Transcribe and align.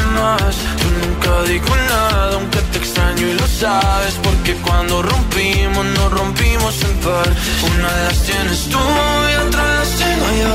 amas. 0.00 0.56
Yo 0.80 0.88
nunca 1.06 1.42
digo 1.50 1.76
nada, 1.88 2.34
aunque 2.34 2.60
te 2.72 2.78
extraño 2.78 3.26
y 3.28 3.34
lo 3.34 3.46
sabes. 3.46 4.14
Porque 4.22 4.54
cuando 4.56 5.02
rompimos, 5.02 5.84
nos 5.84 6.12
rompimos 6.12 6.74
en 6.82 6.94
par. 7.00 7.28
Una 7.74 7.92
de 7.92 8.04
las 8.08 8.22
tienes 8.22 8.68
tú 8.68 8.78
y 8.78 9.46
otra 9.46 9.62
las 9.78 9.90
tengo 9.90 10.26
yo. 10.42 10.54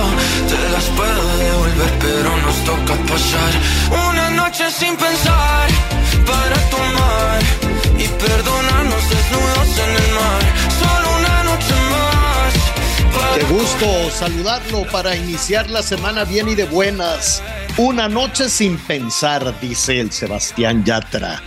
Te 0.51 0.69
las 0.71 0.85
puedo 0.97 1.37
devolver, 1.37 1.91
pero 1.99 2.37
nos 2.37 2.57
toca 2.65 2.93
pasar 3.11 3.51
una 3.91 4.29
noche 4.31 4.69
sin 4.71 4.95
pensar 4.95 5.67
para 6.25 6.57
tomar 6.69 7.39
y 7.97 8.07
perdonarnos 8.07 9.03
desnudos 9.09 9.71
en 9.85 9.91
el 10.03 10.09
mar. 10.19 10.41
Solo 10.79 11.07
una 11.19 11.43
noche 11.43 11.75
más. 11.93 12.53
para 13.15 13.35
Qué 13.37 13.43
gusto 13.45 14.11
saludarlo 14.11 14.83
para 14.91 15.15
iniciar 15.15 15.69
la 15.69 15.83
semana 15.83 16.23
bien 16.23 16.49
y 16.49 16.55
de 16.55 16.65
buenas. 16.65 17.41
Una 17.79 18.09
noche 18.09 18.49
sin 18.49 18.77
pensar, 18.77 19.57
dice 19.61 20.01
el 20.01 20.11
Sebastián 20.11 20.83
Yatra. 20.83 21.41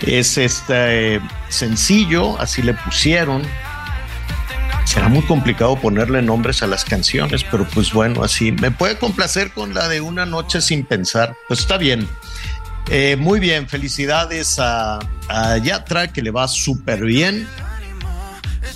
Es 0.00 0.38
este 0.38 1.16
eh, 1.16 1.20
sencillo, 1.48 2.38
así 2.38 2.62
le 2.62 2.72
pusieron. 2.72 3.42
Será 4.84 5.08
muy 5.08 5.22
complicado 5.22 5.74
ponerle 5.74 6.22
nombres 6.22 6.62
a 6.62 6.68
las 6.68 6.84
canciones, 6.84 7.42
pero 7.50 7.66
pues 7.66 7.92
bueno, 7.92 8.22
así 8.22 8.52
me 8.52 8.70
puede 8.70 8.96
complacer 8.96 9.50
con 9.50 9.74
la 9.74 9.88
de 9.88 10.00
Una 10.00 10.24
noche 10.24 10.60
sin 10.60 10.84
pensar. 10.84 11.34
Pues 11.48 11.58
está 11.58 11.78
bien. 11.78 12.08
Eh, 12.88 13.16
muy 13.16 13.40
bien, 13.40 13.68
felicidades 13.68 14.60
a, 14.60 15.00
a 15.26 15.58
Yatra, 15.58 16.12
que 16.12 16.22
le 16.22 16.30
va 16.30 16.46
súper 16.46 17.04
bien 17.04 17.48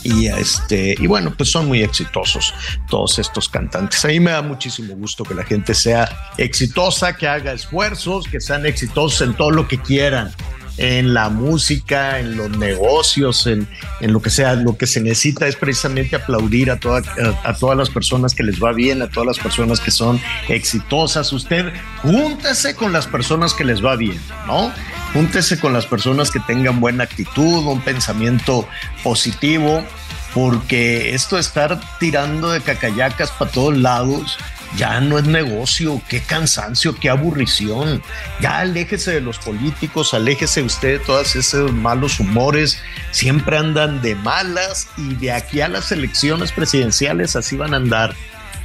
y 0.02 0.26
este 0.26 0.94
y 0.98 1.06
bueno 1.06 1.34
pues 1.36 1.50
son 1.50 1.66
muy 1.66 1.82
exitosos 1.82 2.54
todos 2.88 3.18
estos 3.18 3.48
cantantes. 3.48 4.04
A 4.04 4.08
mí 4.08 4.20
me 4.20 4.30
da 4.30 4.42
muchísimo 4.42 4.94
gusto 4.94 5.24
que 5.24 5.34
la 5.34 5.44
gente 5.44 5.74
sea 5.74 6.08
exitosa 6.36 7.16
que 7.16 7.28
haga 7.28 7.52
esfuerzos 7.52 8.26
que 8.28 8.40
sean 8.40 8.66
exitosos 8.66 9.20
en 9.22 9.34
todo 9.34 9.50
lo 9.50 9.68
que 9.68 9.78
quieran 9.78 10.32
en 10.78 11.14
la 11.14 11.28
música, 11.28 12.18
en 12.18 12.36
los 12.36 12.50
negocios, 12.50 13.46
en, 13.46 13.68
en 14.00 14.12
lo 14.12 14.20
que 14.20 14.30
sea, 14.30 14.54
lo 14.54 14.76
que 14.76 14.86
se 14.86 15.00
necesita 15.00 15.46
es 15.46 15.56
precisamente 15.56 16.16
aplaudir 16.16 16.70
a, 16.70 16.78
toda, 16.78 17.02
a, 17.44 17.50
a 17.50 17.54
todas 17.54 17.76
las 17.76 17.90
personas 17.90 18.34
que 18.34 18.42
les 18.42 18.62
va 18.62 18.72
bien, 18.72 19.02
a 19.02 19.08
todas 19.08 19.26
las 19.26 19.38
personas 19.38 19.80
que 19.80 19.90
son 19.90 20.20
exitosas. 20.48 21.32
Usted 21.32 21.72
júntese 22.02 22.74
con 22.74 22.92
las 22.92 23.06
personas 23.06 23.54
que 23.54 23.64
les 23.64 23.84
va 23.84 23.96
bien, 23.96 24.20
¿no? 24.46 24.72
Júntese 25.12 25.58
con 25.58 25.72
las 25.72 25.86
personas 25.86 26.30
que 26.30 26.40
tengan 26.40 26.80
buena 26.80 27.04
actitud, 27.04 27.64
un 27.66 27.80
pensamiento 27.80 28.68
positivo, 29.02 29.82
porque 30.34 31.14
esto 31.14 31.36
de 31.36 31.40
estar 31.40 31.80
tirando 31.98 32.50
de 32.50 32.60
cacayacas 32.60 33.30
para 33.30 33.50
todos 33.50 33.76
lados 33.78 34.36
ya 34.76 35.00
no 35.00 35.18
es 35.18 35.24
negocio, 35.24 36.00
qué 36.08 36.20
cansancio, 36.20 36.94
qué 36.94 37.08
aburrición. 37.08 38.02
Ya 38.40 38.58
aléjese 38.58 39.14
de 39.14 39.20
los 39.20 39.38
políticos, 39.38 40.14
aléjese 40.14 40.62
usted 40.62 40.98
de 40.98 41.04
todos 41.04 41.36
esos 41.36 41.72
malos 41.72 42.20
humores, 42.20 42.78
siempre 43.10 43.56
andan 43.56 44.02
de 44.02 44.14
malas 44.14 44.88
y 44.96 45.14
de 45.14 45.32
aquí 45.32 45.60
a 45.60 45.68
las 45.68 45.90
elecciones 45.92 46.52
presidenciales 46.52 47.36
así 47.36 47.56
van 47.56 47.74
a 47.74 47.78
andar. 47.78 48.14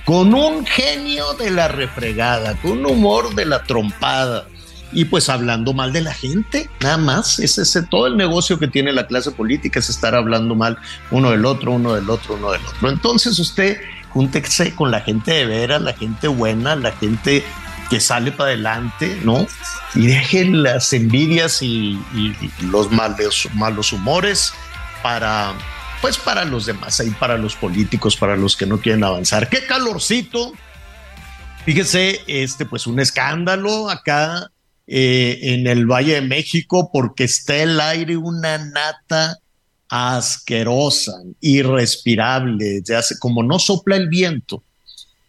Con 0.05 0.33
un 0.33 0.65
genio 0.65 1.33
de 1.33 1.51
la 1.51 1.67
refregada, 1.67 2.55
con 2.55 2.71
un 2.71 2.85
humor 2.87 3.35
de 3.35 3.45
la 3.45 3.63
trompada 3.63 4.47
y 4.93 5.05
pues 5.05 5.29
hablando 5.29 5.73
mal 5.73 5.93
de 5.93 6.01
la 6.01 6.13
gente, 6.13 6.69
nada 6.81 6.97
más. 6.97 7.39
Es 7.39 7.57
ese 7.57 7.83
todo 7.83 8.07
el 8.07 8.17
negocio 8.17 8.59
que 8.59 8.67
tiene 8.67 8.91
la 8.91 9.07
clase 9.07 9.31
política, 9.31 9.79
es 9.79 9.89
estar 9.89 10.15
hablando 10.15 10.55
mal 10.55 10.77
uno 11.11 11.31
del 11.31 11.45
otro, 11.45 11.71
uno 11.71 11.93
del 11.93 12.09
otro, 12.09 12.35
uno 12.35 12.51
del 12.51 12.61
otro. 12.65 12.89
Entonces 12.89 13.39
usted 13.39 13.77
júntese 14.13 14.75
con 14.75 14.91
la 14.91 15.01
gente 15.01 15.31
de 15.31 15.45
veras, 15.45 15.81
la 15.81 15.93
gente 15.93 16.27
buena, 16.27 16.75
la 16.75 16.91
gente 16.93 17.43
que 17.89 17.99
sale 17.99 18.31
para 18.31 18.51
adelante, 18.51 19.19
¿no? 19.23 19.45
Y 19.95 20.07
deje 20.07 20.45
las 20.45 20.93
envidias 20.93 21.61
y, 21.61 21.99
y 22.13 22.35
los 22.61 22.91
malos, 22.91 23.49
malos 23.53 23.91
humores 23.91 24.53
para, 25.03 25.53
pues 26.01 26.17
para 26.17 26.45
los 26.45 26.65
demás, 26.65 26.99
ahí 26.99 27.11
para 27.11 27.37
los 27.37 27.55
políticos, 27.55 28.15
para 28.15 28.35
los 28.35 28.55
que 28.55 28.65
no 28.65 28.79
quieren 28.79 29.03
avanzar. 29.03 29.49
¡Qué 29.49 29.65
calorcito! 29.65 30.53
Fíjese, 31.65 32.21
este, 32.27 32.65
pues 32.65 32.87
un 32.87 32.99
escándalo 32.99 33.89
acá 33.89 34.51
eh, 34.87 35.39
en 35.41 35.67
el 35.67 35.85
Valle 35.85 36.15
de 36.15 36.21
México 36.21 36.89
porque 36.91 37.25
está 37.25 37.55
el 37.57 37.79
aire 37.79 38.17
una 38.17 38.57
nata 38.57 39.37
asquerosa, 39.91 41.21
irrespirable, 41.41 42.81
ya 42.81 42.99
hace, 42.99 43.19
como 43.19 43.43
no 43.43 43.59
sopla 43.59 43.97
el 43.97 44.07
viento. 44.07 44.63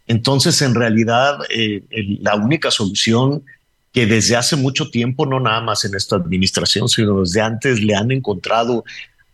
Entonces, 0.07 0.63
en 0.63 0.77
realidad, 0.77 1.39
eh, 1.51 1.83
la 2.21 2.37
única 2.37 2.71
solución 2.71 3.43
que 3.93 4.07
desde 4.07 4.37
hace 4.37 4.55
mucho 4.55 4.89
tiempo, 4.89 5.27
no 5.27 5.41
nada 5.41 5.61
más 5.63 5.85
en 5.85 5.97
esta 5.97 6.15
administración, 6.15 6.89
sino 6.89 7.23
desde 7.23 7.41
antes 7.41 7.81
le 7.81 7.97
han 7.97 8.13
encontrado 8.13 8.85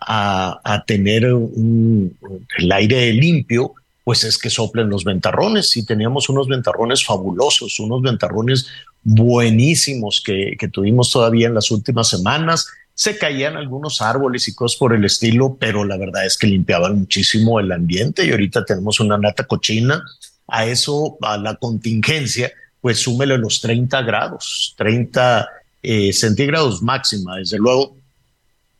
a, 0.01 0.61
a 0.65 0.83
tener 0.85 1.25
el 1.25 2.73
aire 2.73 3.13
limpio, 3.13 3.75
pues 4.05 4.25
es 4.25 4.39
que 4.39 4.49
soplen 4.49 4.89
los 4.89 5.05
ventarrones. 5.05 5.77
Y 5.77 5.85
teníamos 5.85 6.31
unos 6.31 6.49
ventarrones 6.49 7.05
fabulosos, 7.05 7.79
unos 7.81 8.01
ventarrones 8.01 8.67
buenísimos 9.05 10.23
que, 10.25 10.57
que 10.59 10.69
tuvimos 10.69 11.11
todavía 11.11 11.49
en 11.49 11.55
las 11.55 11.71
últimas 11.71 12.09
semanas 12.09 12.67
se 12.99 13.17
caían 13.17 13.57
algunos 13.57 14.03
árboles 14.03 14.49
y 14.49 14.57
cosas 14.57 14.77
por 14.77 14.93
el 14.93 15.05
estilo, 15.05 15.57
pero 15.57 15.85
la 15.85 15.97
verdad 15.97 16.27
es 16.27 16.37
que 16.37 16.49
limpiaban 16.49 16.99
muchísimo 16.99 17.61
el 17.61 17.71
ambiente 17.71 18.27
y 18.27 18.33
ahorita 18.33 18.65
tenemos 18.65 18.99
una 18.99 19.17
nata 19.17 19.45
cochina. 19.45 20.03
A 20.49 20.67
eso, 20.67 21.17
a 21.23 21.39
la 21.39 21.55
contingencia, 21.55 22.51
pues 22.81 22.99
súmele 22.99 23.39
los 23.39 23.61
30 23.61 24.03
grados, 24.03 24.75
30 24.79 25.47
eh, 25.81 26.13
centígrados 26.13 26.83
máxima, 26.83 27.37
desde 27.37 27.59
luego, 27.59 27.97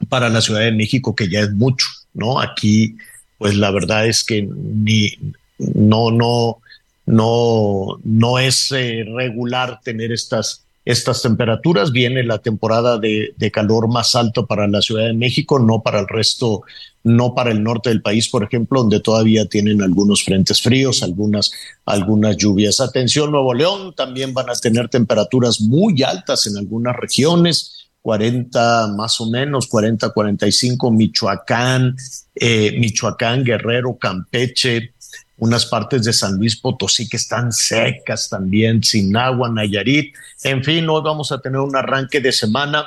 para 0.09 0.29
la 0.29 0.41
Ciudad 0.41 0.63
de 0.63 0.73
México, 0.73 1.15
que 1.15 1.29
ya 1.29 1.39
es 1.39 1.53
mucho, 1.53 1.87
¿no? 2.13 2.41
Aquí, 2.41 2.97
pues 3.39 3.55
la 3.55 3.71
verdad 3.71 4.09
es 4.09 4.25
que 4.25 4.43
ni, 4.43 5.13
no, 5.59 6.11
no, 6.11 6.59
no, 7.07 8.01
no 8.03 8.39
es 8.41 8.73
eh, 8.73 9.05
regular 9.15 9.81
tener 9.81 10.11
estas 10.11 10.65
estas 10.89 11.21
temperaturas. 11.21 11.93
Viene 11.93 12.25
la 12.25 12.39
temporada 12.39 12.97
de, 12.97 13.35
calor 13.53 13.89
más 13.89 14.17
alto 14.17 14.47
para 14.47 14.67
la 14.67 14.81
Ciudad 14.81 15.05
de 15.05 15.13
México, 15.13 15.59
no 15.59 15.83
para 15.83 16.01
el 16.01 16.09
resto, 16.09 16.63
no 17.05 17.35
para 17.35 17.51
el 17.51 17.63
norte 17.63 17.91
del 17.91 18.01
país, 18.01 18.31
por 18.31 18.43
ejemplo, 18.43 18.81
donde 18.81 19.01
todavía 19.01 19.45
tienen 19.45 19.83
algunos 19.83 20.25
frentes 20.25 20.63
fríos, 20.63 21.03
algunas, 21.03 21.53
algunas 21.85 22.39
lluvias. 22.39 22.81
Atención, 22.81 23.31
Nuevo 23.31 23.53
León, 23.53 23.93
también 23.95 24.33
van 24.33 24.49
a 24.49 24.55
tener 24.55 24.89
temperaturas 24.89 25.61
muy 25.61 26.03
altas 26.03 26.47
en 26.47 26.57
algunas 26.57 26.97
regiones. 26.97 27.75
40 28.01 28.95
más 28.97 29.21
o 29.21 29.29
menos, 29.29 29.67
40, 29.67 30.11
45, 30.11 30.91
Michoacán, 30.91 31.95
eh, 32.35 32.75
Michoacán, 32.79 33.45
Guerrero, 33.45 33.99
Campeche, 33.99 34.95
unas 35.39 35.67
partes 35.67 36.05
de 36.05 36.13
San 36.13 36.37
Luis 36.37 36.57
Potosí 36.57 37.09
que 37.09 37.17
están 37.17 37.53
secas 37.53 38.29
también, 38.29 38.83
sin 38.83 39.17
agua, 39.17 39.49
Nayarit. 39.49 40.15
En 40.43 40.63
fin, 40.63 40.89
hoy 40.89 41.03
vamos 41.03 41.33
a 41.33 41.41
tener 41.41 41.61
un 41.61 41.77
arranque 41.77 42.21
de 42.21 42.33
semana 42.33 42.85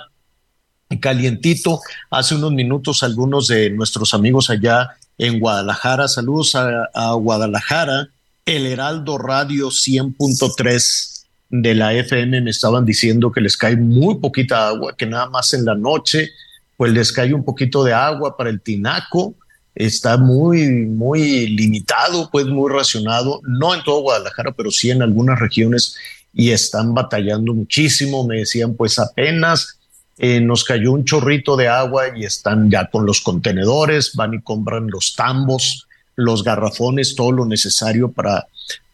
calientito. 1.00 1.80
Hace 2.10 2.36
unos 2.36 2.52
minutos 2.52 3.04
algunos 3.04 3.48
de 3.48 3.70
nuestros 3.70 4.14
amigos 4.14 4.50
allá 4.50 4.90
en 5.18 5.40
Guadalajara, 5.40 6.08
saludos 6.08 6.56
a, 6.56 6.90
a 6.94 7.14
Guadalajara, 7.14 8.10
el 8.46 8.66
Heraldo 8.66 9.18
Radio 9.18 9.68
100.3 9.68 11.26
de 11.52 11.76
la 11.76 11.94
FM 11.94 12.42
me 12.42 12.50
estaban 12.50 12.86
diciendo 12.86 13.32
que 13.32 13.42
les 13.42 13.58
cae 13.58 13.76
muy 13.76 14.16
poquita 14.16 14.70
agua, 14.70 14.96
que 14.98 15.06
nada 15.06 15.30
más 15.30 15.54
en 15.54 15.66
la 15.66 15.76
noche 15.76 16.32
pues 16.78 16.92
les 16.94 17.12
cae 17.12 17.34
un 17.34 17.44
poquito 17.44 17.84
de 17.84 17.94
agua 17.94 18.36
para 18.36 18.50
el 18.50 18.62
tinaco, 18.62 19.36
está 19.76 20.18
muy, 20.18 20.68
muy 20.68 21.48
limitado, 21.48 22.30
pues 22.32 22.46
muy 22.46 22.72
racionado, 22.72 23.42
no 23.44 23.74
en 23.74 23.84
todo 23.84 24.02
Guadalajara, 24.02 24.52
pero 24.52 24.72
sí 24.72 24.92
en 24.92 25.02
algunas 25.02 25.40
regiones 25.40 25.96
y 26.34 26.52
están 26.52 26.94
batallando 26.94 27.54
muchísimo. 27.54 28.26
Me 28.26 28.40
decían, 28.40 28.76
pues 28.76 29.00
apenas 29.00 29.80
eh, 30.18 30.40
nos 30.42 30.64
cayó 30.64 30.92
un 30.92 31.06
chorrito 31.06 31.56
de 31.56 31.68
agua 31.68 32.16
y 32.16 32.26
están 32.26 32.70
ya 32.70 32.90
con 32.90 33.06
los 33.06 33.22
contenedores, 33.22 34.16
van 34.16 34.34
y 34.34 34.42
compran 34.42 34.88
los 34.90 35.16
tambos, 35.16 35.88
los 36.16 36.44
garrafones, 36.44 37.16
todo 37.16 37.32
lo 37.32 37.46
necesario 37.46 38.12
para 38.12 38.48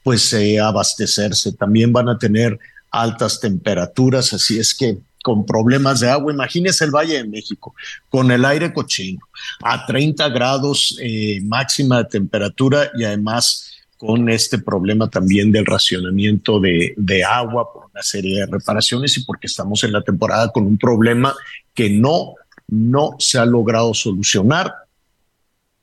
pues 0.04 0.32
eh, 0.34 0.60
abastecerse. 0.60 1.54
También 1.54 1.92
van 1.92 2.10
a 2.10 2.18
tener 2.18 2.58
altas 2.92 3.40
temperaturas, 3.40 4.34
así 4.34 4.58
es 4.58 4.74
que 4.74 4.98
con 5.28 5.46
problemas 5.46 6.00
de 6.00 6.10
agua. 6.10 6.32
Imagínese 6.32 6.86
el 6.86 6.92
Valle 6.92 7.18
de 7.18 7.28
México 7.28 7.76
con 8.08 8.32
el 8.32 8.46
aire 8.46 8.72
cochino 8.72 9.20
a 9.62 9.86
30 9.86 10.30
grados 10.30 10.98
eh, 11.02 11.42
máxima 11.44 11.98
de 11.98 12.06
temperatura 12.06 12.90
y 12.98 13.04
además 13.04 13.74
con 13.98 14.30
este 14.30 14.58
problema 14.58 15.10
también 15.10 15.52
del 15.52 15.66
racionamiento 15.66 16.62
de, 16.62 17.26
agua 17.26 17.74
por 17.74 17.88
una 17.92 18.02
serie 18.02 18.40
de 18.40 18.46
reparaciones 18.46 19.18
y 19.18 19.26
porque 19.26 19.48
estamos 19.48 19.84
en 19.84 19.92
la 19.92 20.02
temporada 20.02 20.50
con 20.50 20.66
un 20.66 20.78
problema 20.78 21.36
que 21.74 21.90
no, 21.90 22.36
no 22.70 23.18
se 23.20 23.38
ha 23.38 23.46
logrado 23.46 23.94
solucionar. 23.94 24.74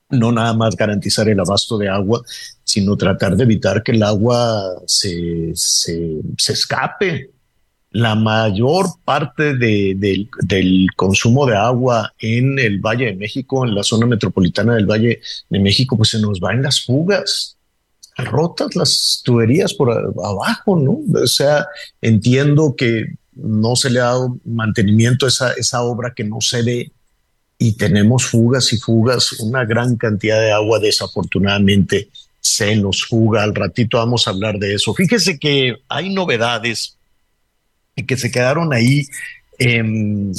No 0.09 0.33
nada 0.33 0.55
más 0.55 0.75
garantizar 0.75 1.29
el 1.29 1.39
abasto 1.39 1.77
de 1.77 1.91
agua, 1.91 2.23
sino 2.63 2.97
tratar 2.97 3.37
de 3.37 3.43
evitar 3.43 3.83
que 3.83 3.93
el 3.93 4.03
agua 4.03 4.75
se, 4.87 5.53
se 5.55 6.53
escape 6.53 7.34
la 7.95 8.17
mayor 8.17 8.87
parte 9.05 9.55
del 9.55 10.89
consumo 10.97 11.47
de 11.47 11.57
agua 11.57 12.13
en 12.19 12.59
el 12.59 12.81
Valle 12.81 13.07
de 13.07 13.15
México, 13.15 13.65
en 13.65 13.73
la 13.73 13.85
zona 13.85 14.05
metropolitana 14.05 14.75
del 14.75 14.91
Valle 14.91 15.21
de 15.49 15.61
México, 15.61 15.97
pues 15.97 16.09
se 16.09 16.21
nos 16.21 16.41
va 16.41 16.53
en 16.53 16.63
las 16.65 16.85
fugas, 16.85 17.57
rotas 18.17 18.75
las 18.75 19.23
tuberías 19.25 19.75
por 19.75 19.93
abajo, 19.93 20.77
¿no? 20.77 20.99
O 21.23 21.27
sea, 21.29 21.69
entiendo 22.01 22.75
que 22.77 23.15
no 23.33 23.77
se 23.77 23.91
le 23.91 24.01
ha 24.01 24.07
dado 24.07 24.39
mantenimiento 24.45 25.27
a 25.27 25.29
esa, 25.29 25.53
esa 25.53 25.83
obra 25.83 26.15
que 26.17 26.25
no 26.25 26.41
se 26.41 26.63
ve 26.63 26.91
y 27.61 27.75
tenemos 27.75 28.25
fugas 28.25 28.73
y 28.73 28.77
fugas, 28.77 29.39
una 29.39 29.65
gran 29.65 29.95
cantidad 29.95 30.41
de 30.41 30.51
agua 30.51 30.81
desafortunadamente 30.81 32.09
se 32.41 32.75
nos 32.75 33.05
fuga. 33.05 33.45
Al 33.45 33.55
ratito 33.55 33.99
vamos 33.99 34.27
a 34.27 34.31
hablar 34.31 34.59
de 34.59 34.75
eso. 34.75 34.93
Fíjese 34.95 35.39
que 35.39 35.77
hay 35.89 36.13
novedades 36.13 36.99
que 38.03 38.17
se 38.17 38.31
quedaron 38.31 38.73
ahí, 38.73 39.07
em, 39.59 40.33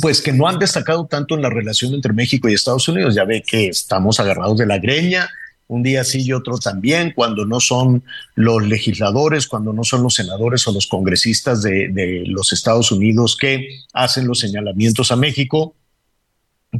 pues 0.00 0.20
que 0.20 0.32
no 0.32 0.48
han 0.48 0.58
destacado 0.58 1.06
tanto 1.06 1.34
en 1.34 1.42
la 1.42 1.50
relación 1.50 1.94
entre 1.94 2.12
México 2.12 2.48
y 2.48 2.54
Estados 2.54 2.88
Unidos. 2.88 3.14
Ya 3.14 3.24
ve 3.24 3.42
que 3.42 3.68
estamos 3.68 4.18
agarrados 4.18 4.58
de 4.58 4.66
la 4.66 4.78
greña, 4.78 5.28
un 5.68 5.82
día 5.82 6.04
sí 6.04 6.22
y 6.22 6.32
otro 6.32 6.58
también, 6.58 7.12
cuando 7.14 7.44
no 7.44 7.60
son 7.60 8.04
los 8.34 8.66
legisladores, 8.66 9.46
cuando 9.46 9.72
no 9.72 9.84
son 9.84 10.02
los 10.02 10.14
senadores 10.14 10.66
o 10.66 10.72
los 10.72 10.86
congresistas 10.86 11.62
de, 11.62 11.88
de 11.88 12.24
los 12.26 12.52
Estados 12.52 12.92
Unidos 12.92 13.36
que 13.36 13.80
hacen 13.92 14.26
los 14.26 14.40
señalamientos 14.40 15.10
a 15.10 15.16
México, 15.16 15.74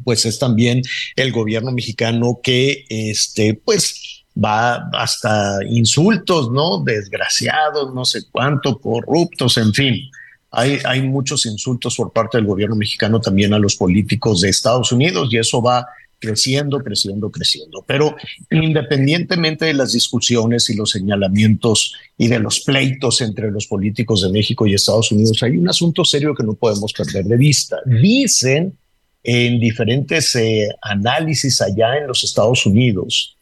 pues 0.04 0.25
es 0.25 0.38
también 0.38 0.82
el 1.16 1.32
gobierno 1.32 1.72
mexicano 1.72 2.40
que, 2.42 2.84
este, 2.88 3.54
pues, 3.54 4.15
va 4.43 4.88
hasta 4.93 5.59
insultos, 5.69 6.50
¿no? 6.50 6.83
Desgraciados, 6.85 7.94
no 7.94 8.05
sé 8.05 8.23
cuánto, 8.31 8.79
corruptos, 8.79 9.56
en 9.59 9.73
fin. 9.73 10.11
Hay, 10.50 10.79
hay 10.85 11.03
muchos 11.03 11.47
insultos 11.47 11.97
por 11.97 12.12
parte 12.12 12.38
del 12.38 12.47
gobierno 12.47 12.77
mexicano 12.77 13.21
también 13.21 13.53
a 13.53 13.59
los 13.59 13.77
políticos 13.77 14.41
de 14.41 14.49
Estados 14.49 14.93
Unidos 14.93 15.29
y 15.31 15.38
eso 15.38 15.61
va 15.61 15.87
creciendo, 16.19 16.79
creciendo, 16.79 17.31
creciendo. 17.31 17.85
Pero 17.87 18.17
independientemente 18.50 19.67
de 19.67 19.75
las 19.75 19.93
discusiones 19.93 20.71
y 20.71 20.77
los 20.77 20.91
señalamientos 20.91 21.94
y 22.17 22.29
de 22.29 22.38
los 22.38 22.61
pleitos 22.61 23.21
entre 23.21 23.50
los 23.50 23.67
políticos 23.67 24.23
de 24.23 24.31
México 24.31 24.67
y 24.67 24.75
Estados 24.75 25.12
Unidos, 25.12 25.43
hay 25.43 25.56
un 25.56 25.69
asunto 25.69 26.05
serio 26.05 26.35
que 26.35 26.44
no 26.44 26.55
podemos 26.55 26.93
perder 26.93 27.25
de 27.25 27.37
vista. 27.37 27.79
Dicen 27.85 28.79
en 29.23 29.59
diferentes 29.61 30.35
eh, 30.37 30.69
análisis 30.81 31.61
allá 31.61 31.99
en 31.99 32.06
los 32.06 32.23
Estados 32.23 32.65
Unidos 32.65 33.36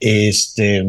este, 0.00 0.82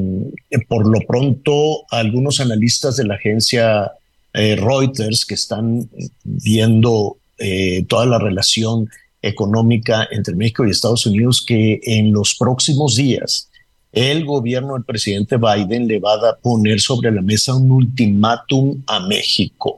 por 0.68 0.88
lo 0.88 1.00
pronto, 1.02 1.84
algunos 1.92 2.40
analistas 2.40 2.96
de 2.96 3.06
la 3.06 3.16
agencia 3.16 3.92
eh, 4.34 4.56
Reuters 4.56 5.26
que 5.26 5.34
están 5.34 5.90
viendo 6.24 7.18
eh, 7.38 7.84
toda 7.88 8.06
la 8.06 8.18
relación 8.18 8.90
económica 9.22 10.08
entre 10.12 10.36
México 10.36 10.66
y 10.66 10.72
Estados 10.72 11.06
Unidos, 11.06 11.44
que 11.46 11.82
en 11.84 12.14
los 12.14 12.36
próximos 12.36 12.96
días 12.96 13.50
el 13.92 14.26
gobierno 14.26 14.74
del 14.74 14.86
presidente 14.86 15.38
Biden 15.38 15.88
le 15.88 16.00
va 16.00 16.14
a 16.14 16.38
poner 16.38 16.80
sobre 16.80 17.12
la 17.12 17.22
mesa 17.22 17.56
un 17.56 17.70
ultimátum 17.72 18.82
a 18.88 19.06
México. 19.06 19.76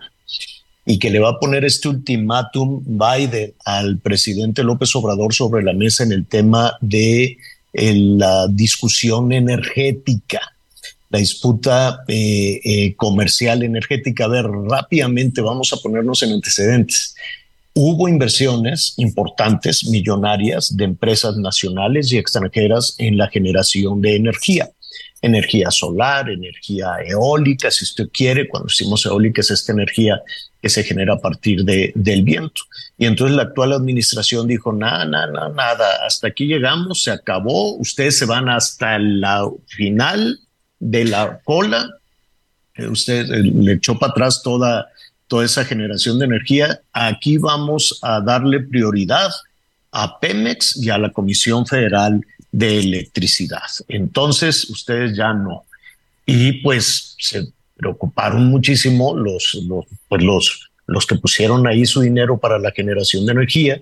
Y 0.86 1.00
que 1.00 1.10
le 1.10 1.20
va 1.20 1.30
a 1.30 1.40
poner 1.40 1.64
este 1.64 1.88
ultimátum 1.88 2.84
Biden 2.86 3.54
al 3.66 3.98
presidente 4.00 4.64
López 4.64 4.94
Obrador 4.96 5.34
sobre 5.34 5.64
la 5.64 5.74
mesa 5.74 6.04
en 6.04 6.12
el 6.12 6.26
tema 6.26 6.78
de 6.82 7.38
en 7.74 8.20
la 8.20 8.48
discusión 8.48 9.32
energética, 9.34 10.40
la 11.10 11.20
disputa 11.20 12.04
eh, 12.08 12.62
eh, 12.64 12.96
comercial 12.96 13.64
energética. 13.64 14.26
A 14.26 14.30
ver, 14.30 14.46
rápidamente 14.46 15.42
vamos 15.42 15.74
a 15.74 15.78
ponernos 15.78 16.24
en 16.24 16.32
antecedentes. 16.34 17.16
Hubo 17.74 18.08
inversiones 18.08 18.94
importantes, 18.98 19.86
millonarias, 19.86 20.78
de 20.78 20.86
empresas 20.86 21.36
nacionales 21.38 22.12
y 22.12 22.18
extranjeras 22.18 22.96
en 23.00 23.18
la 23.18 23.28
generación 23.30 24.00
de 24.02 24.16
energía 24.16 24.70
energía 25.24 25.72
solar, 25.72 26.30
energía 26.30 26.98
eólica, 27.06 27.72
si 27.72 27.86
usted 27.86 28.10
quiere. 28.12 28.48
Cuando 28.48 28.68
decimos 28.68 29.06
eólica 29.06 29.42
es 29.42 29.50
esta 29.52 29.72
energía 29.72 30.22
que 30.62 30.70
se 30.70 30.84
genera 30.84 31.14
a 31.14 31.20
partir 31.20 31.64
de, 31.64 31.94
del 31.96 32.24
viento. 32.24 32.62
Y 32.98 33.06
entonces 33.06 33.36
la 33.36 33.44
actual 33.44 33.72
administración 33.72 34.48
dijo, 34.48 34.74
nada, 34.74 35.06
nada, 35.06 35.50
nada, 35.50 36.06
hasta 36.06 36.28
aquí 36.28 36.46
llegamos, 36.46 37.04
se 37.04 37.12
acabó, 37.12 37.76
ustedes 37.78 38.18
se 38.18 38.26
van 38.26 38.50
hasta 38.50 39.00
la 39.00 39.50
final 39.68 40.40
de 40.80 41.06
la 41.06 41.40
cola, 41.44 41.90
eh, 42.76 42.88
usted 42.88 43.32
eh, 43.32 43.44
le 43.44 43.74
echó 43.74 43.98
para 43.98 44.12
atrás 44.12 44.42
toda, 44.44 44.88
toda 45.28 45.46
esa 45.46 45.64
generación 45.64 46.20
de 46.20 46.26
energía, 46.26 46.82
aquí 46.92 47.38
vamos 47.38 48.00
a 48.02 48.20
darle 48.20 48.60
prioridad 48.60 49.32
a 49.92 50.20
Pemex 50.20 50.78
y 50.78 50.90
a 50.90 50.98
la 50.98 51.12
Comisión 51.12 51.66
Federal 51.66 52.26
de 52.54 52.80
electricidad. 52.80 53.64
Entonces, 53.88 54.70
ustedes 54.70 55.18
ya 55.18 55.34
no. 55.34 55.66
Y 56.26 56.62
pues 56.62 57.16
se 57.20 57.48
preocuparon 57.76 58.46
muchísimo 58.46 59.18
los, 59.18 59.56
los, 59.68 59.86
pues 60.08 60.24
los, 60.24 60.70
los 60.86 61.06
que 61.06 61.16
pusieron 61.16 61.68
ahí 61.68 61.86
su 61.86 62.00
dinero 62.02 62.38
para 62.38 62.60
la 62.60 62.72
generación 62.72 63.26
de 63.26 63.34
energía 63.34 63.82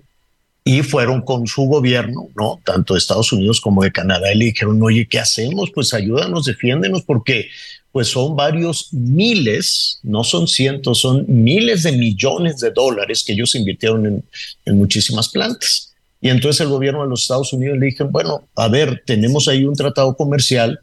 y 0.63 0.83
fueron 0.83 1.21
con 1.21 1.47
su 1.47 1.63
gobierno, 1.63 2.29
¿no? 2.35 2.61
Tanto 2.63 2.93
de 2.93 2.99
Estados 2.99 3.33
Unidos 3.33 3.59
como 3.59 3.83
de 3.83 3.91
Canadá 3.91 4.31
y 4.31 4.37
le 4.37 4.45
dijeron, 4.45 4.81
oye, 4.81 5.05
¿qué 5.07 5.19
hacemos? 5.19 5.69
Pues 5.73 5.93
ayúdanos, 5.93 6.45
defiéndenos, 6.45 7.01
porque 7.03 7.49
pues 7.91 8.07
son 8.07 8.37
varios 8.37 8.87
miles, 8.93 9.99
no 10.01 10.23
son 10.23 10.47
cientos, 10.47 11.01
son 11.01 11.25
miles 11.27 11.83
de 11.83 11.91
millones 11.91 12.59
de 12.59 12.71
dólares 12.71 13.23
que 13.25 13.33
ellos 13.33 13.53
invirtieron 13.53 14.05
en, 14.05 14.23
en 14.63 14.77
muchísimas 14.77 15.27
plantas. 15.27 15.90
Y 16.21 16.29
entonces 16.29 16.61
el 16.61 16.69
gobierno 16.69 17.01
de 17.01 17.09
los 17.09 17.23
Estados 17.23 17.51
Unidos 17.51 17.79
le 17.79 17.87
dijeron, 17.87 18.11
bueno, 18.11 18.47
a 18.55 18.67
ver, 18.67 19.03
tenemos 19.05 19.47
ahí 19.47 19.65
un 19.65 19.75
tratado 19.75 20.15
comercial, 20.15 20.79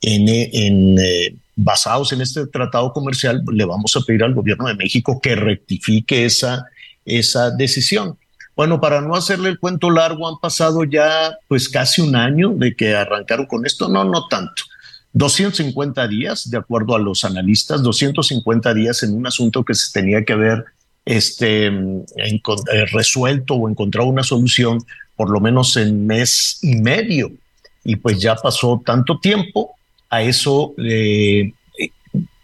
en, 0.00 0.98
eh, 0.98 1.34
basados 1.56 2.12
en 2.12 2.20
este 2.20 2.46
tratado 2.46 2.92
comercial, 2.92 3.42
le 3.50 3.64
vamos 3.64 3.96
a 3.96 4.00
pedir 4.06 4.22
al 4.22 4.34
gobierno 4.34 4.68
de 4.68 4.74
México 4.74 5.20
que 5.20 5.34
rectifique 5.34 6.24
esa, 6.24 6.66
esa 7.04 7.50
decisión. 7.50 8.16
Bueno, 8.54 8.80
para 8.80 9.00
no 9.00 9.16
hacerle 9.16 9.48
el 9.48 9.58
cuento 9.58 9.90
largo, 9.90 10.28
han 10.28 10.38
pasado 10.40 10.84
ya 10.84 11.36
pues 11.48 11.68
casi 11.68 12.00
un 12.00 12.14
año 12.14 12.50
de 12.50 12.76
que 12.76 12.94
arrancaron 12.94 13.46
con 13.46 13.66
esto, 13.66 13.88
no, 13.88 14.04
no 14.04 14.28
tanto. 14.28 14.62
250 15.12 16.06
días, 16.08 16.50
de 16.50 16.58
acuerdo 16.58 16.94
a 16.94 16.98
los 16.98 17.24
analistas, 17.24 17.82
250 17.82 18.74
días 18.74 19.02
en 19.02 19.14
un 19.14 19.26
asunto 19.26 19.64
que 19.64 19.74
se 19.74 19.90
tenía 19.92 20.24
que 20.24 20.34
ver 20.34 20.64
este, 21.06 21.66
eh, 21.68 22.84
resuelto 22.90 23.54
o 23.54 23.68
encontrado 23.70 24.08
una 24.08 24.24
solución 24.24 24.84
por 25.14 25.30
lo 25.30 25.40
menos 25.40 25.76
en 25.76 26.06
mes 26.06 26.58
y 26.60 26.76
medio. 26.76 27.32
Y 27.84 27.96
pues 27.96 28.20
ya 28.20 28.34
pasó 28.34 28.82
tanto 28.84 29.18
tiempo 29.20 29.76
a 30.10 30.22
eso. 30.22 30.74
Eh, 30.76 31.52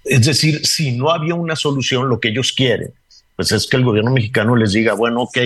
es 0.04 0.24
decir, 0.24 0.64
si 0.64 0.92
no 0.92 1.10
había 1.10 1.34
una 1.34 1.56
solución, 1.56 2.08
lo 2.08 2.20
que 2.20 2.28
ellos 2.28 2.52
quieren, 2.52 2.92
pues 3.36 3.52
es 3.52 3.66
que 3.66 3.76
el 3.76 3.84
gobierno 3.84 4.12
mexicano 4.12 4.56
les 4.56 4.72
diga, 4.72 4.94
bueno, 4.94 5.22
ok, 5.22 5.38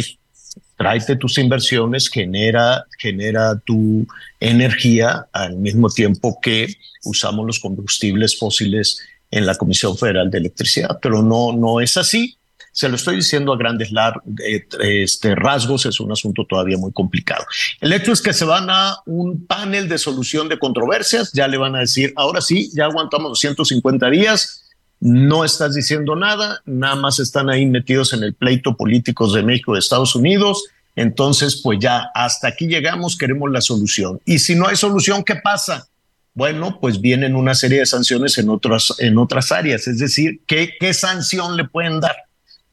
tráete 0.77 1.17
tus 1.17 1.39
inversiones, 1.39 2.09
genera, 2.09 2.85
genera 2.99 3.59
tu 3.65 4.07
energía 4.41 5.27
al 5.33 5.57
mismo 5.57 5.89
tiempo 5.89 6.39
que 6.41 6.75
usamos 7.05 7.47
los 7.47 7.61
combustibles 7.61 8.39
fósiles 8.39 9.01
en 9.31 9.47
la 9.47 9.55
Comisión 9.55 9.97
Federal 9.97 10.31
de 10.31 10.39
Electricidad, 10.39 10.99
pero 11.01 11.23
no, 11.23 11.53
no 11.53 11.81
es 11.81 11.97
así 11.97 12.37
Se 12.77 12.91
lo 12.91 12.97
estoy 12.97 13.17
diciendo 13.17 13.55
a 13.55 13.57
grandes 13.57 13.91
eh, 13.91 14.67
este, 14.81 15.35
rasgos, 15.35 15.87
es 15.87 15.99
un 15.99 16.13
asunto 16.13 16.45
todavía 16.47 16.77
muy 16.77 16.93
complicado. 16.93 17.43
El 17.81 17.91
hecho 17.95 18.13
es 18.13 18.21
que 18.21 18.35
se 18.35 18.45
van 18.45 18.69
a 18.69 18.99
un 19.07 19.47
panel 19.47 19.89
de 19.89 19.97
solución 19.97 20.47
de 20.51 20.59
controversias, 20.59 21.33
ya 21.33 21.49
le 21.49 21.57
van 21.57 21.75
a 21.75 21.79
decir, 21.79 22.13
ahora 22.17 22.43
sí, 22.43 22.71
ya 22.75 22.85
aguantamos 22.85 23.31
250 23.31 24.11
días, 24.11 24.75
no 25.01 25.43
estás 25.43 25.75
diciendo 25.75 26.17
nada, 26.17 26.61
nada 26.67 26.97
más 26.97 27.19
están 27.19 27.49
ahí 27.49 27.65
metidos 27.65 28.13
en 28.13 28.23
el 28.23 28.35
pleito 28.35 28.77
políticos 28.77 29.33
de 29.33 29.43
México 29.43 29.73
de 29.73 29.79
Estados 29.79 30.15
Unidos, 30.15 30.63
entonces 30.97 31.63
pues 31.65 31.79
ya 31.81 32.11
hasta 32.15 32.49
aquí 32.49 32.67
llegamos, 32.67 33.17
queremos 33.17 33.51
la 33.51 33.63
solución. 33.63 34.21
Y 34.27 34.39
si 34.39 34.55
no 34.55 34.69
hay 34.69 34.77
solución, 34.77 35.25
¿qué 35.25 35.37
pasa? 35.37 35.89
Bueno, 36.35 36.79
pues 36.79 37.01
vienen 37.01 37.37
una 37.37 37.55
serie 37.55 37.79
de 37.79 37.87
sanciones 37.87 38.37
en 38.37 38.51
otras, 38.51 38.93
en 38.99 39.17
otras 39.17 39.51
áreas, 39.51 39.89
es 39.89 39.99
decir, 39.99 40.43
¿qué, 40.47 40.75
qué 40.79 40.93
sanción 40.93 41.57
le 41.57 41.65
pueden 41.65 42.01
dar? 42.01 42.26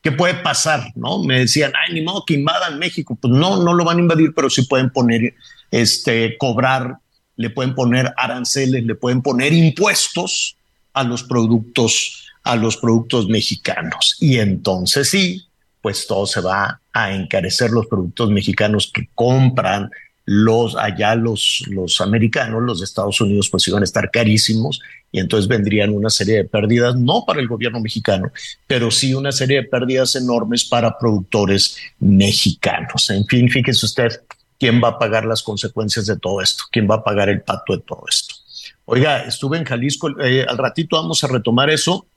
¿Qué 0.03 0.11
puede 0.11 0.33
pasar? 0.33 0.91
¿No? 0.95 1.23
Me 1.23 1.39
decían, 1.39 1.71
ay, 1.75 1.93
ni 1.93 2.01
modo 2.01 2.25
que 2.25 2.33
invadan 2.33 2.77
México. 2.77 3.17
Pues 3.19 3.33
no, 3.33 3.63
no 3.63 3.73
lo 3.73 3.85
van 3.85 3.97
a 3.97 4.01
invadir, 4.01 4.33
pero 4.35 4.49
sí 4.49 4.63
pueden 4.63 4.89
poner, 4.89 5.33
este, 5.71 6.37
cobrar, 6.37 6.97
le 7.37 7.49
pueden 7.49 7.73
poner 7.73 8.13
aranceles, 8.17 8.83
le 8.83 8.95
pueden 8.95 9.21
poner 9.21 9.53
impuestos 9.53 10.57
a 10.91 11.05
los 11.05 11.23
productos, 11.23 12.27
a 12.43 12.57
los 12.57 12.75
productos 12.75 13.29
mexicanos. 13.29 14.17
Y 14.19 14.39
entonces 14.39 15.09
sí, 15.09 15.47
pues 15.81 16.05
todo 16.05 16.27
se 16.27 16.41
va 16.41 16.81
a 16.91 17.13
encarecer 17.13 17.71
los 17.71 17.87
productos 17.87 18.29
mexicanos 18.29 18.91
que 18.93 19.07
compran 19.15 19.89
los 20.25 20.75
allá 20.75 21.15
los, 21.15 21.63
los 21.67 22.01
americanos, 22.01 22.61
los 22.61 22.81
Estados 22.81 23.19
Unidos, 23.21 23.49
pues 23.49 23.67
iban 23.69 23.83
a 23.83 23.85
estar 23.85 24.11
carísimos 24.11 24.81
y 25.13 25.19
entonces 25.19 25.47
vendrían 25.47 25.91
una 25.91 26.09
serie 26.09 26.37
de 26.37 26.43
pérdidas, 26.45 26.95
no 26.95 27.23
para 27.25 27.39
el 27.39 27.47
gobierno 27.47 27.79
mexicano, 27.79 28.31
pero 28.65 28.89
sí 28.89 29.13
una 29.13 29.31
serie 29.31 29.57
de 29.57 29.67
pérdidas 29.67 30.15
enormes 30.15 30.65
para 30.65 30.97
productores 30.97 31.77
mexicanos. 31.99 33.11
En 33.11 33.23
fin, 33.27 33.47
fíjese 33.47 33.85
usted 33.85 34.09
quién 34.59 34.81
va 34.83 34.89
a 34.89 34.99
pagar 34.99 35.25
las 35.25 35.43
consecuencias 35.43 36.07
de 36.07 36.17
todo 36.17 36.41
esto, 36.41 36.63
quién 36.71 36.89
va 36.89 36.95
a 36.95 37.03
pagar 37.03 37.29
el 37.29 37.41
pato 37.41 37.75
de 37.75 37.83
todo 37.83 38.03
esto. 38.09 38.33
Oiga, 38.85 39.19
estuve 39.19 39.59
en 39.59 39.65
Jalisco, 39.65 40.09
eh, 40.19 40.45
al 40.49 40.57
ratito 40.57 40.95
vamos 40.95 41.23
a 41.23 41.27
retomar 41.27 41.69
eso 41.69 42.07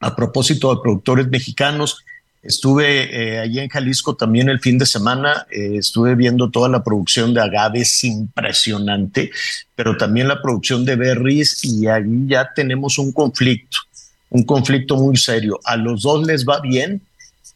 a 0.00 0.14
propósito 0.14 0.74
de 0.74 0.82
productores 0.82 1.28
mexicanos. 1.28 2.04
Estuve 2.42 3.34
eh, 3.34 3.38
allí 3.40 3.58
en 3.58 3.68
Jalisco 3.68 4.14
también 4.14 4.48
el 4.48 4.60
fin 4.60 4.78
de 4.78 4.86
semana, 4.86 5.46
eh, 5.50 5.76
estuve 5.78 6.14
viendo 6.14 6.50
toda 6.50 6.68
la 6.68 6.84
producción 6.84 7.34
de 7.34 7.40
agaves 7.40 8.04
impresionante, 8.04 9.30
pero 9.74 9.96
también 9.96 10.28
la 10.28 10.40
producción 10.40 10.84
de 10.84 10.96
berries 10.96 11.64
y 11.64 11.88
allí 11.88 12.28
ya 12.28 12.52
tenemos 12.54 12.98
un 12.98 13.12
conflicto, 13.12 13.78
un 14.30 14.44
conflicto 14.44 14.96
muy 14.96 15.16
serio. 15.16 15.58
A 15.64 15.76
los 15.76 16.02
dos 16.02 16.26
les 16.26 16.46
va 16.46 16.60
bien, 16.60 17.02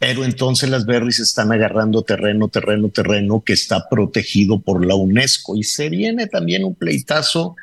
pero 0.00 0.24
entonces 0.24 0.68
las 0.70 0.86
berries 0.86 1.20
están 1.20 1.52
agarrando 1.52 2.02
terreno, 2.02 2.48
terreno, 2.48 2.88
terreno 2.88 3.42
que 3.44 3.52
está 3.52 3.88
protegido 3.88 4.58
por 4.58 4.84
la 4.84 4.94
UNESCO 4.94 5.56
y 5.56 5.62
se 5.62 5.88
viene 5.88 6.26
también 6.26 6.64
un 6.64 6.74
pleitazo 6.74 7.54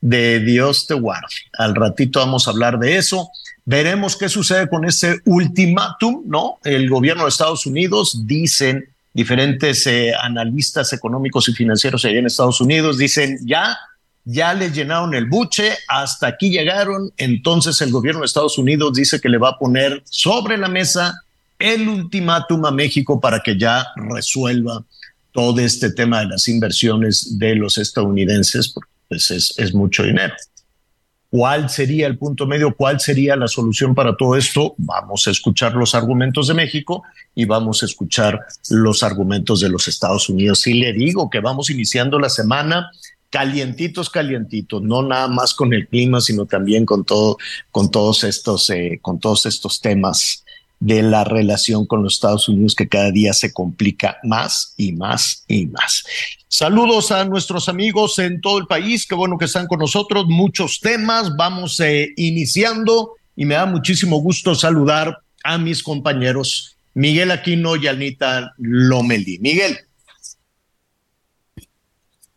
de 0.00 0.40
Dios 0.40 0.86
te 0.86 0.94
guarde. 0.94 1.26
Al 1.56 1.74
ratito 1.74 2.20
vamos 2.20 2.46
a 2.46 2.50
hablar 2.50 2.78
de 2.78 2.96
eso. 2.96 3.30
Veremos 3.66 4.16
qué 4.16 4.28
sucede 4.28 4.68
con 4.68 4.84
ese 4.84 5.20
ultimátum, 5.24 6.22
¿no? 6.26 6.58
El 6.64 6.88
gobierno 6.88 7.24
de 7.24 7.28
Estados 7.28 7.66
Unidos, 7.66 8.26
dicen 8.26 8.88
diferentes 9.12 9.86
eh, 9.86 10.12
analistas 10.14 10.92
económicos 10.92 11.48
y 11.48 11.52
financieros 11.52 12.04
allá 12.04 12.18
en 12.18 12.26
Estados 12.26 12.60
Unidos, 12.60 12.96
dicen 12.96 13.38
ya, 13.44 13.76
ya 14.24 14.54
les 14.54 14.72
llenaron 14.72 15.14
el 15.14 15.26
buche, 15.26 15.72
hasta 15.88 16.28
aquí 16.28 16.50
llegaron, 16.50 17.12
entonces 17.16 17.80
el 17.80 17.90
gobierno 17.90 18.20
de 18.20 18.26
Estados 18.26 18.56
Unidos 18.56 18.94
dice 18.94 19.20
que 19.20 19.28
le 19.28 19.38
va 19.38 19.50
a 19.50 19.58
poner 19.58 20.02
sobre 20.04 20.56
la 20.56 20.68
mesa 20.68 21.22
el 21.58 21.88
ultimátum 21.88 22.66
a 22.66 22.70
México 22.70 23.20
para 23.20 23.40
que 23.40 23.58
ya 23.58 23.86
resuelva 23.96 24.84
todo 25.32 25.60
este 25.60 25.90
tema 25.90 26.20
de 26.20 26.26
las 26.26 26.48
inversiones 26.48 27.38
de 27.38 27.54
los 27.54 27.78
estadounidenses, 27.78 28.74
pues 29.08 29.30
es, 29.30 29.74
mucho 29.74 30.02
dinero. 30.02 30.34
¿Cuál 31.30 31.68
sería 31.68 32.06
el 32.06 32.18
punto 32.18 32.46
medio? 32.46 32.74
¿Cuál 32.74 33.00
sería 33.00 33.36
la 33.36 33.48
solución 33.48 33.94
para 33.94 34.16
todo 34.16 34.36
esto? 34.36 34.74
Vamos 34.78 35.26
a 35.26 35.30
escuchar 35.30 35.74
los 35.74 35.94
argumentos 35.94 36.48
de 36.48 36.54
México 36.54 37.02
y 37.34 37.44
vamos 37.44 37.82
a 37.82 37.86
escuchar 37.86 38.40
los 38.70 39.02
argumentos 39.02 39.60
de 39.60 39.68
los 39.68 39.88
Estados 39.88 40.28
Unidos. 40.28 40.66
Y 40.66 40.74
le 40.74 40.92
digo 40.92 41.28
que 41.28 41.40
vamos 41.40 41.70
iniciando 41.70 42.18
la 42.18 42.28
semana 42.28 42.90
calientitos, 43.28 44.08
calientitos, 44.08 44.80
no 44.82 45.02
nada 45.02 45.28
más 45.28 45.52
con 45.52 45.74
el 45.74 45.88
clima, 45.88 46.20
sino 46.20 46.46
también 46.46 46.86
con 46.86 47.04
todo, 47.04 47.36
con 47.70 47.90
todos 47.90 48.24
estos, 48.24 48.70
eh, 48.70 48.98
con 49.02 49.18
todos 49.18 49.46
estos 49.46 49.80
temas 49.80 50.45
de 50.78 51.02
la 51.02 51.24
relación 51.24 51.86
con 51.86 52.02
los 52.02 52.14
Estados 52.14 52.48
Unidos 52.48 52.74
que 52.74 52.88
cada 52.88 53.10
día 53.10 53.32
se 53.32 53.52
complica 53.52 54.18
más 54.22 54.74
y 54.76 54.92
más 54.92 55.44
y 55.48 55.66
más. 55.66 56.04
Saludos 56.48 57.10
a 57.12 57.24
nuestros 57.24 57.68
amigos 57.68 58.18
en 58.18 58.40
todo 58.40 58.58
el 58.58 58.66
país, 58.66 59.06
qué 59.06 59.14
bueno 59.14 59.38
que 59.38 59.46
están 59.46 59.66
con 59.66 59.78
nosotros, 59.78 60.26
muchos 60.28 60.80
temas, 60.80 61.34
vamos 61.36 61.80
eh, 61.80 62.12
iniciando 62.16 63.12
y 63.34 63.44
me 63.44 63.54
da 63.54 63.66
muchísimo 63.66 64.18
gusto 64.18 64.54
saludar 64.54 65.18
a 65.44 65.58
mis 65.58 65.82
compañeros 65.82 66.76
Miguel 66.94 67.30
Aquino 67.30 67.76
y 67.76 67.86
Anita 67.88 68.54
Lomeli. 68.56 69.38
Miguel. 69.38 69.78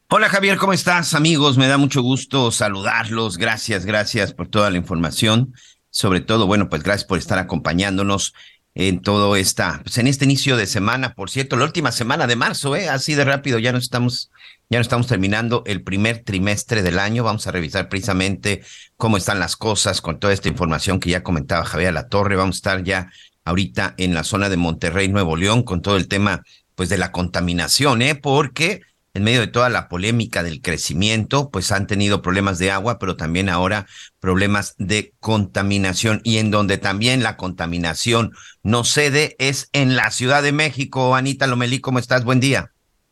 Hola 0.09 0.27
Javier, 0.27 0.57
¿cómo 0.57 0.73
estás 0.73 1.13
amigos? 1.13 1.57
Me 1.57 1.67
da 1.67 1.77
mucho 1.77 2.01
gusto 2.01 2.51
saludarlos. 2.51 3.37
Gracias, 3.37 3.85
gracias 3.85 4.33
por 4.33 4.47
toda 4.47 4.69
la 4.69 4.77
información 4.77 5.53
sobre 5.99 6.21
todo, 6.21 6.47
bueno, 6.47 6.69
pues 6.69 6.81
gracias 6.81 7.03
por 7.03 7.17
estar 7.17 7.39
acompañándonos 7.39 8.33
en 8.73 9.01
todo 9.01 9.35
esta, 9.35 9.81
pues 9.83 9.97
en 9.97 10.07
este 10.07 10.23
inicio 10.23 10.55
de 10.55 10.65
semana, 10.65 11.13
por 11.13 11.29
cierto, 11.29 11.57
la 11.57 11.65
última 11.65 11.91
semana 11.91 12.25
de 12.25 12.37
marzo, 12.37 12.73
¿eh? 12.77 12.87
así 12.87 13.15
de 13.15 13.25
rápido, 13.25 13.59
ya 13.59 13.73
no 13.73 13.79
estamos, 13.79 14.31
ya 14.69 14.77
no 14.77 14.81
estamos 14.81 15.07
terminando 15.07 15.61
el 15.65 15.83
primer 15.83 16.19
trimestre 16.19 16.83
del 16.83 16.99
año. 16.99 17.25
Vamos 17.25 17.47
a 17.47 17.51
revisar 17.51 17.89
precisamente 17.89 18.61
cómo 18.95 19.17
están 19.17 19.39
las 19.39 19.57
cosas 19.57 19.99
con 19.99 20.21
toda 20.21 20.31
esta 20.31 20.47
información 20.47 21.01
que 21.01 21.09
ya 21.09 21.21
comentaba 21.21 21.65
Javier 21.65 21.93
La 21.93 22.07
Torre. 22.07 22.37
Vamos 22.37 22.55
a 22.55 22.59
estar 22.59 22.83
ya 22.85 23.11
ahorita 23.43 23.95
en 23.97 24.13
la 24.13 24.23
zona 24.23 24.47
de 24.47 24.55
Monterrey, 24.55 25.09
Nuevo 25.09 25.35
León, 25.35 25.63
con 25.63 25.81
todo 25.81 25.97
el 25.97 26.07
tema, 26.07 26.45
pues, 26.75 26.87
de 26.87 26.97
la 26.97 27.11
contaminación, 27.11 28.01
¿eh? 28.01 28.15
Porque 28.15 28.83
en 29.13 29.23
medio 29.23 29.41
de 29.41 29.47
toda 29.47 29.69
la 29.69 29.89
polémica 29.89 30.43
del 30.43 30.61
crecimiento, 30.61 31.49
pues 31.49 31.71
han 31.71 31.87
tenido 31.87 32.21
problemas 32.21 32.59
de 32.59 32.71
agua, 32.71 32.99
pero 32.99 33.15
también 33.15 33.49
ahora 33.49 33.87
problemas 34.19 34.75
de 34.77 35.13
contaminación 35.19 36.21
y 36.23 36.37
en 36.37 36.51
donde 36.51 36.77
también 36.77 37.23
la 37.23 37.37
contaminación 37.37 38.31
no 38.63 38.83
cede 38.83 39.35
es 39.39 39.69
en 39.73 39.95
la 39.95 40.11
Ciudad 40.11 40.43
de 40.43 40.51
México. 40.51 41.15
Anita 41.15 41.47
Lomelí, 41.47 41.79
¿cómo 41.79 41.99
estás? 41.99 42.23
Buen 42.23 42.39
día. 42.39 42.71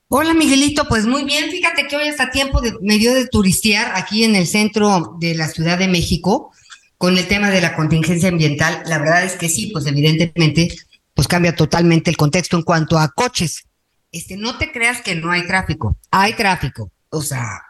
Hola 0.10 0.34
Miguelito, 0.34 0.88
pues 0.88 1.06
muy 1.06 1.26
bien, 1.26 1.52
fíjate 1.52 1.86
que 1.88 1.98
hoy 1.98 2.08
está 2.08 2.32
tiempo 2.32 2.62
de 2.62 2.74
medio 2.82 3.14
de 3.14 3.28
turistear 3.28 3.92
aquí 3.96 4.24
en 4.24 4.36
el 4.36 4.48
centro 4.48 5.18
de 5.20 5.36
la 5.36 5.50
Ciudad 5.50 5.78
de 5.78 5.90
México 5.90 6.54
con 6.98 7.18
el 7.18 7.28
tema 7.28 7.50
de 7.50 7.60
la 7.60 7.76
contingencia 7.76 8.30
ambiental. 8.30 8.84
La 8.86 9.00
verdad 9.00 9.26
es 9.26 9.34
que 9.34 9.50
sí, 9.50 9.68
pues 9.74 9.86
evidentemente 9.86 10.74
pues 11.14 11.28
cambia 11.28 11.56
totalmente 11.56 12.10
el 12.10 12.16
contexto 12.16 12.56
en 12.56 12.64
cuanto 12.64 12.98
a 12.98 13.10
coches 13.10 13.67
este, 14.12 14.38
no 14.38 14.58
te 14.58 14.72
creas 14.72 15.02
que 15.02 15.16
no 15.16 15.32
hay 15.32 15.46
tráfico, 15.46 15.98
hay 16.12 16.34
tráfico. 16.34 16.92
O 17.10 17.22
sea, 17.22 17.62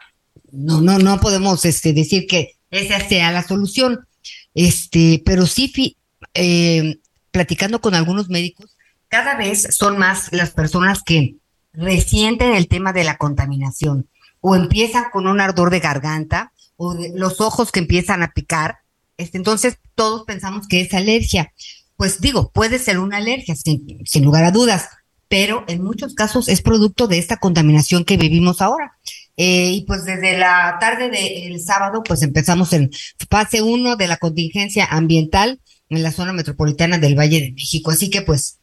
no, 0.50 0.80
no, 0.80 0.98
no 0.98 1.20
podemos 1.20 1.64
este, 1.64 1.92
decir 1.92 2.26
que 2.26 2.56
esa 2.70 3.00
sea 3.06 3.32
la 3.32 3.42
solución. 3.42 4.06
Este, 4.54 5.22
pero 5.24 5.46
sí, 5.46 5.96
eh, 6.34 6.98
platicando 7.30 7.80
con 7.80 7.94
algunos 7.94 8.28
médicos, 8.28 8.76
cada 9.08 9.36
vez 9.36 9.68
son 9.74 9.98
más 9.98 10.32
las 10.32 10.50
personas 10.50 11.02
que 11.02 11.36
resienten 11.72 12.54
el 12.54 12.68
tema 12.68 12.92
de 12.92 13.04
la 13.04 13.16
contaminación 13.16 14.08
o 14.40 14.56
empiezan 14.56 15.04
con 15.12 15.26
un 15.26 15.40
ardor 15.40 15.70
de 15.70 15.80
garganta 15.80 16.52
o 16.76 16.94
los 17.14 17.40
ojos 17.40 17.72
que 17.72 17.80
empiezan 17.80 18.22
a 18.22 18.32
picar. 18.32 18.78
Este, 19.16 19.38
entonces 19.38 19.78
todos 19.94 20.24
pensamos 20.24 20.68
que 20.68 20.80
es 20.80 20.94
alergia. 20.94 21.52
Pues 21.96 22.20
digo, 22.20 22.50
puede 22.52 22.78
ser 22.78 22.98
una 22.98 23.16
alergia, 23.16 23.56
sin 23.56 24.24
lugar 24.24 24.44
a 24.44 24.52
dudas, 24.52 24.88
pero 25.28 25.64
en 25.68 25.84
muchos 25.84 26.14
casos 26.14 26.48
es 26.48 26.62
producto 26.62 27.06
de 27.06 27.18
esta 27.18 27.36
contaminación 27.36 28.04
que 28.04 28.16
vivimos 28.16 28.60
ahora. 28.60 28.98
Eh, 29.36 29.70
y 29.70 29.80
pues 29.82 30.04
desde 30.04 30.36
la 30.36 30.78
tarde 30.80 31.10
del 31.10 31.60
sábado, 31.60 32.02
pues 32.02 32.22
empezamos 32.22 32.72
en 32.72 32.90
fase 33.30 33.62
uno 33.62 33.94
de 33.94 34.08
la 34.08 34.16
contingencia 34.16 34.84
ambiental 34.86 35.60
en 35.90 36.02
la 36.02 36.10
zona 36.10 36.32
metropolitana 36.32 36.98
del 36.98 37.16
Valle 37.16 37.40
de 37.40 37.52
México. 37.52 37.90
Así 37.90 38.10
que 38.10 38.22
pues 38.22 38.58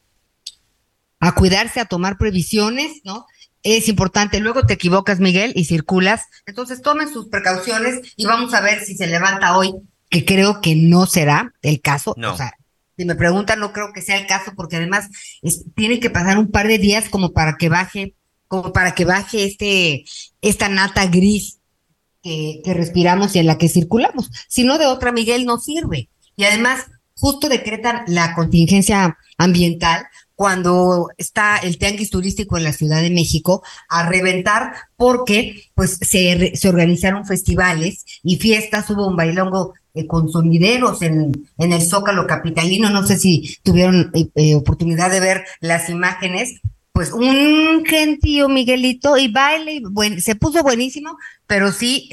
a 1.20 1.34
cuidarse, 1.34 1.80
a 1.80 1.86
tomar 1.86 2.18
previsiones, 2.18 3.00
¿no? 3.04 3.26
Es 3.62 3.88
importante. 3.88 4.38
Luego 4.38 4.66
te 4.66 4.74
equivocas, 4.74 5.18
Miguel, 5.18 5.52
y 5.56 5.64
circulas. 5.64 6.24
Entonces 6.44 6.82
tomen 6.82 7.12
sus 7.12 7.28
precauciones 7.28 8.00
y 8.16 8.26
vamos 8.26 8.52
a 8.54 8.60
ver 8.60 8.84
si 8.84 8.96
se 8.96 9.06
levanta 9.06 9.56
hoy, 9.56 9.72
que 10.10 10.24
creo 10.24 10.60
que 10.60 10.74
no 10.76 11.06
será 11.06 11.52
el 11.62 11.80
caso. 11.80 12.14
No. 12.16 12.34
O 12.34 12.36
sea, 12.36 12.52
si 12.96 13.04
me 13.04 13.14
preguntan, 13.14 13.60
no 13.60 13.72
creo 13.72 13.92
que 13.92 14.02
sea 14.02 14.18
el 14.18 14.26
caso, 14.26 14.52
porque 14.56 14.76
además 14.76 15.08
tiene 15.74 16.00
que 16.00 16.10
pasar 16.10 16.38
un 16.38 16.50
par 16.50 16.66
de 16.66 16.78
días 16.78 17.08
como 17.08 17.32
para 17.32 17.56
que 17.56 17.68
baje, 17.68 18.14
como 18.48 18.72
para 18.72 18.94
que 18.94 19.04
baje 19.04 19.44
este, 19.44 20.04
esta 20.40 20.68
nata 20.68 21.06
gris 21.06 21.58
que, 22.22 22.62
que 22.64 22.74
respiramos 22.74 23.36
y 23.36 23.40
en 23.40 23.46
la 23.46 23.58
que 23.58 23.68
circulamos. 23.68 24.30
Si 24.48 24.64
no, 24.64 24.78
de 24.78 24.86
otra, 24.86 25.12
Miguel, 25.12 25.44
no 25.44 25.58
sirve. 25.58 26.08
Y 26.36 26.44
además, 26.44 26.86
justo 27.14 27.48
decretan 27.48 28.02
la 28.06 28.34
contingencia 28.34 29.18
ambiental 29.38 30.06
cuando 30.36 31.08
está 31.16 31.56
el 31.56 31.78
tianguis 31.78 32.10
turístico 32.10 32.56
en 32.56 32.64
la 32.64 32.74
Ciudad 32.74 33.00
de 33.00 33.10
México 33.10 33.64
a 33.88 34.08
reventar 34.08 34.74
porque 34.96 35.64
pues 35.74 35.98
se, 36.00 36.54
se 36.54 36.68
organizaron 36.68 37.26
festivales 37.26 38.04
y 38.22 38.36
fiestas, 38.36 38.88
hubo 38.90 39.08
un 39.08 39.16
bailongo 39.16 39.74
eh, 39.94 40.06
con 40.06 40.28
sonideros 40.28 41.00
en, 41.00 41.48
en 41.56 41.72
el 41.72 41.80
Zócalo 41.80 42.26
Capitalino, 42.26 42.90
no 42.90 43.06
sé 43.06 43.18
si 43.18 43.56
tuvieron 43.62 44.10
eh, 44.12 44.28
eh, 44.34 44.54
oportunidad 44.54 45.10
de 45.10 45.20
ver 45.20 45.46
las 45.60 45.88
imágenes, 45.88 46.60
pues 46.92 47.12
un 47.12 47.82
gentío 47.86 48.50
Miguelito 48.50 49.16
y 49.16 49.32
baile, 49.32 49.80
se 50.20 50.34
puso 50.34 50.62
buenísimo, 50.62 51.16
pero 51.46 51.72
sí, 51.72 52.10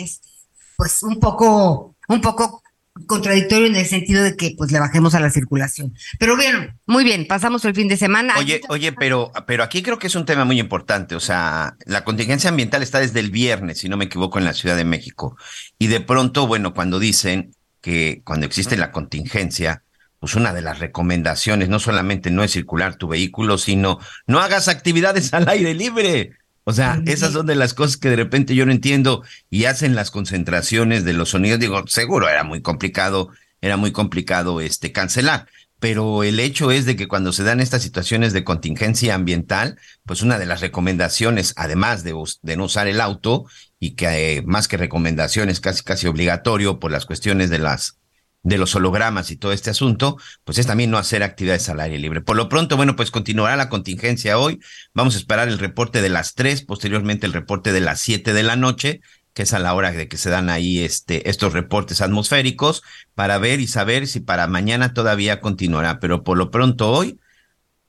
pues 0.78 1.04
un 1.04 1.20
poco, 1.20 1.96
un 2.08 2.22
poco 2.22 2.63
contradictorio 3.08 3.68
en 3.68 3.76
el 3.76 3.86
sentido 3.86 4.24
de 4.24 4.36
que 4.36 4.54
pues 4.58 4.72
le 4.72 4.80
bajemos 4.80 5.16
a 5.16 5.20
la 5.20 5.30
circulación. 5.32 5.94
Pero 6.20 6.38
bien, 6.38 6.80
muy 6.86 7.04
bien, 7.04 7.26
pasamos 7.28 7.66
el 7.66 7.74
fin 7.74 7.88
de 7.88 7.98
semana. 7.98 8.36
Oye, 8.38 8.62
oye, 8.70 8.92
pero, 8.94 9.32
pero 9.48 9.64
aquí 9.64 9.82
creo 9.82 9.98
que 9.98 10.08
es 10.08 10.16
un 10.16 10.26
tema 10.26 10.46
muy 10.46 10.60
importante. 10.60 11.16
O 11.16 11.20
sea, 11.20 11.76
la 11.86 12.04
contingencia 12.04 12.50
ambiental 12.50 12.84
está 12.84 13.00
desde 13.00 13.20
el 13.20 13.32
viernes, 13.32 13.80
si 13.80 13.90
no 13.90 13.98
me 13.98 14.06
equivoco, 14.06 14.38
en 14.38 14.46
la 14.46 14.54
Ciudad 14.54 14.76
de 14.76 14.86
México. 14.86 15.38
Y 15.80 15.88
de 15.88 16.02
pronto, 16.02 16.46
bueno, 16.46 16.74
cuando 16.74 17.00
dicen 17.00 17.56
que 17.82 18.22
cuando 18.24 18.46
existe 18.46 18.78
la 18.78 18.92
contingencia, 18.92 19.84
pues 20.20 20.36
una 20.36 20.54
de 20.54 20.62
las 20.62 20.80
recomendaciones 20.80 21.68
no 21.68 21.80
solamente 21.80 22.32
no 22.32 22.44
es 22.44 22.52
circular 22.52 22.96
tu 22.96 23.10
vehículo, 23.10 23.58
sino 23.58 24.00
no 24.26 24.40
hagas 24.40 24.70
actividades 24.70 25.34
al 25.34 25.50
aire 25.50 25.74
libre. 25.74 26.38
O 26.66 26.74
sea, 26.74 27.02
esas 27.06 27.34
son 27.34 27.46
de 27.46 27.56
las 27.56 27.74
cosas 27.74 27.98
que 27.98 28.10
de 28.10 28.16
repente 28.16 28.56
yo 28.56 28.66
no 28.66 28.72
entiendo 28.72 29.24
y 29.50 29.66
hacen 29.66 29.96
las 29.96 30.12
concentraciones 30.12 31.04
de 31.04 31.14
los 31.14 31.30
sonidos. 31.30 31.60
Digo, 31.60 31.86
seguro 31.88 32.30
era 32.30 32.44
muy 32.44 32.62
complicado, 32.62 33.30
era 33.62 33.76
muy 33.78 33.92
complicado 33.92 34.62
este 34.62 34.92
cancelar. 34.92 35.48
Pero 35.80 36.24
el 36.24 36.40
hecho 36.40 36.72
es 36.72 36.86
de 36.86 36.96
que 36.96 37.10
cuando 37.10 37.34
se 37.34 37.44
dan 37.44 37.60
estas 37.60 37.82
situaciones 37.84 38.32
de 38.32 38.46
contingencia 38.46 39.16
ambiental, 39.16 39.78
pues 40.06 40.22
una 40.22 40.40
de 40.40 40.46
las 40.46 40.62
recomendaciones, 40.62 41.54
además 41.58 42.06
de, 42.06 42.16
de 42.42 42.56
no 42.56 42.66
usar 42.66 42.88
el 42.88 43.02
auto, 43.02 43.46
y 43.80 43.96
que 43.96 44.38
eh, 44.38 44.42
más 44.44 44.70
que 44.70 44.78
recomendaciones, 44.78 45.60
casi 45.60 45.84
casi 45.84 46.08
obligatorio 46.08 46.80
por 46.80 46.90
las 46.90 47.06
cuestiones 47.06 47.50
de 47.50 47.60
las 47.60 47.98
de 48.44 48.58
los 48.58 48.76
hologramas 48.76 49.32
y 49.32 49.38
todo 49.38 49.54
este 49.54 49.70
asunto, 49.70 50.18
pues 50.44 50.58
es 50.58 50.68
también 50.68 50.92
no 50.92 50.98
hacer 50.98 51.24
actividades 51.24 51.70
al 51.70 51.80
aire 51.80 51.98
libre. 51.98 52.22
Por 52.22 52.36
lo 52.36 52.50
pronto, 52.50 52.76
bueno, 52.78 52.96
pues 52.96 53.10
continuará 53.10 53.56
la 53.56 53.70
contingencia 53.70 54.38
hoy. 54.38 54.60
Vamos 54.94 55.16
a 55.16 55.18
esperar 55.18 55.48
el 55.48 55.60
reporte 55.60 56.02
de 56.02 56.10
las 56.10 56.36
tres, 56.36 56.62
posteriormente 56.64 57.26
el 57.26 57.34
reporte 57.34 57.72
de 57.72 57.80
las 57.80 58.02
siete 58.02 58.34
de 58.34 58.44
la 58.44 58.58
noche, 58.58 59.00
que 59.34 59.44
es 59.44 59.54
a 59.54 59.60
la 59.60 59.74
hora 59.74 59.92
de 59.92 60.08
que 60.08 60.18
se 60.18 60.30
dan 60.30 60.50
ahí 60.50 60.84
este, 60.84 61.30
estos 61.30 61.54
reportes 61.54 62.02
atmosféricos, 62.02 62.84
para 63.16 63.38
ver 63.38 63.62
y 63.62 63.68
saber 63.68 64.08
si 64.08 64.20
para 64.20 64.48
mañana 64.48 64.94
todavía 64.94 65.40
continuará. 65.40 66.00
Pero 66.00 66.24
por 66.24 66.38
lo 66.38 66.52
pronto 66.52 66.92
hoy, 66.92 67.20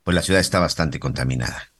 pues 0.04 0.14
la 0.14 0.22
ciudad 0.22 0.40
está 0.40 0.60
bastante 0.60 1.00
contaminada. 1.00 1.73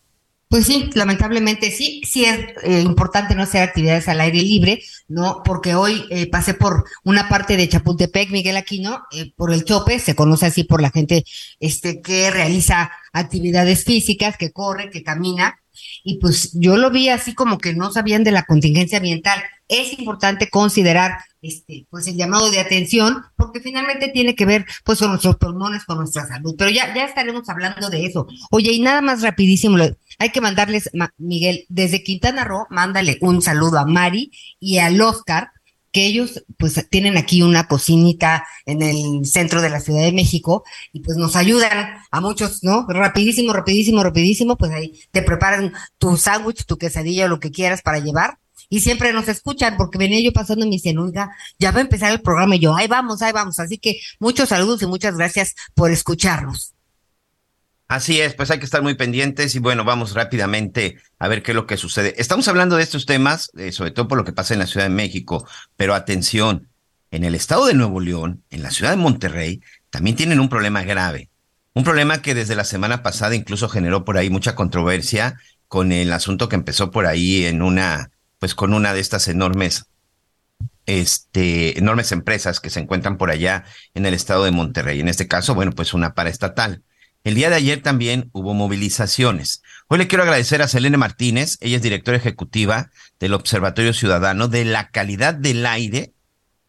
Pues 0.55 0.67
sí, 0.67 0.89
lamentablemente 0.95 1.73
sí, 1.73 2.01
sí 2.05 2.25
es 2.25 2.39
eh, 2.63 2.81
importante 2.81 3.35
no 3.35 3.43
hacer 3.43 3.65
actividades 3.65 4.07
al 4.07 4.21
aire 4.21 4.41
libre, 4.41 4.85
¿no? 5.09 5.43
Porque 5.45 5.75
hoy 5.75 6.05
eh, 6.11 6.31
pasé 6.31 6.55
por 6.55 6.85
una 7.03 7.29
parte 7.29 7.57
de 7.57 7.69
Chapultepec, 7.69 8.31
Miguel 8.31 8.57
Aquino, 8.57 9.03
eh, 9.11 9.33
por 9.35 9.53
el 9.53 9.65
chope, 9.65 9.99
se 9.99 10.15
conoce 10.15 10.47
así 10.47 10.63
por 10.63 10.81
la 10.81 10.93
gente 10.93 11.25
este, 11.59 12.01
que 12.01 12.31
realiza 12.31 12.93
actividades 13.13 13.83
físicas, 13.83 14.37
que 14.37 14.53
corre, 14.53 14.91
que 14.91 15.03
camina, 15.03 15.59
y 16.05 16.21
pues 16.21 16.53
yo 16.53 16.77
lo 16.77 16.93
vi 16.93 17.09
así 17.09 17.35
como 17.35 17.59
que 17.59 17.75
no 17.75 17.91
sabían 17.91 18.23
de 18.23 18.31
la 18.31 18.45
contingencia 18.45 18.99
ambiental. 18.99 19.43
Es 19.67 19.99
importante 19.99 20.51
considerar 20.51 21.19
este, 21.45 21.87
pues 21.91 22.09
el 22.09 22.17
llamado 22.17 22.51
de 22.51 22.59
atención, 22.59 23.23
porque 23.37 23.61
finalmente 23.61 24.09
tiene 24.09 24.35
que 24.35 24.47
ver 24.47 24.65
pues 24.83 24.99
con 24.99 25.11
nuestros 25.11 25.37
pulmones, 25.37 25.85
con 25.85 25.99
nuestra 25.99 26.27
salud. 26.27 26.55
Pero 26.57 26.71
ya, 26.71 26.95
ya 26.95 27.05
estaremos 27.05 27.49
hablando 27.49 27.91
de 27.91 28.07
eso. 28.07 28.27
Oye, 28.51 28.73
y 28.73 28.81
nada 28.81 29.03
más 29.03 29.21
rapidísimo, 29.21 29.77
hay 30.19 30.31
que 30.31 30.41
mandarles, 30.41 30.91
Miguel, 31.19 31.67
desde 31.69 32.03
Quintana 32.03 32.45
Roo, 32.45 32.67
mándale 32.71 33.19
un 33.21 33.43
saludo 33.43 33.79
a 33.79 33.85
Mari 33.85 34.33
y 34.59 34.79
al 34.79 35.01
Oscar, 35.01 35.51
que 35.93 36.07
ellos 36.07 36.45
pues 36.59 36.89
tienen 36.91 37.17
aquí 37.17 37.43
una 37.43 37.69
cocinita 37.69 38.45
en 38.67 38.83
el 38.83 39.27
centro 39.27 39.61
de 39.63 39.71
la 39.71 39.81
Ciudad 39.81 40.03
de 40.03 40.13
México 40.13 40.65
y 40.93 41.01
pues 41.01 41.17
nos 41.17 41.37
ayudan 41.37 41.99
a 42.11 42.21
muchos, 42.21 42.65
¿no? 42.65 42.85
Rapidísimo, 42.89 43.53
rapidísimo, 43.53 44.03
rapidísimo, 44.03 44.57
pues 44.57 44.73
ahí 44.73 44.99
te 45.13 45.23
preparan 45.23 45.73
tu 45.99 46.17
sándwich, 46.17 46.65
tu 46.65 46.79
quesadilla, 46.79 47.29
lo 47.29 47.39
que 47.39 47.53
quieras 47.53 47.83
para 47.83 48.01
llevar 48.01 48.39
y 48.69 48.81
siempre 48.81 49.13
nos 49.13 49.29
escuchan 49.29 49.77
porque 49.77 49.99
venía 49.99 50.21
yo 50.23 50.33
pasando 50.33 50.67
mi 50.67 50.73
dicen, 50.73 50.97
ya 51.59 51.71
va 51.71 51.79
a 51.79 51.83
empezar 51.83 52.13
el 52.13 52.21
programa 52.21 52.57
y 52.57 52.61
yo, 52.61 52.75
ahí 52.75 52.87
vamos, 52.87 53.23
ahí 53.23 53.33
vamos. 53.33 53.59
Así 53.59 53.79
que 53.79 54.01
muchos 54.19 54.49
saludos 54.49 54.83
y 54.83 54.87
muchas 54.87 55.17
gracias 55.17 55.55
por 55.75 55.91
escucharnos. 55.91 56.75
Así 57.87 58.21
es, 58.21 58.35
pues 58.35 58.51
hay 58.51 58.59
que 58.59 58.65
estar 58.65 58.83
muy 58.83 58.95
pendientes 58.95 59.55
y 59.55 59.59
bueno, 59.59 59.85
vamos 59.85 60.15
rápidamente 60.15 60.97
a 61.19 61.29
ver 61.29 61.43
qué 61.43 61.53
es 61.53 61.55
lo 61.55 61.67
que 61.67 61.77
sucede. 61.77 62.15
Estamos 62.17 62.49
hablando 62.49 62.77
de 62.77 62.83
estos 62.83 63.05
temas, 63.05 63.51
eh, 63.57 63.73
sobre 63.73 63.91
todo 63.91 64.09
por 64.09 64.19
lo 64.19 64.25
que 64.25 64.33
pasa 64.33 64.55
en 64.55 64.61
la 64.61 64.67
Ciudad 64.67 64.87
de 64.87 64.95
México, 64.95 65.47
pero 65.77 65.95
atención, 65.95 66.69
en 67.11 67.25
el 67.25 67.35
estado 67.35 67.67
de 67.67 67.75
Nuevo 67.75 68.01
León, 68.01 68.43
en 68.51 68.63
la 68.63 68.71
ciudad 68.71 68.91
de 68.91 68.97
Monterrey, 68.97 69.61
también 69.91 70.17
tienen 70.17 70.41
un 70.41 70.49
problema 70.49 70.83
grave. 70.83 71.29
Un 71.75 71.85
problema 71.85 72.23
que 72.23 72.35
desde 72.35 72.57
la 72.57 72.65
semana 72.65 73.03
pasada 73.03 73.37
incluso 73.37 73.69
generó 73.69 74.05
por 74.05 74.17
ahí 74.17 74.31
mucha 74.31 74.55
controversia 74.55 75.39
con 75.69 75.93
el 75.93 76.13
asunto 76.13 76.49
que 76.49 76.57
empezó 76.57 76.91
por 76.91 77.07
ahí 77.07 77.45
en 77.45 77.63
una, 77.63 78.11
pues 78.45 78.55
con 78.55 78.75
una 78.75 78.93
de 78.93 79.01
estas 79.01 79.27
enormes, 79.29 79.87
este, 80.85 81.79
enormes 81.79 82.13
empresas 82.13 82.61
que 82.61 82.69
se 82.69 82.79
encuentran 82.79 83.17
por 83.17 83.31
allá 83.31 83.65
en 83.95 84.05
el 84.05 84.13
estado 84.13 84.45
de 84.45 84.51
Monterrey. 84.51 85.01
En 85.01 85.09
este 85.09 85.27
caso, 85.27 85.55
bueno, 85.55 85.73
pues 85.73 85.95
una 85.95 86.13
paraestatal. 86.13 86.83
El 87.23 87.37
día 87.37 87.49
de 87.49 87.57
ayer 87.57 87.81
también 87.81 88.29
hubo 88.35 88.53
movilizaciones. 88.53 89.63
Hoy 89.89 89.97
le 89.97 90.09
quiero 90.09 90.25
agradecer 90.25 90.61
a 90.61 90.69
Selene 90.69 90.99
Martínez, 90.99 91.57
ella 91.63 91.77
es 91.77 91.83
directora 91.83 92.19
ejecutiva 92.19 92.91
del 93.19 93.33
Observatorio 93.33 93.95
Ciudadano 93.95 94.47
de 94.47 94.67
la 94.67 94.91
Calidad 94.91 95.33
del 95.33 95.65
Aire 95.65 96.13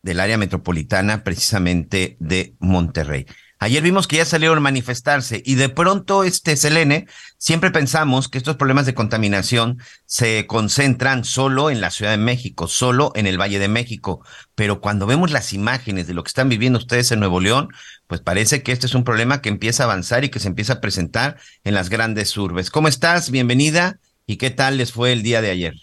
del 0.02 0.22
área 0.22 0.38
metropolitana 0.38 1.26
precisamente 1.26 2.16
de 2.22 2.56
Monterrey. 2.60 3.26
Ayer 3.58 3.82
vimos 3.82 4.08
que 4.08 4.18
ya 4.18 4.26
salieron 4.26 4.58
a 4.58 4.62
manifestarse 4.62 5.42
y 5.46 5.56
de 5.56 5.70
pronto, 5.70 6.26
este 6.26 6.58
Selene, 6.58 7.08
siempre 7.38 7.72
pensamos 7.72 8.28
que 8.28 8.38
estos 8.38 8.58
problemas 8.58 8.86
de 8.86 8.94
contaminación 8.94 9.80
se 10.06 10.46
concentran 10.46 11.24
solo 11.24 11.70
en 11.70 11.80
la 11.80 11.90
Ciudad 11.90 12.12
de 12.12 12.18
México, 12.18 12.68
solo 12.68 13.14
en 13.16 13.28
el 13.28 13.40
Valle 13.40 13.58
de 13.58 13.70
México. 13.70 14.24
Pero 14.56 14.82
cuando 14.82 15.08
vemos 15.08 15.32
las 15.32 15.54
imágenes 15.54 16.06
de 16.06 16.14
lo 16.14 16.24
que 16.24 16.30
están 16.30 16.50
viviendo 16.50 16.80
ustedes 16.80 17.12
en 17.12 17.20
Nuevo 17.20 17.40
León, 17.40 17.70
pues 18.08 18.20
parece 18.20 18.62
que 18.62 18.74
este 18.74 18.88
es 18.88 18.96
un 18.96 19.06
problema 19.06 19.42
que 19.42 19.50
empieza 19.50 19.84
a 19.84 19.86
avanzar 19.86 20.26
y 20.26 20.30
que 20.30 20.40
se 20.40 20.50
empieza 20.50 20.74
a 20.74 20.82
presentar 20.82 21.38
en 21.64 21.74
las 21.74 21.90
grandes 21.90 22.36
urbes. 22.38 22.70
¿Cómo 22.70 22.90
estás? 22.90 23.32
Bienvenida. 23.32 24.00
¿Y 24.28 24.36
qué 24.36 24.50
tal 24.50 24.78
les 24.78 24.92
fue 24.92 25.14
el 25.14 25.24
día 25.24 25.42
de 25.42 25.52
ayer? 25.52 25.76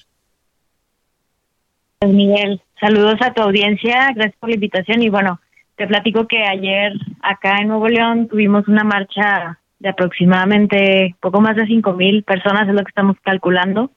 Pues 2.00 2.12
Miguel, 2.12 2.60
saludos 2.80 3.16
a 3.20 3.32
tu 3.32 3.42
audiencia, 3.42 4.10
gracias 4.14 4.34
por 4.40 4.48
la 4.48 4.56
invitación 4.56 5.02
y 5.02 5.08
bueno, 5.08 5.40
te 5.76 5.86
platico 5.86 6.26
que 6.26 6.44
ayer 6.44 6.92
acá 7.22 7.56
en 7.60 7.68
Nuevo 7.68 7.88
León 7.88 8.28
tuvimos 8.28 8.68
una 8.68 8.84
marcha 8.84 9.58
de 9.78 9.88
aproximadamente 9.88 11.14
poco 11.20 11.40
más 11.40 11.56
de 11.56 11.66
cinco 11.66 11.92
mil 11.94 12.22
personas, 12.22 12.68
es 12.68 12.74
lo 12.74 12.84
que 12.84 12.90
estamos 12.90 13.16
calculando. 13.22 13.90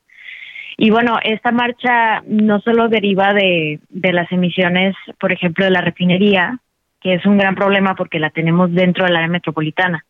Y 0.78 0.90
bueno, 0.90 1.18
esta 1.24 1.52
marcha 1.52 2.22
no 2.28 2.60
solo 2.60 2.90
deriva 2.90 3.34
de, 3.34 3.80
de 3.90 4.14
las 4.14 4.30
emisiones, 4.32 4.96
por 5.20 5.32
ejemplo, 5.32 5.64
de 5.64 5.72
la 5.72 5.82
refinería, 5.82 6.60
que 7.02 7.14
es 7.14 7.26
un 7.26 7.38
gran 7.38 7.56
problema 7.56 7.96
porque 7.96 8.20
la 8.20 8.30
tenemos 8.32 8.74
dentro 8.74 9.06
del 9.06 9.16
área 9.16 9.28
metropolitana, 9.28 10.06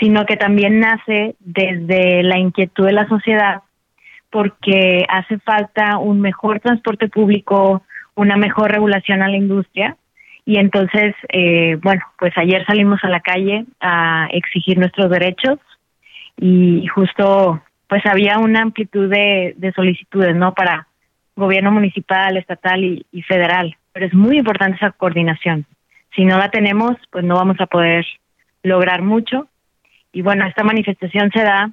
sino 0.00 0.24
que 0.24 0.36
también 0.36 0.80
nace 0.80 1.36
desde 1.38 2.22
la 2.22 2.38
inquietud 2.38 2.86
de 2.86 2.92
la 2.92 3.06
sociedad 3.08 3.62
porque 4.30 5.04
hace 5.08 5.38
falta 5.38 5.98
un 5.98 6.20
mejor 6.20 6.58
transporte 6.58 7.08
público, 7.08 7.84
una 8.16 8.36
mejor 8.36 8.72
regulación 8.72 9.22
a 9.22 9.28
la 9.28 9.36
industria 9.36 9.96
y 10.46 10.58
entonces, 10.58 11.14
eh, 11.30 11.78
bueno, 11.82 12.02
pues 12.18 12.36
ayer 12.36 12.66
salimos 12.66 13.02
a 13.02 13.08
la 13.08 13.20
calle 13.20 13.64
a 13.80 14.28
exigir 14.30 14.78
nuestros 14.78 15.10
derechos 15.10 15.58
y 16.36 16.86
justo 16.88 17.62
pues 17.88 18.04
había 18.06 18.38
una 18.38 18.60
amplitud 18.60 19.08
de, 19.08 19.72
solicitudes, 19.74 20.34
¿no? 20.36 20.52
Para 20.52 20.86
gobierno 21.36 21.70
municipal, 21.70 22.36
estatal 22.36 22.84
y, 22.84 23.06
y, 23.10 23.22
federal. 23.22 23.76
Pero 23.92 24.06
es 24.06 24.14
muy 24.14 24.38
importante 24.38 24.76
esa 24.76 24.90
coordinación. 24.90 25.64
Si 26.14 26.24
no 26.24 26.38
la 26.38 26.50
tenemos, 26.50 26.96
pues 27.10 27.24
no 27.24 27.36
vamos 27.36 27.56
a 27.60 27.66
poder 27.66 28.04
lograr 28.62 29.02
mucho. 29.02 29.48
Y 30.12 30.22
bueno, 30.22 30.46
esta 30.46 30.62
manifestación 30.62 31.30
se 31.32 31.42
da 31.42 31.70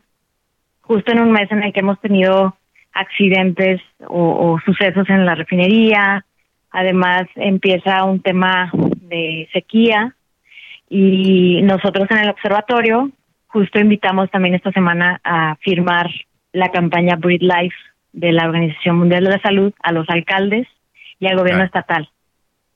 justo 0.82 1.12
en 1.12 1.22
un 1.22 1.32
mes 1.32 1.52
en 1.52 1.64
el 1.64 1.74
que 1.74 1.80
hemos 1.82 2.00
tenido 2.00 2.56
accidentes 2.94 3.82
o, 4.08 4.54
o 4.54 4.60
sucesos 4.62 5.10
en 5.10 5.26
la 5.26 5.36
refinería, 5.36 6.26
Además, 6.72 7.28
empieza 7.36 8.04
un 8.06 8.22
tema 8.22 8.72
de 8.74 9.50
sequía 9.54 10.16
y 10.90 11.62
nosotros 11.64 12.10
en 12.10 12.18
el 12.20 12.30
observatorio 12.30 13.12
justo 13.48 13.80
invitamos 13.80 14.32
también 14.32 14.56
esta 14.56 14.72
semana 14.72 15.20
a 15.24 15.56
firmar 15.58 16.10
la 16.54 16.70
campaña 16.70 17.18
Breathe 17.18 17.46
Life 17.46 17.76
de 18.14 18.32
la 18.32 18.46
Organización 18.46 18.98
Mundial 18.98 19.24
de 19.26 19.32
la 19.32 19.42
Salud 19.42 19.74
a 19.84 19.92
los 19.92 20.10
alcaldes 20.10 20.68
y 21.20 21.28
al 21.28 21.38
gobierno 21.38 21.64
estatal. 21.64 22.10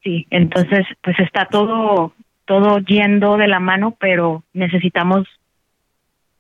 Sí, 0.03 0.27
entonces 0.29 0.85
pues 1.01 1.19
está 1.19 1.45
todo 1.45 2.13
todo 2.45 2.77
yendo 2.79 3.37
de 3.37 3.47
la 3.47 3.59
mano, 3.59 3.95
pero 3.99 4.43
necesitamos 4.53 5.27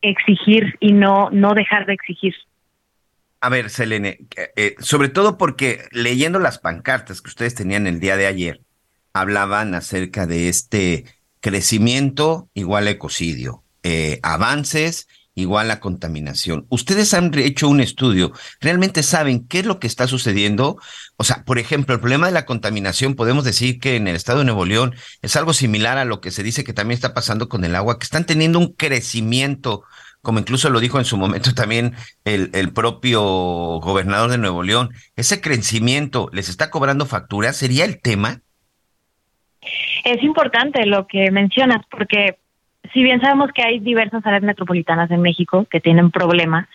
exigir 0.01 0.75
y 0.79 0.93
no, 0.93 1.29
no 1.31 1.53
dejar 1.53 1.87
de 1.87 1.93
exigir. 1.93 2.35
A 3.45 3.49
ver, 3.49 3.69
Selene, 3.69 4.25
eh, 4.55 4.75
sobre 4.79 5.07
todo 5.07 5.37
porque 5.37 5.87
leyendo 5.91 6.39
las 6.39 6.57
pancartas 6.57 7.21
que 7.21 7.29
ustedes 7.29 7.53
tenían 7.53 7.85
el 7.85 7.99
día 7.99 8.17
de 8.17 8.25
ayer, 8.25 8.61
hablaban 9.13 9.75
acerca 9.75 10.25
de 10.25 10.49
este 10.49 11.05
crecimiento 11.41 12.49
igual 12.55 12.87
a 12.87 12.89
ecocidio, 12.89 13.63
eh, 13.83 14.19
avances 14.23 15.07
igual 15.35 15.69
a 15.69 15.79
contaminación. 15.79 16.65
Ustedes 16.69 17.13
han 17.13 17.37
hecho 17.37 17.69
un 17.69 17.81
estudio, 17.81 18.31
¿realmente 18.61 19.03
saben 19.03 19.45
qué 19.47 19.59
es 19.59 19.67
lo 19.67 19.79
que 19.79 19.85
está 19.85 20.07
sucediendo? 20.07 20.79
O 21.15 21.23
sea, 21.23 21.43
por 21.43 21.59
ejemplo, 21.59 21.93
el 21.93 22.01
problema 22.01 22.25
de 22.25 22.33
la 22.33 22.47
contaminación, 22.47 23.13
podemos 23.13 23.43
decir 23.43 23.79
que 23.79 23.95
en 23.95 24.07
el 24.07 24.15
estado 24.15 24.39
de 24.39 24.45
Nuevo 24.45 24.65
León 24.65 24.95
es 25.21 25.35
algo 25.35 25.53
similar 25.53 25.99
a 25.99 26.05
lo 26.05 26.19
que 26.19 26.31
se 26.31 26.41
dice 26.41 26.63
que 26.63 26.73
también 26.73 26.95
está 26.95 27.13
pasando 27.13 27.47
con 27.47 27.63
el 27.63 27.75
agua, 27.75 27.99
que 27.99 28.05
están 28.05 28.25
teniendo 28.25 28.57
un 28.57 28.73
crecimiento, 28.73 29.83
como 30.25 30.39
incluso 30.39 30.69
lo 30.69 30.81
dijo 30.81 30.99
en 30.99 31.05
su 31.05 31.15
momento 31.15 31.53
también 31.53 31.93
el, 32.25 32.49
el 32.53 32.73
propio 32.73 33.21
gobernador 33.21 34.29
de 34.31 34.37
Nuevo 34.37 34.63
León. 34.63 34.89
Ese 35.15 35.39
crecimiento 35.39 36.29
les 36.33 36.49
está 36.49 36.69
cobrando 36.69 37.05
factura, 37.05 37.53
¿sería 37.53 37.85
el 37.85 38.01
tema? 38.01 38.41
Es 40.03 40.21
importante 40.21 40.85
lo 40.85 41.07
que 41.07 41.31
mencionas, 41.31 41.85
porque 41.89 42.37
si 42.93 43.03
bien 43.03 43.21
sabemos 43.21 43.51
que 43.53 43.63
hay 43.63 43.79
diversas 43.79 44.25
áreas 44.25 44.43
metropolitanas 44.43 45.09
en 45.11 45.21
México 45.21 45.65
que 45.69 45.79
tienen 45.79 46.11
problemas, 46.11 46.67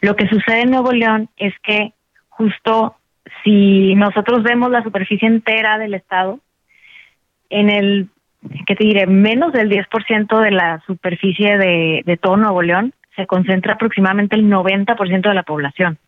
lo 0.00 0.16
que 0.16 0.28
sucede 0.28 0.62
en 0.62 0.70
Nuevo 0.70 0.92
León 0.92 1.28
es 1.36 1.54
que 1.62 1.92
justo 2.28 2.96
si 3.42 3.94
nosotros 3.94 4.42
vemos 4.42 4.70
la 4.70 4.82
superficie 4.82 5.28
entera 5.28 5.78
del 5.78 5.94
estado, 5.94 6.40
en 7.48 7.70
el, 7.70 8.08
¿qué 8.66 8.74
te 8.74 8.84
diré? 8.84 9.06
Menos 9.06 9.52
del 9.52 9.70
10% 9.70 10.40
de 10.40 10.50
la 10.50 10.82
superficie 10.86 11.58
de, 11.58 12.02
de 12.04 12.16
todo 12.16 12.36
Nuevo 12.36 12.62
León 12.62 12.94
se 13.14 13.26
concentra 13.26 13.74
aproximadamente 13.74 14.36
el 14.36 14.46
90% 14.46 15.22
de 15.28 15.34
la 15.34 15.42
población. 15.42 15.98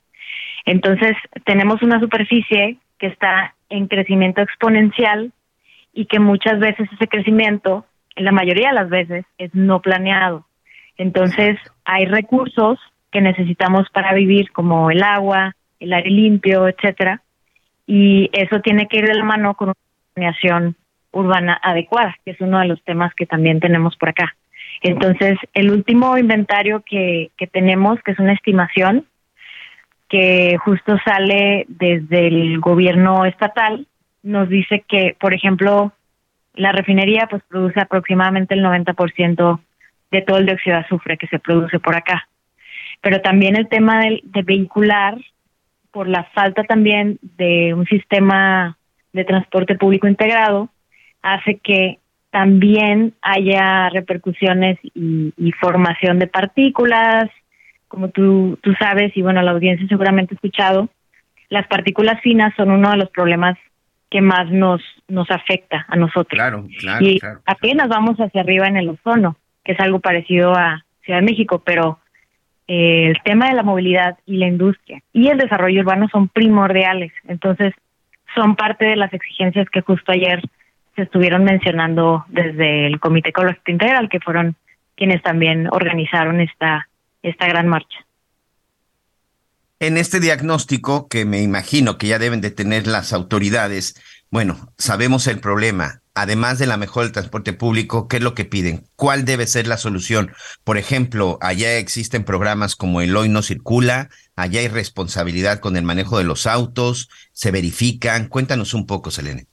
Entonces, 0.66 1.16
tenemos 1.44 1.82
una 1.82 2.00
superficie 2.00 2.76
que 2.98 3.06
está 3.06 3.54
en 3.70 3.86
crecimiento 3.86 4.42
exponencial 4.42 5.32
y 5.94 6.06
que 6.06 6.20
muchas 6.20 6.58
veces 6.58 6.88
ese 6.92 7.08
crecimiento 7.08 7.86
la 8.18 8.32
mayoría 8.32 8.68
de 8.68 8.74
las 8.74 8.88
veces 8.88 9.24
es 9.38 9.54
no 9.54 9.80
planeado. 9.80 10.46
Entonces, 10.96 11.58
hay 11.84 12.06
recursos 12.06 12.78
que 13.10 13.20
necesitamos 13.20 13.88
para 13.90 14.12
vivir, 14.12 14.50
como 14.52 14.90
el 14.90 15.02
agua, 15.02 15.54
el 15.80 15.92
aire 15.92 16.10
limpio, 16.10 16.68
etcétera, 16.68 17.22
y 17.86 18.28
eso 18.32 18.60
tiene 18.60 18.86
que 18.88 18.98
ir 18.98 19.06
de 19.06 19.14
la 19.14 19.24
mano 19.24 19.54
con 19.54 19.68
una 19.68 19.74
planeación 20.14 20.76
urbana 21.12 21.58
adecuada, 21.62 22.16
que 22.24 22.32
es 22.32 22.40
uno 22.40 22.58
de 22.58 22.66
los 22.66 22.82
temas 22.84 23.14
que 23.14 23.26
también 23.26 23.60
tenemos 23.60 23.96
por 23.96 24.10
acá. 24.10 24.36
Entonces, 24.82 25.38
el 25.54 25.70
último 25.70 26.16
inventario 26.18 26.82
que, 26.88 27.30
que 27.36 27.46
tenemos, 27.46 28.00
que 28.02 28.12
es 28.12 28.18
una 28.18 28.32
estimación, 28.32 29.06
que 30.08 30.56
justo 30.58 30.96
sale 31.04 31.66
desde 31.68 32.28
el 32.28 32.60
gobierno 32.60 33.24
estatal, 33.24 33.86
nos 34.22 34.48
dice 34.48 34.84
que, 34.88 35.16
por 35.20 35.34
ejemplo, 35.34 35.92
la 36.54 36.72
refinería 36.72 37.26
pues 37.28 37.42
produce 37.48 37.80
aproximadamente 37.80 38.54
el 38.54 38.64
90% 38.64 39.60
de 40.10 40.22
todo 40.22 40.38
el 40.38 40.46
dióxido 40.46 40.76
de 40.76 40.82
azufre 40.82 41.18
que 41.18 41.26
se 41.28 41.38
produce 41.38 41.78
por 41.78 41.94
acá. 41.94 42.28
Pero 43.00 43.20
también 43.20 43.56
el 43.56 43.68
tema 43.68 44.00
de, 44.00 44.20
de 44.24 44.42
vehicular, 44.42 45.16
por 45.90 46.08
la 46.08 46.24
falta 46.24 46.64
también 46.64 47.18
de 47.22 47.74
un 47.74 47.86
sistema 47.86 48.76
de 49.12 49.24
transporte 49.24 49.74
público 49.76 50.08
integrado, 50.08 50.68
hace 51.22 51.58
que 51.58 51.98
también 52.30 53.14
haya 53.22 53.88
repercusiones 53.88 54.78
y, 54.82 55.32
y, 55.36 55.52
formación 55.52 56.18
de 56.18 56.26
partículas, 56.26 57.30
como 57.88 58.10
tú, 58.10 58.58
tú 58.62 58.74
sabes, 58.78 59.16
y 59.16 59.22
bueno, 59.22 59.40
la 59.42 59.52
audiencia 59.52 59.86
seguramente 59.88 60.34
ha 60.34 60.36
escuchado, 60.36 60.90
las 61.48 61.66
partículas 61.66 62.20
finas 62.20 62.54
son 62.56 62.70
uno 62.70 62.90
de 62.90 62.98
los 62.98 63.10
problemas 63.10 63.56
que 64.10 64.20
más 64.20 64.50
nos, 64.50 64.82
nos 65.08 65.30
afecta 65.30 65.86
a 65.88 65.96
nosotros. 65.96 66.38
Claro, 66.38 66.66
claro. 66.78 67.04
Y 67.04 67.18
claro, 67.20 67.40
apenas 67.46 67.88
vamos 67.88 68.18
hacia 68.18 68.40
arriba 68.40 68.66
en 68.66 68.76
el 68.76 68.88
ozono, 68.90 69.36
que 69.64 69.72
es 69.72 69.80
algo 69.80 70.00
parecido 70.00 70.54
a 70.54 70.84
Ciudad 71.04 71.20
de 71.20 71.26
México, 71.26 71.62
pero 71.64 71.98
eh, 72.66 73.08
el 73.08 73.22
tema 73.22 73.48
de 73.48 73.54
la 73.54 73.62
movilidad 73.62 74.18
y 74.26 74.36
la 74.36 74.46
industria 74.46 75.02
y 75.12 75.28
el 75.28 75.38
desarrollo 75.38 75.80
urbano 75.80 76.08
son 76.10 76.28
primordiales. 76.28 77.12
Entonces, 77.26 77.74
son 78.34 78.56
parte 78.56 78.84
de 78.84 78.96
las 78.96 79.12
exigencias 79.12 79.68
que 79.70 79.80
justo 79.80 80.12
ayer 80.12 80.42
se 80.98 81.04
estuvieron 81.04 81.44
mencionando 81.44 82.24
desde 82.26 82.88
el 82.88 82.98
Comité 82.98 83.28
Ecológico 83.28 83.70
Integral, 83.70 84.08
que 84.08 84.18
fueron 84.18 84.56
quienes 84.96 85.22
también 85.22 85.68
organizaron 85.70 86.40
esta, 86.40 86.88
esta 87.22 87.46
gran 87.46 87.68
marcha. 87.68 88.04
En 89.78 89.96
este 89.96 90.18
diagnóstico 90.18 91.06
que 91.06 91.24
me 91.24 91.40
imagino 91.40 91.98
que 91.98 92.08
ya 92.08 92.18
deben 92.18 92.40
de 92.40 92.50
tener 92.50 92.88
las 92.88 93.12
autoridades, 93.12 94.02
bueno, 94.28 94.72
sabemos 94.76 95.28
el 95.28 95.38
problema. 95.38 96.00
Además 96.14 96.58
de 96.58 96.66
la 96.66 96.76
mejora 96.76 97.04
del 97.04 97.12
transporte 97.12 97.52
público, 97.52 98.08
¿qué 98.08 98.16
es 98.16 98.22
lo 98.24 98.34
que 98.34 98.44
piden? 98.44 98.84
¿Cuál 98.96 99.24
debe 99.24 99.46
ser 99.46 99.68
la 99.68 99.76
solución? 99.76 100.32
Por 100.64 100.78
ejemplo, 100.78 101.38
allá 101.40 101.78
existen 101.78 102.24
programas 102.24 102.74
como 102.74 103.00
el 103.02 103.16
Hoy 103.16 103.28
no 103.28 103.42
circula, 103.42 104.08
allá 104.34 104.58
hay 104.58 104.66
responsabilidad 104.66 105.60
con 105.60 105.76
el 105.76 105.84
manejo 105.84 106.18
de 106.18 106.24
los 106.24 106.48
autos, 106.48 107.08
se 107.30 107.52
verifican. 107.52 108.26
Cuéntanos 108.26 108.74
un 108.74 108.84
poco, 108.84 109.12
Selene. 109.12 109.46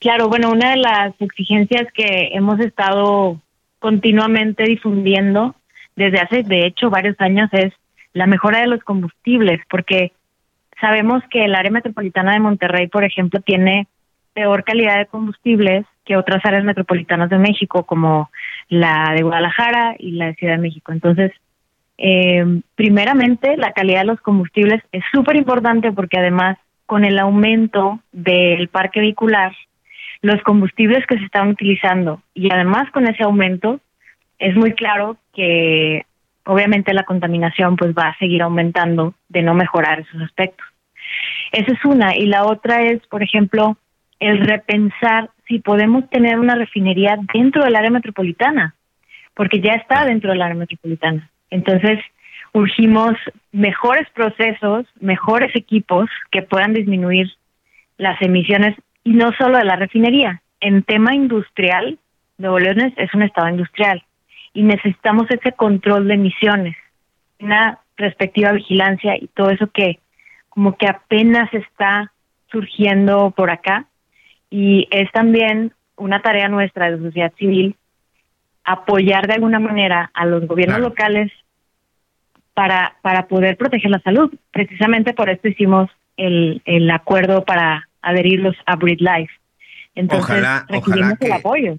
Claro, 0.00 0.28
bueno, 0.28 0.50
una 0.50 0.70
de 0.70 0.78
las 0.78 1.12
exigencias 1.20 1.86
que 1.92 2.30
hemos 2.32 2.58
estado 2.58 3.38
continuamente 3.78 4.64
difundiendo 4.64 5.54
desde 5.94 6.20
hace, 6.20 6.42
de 6.42 6.64
hecho, 6.64 6.88
varios 6.88 7.20
años 7.20 7.50
es 7.52 7.74
la 8.14 8.26
mejora 8.26 8.60
de 8.60 8.66
los 8.66 8.82
combustibles, 8.82 9.60
porque 9.68 10.12
sabemos 10.80 11.22
que 11.30 11.44
el 11.44 11.54
área 11.54 11.70
metropolitana 11.70 12.32
de 12.32 12.40
Monterrey, 12.40 12.86
por 12.86 13.04
ejemplo, 13.04 13.40
tiene 13.40 13.88
peor 14.32 14.64
calidad 14.64 14.96
de 14.96 15.06
combustibles 15.06 15.84
que 16.06 16.16
otras 16.16 16.42
áreas 16.46 16.64
metropolitanas 16.64 17.28
de 17.28 17.38
México, 17.38 17.84
como 17.84 18.30
la 18.70 19.12
de 19.14 19.22
Guadalajara 19.22 19.96
y 19.98 20.12
la 20.12 20.28
de 20.28 20.34
Ciudad 20.36 20.54
de 20.54 20.62
México. 20.62 20.92
Entonces, 20.92 21.32
eh, 21.98 22.62
primeramente, 22.74 23.58
la 23.58 23.72
calidad 23.72 24.00
de 24.00 24.06
los 24.06 24.20
combustibles 24.22 24.82
es 24.92 25.04
súper 25.12 25.36
importante 25.36 25.92
porque 25.92 26.18
además, 26.18 26.56
con 26.86 27.04
el 27.04 27.18
aumento 27.18 28.00
del 28.12 28.68
parque 28.68 29.00
vehicular, 29.00 29.52
los 30.22 30.40
combustibles 30.42 31.06
que 31.06 31.18
se 31.18 31.24
están 31.24 31.48
utilizando 31.48 32.22
y 32.34 32.52
además 32.52 32.90
con 32.90 33.06
ese 33.08 33.22
aumento, 33.22 33.80
es 34.38 34.54
muy 34.56 34.72
claro 34.72 35.16
que 35.34 36.04
obviamente 36.44 36.94
la 36.94 37.04
contaminación 37.04 37.76
pues 37.76 37.94
va 37.94 38.08
a 38.08 38.18
seguir 38.18 38.42
aumentando 38.42 39.14
de 39.28 39.42
no 39.42 39.54
mejorar 39.54 40.00
esos 40.00 40.20
aspectos. 40.22 40.66
Esa 41.52 41.72
es 41.72 41.84
una. 41.84 42.16
Y 42.16 42.26
la 42.26 42.44
otra 42.44 42.82
es, 42.82 43.04
por 43.08 43.22
ejemplo, 43.22 43.76
el 44.18 44.40
repensar 44.40 45.30
si 45.46 45.58
podemos 45.58 46.08
tener 46.10 46.38
una 46.38 46.54
refinería 46.54 47.18
dentro 47.32 47.64
del 47.64 47.76
área 47.76 47.90
metropolitana, 47.90 48.74
porque 49.34 49.60
ya 49.60 49.72
está 49.72 50.04
dentro 50.04 50.30
del 50.30 50.42
área 50.42 50.54
metropolitana. 50.54 51.28
Entonces, 51.50 51.98
urgimos 52.52 53.12
mejores 53.52 54.08
procesos, 54.10 54.86
mejores 55.00 55.54
equipos 55.56 56.08
que 56.30 56.42
puedan 56.42 56.72
disminuir 56.72 57.28
las 57.96 58.20
emisiones 58.22 58.76
y 59.04 59.12
no 59.12 59.32
solo 59.38 59.58
de 59.58 59.64
la 59.64 59.76
refinería. 59.76 60.42
En 60.60 60.82
tema 60.82 61.14
industrial, 61.14 61.98
Nuevo 62.38 62.58
León 62.58 62.92
es 62.96 63.14
un 63.14 63.22
estado 63.22 63.48
industrial 63.48 64.02
y 64.52 64.62
necesitamos 64.62 65.30
ese 65.30 65.52
control 65.52 66.08
de 66.08 66.14
emisiones, 66.14 66.76
una 67.38 67.78
respectiva 67.96 68.52
vigilancia 68.52 69.16
y 69.16 69.28
todo 69.28 69.50
eso 69.50 69.68
que 69.72 69.98
como 70.48 70.76
que 70.76 70.86
apenas 70.88 71.52
está 71.54 72.12
surgiendo 72.50 73.30
por 73.30 73.50
acá 73.50 73.86
y 74.50 74.88
es 74.90 75.10
también 75.12 75.72
una 75.96 76.20
tarea 76.22 76.48
nuestra 76.48 76.90
de 76.90 76.98
sociedad 76.98 77.32
civil 77.38 77.76
apoyar 78.64 79.26
de 79.26 79.34
alguna 79.34 79.60
manera 79.60 80.10
a 80.12 80.26
los 80.26 80.46
gobiernos 80.46 80.78
claro. 80.78 80.90
locales 80.90 81.32
para, 82.54 82.96
para 83.02 83.26
poder 83.28 83.56
proteger 83.56 83.90
la 83.90 84.00
salud. 84.00 84.32
Precisamente 84.50 85.14
por 85.14 85.30
esto 85.30 85.48
hicimos 85.48 85.90
el, 86.16 86.62
el 86.64 86.90
acuerdo 86.90 87.44
para 87.44 87.88
adherirlos 88.02 88.56
a 88.66 88.76
Breed 88.76 89.00
Life. 89.00 89.32
Entonces, 89.94 90.24
ojalá, 90.24 90.66
ojalá 90.68 91.16
que, 91.16 91.26
el 91.26 91.32
apoyo. 91.32 91.76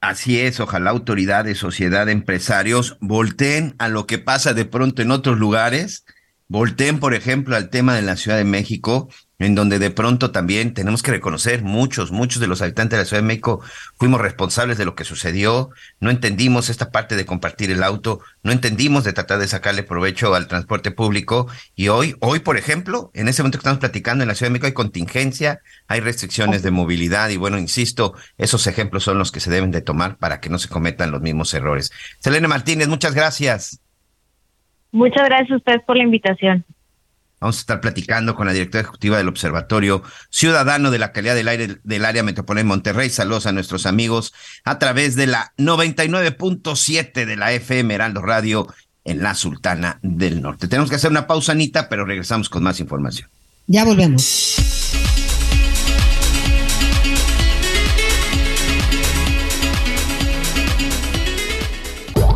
Así 0.00 0.40
es, 0.40 0.60
ojalá 0.60 0.90
autoridades, 0.90 1.58
sociedad, 1.58 2.08
empresarios 2.08 2.96
volteen 3.00 3.74
a 3.78 3.88
lo 3.88 4.06
que 4.06 4.18
pasa 4.18 4.54
de 4.54 4.64
pronto 4.64 5.02
en 5.02 5.10
otros 5.10 5.38
lugares, 5.38 6.06
volteen, 6.48 7.00
por 7.00 7.14
ejemplo, 7.14 7.54
al 7.56 7.68
tema 7.68 7.94
de 7.94 8.02
la 8.02 8.16
Ciudad 8.16 8.38
de 8.38 8.44
México 8.44 9.10
en 9.40 9.54
donde 9.54 9.78
de 9.78 9.90
pronto 9.90 10.30
también 10.30 10.74
tenemos 10.74 11.02
que 11.02 11.10
reconocer 11.10 11.62
muchos, 11.62 12.12
muchos 12.12 12.40
de 12.40 12.46
los 12.46 12.62
habitantes 12.62 12.96
de 12.96 13.02
la 13.02 13.06
Ciudad 13.06 13.22
de 13.22 13.26
México 13.26 13.60
fuimos 13.98 14.20
responsables 14.20 14.78
de 14.78 14.84
lo 14.84 14.94
que 14.94 15.04
sucedió, 15.04 15.70
no 15.98 16.10
entendimos 16.10 16.68
esta 16.68 16.92
parte 16.92 17.16
de 17.16 17.24
compartir 17.24 17.70
el 17.70 17.82
auto, 17.82 18.20
no 18.42 18.52
entendimos 18.52 19.02
de 19.02 19.12
tratar 19.12 19.38
de 19.38 19.48
sacarle 19.48 19.82
provecho 19.82 20.34
al 20.34 20.46
transporte 20.46 20.90
público 20.90 21.48
y 21.74 21.88
hoy, 21.88 22.14
hoy 22.20 22.40
por 22.40 22.58
ejemplo, 22.58 23.10
en 23.14 23.28
ese 23.28 23.42
momento 23.42 23.58
que 23.58 23.62
estamos 23.62 23.80
platicando 23.80 24.22
en 24.22 24.28
la 24.28 24.34
Ciudad 24.34 24.50
de 24.50 24.52
México 24.52 24.66
hay 24.66 24.74
contingencia, 24.74 25.60
hay 25.88 26.00
restricciones 26.00 26.62
de 26.62 26.70
movilidad 26.70 27.30
y 27.30 27.38
bueno, 27.38 27.58
insisto, 27.58 28.14
esos 28.36 28.66
ejemplos 28.66 29.04
son 29.04 29.18
los 29.18 29.32
que 29.32 29.40
se 29.40 29.50
deben 29.50 29.70
de 29.70 29.80
tomar 29.80 30.18
para 30.18 30.40
que 30.40 30.50
no 30.50 30.58
se 30.58 30.68
cometan 30.68 31.10
los 31.10 31.22
mismos 31.22 31.54
errores. 31.54 31.90
Selene 32.18 32.46
Martínez, 32.46 32.88
muchas 32.88 33.14
gracias. 33.14 33.80
Muchas 34.92 35.24
gracias 35.24 35.52
a 35.52 35.56
ustedes 35.56 35.82
por 35.86 35.96
la 35.96 36.02
invitación. 36.02 36.64
Vamos 37.40 37.56
a 37.56 37.60
estar 37.60 37.80
platicando 37.80 38.34
con 38.34 38.46
la 38.46 38.52
directora 38.52 38.82
ejecutiva 38.82 39.16
del 39.16 39.28
Observatorio 39.28 40.02
Ciudadano 40.28 40.90
de 40.90 40.98
la 40.98 41.12
Calidad 41.12 41.34
del 41.34 41.48
Aire 41.48 41.78
del 41.82 42.04
Área 42.04 42.22
Metropolitana 42.22 42.64
de 42.64 42.68
Monterrey. 42.68 43.08
Saludos 43.08 43.46
a 43.46 43.52
nuestros 43.52 43.86
amigos 43.86 44.34
a 44.64 44.78
través 44.78 45.16
de 45.16 45.26
la 45.26 45.54
99.7 45.56 47.24
de 47.24 47.36
la 47.36 47.52
FM 47.52 47.94
Heraldo 47.94 48.20
Radio 48.20 48.66
en 49.04 49.22
la 49.22 49.34
Sultana 49.34 49.98
del 50.02 50.42
Norte. 50.42 50.68
Tenemos 50.68 50.90
que 50.90 50.96
hacer 50.96 51.10
una 51.10 51.26
pausa, 51.26 51.52
Anita, 51.52 51.88
pero 51.88 52.04
regresamos 52.04 52.50
con 52.50 52.62
más 52.62 52.78
información. 52.78 53.30
Ya 53.66 53.86
volvemos. 53.86 54.56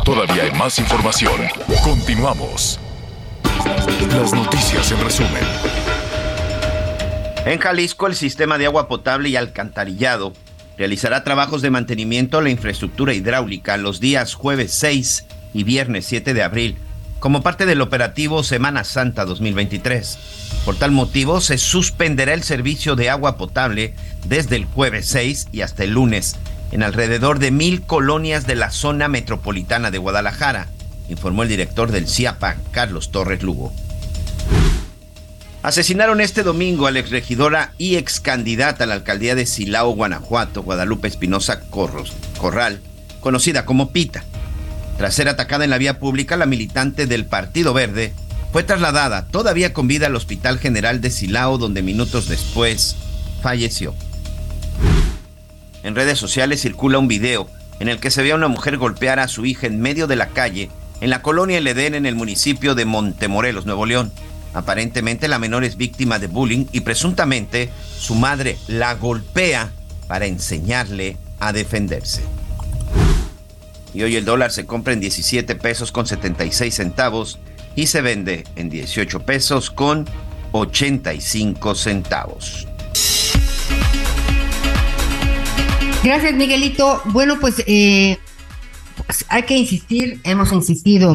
Todavía 0.03 0.43
hay 0.43 0.51
más 0.51 0.79
información. 0.79 1.41
Continuamos. 1.83 2.79
Las 3.65 4.33
noticias 4.33 4.91
en 4.91 4.99
resumen. 5.01 5.43
En 7.45 7.59
Jalisco, 7.59 8.07
el 8.07 8.15
sistema 8.15 8.57
de 8.57 8.65
agua 8.65 8.87
potable 8.87 9.29
y 9.29 9.35
alcantarillado 9.35 10.33
realizará 10.77 11.23
trabajos 11.23 11.61
de 11.61 11.69
mantenimiento 11.69 12.37
a 12.37 12.41
la 12.41 12.49
infraestructura 12.49 13.13
hidráulica 13.13 13.77
los 13.77 13.99
días 13.99 14.33
jueves 14.33 14.71
6 14.73 15.25
y 15.53 15.63
viernes 15.63 16.05
7 16.05 16.33
de 16.33 16.43
abril, 16.43 16.77
como 17.19 17.41
parte 17.43 17.65
del 17.65 17.81
operativo 17.81 18.43
Semana 18.43 18.83
Santa 18.83 19.25
2023. 19.25 20.17
Por 20.65 20.75
tal 20.75 20.91
motivo, 20.91 21.41
se 21.41 21.57
suspenderá 21.57 22.33
el 22.33 22.43
servicio 22.43 22.95
de 22.95 23.09
agua 23.09 23.37
potable 23.37 23.93
desde 24.25 24.55
el 24.55 24.65
jueves 24.65 25.07
6 25.07 25.49
y 25.51 25.61
hasta 25.61 25.83
el 25.83 25.91
lunes 25.91 26.35
en 26.71 26.83
alrededor 26.83 27.39
de 27.39 27.51
mil 27.51 27.81
colonias 27.83 28.47
de 28.47 28.55
la 28.55 28.71
zona 28.71 29.07
metropolitana 29.07 29.91
de 29.91 29.97
Guadalajara 29.97 30.67
informó 31.09 31.43
el 31.43 31.49
director 31.49 31.91
del 31.91 32.07
CIAPA, 32.07 32.57
Carlos 32.71 33.11
Torres 33.11 33.43
Lugo. 33.43 33.73
Asesinaron 35.63 36.21
este 36.21 36.43
domingo 36.43 36.85
a 36.85 36.91
la 36.91 36.99
exregidora 36.99 37.73
y 37.79 37.95
ex 37.95 38.19
candidata 38.19 38.83
a 38.83 38.87
la 38.87 38.93
alcaldía 38.93 39.33
de 39.33 39.47
Silao, 39.47 39.95
Guanajuato, 39.95 40.61
Guadalupe 40.61 41.07
Espinosa 41.07 41.61
Corral, 41.69 42.81
conocida 43.19 43.65
como 43.65 43.91
Pita. 43.91 44.23
Tras 44.97 45.15
ser 45.15 45.27
atacada 45.27 45.63
en 45.63 45.71
la 45.71 45.79
vía 45.79 45.97
pública, 45.97 46.37
la 46.37 46.45
militante 46.45 47.07
del 47.07 47.25
Partido 47.25 47.73
Verde 47.73 48.13
fue 48.51 48.63
trasladada 48.63 49.25
todavía 49.25 49.73
con 49.73 49.87
vida 49.87 50.05
al 50.05 50.15
Hospital 50.15 50.59
General 50.59 51.01
de 51.01 51.09
Silao, 51.09 51.57
donde 51.57 51.81
minutos 51.81 52.29
después 52.29 52.95
falleció. 53.41 53.95
En 55.83 55.95
redes 55.95 56.19
sociales 56.19 56.61
circula 56.61 56.99
un 56.99 57.07
video 57.07 57.49
en 57.79 57.89
el 57.89 57.99
que 57.99 58.11
se 58.11 58.23
ve 58.23 58.31
a 58.31 58.35
una 58.35 58.47
mujer 58.47 58.77
golpear 58.77 59.19
a 59.19 59.27
su 59.27 59.45
hija 59.45 59.67
en 59.67 59.81
medio 59.81 60.07
de 60.07 60.15
la 60.15 60.27
calle 60.27 60.69
en 61.01 61.09
la 61.09 61.21
colonia 61.21 61.57
El 61.57 61.67
en 61.67 62.05
el 62.05 62.15
municipio 62.15 62.75
de 62.75 62.85
Montemorelos, 62.85 63.65
Nuevo 63.65 63.85
León. 63.85 64.11
Aparentemente 64.53 65.27
la 65.27 65.39
menor 65.39 65.63
es 65.63 65.75
víctima 65.75 66.17
de 66.19 66.27
bullying 66.27 66.65
y 66.71 66.81
presuntamente 66.81 67.69
su 67.97 68.15
madre 68.15 68.57
la 68.67 68.95
golpea 68.95 69.71
para 70.07 70.25
enseñarle 70.25 71.17
a 71.39 71.51
defenderse. 71.51 72.21
Y 73.93 74.03
hoy 74.03 74.15
el 74.15 74.25
dólar 74.25 74.51
se 74.51 74.65
compra 74.65 74.93
en 74.93 74.99
17 74.99 75.55
pesos 75.55 75.91
con 75.91 76.05
76 76.05 76.73
centavos 76.73 77.39
y 77.75 77.87
se 77.87 78.01
vende 78.01 78.45
en 78.55 78.69
18 78.69 79.21
pesos 79.21 79.69
con 79.71 80.05
85 80.51 81.75
centavos. 81.75 82.67
Gracias, 86.03 86.33
Miguelito. 86.33 87.01
Bueno, 87.05 87.39
pues 87.39 87.63
eh, 87.67 88.17
hay 89.29 89.43
que 89.43 89.57
insistir, 89.57 90.19
hemos 90.23 90.51
insistido 90.51 91.13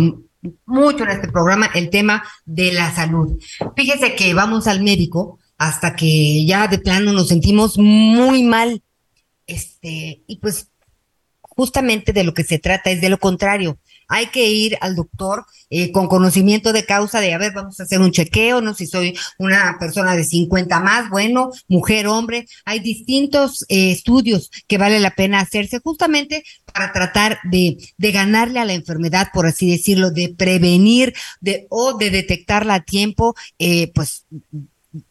mucho 0.66 1.05
en 1.05 1.11
este 1.11 1.29
programa, 1.29 1.70
el 1.74 1.90
tema 1.90 2.22
de 2.44 2.72
la 2.72 2.94
salud. 2.94 3.38
Fíjese 3.76 4.14
que 4.14 4.35
vamos 4.35 4.66
al 4.66 4.83
médico 4.83 5.38
hasta 5.59 5.94
que 5.94 6.44
ya 6.46 6.68
de 6.68 6.79
plano 6.79 7.12
nos 7.12 7.29
sentimos 7.29 7.79
muy 7.79 8.42
mal. 8.44 8.83
Este, 9.46 10.22
y 10.26 10.37
pues 10.37 10.68
justamente 11.42 12.12
de 12.12 12.24
lo 12.24 12.33
que 12.33 12.44
se 12.44 12.59
trata 12.59 12.90
es 12.90 13.00
de 13.00 13.11
lo 13.11 13.18
contrario 13.18 13.79
hay 14.11 14.27
que 14.27 14.51
ir 14.51 14.77
al 14.81 14.96
doctor 14.96 15.46
eh, 15.70 15.92
con 15.92 16.09
conocimiento 16.09 16.73
de 16.73 16.85
causa 16.85 17.20
de, 17.20 17.33
a 17.33 17.38
ver, 17.38 17.53
vamos 17.53 17.79
a 17.79 17.85
hacer 17.85 18.01
un 18.01 18.11
chequeo, 18.11 18.61
no 18.61 18.75
si 18.75 18.87
soy 18.87 19.16
una 19.38 19.77
persona 19.79 20.16
de 20.16 20.25
50 20.25 20.81
más, 20.81 21.09
bueno, 21.09 21.51
mujer, 21.68 22.09
hombre, 22.09 22.46
hay 22.64 22.81
distintos 22.81 23.64
eh, 23.68 23.92
estudios 23.92 24.51
que 24.66 24.79
vale 24.79 24.99
la 24.99 25.14
pena 25.14 25.40
hacerse 25.40 25.79
justamente 25.79 26.42
para 26.73 26.92
tratar 26.92 27.38
de, 27.44 27.79
de 27.96 28.12
ganarle 28.12 28.59
a 28.59 28.64
la 28.64 28.75
enfermedad, 28.75 29.29
por 29.33 29.46
así 29.46 29.70
decirlo, 29.70 30.11
de 30.11 30.35
prevenir 30.37 31.14
de, 31.40 31.66
o 31.70 31.96
de 31.96 32.11
detectarla 32.11 32.75
a 32.75 32.85
tiempo, 32.85 33.35
eh, 33.59 33.92
pues 33.94 34.27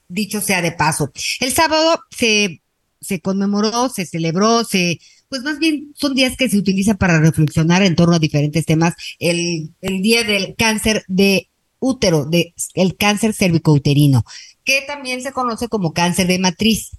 dicho 0.10 0.42
sea 0.42 0.62
de 0.62 0.74
paso. 0.74 1.12
El 1.40 1.54
sábado 1.54 2.02
se, 2.12 2.62
se 3.00 3.22
conmemoró, 3.22 3.88
se 3.88 4.06
celebró, 4.06 4.66
se 4.66 5.00
pues 5.30 5.44
más 5.44 5.60
bien 5.60 5.94
son 5.96 6.16
días 6.16 6.36
que 6.36 6.50
se 6.50 6.58
utilizan 6.58 6.98
para 6.98 7.20
reflexionar 7.20 7.84
en 7.84 7.96
torno 7.96 8.16
a 8.16 8.20
diferentes 8.20 8.66
temas. 8.66 8.96
El, 9.20 9.70
el 9.82 10.02
día 10.02 10.24
del 10.24 10.56
cáncer 10.56 11.04
de 11.08 11.50
útero, 11.80 12.26
de 12.26 12.54
el 12.74 12.98
cáncer 12.98 13.34
cervicouterino, 13.34 14.24
que 14.64 14.82
también 14.88 15.22
se 15.22 15.32
conoce 15.32 15.68
como 15.68 15.94
cáncer 15.94 16.28
de 16.28 16.40
matriz. 16.40 16.92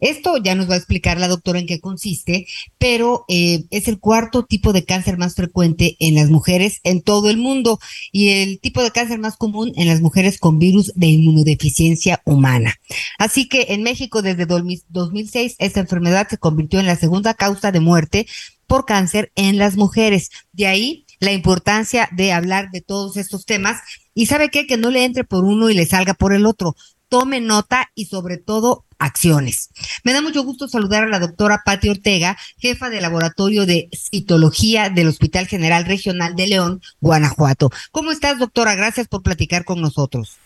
Esto 0.00 0.36
ya 0.36 0.54
nos 0.54 0.68
va 0.68 0.74
a 0.74 0.78
explicar 0.78 1.18
la 1.18 1.28
doctora 1.28 1.58
en 1.58 1.66
qué 1.66 1.80
consiste, 1.80 2.46
pero 2.78 3.24
eh, 3.28 3.64
es 3.70 3.88
el 3.88 3.98
cuarto 3.98 4.44
tipo 4.44 4.72
de 4.72 4.84
cáncer 4.84 5.18
más 5.18 5.34
frecuente 5.34 5.96
en 5.98 6.14
las 6.14 6.30
mujeres 6.30 6.80
en 6.84 7.02
todo 7.02 7.30
el 7.30 7.36
mundo 7.36 7.78
y 8.12 8.28
el 8.30 8.60
tipo 8.60 8.82
de 8.82 8.90
cáncer 8.90 9.18
más 9.18 9.36
común 9.36 9.72
en 9.76 9.88
las 9.88 10.00
mujeres 10.00 10.38
con 10.38 10.58
virus 10.58 10.92
de 10.94 11.06
inmunodeficiencia 11.06 12.22
humana. 12.24 12.76
Así 13.18 13.48
que 13.48 13.66
en 13.70 13.82
México 13.82 14.22
desde 14.22 14.46
2006 14.46 15.56
esta 15.58 15.80
enfermedad 15.80 16.28
se 16.28 16.38
convirtió 16.38 16.80
en 16.80 16.86
la 16.86 16.96
segunda 16.96 17.34
causa 17.34 17.72
de 17.72 17.80
muerte 17.80 18.26
por 18.66 18.84
cáncer 18.84 19.32
en 19.34 19.58
las 19.58 19.76
mujeres. 19.76 20.30
De 20.52 20.66
ahí 20.66 21.06
la 21.20 21.32
importancia 21.32 22.08
de 22.12 22.32
hablar 22.32 22.70
de 22.70 22.80
todos 22.80 23.16
estos 23.16 23.44
temas 23.44 23.80
y 24.14 24.26
sabe 24.26 24.50
qué, 24.50 24.66
que 24.66 24.76
no 24.76 24.90
le 24.90 25.04
entre 25.04 25.24
por 25.24 25.44
uno 25.44 25.70
y 25.70 25.74
le 25.74 25.86
salga 25.86 26.14
por 26.14 26.32
el 26.32 26.46
otro. 26.46 26.76
Tome 27.08 27.40
nota 27.40 27.90
y 27.94 28.06
sobre 28.06 28.36
todo 28.36 28.84
acciones. 28.98 29.70
Me 30.04 30.12
da 30.12 30.22
mucho 30.22 30.42
gusto 30.42 30.68
saludar 30.68 31.04
a 31.04 31.08
la 31.08 31.18
doctora 31.18 31.62
Patti 31.64 31.88
Ortega, 31.88 32.36
jefa 32.58 32.90
de 32.90 33.00
laboratorio 33.00 33.66
de 33.66 33.88
citología 33.92 34.90
del 34.90 35.08
Hospital 35.08 35.46
General 35.46 35.84
Regional 35.84 36.34
de 36.36 36.48
León, 36.48 36.82
Guanajuato. 37.00 37.70
¿Cómo 37.90 38.10
estás, 38.10 38.38
doctora? 38.38 38.74
Gracias 38.74 39.08
por 39.08 39.22
platicar 39.22 39.64
con 39.64 39.80
nosotros. 39.80 40.38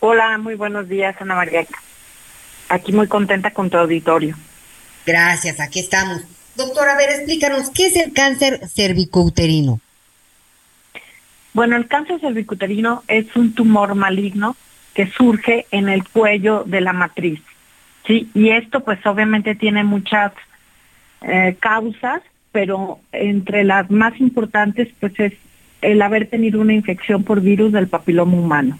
Hola, 0.00 0.36
muy 0.38 0.54
buenos 0.54 0.88
días, 0.88 1.16
Ana 1.20 1.34
María. 1.34 1.66
Aquí 2.68 2.92
muy 2.92 3.06
contenta 3.06 3.52
con 3.52 3.70
tu 3.70 3.78
auditorio. 3.78 4.36
Gracias, 5.06 5.60
aquí 5.60 5.80
estamos. 5.80 6.22
Doctora, 6.56 6.94
a 6.94 6.96
ver, 6.96 7.10
explícanos, 7.10 7.70
¿qué 7.70 7.86
es 7.86 7.96
el 7.96 8.12
cáncer 8.12 8.68
cervicouterino? 8.68 9.80
Bueno, 11.52 11.76
el 11.76 11.86
cáncer 11.86 12.20
cervicouterino 12.20 13.02
es 13.08 13.34
un 13.36 13.54
tumor 13.54 13.94
maligno 13.94 14.56
que 14.96 15.06
surge 15.08 15.66
en 15.72 15.90
el 15.90 16.08
cuello 16.08 16.64
de 16.64 16.80
la 16.80 16.94
matriz. 16.94 17.42
¿sí? 18.06 18.30
Y 18.32 18.48
esto 18.48 18.80
pues 18.80 19.04
obviamente 19.04 19.54
tiene 19.54 19.84
muchas 19.84 20.32
eh, 21.20 21.54
causas, 21.60 22.22
pero 22.50 22.98
entre 23.12 23.62
las 23.62 23.90
más 23.90 24.18
importantes 24.18 24.88
pues 24.98 25.12
es 25.20 25.34
el 25.82 26.00
haber 26.00 26.30
tenido 26.30 26.62
una 26.62 26.72
infección 26.72 27.24
por 27.24 27.42
virus 27.42 27.72
del 27.72 27.88
papiloma 27.88 28.38
humano. 28.38 28.78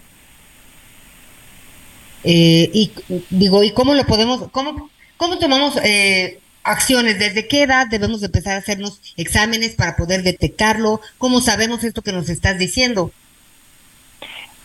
Eh, 2.23 2.71
y 2.73 2.91
digo, 3.29 3.63
¿y 3.63 3.71
cómo 3.71 3.93
lo 3.93 4.03
podemos, 4.05 4.49
cómo, 4.49 4.89
cómo 5.17 5.37
tomamos 5.37 5.79
eh, 5.83 6.39
acciones? 6.63 7.19
¿Desde 7.19 7.47
qué 7.47 7.61
edad 7.61 7.85
debemos 7.91 8.23
empezar 8.23 8.55
a 8.55 8.59
hacernos 8.59 9.01
exámenes 9.17 9.75
para 9.75 9.95
poder 9.95 10.23
detectarlo? 10.23 10.99
¿Cómo 11.19 11.41
sabemos 11.41 11.83
esto 11.83 12.01
que 12.01 12.11
nos 12.11 12.27
estás 12.29 12.57
diciendo? 12.57 13.11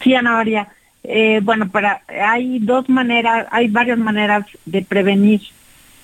Sí, 0.03 0.15
Ana 0.15 0.33
María. 0.33 0.67
Eh, 1.05 1.41
bueno, 1.43 1.69
para, 1.71 2.03
hay 2.09 2.59
dos 2.61 2.89
maneras, 2.89 3.47
hay 3.51 3.69
varias 3.69 3.99
maneras 3.99 4.47
de 4.67 4.83
prevenir 4.83 5.41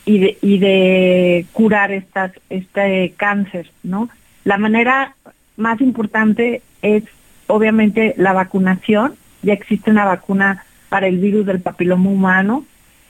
y 0.04 0.18
de, 0.18 0.38
y 0.40 0.58
de 0.58 1.46
curar 1.52 1.92
estas, 1.92 2.32
este 2.50 3.14
cáncer, 3.16 3.70
¿no? 3.82 4.08
La 4.44 4.58
manera 4.58 5.14
más 5.56 5.80
importante 5.80 6.62
es 6.82 7.04
obviamente 7.46 8.14
la 8.16 8.32
vacunación. 8.32 9.14
Ya 9.42 9.52
existe 9.52 9.90
una 9.90 10.04
vacuna 10.04 10.64
para 10.88 11.06
el 11.06 11.18
virus 11.18 11.46
del 11.46 11.60
papiloma 11.60 12.10
humano, 12.10 12.64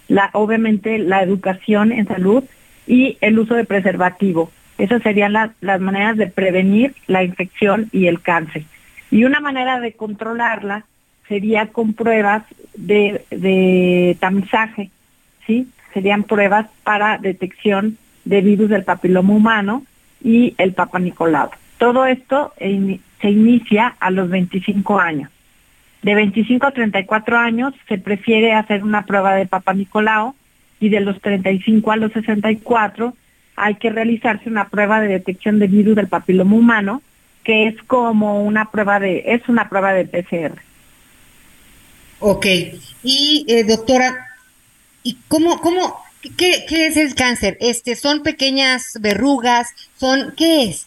la, 0.09 0.31
obviamente 0.33 0.99
la 0.99 1.23
educación 1.23 1.93
en 1.93 2.07
salud 2.07 2.45
y 2.87 3.19
el 3.21 3.39
uso 3.39 3.55
de 3.55 3.65
preservativo. 3.65 4.51
Esas 4.79 5.03
serían 5.03 5.33
las 5.33 5.81
maneras 5.81 6.17
de 6.17 6.27
prevenir 6.27 6.95
la 7.07 7.25
infección 7.25 7.89
y 7.93 8.07
el 8.07 8.21
cáncer. 8.21 8.65
Y 9.11 9.25
una 9.25 9.41
manera 9.41 9.81
de 9.81 9.93
controlarla 9.93 10.85
sería 11.29 11.67
con 11.67 11.93
pruebas 11.93 12.45
de, 12.75 14.17
tamizaje, 14.21 14.91
¿sí? 15.47 15.69
Serían 15.93 16.25
pruebas 16.25 16.67
para 16.85 17.19
detección 17.19 17.99
de 18.25 18.41
virus 18.41 18.69
del 18.71 18.85
papiloma 18.85 19.35
humano 19.35 19.85
y 20.23 20.55
el 20.59 20.73
Papa 20.73 20.99
Nicolau. 20.99 21.51
Todo 21.79 22.07
esto 22.07 22.53
se 22.59 23.31
inicia 23.31 23.97
a 24.01 24.11
los 24.11 24.29
25 24.29 24.99
años. 24.99 25.31
De 26.03 26.15
25 26.15 26.67
a 26.67 26.71
34 26.71 27.39
años 27.39 27.75
se 27.89 27.99
prefiere 27.99 28.53
hacer 28.53 28.85
una 28.85 29.05
prueba 29.05 29.35
de 29.35 29.47
Papa 29.47 29.75
Nicolau 29.75 30.35
y 30.81 30.89
de 30.89 31.01
los 31.01 31.21
35 31.21 31.91
a 31.91 31.97
los 31.97 32.13
64 32.13 33.15
hay 33.57 33.75
que 33.75 33.91
realizarse 33.91 34.49
una 34.49 34.69
prueba 34.69 35.01
de 35.01 35.09
detección 35.09 35.59
de 35.59 35.67
virus 35.67 35.97
del 35.97 36.07
papiloma 36.07 36.55
humano, 36.55 37.03
que 37.43 37.67
es 37.67 37.83
como 37.83 38.45
una 38.45 38.71
prueba 38.71 39.01
de, 39.01 39.25
es 39.27 39.49
una 39.49 39.69
prueba 39.69 39.93
de 39.93 40.05
PCR. 40.05 40.68
Ok. 42.21 42.47
Y 43.03 43.47
eh, 43.49 43.65
doctora, 43.65 44.27
¿y 45.03 45.17
cómo, 45.29 45.61
cómo, 45.61 45.97
qué, 46.37 46.65
qué 46.69 46.87
es 46.87 46.97
el 46.97 47.15
cáncer? 47.15 47.57
Este, 47.61 47.95
son 47.95 48.23
pequeñas 48.23 48.99
verrugas, 49.01 49.69
son, 49.97 50.35
¿qué 50.37 50.65
es? 50.65 50.87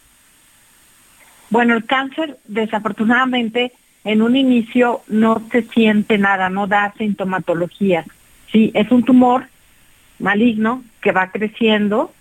Bueno, 1.49 1.75
el 1.75 1.85
cáncer, 1.85 2.37
desafortunadamente, 2.47 3.73
en 4.03 4.21
un 4.21 4.35
inicio 4.35 5.01
no 5.07 5.41
se 5.51 5.63
siente 5.63 6.17
nada, 6.17 6.49
no 6.49 6.67
da 6.67 6.93
sintomatología. 6.97 8.05
Sí, 8.51 8.71
es 8.73 8.91
un 8.91 9.03
tumor 9.03 9.47
maligno 10.19 10.83
que 11.01 11.11
va 11.11 11.31
creciendo 11.31 12.13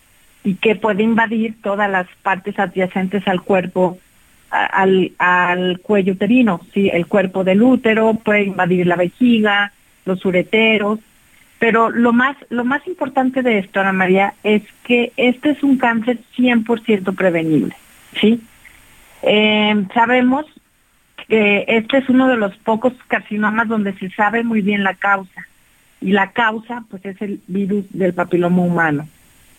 y 0.43 0.55
que 0.55 0.75
puede 0.75 1.03
invadir 1.03 1.55
todas 1.63 1.91
las 1.91 2.07
partes 2.23 2.59
adyacentes 2.59 3.27
al 3.29 3.43
cuerpo, 3.43 3.99
al, 4.51 5.13
al 5.19 5.81
cuello 5.81 6.15
uterino, 6.15 6.61
¿sí? 6.75 6.91
el 6.93 7.07
cuerpo 7.07 7.45
del 7.45 7.63
útero, 7.63 8.15
puede 8.15 8.45
invadir 8.45 8.87
la 8.87 8.97
vejiga, 8.97 9.73
los 10.05 10.25
ureteros, 10.25 10.99
pero 11.59 11.91
lo 11.91 12.13
más, 12.13 12.37
lo 12.49 12.65
más 12.65 12.87
importante 12.87 13.43
de 13.43 13.59
esto, 13.59 13.81
Ana 13.81 13.93
María, 13.93 14.35
es 14.43 14.63
que 14.85 15.13
este 15.17 15.51
es 15.51 15.63
un 15.63 15.77
cáncer 15.77 16.19
100% 16.37 17.15
prevenible, 17.15 17.75
¿sí? 18.21 18.41
Eh, 19.23 19.85
sabemos 19.93 20.47
que 21.29 21.65
este 21.69 21.99
es 21.99 22.09
uno 22.09 22.29
de 22.29 22.37
los 22.37 22.57
pocos 22.57 22.95
carcinomas 23.07 23.69
donde 23.69 23.93
se 23.95 24.11
sabe 24.11 24.43
muy 24.43 24.63
bien 24.63 24.83
la 24.83 24.95
causa, 24.95 25.47
y 26.01 26.13
la 26.13 26.33
causa, 26.33 26.85
pues, 26.89 27.05
es 27.05 27.21
el 27.21 27.41
virus 27.47 27.85
del 27.91 28.15
papiloma 28.15 28.63
humano. 28.63 29.09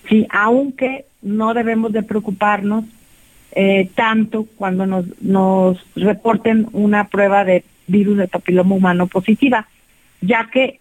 Sí, 0.10 0.26
aunque 0.32 1.06
no 1.22 1.54
debemos 1.54 1.92
de 1.94 2.02
preocuparnos 2.02 2.86
eh, 3.54 3.90
tanto 3.96 4.48
cuando 4.56 4.86
nos, 4.86 5.06
nos 5.22 5.78
reporten 5.96 6.68
una 6.72 7.08
prueba 7.08 7.44
de 7.44 7.64
virus 7.88 8.18
de 8.18 8.28
papiloma 8.28 8.76
humano 8.76 9.08
positiva, 9.08 9.68
ya 10.22 10.50
que 10.52 10.80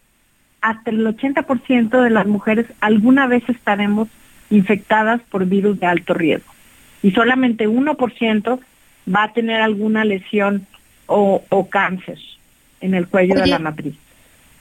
hasta 0.61 0.91
el 0.91 1.07
80% 1.07 2.03
de 2.03 2.11
las 2.11 2.27
mujeres 2.27 2.67
alguna 2.81 3.27
vez 3.27 3.43
estaremos 3.49 4.09
infectadas 4.51 5.21
por 5.31 5.47
virus 5.47 5.81
de 5.81 5.87
alto 5.87 6.15
riesgo 6.15 6.53
y 7.03 7.13
solamente 7.13 7.69
1% 7.69 8.61
va 9.15 9.25
a 9.25 9.33
tener 9.33 9.61
alguna 9.61 10.05
lesión 10.05 10.67
o, 11.07 11.69
cáncer 11.69 12.19
en 12.81 12.95
el 12.95 13.09
cuello 13.09 13.35
de 13.35 13.47
la 13.47 13.59
matriz. 13.59 13.95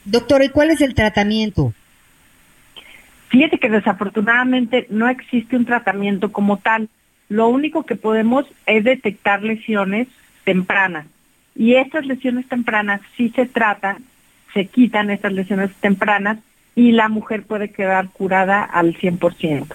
Doctora, 0.03 0.45
¿y 0.45 0.49
cuál 0.49 0.71
es 0.71 0.81
el 0.81 0.95
tratamiento? 0.95 1.73
Fíjate 3.29 3.59
que 3.59 3.69
desafortunadamente 3.69 4.87
no 4.89 5.07
existe 5.07 5.55
un 5.55 5.65
tratamiento 5.65 6.31
como 6.31 6.57
tal. 6.57 6.89
Lo 7.29 7.47
único 7.47 7.83
que 7.83 7.95
podemos 7.95 8.45
es 8.65 8.83
detectar 8.83 9.43
lesiones 9.43 10.07
tempranas. 10.43 11.05
Y 11.55 11.75
estas 11.75 12.05
lesiones 12.05 12.47
tempranas 12.47 13.01
sí 13.15 13.31
se 13.35 13.45
tratan, 13.45 14.03
se 14.53 14.65
quitan 14.65 15.09
estas 15.09 15.33
lesiones 15.33 15.71
tempranas 15.79 16.39
y 16.75 16.91
la 16.91 17.09
mujer 17.09 17.43
puede 17.43 17.71
quedar 17.71 18.09
curada 18.09 18.63
al 18.63 18.97
100%. 18.97 19.67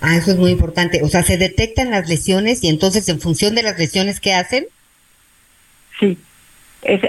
Ah, 0.00 0.16
eso 0.16 0.30
es 0.30 0.38
muy 0.38 0.50
importante. 0.50 1.02
O 1.02 1.08
sea, 1.08 1.22
se 1.22 1.36
detectan 1.36 1.90
las 1.90 2.08
lesiones 2.08 2.64
y 2.64 2.68
entonces 2.68 3.08
en 3.08 3.20
función 3.20 3.54
de 3.54 3.62
las 3.62 3.78
lesiones 3.78 4.20
que 4.20 4.32
hacen. 4.32 4.66
Sí. 5.98 6.18
Es, 6.82 7.02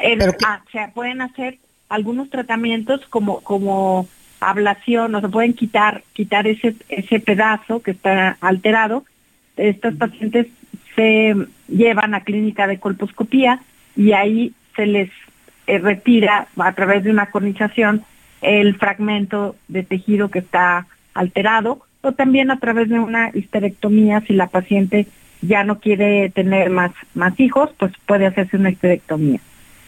ah, 0.45 0.61
se 0.71 0.91
pueden 0.93 1.21
hacer 1.21 1.57
algunos 1.87 2.29
tratamientos 2.29 3.01
como 3.09 3.39
como 3.41 4.07
ablación, 4.41 5.15
o 5.15 5.21
se 5.21 5.29
pueden 5.29 5.53
quitar, 5.53 6.03
quitar 6.13 6.47
ese, 6.47 6.75
ese 6.89 7.19
pedazo 7.19 7.81
que 7.81 7.91
está 7.91 8.37
alterado. 8.41 9.05
Estos 9.57 9.95
pacientes 9.95 10.47
se 10.95 11.35
llevan 11.67 12.13
a 12.13 12.21
clínica 12.21 12.67
de 12.67 12.79
colposcopía 12.79 13.61
y 13.95 14.13
ahí 14.13 14.53
se 14.75 14.85
les 14.85 15.09
eh, 15.67 15.77
retira 15.79 16.47
a 16.57 16.71
través 16.73 17.03
de 17.03 17.11
una 17.11 17.27
conización 17.27 18.03
el 18.41 18.75
fragmento 18.75 19.55
de 19.67 19.83
tejido 19.83 20.29
que 20.29 20.39
está 20.39 20.87
alterado 21.13 21.81
o 22.01 22.13
también 22.13 22.49
a 22.51 22.59
través 22.59 22.89
de 22.89 22.99
una 22.99 23.29
histerectomía 23.33 24.21
si 24.21 24.33
la 24.33 24.47
paciente 24.47 25.07
ya 25.41 25.63
no 25.63 25.79
quiere 25.79 26.29
tener 26.29 26.69
más, 26.69 26.91
más 27.13 27.39
hijos, 27.39 27.69
pues 27.77 27.91
puede 28.05 28.25
hacerse 28.25 28.57
una 28.57 28.71
histerectomía. 28.71 29.39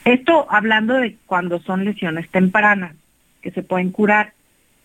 Esto 0.05 0.47
hablando 0.49 0.95
de 0.95 1.15
cuando 1.25 1.59
son 1.59 1.85
lesiones 1.85 2.29
tempranas 2.29 2.95
que 3.41 3.51
se 3.51 3.63
pueden 3.63 3.91
curar. 3.91 4.33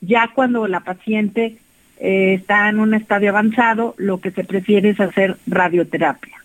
Ya 0.01 0.29
cuando 0.35 0.67
la 0.69 0.81
paciente 0.81 1.57
eh, 2.01 2.35
está 2.35 2.69
en 2.69 2.79
un 2.79 2.95
estadio 2.95 3.31
avanzado, 3.31 3.95
lo 3.99 4.21
que 4.21 4.31
se 4.31 4.45
prefiere 4.45 4.91
es 4.91 5.01
hacer 5.01 5.37
radioterapia. 5.47 6.37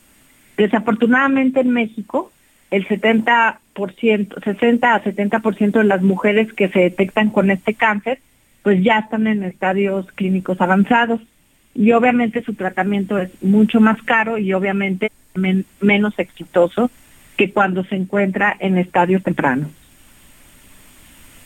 Desafortunadamente 0.57 1.59
en 1.61 1.71
México, 1.71 2.31
el 2.71 2.87
70%, 2.87 4.43
60 4.43 4.95
a 4.95 5.03
70% 5.03 5.71
de 5.71 5.83
las 5.83 6.01
mujeres 6.01 6.51
que 6.53 6.69
se 6.69 6.79
detectan 6.79 7.29
con 7.29 7.51
este 7.51 7.75
cáncer, 7.75 8.19
pues 8.63 8.83
ya 8.83 8.99
están 8.99 9.27
en 9.27 9.43
estadios 9.43 10.11
clínicos 10.13 10.59
avanzados. 10.59 11.21
Y 11.75 11.91
obviamente 11.91 12.43
su 12.43 12.53
tratamiento 12.53 13.19
es 13.19 13.29
mucho 13.43 13.79
más 13.79 14.01
caro 14.03 14.37
y 14.37 14.53
obviamente 14.53 15.11
menos 15.81 16.17
exitoso 16.17 16.89
que 17.35 17.51
cuando 17.51 17.83
se 17.83 17.95
encuentra 17.95 18.55
en 18.59 18.77
estadios 18.77 19.23
tempranos. 19.23 19.69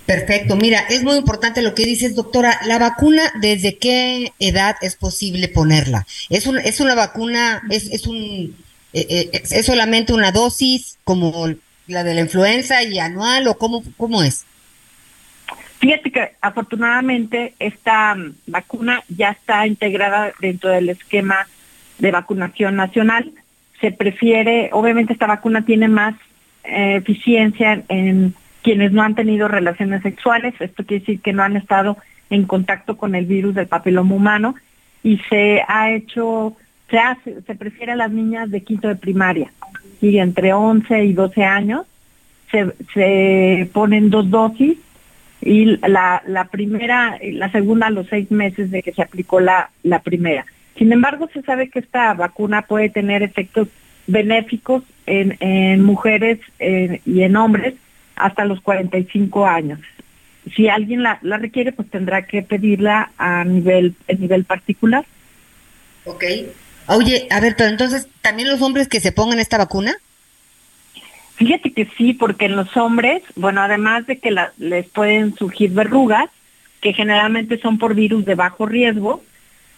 Perfecto, 0.07 0.55
mira, 0.55 0.79
es 0.89 1.03
muy 1.03 1.17
importante 1.17 1.61
lo 1.61 1.75
que 1.75 1.85
dices, 1.85 2.15
doctora. 2.15 2.57
La 2.65 2.79
vacuna, 2.79 3.23
¿desde 3.41 3.77
qué 3.77 4.31
edad 4.39 4.77
es 4.81 4.95
posible 4.95 5.49
ponerla? 5.49 6.07
¿Es, 6.29 6.47
un, 6.47 6.57
es 6.59 6.79
una 6.79 6.95
vacuna, 6.95 7.61
es, 7.69 7.91
es, 7.91 8.07
un, 8.07 8.55
eh, 8.93 9.05
eh, 9.33 9.43
es 9.51 9.65
solamente 9.65 10.13
una 10.13 10.31
dosis 10.31 10.97
como 11.03 11.49
la 11.87 12.05
de 12.05 12.13
la 12.13 12.21
influenza 12.21 12.81
y 12.83 12.99
anual 12.99 13.49
o 13.49 13.57
cómo, 13.57 13.83
cómo 13.97 14.23
es? 14.23 14.45
Fíjate 15.79 16.09
que 16.09 16.31
afortunadamente 16.39 17.53
esta 17.59 18.15
vacuna 18.45 19.03
ya 19.09 19.31
está 19.31 19.67
integrada 19.67 20.31
dentro 20.39 20.69
del 20.69 20.87
esquema 20.87 21.49
de 21.99 22.11
vacunación 22.11 22.77
nacional. 22.77 23.33
Se 23.81 23.91
prefiere, 23.91 24.69
obviamente 24.71 25.11
esta 25.11 25.27
vacuna 25.27 25.65
tiene 25.65 25.89
más 25.89 26.15
eh, 26.63 26.95
eficiencia 26.95 27.83
en 27.89 28.33
quienes 28.67 28.91
no 28.91 29.01
han 29.01 29.15
tenido 29.15 29.47
relaciones 29.47 30.01
sexuales, 30.01 30.53
esto 30.59 30.83
quiere 30.83 30.99
decir 30.99 31.21
que 31.21 31.31
no 31.31 31.41
han 31.41 31.55
estado 31.55 31.95
en 32.29 32.43
contacto 32.43 32.97
con 32.97 33.15
el 33.15 33.25
virus 33.25 33.55
del 33.55 33.67
papiloma 33.67 34.13
humano 34.13 34.55
y 35.03 35.19
se 35.29 35.61
ha 35.65 35.91
hecho, 35.91 36.53
se 36.89 36.99
hace, 36.99 37.41
se 37.43 37.55
prefiere 37.55 37.93
a 37.93 37.95
las 37.95 38.11
niñas 38.11 38.51
de 38.51 38.63
quinto 38.63 38.89
de 38.89 38.97
primaria 38.97 39.53
y 40.01 40.17
entre 40.17 40.51
11 40.51 41.05
y 41.05 41.13
12 41.13 41.45
años 41.45 41.85
se, 42.51 42.73
se 42.93 43.69
ponen 43.71 44.09
dos 44.09 44.29
dosis 44.29 44.77
y 45.39 45.77
la, 45.87 46.21
la 46.27 46.43
primera 46.49 47.17
la 47.21 47.49
segunda 47.49 47.87
a 47.87 47.91
los 47.91 48.07
seis 48.07 48.29
meses 48.31 48.69
de 48.69 48.83
que 48.83 48.91
se 48.91 49.01
aplicó 49.01 49.39
la, 49.39 49.69
la 49.83 49.99
primera. 49.99 50.45
Sin 50.77 50.91
embargo, 50.91 51.29
se 51.31 51.41
sabe 51.41 51.69
que 51.69 51.79
esta 51.79 52.13
vacuna 52.15 52.63
puede 52.63 52.89
tener 52.89 53.23
efectos 53.23 53.69
benéficos 54.07 54.83
en, 55.05 55.37
en 55.39 55.85
mujeres 55.85 56.39
eh, 56.59 56.99
y 57.05 57.21
en 57.21 57.37
hombres 57.37 57.75
hasta 58.17 58.45
los 58.45 58.61
45 58.61 59.45
años. 59.45 59.79
Si 60.55 60.69
alguien 60.69 61.03
la, 61.03 61.19
requiere, 61.21 61.71
pues 61.71 61.89
tendrá 61.89 62.25
que 62.25 62.41
pedirla 62.41 63.11
a 63.17 63.43
nivel, 63.43 63.95
a 64.09 64.13
nivel 64.13 64.45
particular. 64.45 65.05
Ok. 66.05 66.23
Oye, 66.87 67.27
a 67.29 67.39
ver, 67.41 67.55
pero 67.57 67.69
entonces, 67.69 68.07
¿también 68.21 68.49
los 68.49 68.61
hombres 68.61 68.87
que 68.87 69.01
se 69.01 69.11
pongan 69.11 69.39
esta 69.39 69.57
vacuna? 69.57 69.95
Fíjate 71.35 71.71
que 71.71 71.87
sí, 71.97 72.13
porque 72.13 72.45
en 72.45 72.55
los 72.55 72.75
hombres, 72.77 73.21
bueno, 73.35 73.61
además 73.61 74.07
de 74.07 74.19
que 74.19 74.35
les 74.57 74.87
pueden 74.87 75.35
surgir 75.35 75.71
verrugas, 75.71 76.29
que 76.81 76.93
generalmente 76.93 77.59
son 77.59 77.77
por 77.77 77.93
virus 77.93 78.25
de 78.25 78.35
bajo 78.35 78.65
riesgo, 78.65 79.23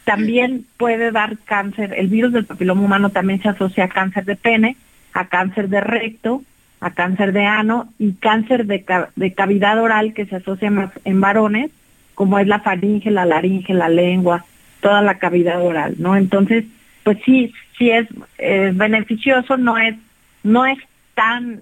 también 0.06 0.66
puede 0.78 1.12
dar 1.12 1.38
cáncer. 1.40 1.94
El 1.98 2.08
virus 2.08 2.32
del 2.34 2.46
papiloma 2.46 2.82
humano 2.82 3.10
también 3.10 3.42
se 3.42 3.50
asocia 3.50 3.86
a 3.86 3.90
cáncer 3.90 4.26
de 4.26 4.36
pene, 4.36 4.78
a 5.14 5.28
cáncer 5.28 5.70
de 5.70 5.82
recto, 5.82 6.44
a 6.82 6.92
cáncer 6.92 7.34
de 7.34 7.46
ano 7.46 7.90
y 8.00 8.14
cáncer 8.14 8.66
de, 8.66 8.86
de 9.16 9.34
cavidad 9.34 9.82
oral 9.82 10.14
que 10.14 10.26
se 10.26 10.38
asocia 10.38 10.72
más 10.72 10.92
en 11.04 11.20
varones, 11.20 11.72
como 12.16 12.40
es 12.40 12.48
la 12.48 12.60
faringe, 12.60 13.12
la 13.12 13.26
laringe, 13.26 13.74
la 13.74 13.90
lengua, 13.90 14.46
toda 14.82 15.02
la 15.02 15.20
cavidad 15.20 15.62
oral, 15.62 15.96
¿no? 15.98 16.16
Entonces, 16.16 16.66
pues 17.04 17.18
sí, 17.26 17.54
sí 17.78 17.90
es 17.90 18.08
beneficioso, 18.76 19.58
no 19.58 19.78
es, 19.78 19.96
no 20.44 20.66
es 20.66 20.78
tan 21.16 21.62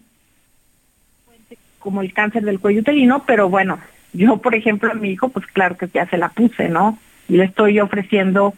como 1.80 2.02
el 2.02 2.14
cáncer 2.14 2.44
del 2.44 2.60
cuello 2.60 2.82
uterino, 2.82 3.24
pero 3.26 3.50
bueno, 3.50 3.80
yo 4.14 4.38
por 4.38 4.56
ejemplo 4.56 4.92
a 4.92 4.96
mi 4.96 5.12
hijo, 5.12 5.30
pues 5.30 5.46
claro 5.48 5.78
que 5.78 5.88
ya 5.88 6.06
se 6.08 6.18
la 6.18 6.30
puse, 6.30 6.70
¿no? 6.70 7.00
Y 7.30 7.38
le 7.38 7.46
estoy 7.46 7.80
ofreciendo 7.80 8.54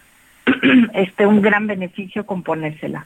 este 0.94 1.28
un 1.28 1.42
gran 1.42 1.68
beneficio 1.68 2.26
con 2.26 2.44
ponérsela. 2.44 3.06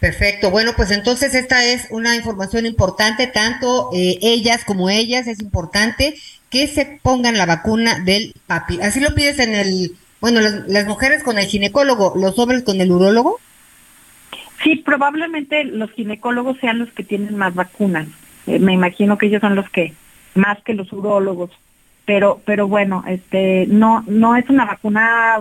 Perfecto. 0.00 0.50
Bueno, 0.50 0.72
pues 0.74 0.90
entonces 0.90 1.34
esta 1.34 1.62
es 1.62 1.86
una 1.90 2.16
información 2.16 2.64
importante, 2.64 3.26
tanto 3.26 3.90
eh, 3.92 4.18
ellas 4.22 4.64
como 4.64 4.88
ellas, 4.88 5.26
es 5.26 5.40
importante 5.40 6.14
que 6.48 6.66
se 6.66 6.98
pongan 7.02 7.36
la 7.36 7.44
vacuna 7.44 7.98
del 7.98 8.34
papi. 8.46 8.80
Así 8.80 8.98
lo 8.98 9.14
pides 9.14 9.38
en 9.38 9.54
el, 9.54 9.92
bueno, 10.22 10.40
las, 10.40 10.86
mujeres 10.86 11.22
con 11.22 11.38
el 11.38 11.44
ginecólogo, 11.44 12.14
los 12.16 12.38
hombres 12.38 12.62
con 12.62 12.80
el 12.80 12.90
urólogo. 12.90 13.38
Sí, 14.64 14.76
probablemente 14.76 15.64
los 15.64 15.90
ginecólogos 15.92 16.58
sean 16.60 16.78
los 16.78 16.90
que 16.92 17.04
tienen 17.04 17.36
más 17.36 17.54
vacunas. 17.54 18.08
Eh, 18.46 18.58
me 18.58 18.72
imagino 18.72 19.18
que 19.18 19.26
ellos 19.26 19.42
son 19.42 19.54
los 19.54 19.68
que 19.68 19.92
más 20.34 20.62
que 20.62 20.72
los 20.72 20.90
urólogos. 20.94 21.50
Pero, 22.06 22.40
pero 22.46 22.66
bueno, 22.66 23.04
este, 23.06 23.66
no, 23.68 24.02
no 24.06 24.34
es 24.34 24.48
una 24.48 24.64
vacuna 24.64 25.40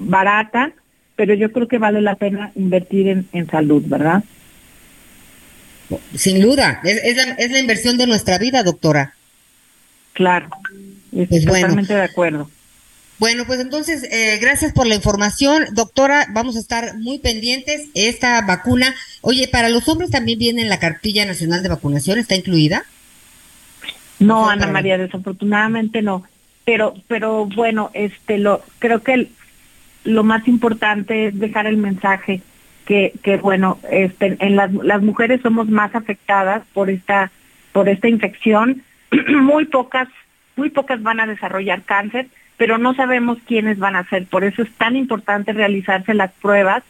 barata 0.00 0.72
pero 1.16 1.34
yo 1.34 1.52
creo 1.52 1.68
que 1.68 1.78
vale 1.78 2.00
la 2.00 2.16
pena 2.16 2.52
invertir 2.54 3.26
en, 3.32 3.50
salud, 3.50 3.82
¿verdad? 3.86 4.24
Sin 6.14 6.40
duda, 6.40 6.80
es, 6.82 7.16
la, 7.16 7.34
es, 7.34 7.50
la, 7.50 7.58
inversión 7.58 7.98
de 7.98 8.06
nuestra 8.06 8.38
vida, 8.38 8.62
doctora. 8.62 9.14
Claro, 10.12 10.48
estoy 11.12 11.26
pues 11.26 11.44
totalmente 11.44 11.94
de 11.94 12.02
acuerdo. 12.02 12.50
Bueno, 13.18 13.44
pues 13.46 13.60
entonces, 13.60 14.02
eh, 14.10 14.38
gracias 14.40 14.72
por 14.72 14.86
la 14.86 14.96
información, 14.96 15.66
doctora. 15.72 16.26
Vamos 16.32 16.56
a 16.56 16.60
estar 16.60 16.98
muy 16.98 17.18
pendientes. 17.18 17.88
Esta 17.94 18.40
vacuna, 18.42 18.94
oye, 19.20 19.46
para 19.46 19.68
los 19.68 19.88
hombres 19.88 20.10
también 20.10 20.38
viene 20.38 20.62
en 20.62 20.68
la 20.68 20.80
cartilla 20.80 21.24
nacional 21.24 21.62
de 21.62 21.68
vacunación, 21.68 22.18
¿está 22.18 22.34
incluida? 22.34 22.84
No, 24.18 24.48
Ana 24.48 24.66
María, 24.66 24.98
desafortunadamente 24.98 26.02
no. 26.02 26.24
Pero, 26.64 26.94
pero 27.06 27.46
bueno, 27.46 27.90
este, 27.94 28.38
lo, 28.38 28.62
creo 28.78 29.02
que 29.02 29.14
el, 29.14 29.28
lo 30.04 30.22
más 30.22 30.46
importante 30.46 31.26
es 31.26 31.38
dejar 31.38 31.66
el 31.66 31.76
mensaje 31.76 32.42
que, 32.84 33.38
bueno, 33.42 33.78
este, 33.90 34.36
en 34.40 34.56
las, 34.56 34.72
las 34.72 35.02
mujeres 35.02 35.40
somos 35.40 35.68
más 35.68 35.94
afectadas 35.94 36.62
por 36.74 36.90
esta, 36.90 37.30
por 37.72 37.88
esta 37.88 38.08
infección. 38.08 38.82
muy 39.28 39.64
pocas, 39.64 40.08
muy 40.56 40.70
pocas 40.70 41.02
van 41.02 41.20
a 41.20 41.26
desarrollar 41.26 41.82
cáncer, 41.82 42.26
pero 42.58 42.76
no 42.76 42.94
sabemos 42.94 43.38
quiénes 43.46 43.78
van 43.78 43.96
a 43.96 44.04
ser. 44.04 44.26
Por 44.26 44.44
eso 44.44 44.62
es 44.62 44.70
tan 44.72 44.96
importante 44.96 45.52
realizarse 45.52 46.12
las 46.12 46.32
pruebas. 46.32 46.82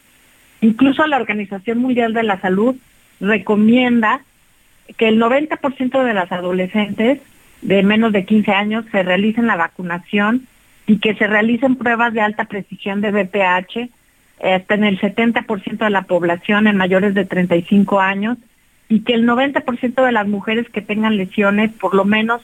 Incluso 0.59 1.07
la 1.07 1.17
Organización 1.17 1.77
Mundial 1.77 2.13
de 2.13 2.23
la 2.23 2.39
Salud 2.41 2.75
recomienda 3.21 4.21
que 4.97 5.07
el 5.07 5.19
90% 5.19 6.03
de 6.03 6.13
las 6.13 6.31
adolescentes 6.31 7.21
de 7.61 7.83
menos 7.83 8.11
de 8.11 8.25
15 8.25 8.51
años 8.51 8.85
se 8.91 9.01
realicen 9.01 9.47
la 9.47 9.55
vacunación 9.55 10.47
y 10.87 10.99
que 10.99 11.15
se 11.15 11.27
realicen 11.27 11.75
pruebas 11.75 12.13
de 12.13 12.21
alta 12.21 12.45
precisión 12.45 13.01
de 13.01 13.11
BPH 13.11 13.89
hasta 14.41 14.75
en 14.75 14.83
el 14.83 14.99
70% 14.99 15.77
de 15.77 15.89
la 15.89 16.03
población 16.03 16.67
en 16.67 16.77
mayores 16.77 17.13
de 17.13 17.25
35 17.25 17.99
años 17.99 18.37
y 18.89 19.01
que 19.01 19.13
el 19.13 19.27
90% 19.27 20.05
de 20.05 20.11
las 20.11 20.27
mujeres 20.27 20.69
que 20.69 20.81
tengan 20.81 21.17
lesiones 21.17 21.71
por 21.73 21.95
lo 21.95 22.05
menos 22.05 22.41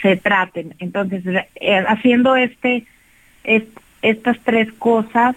se, 0.00 0.16
traten. 0.16 0.74
Entonces, 0.78 1.22
eh, 1.26 1.84
haciendo 1.86 2.34
este, 2.34 2.84
estas 4.00 4.38
tres 4.42 4.72
cosas, 4.72 5.36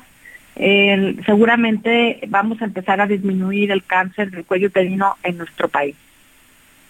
seguramente 1.26 2.20
vamos 2.28 2.62
a 2.62 2.66
empezar 2.66 3.02
a 3.02 3.08
disminuir 3.08 3.72
el 3.72 3.84
cáncer 3.84 4.32
del 4.32 4.46
cuello 4.46 4.68
uterino 4.68 5.16
en 5.24 5.38
nuestro 5.38 5.68
país. 5.68 5.96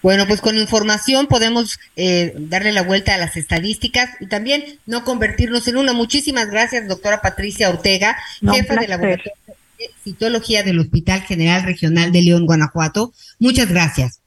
Bueno, 0.02 0.26
pues 0.28 0.40
con 0.40 0.58
información 0.58 1.28
podemos 1.28 1.78
eh, 1.96 2.34
darle 2.38 2.72
la 2.72 2.84
vuelta 2.84 3.16
a 3.16 3.18
las 3.18 3.36
estadísticas 3.36 4.10
y 4.20 4.28
también 4.28 4.80
no 4.86 5.04
convertirnos 5.04 5.68
en 5.68 5.78
una. 5.78 5.94
Muchísimas 5.94 6.50
gracias, 6.50 6.88
doctora 6.88 7.22
Patricia 7.22 7.70
Ortega, 7.70 8.18
jefa 8.42 8.76
de 8.76 8.88
laboratorio 8.88 9.34
de 9.80 9.90
citología 10.04 10.62
del 10.64 10.80
Hospital 10.80 11.22
General 11.22 11.64
Regional 11.64 12.12
de 12.12 12.22
León, 12.22 12.46
Guanajuato. 12.46 13.14
Muchas 13.40 13.70
gracias. 13.70 14.22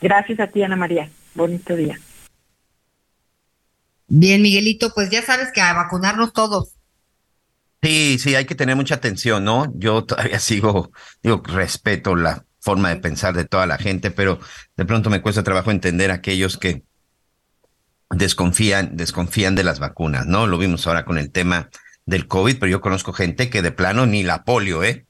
Gracias 0.00 0.40
a 0.40 0.46
ti, 0.46 0.62
Ana 0.62 0.76
María. 0.76 1.10
Bonito 1.34 1.76
día. 1.76 1.98
Bien, 4.08 4.42
Miguelito, 4.42 4.92
pues 4.94 5.10
ya 5.10 5.22
sabes 5.22 5.50
que 5.52 5.60
a 5.60 5.72
vacunarnos 5.72 6.32
todos. 6.32 6.70
Sí, 7.82 8.18
sí, 8.18 8.34
hay 8.34 8.46
que 8.46 8.54
tener 8.54 8.76
mucha 8.76 8.94
atención, 8.94 9.44
¿no? 9.44 9.72
Yo 9.76 10.04
todavía 10.04 10.38
sigo, 10.40 10.90
digo, 11.22 11.42
respeto 11.44 12.16
la 12.16 12.44
forma 12.64 12.88
de 12.88 12.96
pensar 12.96 13.34
de 13.34 13.44
toda 13.44 13.66
la 13.66 13.76
gente, 13.76 14.10
pero 14.10 14.40
de 14.76 14.86
pronto 14.86 15.10
me 15.10 15.20
cuesta 15.20 15.42
trabajo 15.42 15.70
entender 15.70 16.10
a 16.10 16.14
aquellos 16.14 16.56
que 16.56 16.82
desconfían, 18.08 18.96
desconfían 18.96 19.54
de 19.54 19.64
las 19.64 19.80
vacunas, 19.80 20.26
¿no? 20.26 20.46
Lo 20.46 20.56
vimos 20.56 20.86
ahora 20.86 21.04
con 21.04 21.18
el 21.18 21.30
tema 21.30 21.68
del 22.06 22.26
COVID, 22.26 22.58
pero 22.58 22.70
yo 22.70 22.80
conozco 22.80 23.12
gente 23.12 23.50
que 23.50 23.60
de 23.60 23.70
plano 23.70 24.06
ni 24.06 24.22
la 24.22 24.44
polio, 24.44 24.82
¿eh? 24.82 25.04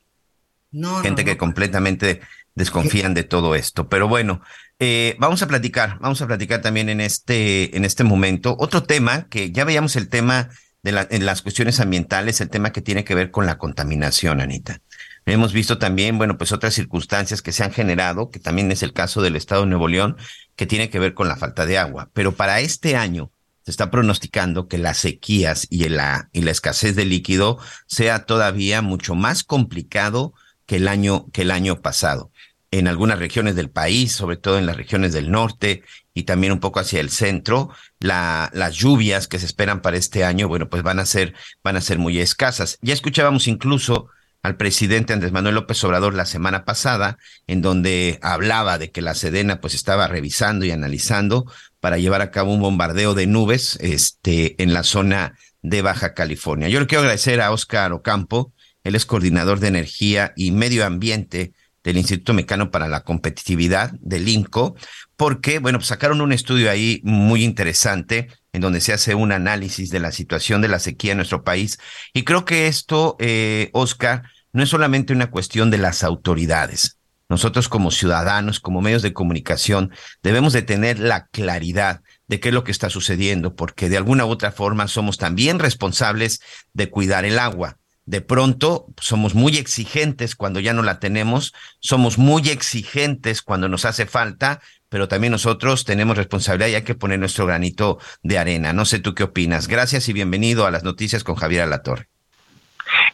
No, 0.73 1.01
gente 1.01 1.25
que 1.25 1.37
completamente 1.37 2.21
desconfían 2.57 3.15
de 3.15 3.23
todo 3.23 3.55
esto. 3.55 3.89
Pero 3.89 4.09
bueno, 4.09 4.43
eh, 4.81 5.15
vamos 5.21 5.41
a 5.43 5.47
platicar, 5.47 5.99
vamos 6.01 6.21
a 6.23 6.27
platicar 6.27 6.61
también 6.61 6.89
en 6.89 7.01
este, 7.01 7.77
en 7.77 7.85
este 7.85 8.03
momento. 8.03 8.57
Otro 8.59 8.83
tema 8.83 9.29
que 9.29 9.53
ya 9.53 9.65
veíamos 9.65 9.95
el 9.95 10.09
tema 10.09 10.51
de 10.83 10.91
la, 10.91 11.07
en 11.09 11.25
las 11.25 11.43
cuestiones 11.43 11.79
ambientales, 11.79 12.41
el 12.41 12.51
tema 12.51 12.73
que 12.73 12.83
tiene 12.83 13.05
que 13.05 13.15
ver 13.15 13.31
con 13.31 13.47
la 13.47 13.59
contaminación, 13.59 14.41
Anita. 14.41 14.81
Hemos 15.27 15.55
visto 15.55 15.79
también, 15.79 16.18
bueno, 16.18 16.37
pues 16.37 16.53
otras 16.53 16.75
circunstancias 16.75 17.41
que 17.41 17.53
se 17.53 17.64
han 17.64 17.72
generado, 17.72 18.31
que 18.31 18.39
también 18.39 18.70
es 18.70 18.83
el 18.83 18.93
caso 18.93 19.22
del 19.22 19.37
estado 19.37 19.62
de 19.62 19.68
Nuevo 19.68 19.89
León, 19.89 20.16
que 20.55 20.66
tiene 20.66 20.91
que 20.91 20.99
ver 20.99 21.14
con 21.14 21.29
la 21.29 21.37
falta 21.37 21.64
de 21.64 21.79
agua. 21.79 22.11
Pero 22.12 22.33
para 22.33 22.61
este 22.61 22.97
año 22.97 23.31
se 23.64 23.70
está 23.70 23.91
pronosticando 23.91 24.68
que 24.68 24.77
las 24.77 24.99
sequías 24.99 25.66
y 25.70 25.89
la, 25.89 26.29
escasez 26.33 26.95
de 26.95 27.07
líquido 27.07 27.59
sea 27.87 28.27
todavía 28.27 28.83
mucho 28.83 29.14
más 29.14 29.45
complicado 29.45 30.35
que 30.66 30.77
el 30.77 30.89
año, 30.89 31.27
que 31.33 31.43
el 31.43 31.51
año 31.51 31.81
pasado. 31.81 32.31
En 32.70 32.87
algunas 32.87 33.18
regiones 33.18 33.55
del 33.55 33.70
país, 33.70 34.12
sobre 34.12 34.37
todo 34.37 34.59
en 34.59 34.66
las 34.66 34.77
regiones 34.77 35.14
del 35.14 35.31
norte 35.31 35.83
y 36.12 36.25
también 36.25 36.53
un 36.53 36.61
poco 36.61 36.81
hacia 36.81 37.01
el 37.01 37.09
centro, 37.09 37.70
la, 37.99 38.51
las 38.53 38.75
lluvias 38.75 39.29
que 39.29 39.39
se 39.39 39.47
esperan 39.47 39.81
para 39.81 39.97
este 39.97 40.25
año, 40.25 40.49
bueno, 40.49 40.68
pues 40.68 40.83
van 40.83 40.99
a 40.99 41.07
ser, 41.07 41.35
van 41.62 41.77
a 41.77 41.81
ser 41.81 41.99
muy 41.99 42.18
escasas. 42.18 42.79
Ya 42.83 42.93
escuchábamos 42.93 43.49
incluso 43.49 44.11
al 44.45 44.59
presidente 44.59 45.15
Andrés 45.15 45.33
Manuel 45.33 45.55
López 45.55 45.83
Obrador 45.85 46.13
la 46.13 46.27
semana 46.27 46.67
pasada, 46.67 47.17
en 47.47 47.63
donde 47.63 48.19
hablaba 48.21 48.77
de 48.77 48.91
que 48.91 49.01
la 49.01 49.15
Sedena 49.15 49.59
pues 49.59 49.73
estaba 49.73 50.07
revisando 50.07 50.67
y 50.67 50.71
analizando 50.71 51.51
para 51.81 51.97
llevar 51.97 52.21
a 52.21 52.31
cabo 52.31 52.53
un 52.53 52.61
bombardeo 52.61 53.15
de 53.15 53.27
nubes 53.27 53.79
este, 53.81 54.63
en 54.63 54.75
la 54.75 54.83
zona 54.83 55.39
de 55.63 55.81
Baja 55.81 56.13
California. 56.13 56.69
Yo 56.69 56.79
le 56.79 56.87
quiero 56.87 57.01
agradecer 57.01 57.41
a 57.41 57.53
Óscar 57.53 57.95
Ocampo, 57.95 58.53
él 58.85 58.95
es 58.95 59.07
coordinador 59.07 59.61
de 59.61 59.69
energía 59.69 60.35
y 60.37 60.51
medio 60.51 60.85
ambiente 60.85 61.55
del 61.83 61.97
Instituto 61.97 62.35
Mecano 62.35 62.71
para 62.71 62.87
la 62.87 63.03
Competitividad 63.03 63.93
del 64.01 64.29
INCO, 64.29 64.77
porque, 65.17 65.59
bueno, 65.59 65.79
pues 65.79 65.89
sacaron 65.89 66.21
un 66.21 66.33
estudio 66.33 66.71
ahí 66.71 67.01
muy 67.03 67.45
interesante 67.45 68.29
en 68.53 68.61
donde 68.61 68.83
se 68.83 68.93
hace 68.93 69.15
un 69.15 69.33
análisis 69.33 69.89
de 69.89 70.01
la 70.01 70.13
situación 70.13 70.61
de 70.61 70.69
la 70.69 70.81
sequía 70.81 71.13
en 71.13 71.19
nuestro 71.19 71.45
país. 71.45 71.79
Y 72.13 72.25
creo 72.25 72.45
que 72.45 72.69
esto, 72.69 73.17
eh, 73.19 73.71
Oscar, 73.73 74.23
no 74.55 74.63
es 74.63 74.71
solamente 74.71 75.13
una 75.13 75.31
cuestión 75.31 75.71
de 75.71 75.79
las 75.79 76.05
autoridades. 76.05 76.99
Nosotros 77.29 77.69
como 77.69 77.91
ciudadanos, 77.91 78.61
como 78.61 78.81
medios 78.81 79.03
de 79.03 79.13
comunicación, 79.13 79.91
debemos 80.23 80.53
de 80.53 80.63
tener 80.63 81.01
la 81.01 81.27
claridad 81.27 82.03
de 82.29 82.39
qué 82.39 82.49
es 82.49 82.55
lo 82.55 82.63
que 82.63 82.71
está 82.71 82.89
sucediendo, 82.89 83.57
porque 83.57 83.89
de 83.89 83.97
alguna 83.97 84.25
u 84.25 84.29
otra 84.29 84.53
forma 84.53 84.87
somos 84.87 85.19
también 85.19 85.59
responsables 85.59 86.41
de 86.73 86.89
cuidar 86.89 87.25
el 87.25 87.41
agua. 87.41 87.79
De 88.07 88.21
pronto 88.21 88.87
somos 89.01 89.35
muy 89.35 89.57
exigentes 89.57 90.37
cuando 90.37 90.61
ya 90.61 90.73
no 90.73 90.83
la 90.83 91.01
tenemos, 91.01 91.53
somos 91.81 92.17
muy 92.17 92.49
exigentes 92.51 93.43
cuando 93.43 93.69
nos 93.69 93.85
hace 93.87 94.07
falta, 94.07 94.61
pero 94.89 95.09
también 95.09 95.33
nosotros 95.33 95.85
tenemos 95.85 96.17
responsabilidad 96.17 96.69
y 96.69 96.75
hay 96.77 96.83
que 96.83 96.95
poner 96.95 97.19
nuestro 97.19 97.47
granito 97.47 97.99
de 98.23 98.39
arena. 98.39 98.73
No 98.73 98.85
sé 98.85 99.01
tú 99.01 99.15
qué 99.15 99.25
opinas. 99.25 99.67
Gracias 99.67 100.09
y 100.09 100.13
bienvenido 100.13 100.65
a 100.65 100.71
las 100.71 100.85
noticias 100.85 101.25
con 101.25 101.35
Javier 101.35 101.63
Alatorre. 101.63 102.14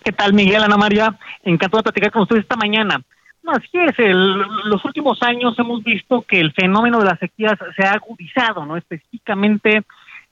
¿Qué 0.04 0.12
tal, 0.12 0.32
Miguel, 0.32 0.62
Ana 0.62 0.76
María? 0.76 1.16
Encantado 1.42 1.78
de 1.78 1.84
platicar 1.84 2.12
con 2.12 2.22
ustedes 2.22 2.42
esta 2.42 2.56
mañana. 2.56 3.00
No, 3.42 3.52
así 3.52 3.70
es, 3.72 3.94
los 3.98 4.84
últimos 4.84 5.22
años 5.22 5.58
hemos 5.58 5.82
visto 5.82 6.22
que 6.22 6.40
el 6.40 6.52
fenómeno 6.52 6.98
de 6.98 7.06
las 7.06 7.18
sequías 7.18 7.54
se 7.74 7.86
ha 7.86 7.92
agudizado, 7.92 8.66
¿no? 8.66 8.76
Específicamente 8.76 9.82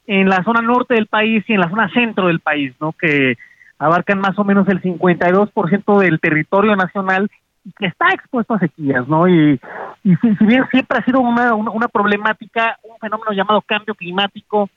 en 0.05 0.29
la 0.29 0.43
zona 0.43 0.61
norte 0.61 0.93
del 0.93 1.07
país 1.07 1.43
y 1.47 1.53
en 1.53 1.59
la 1.59 1.69
zona 1.69 1.89
centro 1.89 2.27
del 2.27 2.39
país, 2.39 2.73
¿no? 2.79 2.93
Que 2.93 3.35
abarcan 3.79 4.19
más 4.19 4.37
o 4.37 4.43
menos 4.43 4.67
el 4.67 4.81
52% 4.81 5.99
del 5.99 6.19
territorio 6.19 6.75
nacional 6.75 7.29
y 7.63 7.71
que 7.71 7.87
está 7.87 8.09
expuesto 8.09 8.53
a 8.53 8.59
sequías, 8.59 9.07
¿no? 9.07 9.27
Y, 9.27 9.59
y 10.03 10.15
si, 10.15 10.45
bien 10.45 10.65
siempre 10.71 10.99
ha 10.99 11.05
sido 11.05 11.19
una, 11.21 11.53
una, 11.53 11.87
problemática, 11.87 12.77
un 12.83 12.97
fenómeno 12.99 13.31
llamado 13.31 13.61
cambio 13.61 13.95
climático, 13.95 14.69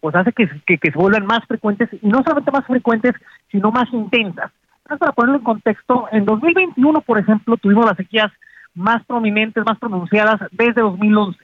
pues 0.00 0.14
hace 0.14 0.32
que, 0.32 0.48
que, 0.66 0.90
se 0.90 0.98
vuelvan 0.98 1.26
más 1.26 1.40
frecuentes, 1.46 1.88
y 1.92 2.06
no 2.06 2.22
solamente 2.22 2.50
más 2.50 2.66
frecuentes, 2.66 3.12
sino 3.50 3.70
más 3.70 3.92
intensas. 3.92 4.52
Para 4.84 5.12
ponerlo 5.12 5.38
en 5.38 5.44
contexto, 5.44 6.06
en 6.12 6.24
2021, 6.24 7.00
por 7.00 7.18
ejemplo, 7.18 7.56
tuvimos 7.56 7.86
las 7.86 7.96
sequías 7.96 8.30
más 8.74 9.04
prominentes, 9.06 9.64
más 9.64 9.78
pronunciadas 9.78 10.40
desde 10.52 10.82
2011. 10.82 11.38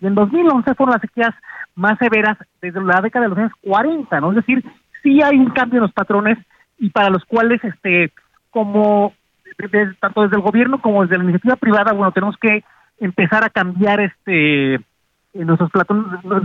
Y 0.00 0.06
en 0.06 0.14
2011 0.14 0.74
fueron 0.74 0.94
las 0.94 1.00
sequías 1.00 1.34
más 1.74 1.96
severas 1.98 2.36
desde 2.60 2.82
la 2.82 3.00
década 3.00 3.26
de 3.26 3.28
los 3.28 3.38
años 3.38 3.52
40, 3.62 4.20
¿no? 4.20 4.30
Es 4.30 4.36
decir, 4.36 4.64
sí 5.02 5.20
hay 5.22 5.36
un 5.36 5.50
cambio 5.50 5.78
en 5.78 5.82
los 5.82 5.92
patrones 5.92 6.38
y 6.78 6.90
para 6.90 7.10
los 7.10 7.24
cuales, 7.24 7.62
este, 7.62 8.12
como 8.50 9.12
tanto 10.00 10.22
desde 10.22 10.36
el 10.36 10.42
gobierno 10.42 10.80
como 10.80 11.02
desde 11.02 11.18
la 11.18 11.24
iniciativa 11.24 11.56
privada, 11.56 11.92
bueno, 11.92 12.10
tenemos 12.12 12.36
que 12.36 12.64
empezar 12.98 13.44
a 13.44 13.50
cambiar 13.50 14.00
este 14.00 14.80
nuestros 15.34 15.70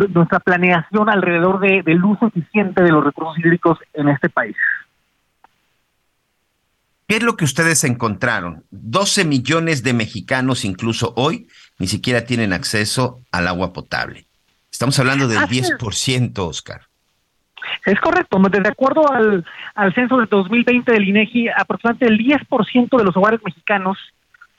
nuestra 0.09 0.39
planeación 0.39 1.09
alrededor 1.09 1.59
de, 1.59 1.83
del 1.83 2.03
uso 2.03 2.27
eficiente 2.27 2.83
de 2.83 2.91
los 2.91 3.03
recursos 3.03 3.37
hídricos 3.39 3.79
en 3.93 4.09
este 4.09 4.29
país. 4.29 4.55
¿Qué 7.07 7.17
es 7.17 7.23
lo 7.23 7.37
que 7.37 7.45
ustedes 7.45 7.83
encontraron? 7.83 8.63
12 8.71 9.23
millones 9.25 9.83
de 9.83 9.93
mexicanos, 9.93 10.65
incluso 10.65 11.13
hoy, 11.15 11.47
ni 11.79 11.87
siquiera 11.87 12.25
tienen 12.25 12.51
acceso 12.51 13.21
al 13.31 13.47
agua 13.47 13.71
potable. 13.71 14.25
Estamos 14.71 14.99
hablando 14.99 15.27
del 15.27 15.39
10%, 15.39 16.37
Oscar. 16.39 16.81
Es 17.85 17.99
correcto. 17.99 18.39
De 18.39 18.69
acuerdo 18.69 19.09
al, 19.11 19.45
al 19.75 19.93
censo 19.93 20.17
del 20.17 20.27
2020 20.27 20.91
del 20.91 21.07
INEGI, 21.07 21.49
aproximadamente 21.49 22.07
el 22.07 22.19
10% 22.19 22.97
de 22.97 23.03
los 23.03 23.15
hogares 23.15 23.39
mexicanos 23.43 23.97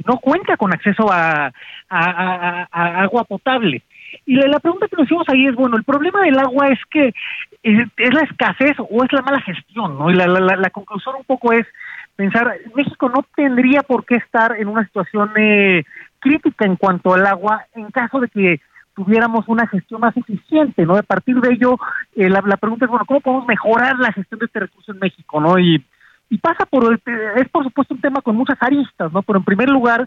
no 0.07 0.19
cuenta 0.19 0.57
con 0.57 0.73
acceso 0.73 1.11
a, 1.11 1.53
agua 1.89 3.25
potable. 3.25 3.83
Y 4.29 4.35
la, 4.35 4.61
pregunta 4.61 4.89
que 4.89 4.97
nos 4.97 5.07
hicimos 5.07 5.27
ahí 5.31 5.47
es, 5.47 5.55
bueno, 5.55 5.79
el 5.79 5.85
problema 5.85 6.21
del 6.21 6.39
agua 6.39 6.69
es 6.69 6.79
que 6.91 7.15
es, 7.63 7.79
la 8.13 8.21
escasez 8.21 8.77
o 8.79 9.03
es 9.03 9.11
la 9.11 9.23
mala 9.23 9.41
gestión, 9.41 9.99
¿no? 9.99 10.11
Y 10.11 10.15
la, 10.17 10.27
la, 10.27 10.69
conclusión 10.69 11.15
un 11.17 11.25
poco 11.25 11.55
es 11.55 11.67
pensar, 12.15 12.53
México 12.75 13.09
no 13.09 13.25
tendría 13.35 13.83
por 13.83 14.05
qué 14.05 14.17
estar 14.17 14.55
en 14.59 14.69
una 14.69 14.85
situación 14.85 15.31
eh, 15.39 15.83
crítica 16.19 16.67
en 16.67 16.77
cuanto 16.77 17.15
al 17.15 17.25
agua 17.25 17.65
en 17.75 17.91
caso 17.91 18.21
de 18.21 18.29
que 18.29 18.61
tuviéramos 18.95 19.49
una 19.49 19.67
gestión 19.67 20.03
más 20.03 20.15
eficiente, 20.15 20.85
¿no? 20.85 20.97
A 20.97 21.03
partir 21.03 21.37
de 21.41 21.55
ello, 21.55 21.79
eh, 22.15 22.29
la, 22.29 22.43
pregunta 22.59 22.85
es, 22.85 22.91
bueno, 22.91 23.07
¿cómo 23.07 23.23
podemos 23.23 23.47
mejorar 23.47 23.99
la 23.99 24.13
gestión 24.13 24.41
de 24.41 24.45
este 24.45 24.61
recurso 24.61 24.93
en 24.93 24.99
México, 24.99 25.41
¿no? 25.41 25.59
Y, 25.59 25.83
y 26.29 26.37
pasa 26.37 26.67
por, 26.67 26.85
el, 26.85 27.01
es 27.37 27.49
por 27.49 27.65
supuesto 27.65 27.95
un 27.95 28.03
tema 28.03 28.21
con 28.21 28.37
muchas 28.37 28.59
aristas, 28.61 29.11
¿no? 29.11 29.23
Pero 29.23 29.39
en 29.39 29.45
primer 29.47 29.71
lugar, 29.71 30.07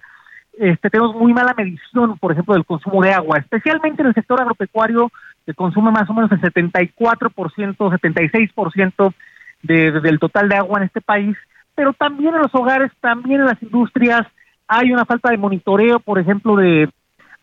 este, 0.61 0.89
tenemos 0.89 1.15
muy 1.15 1.33
mala 1.33 1.53
medición, 1.57 2.17
por 2.17 2.31
ejemplo, 2.31 2.53
del 2.53 2.65
consumo 2.65 3.01
de 3.01 3.13
agua, 3.13 3.39
especialmente 3.39 4.01
en 4.01 4.09
el 4.09 4.13
sector 4.13 4.39
agropecuario, 4.39 5.11
que 5.45 5.53
consume 5.53 5.91
más 5.91 6.09
o 6.09 6.13
menos 6.13 6.31
el 6.31 6.41
74%, 6.41 6.93
76% 6.95 9.13
de, 9.63 9.91
del 9.91 10.19
total 10.19 10.49
de 10.49 10.55
agua 10.55 10.79
en 10.79 10.85
este 10.85 11.01
país, 11.01 11.35
pero 11.75 11.93
también 11.93 12.35
en 12.35 12.41
los 12.41 12.53
hogares, 12.53 12.91
también 12.99 13.41
en 13.41 13.47
las 13.47 13.61
industrias, 13.61 14.27
hay 14.67 14.91
una 14.91 15.05
falta 15.05 15.31
de 15.31 15.37
monitoreo, 15.37 15.99
por 15.99 16.19
ejemplo, 16.19 16.55
de 16.55 16.89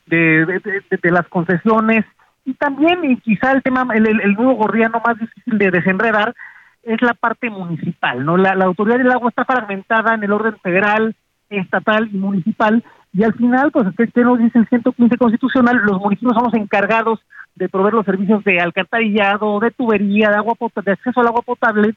de, 0.09 0.81
de, 1.03 1.11
las 1.11 1.27
concesiones 1.29 2.05
y 2.45 2.55
también 2.55 3.05
y 3.05 3.17
quizá 3.19 3.53
el 3.53 3.63
tema 3.63 3.87
el, 3.95 4.07
el, 4.07 4.35
nuevo 4.35 4.55
gordiano 4.55 5.03
más 5.05 5.19
difícil 5.19 5.59
de 5.59 5.71
desenredar 5.71 6.35
es 6.83 7.01
la 7.03 7.15
parte 7.15 7.51
municipal 7.51 8.25
no 8.25 8.37
la, 8.37 8.53
autoridad 8.65 8.99
del 8.99 9.13
agua 9.13 9.31
está 9.31 9.45
fragmentada 9.45 10.15
en 10.15 10.25
el 10.25 10.33
orden 10.33 10.57
federal 10.61 11.15
estatal 11.51 12.09
y 12.13 12.17
municipal 12.17 12.83
y 13.13 13.23
al 13.23 13.35
final 13.35 13.71
pues 13.71 13.87
que 13.97 14.21
nos 14.23 14.39
dice 14.39 14.59
el 14.59 14.69
115 14.69 15.17
constitucional 15.17 15.77
los 15.85 16.01
municipios 16.01 16.35
somos 16.35 16.55
encargados 16.55 17.21
de 17.55 17.69
proveer 17.69 17.95
los 17.95 18.07
servicios 18.07 18.45
de 18.45 18.61
alcantarillado 18.61 19.59
de 19.61 19.71
tubería 19.71 20.31
de 20.31 20.37
agua 20.37 20.55
potable, 20.55 20.85
de 20.87 20.93
acceso 20.93 21.21
al 21.21 21.29
agua 21.29 21.43
potable 21.43 21.95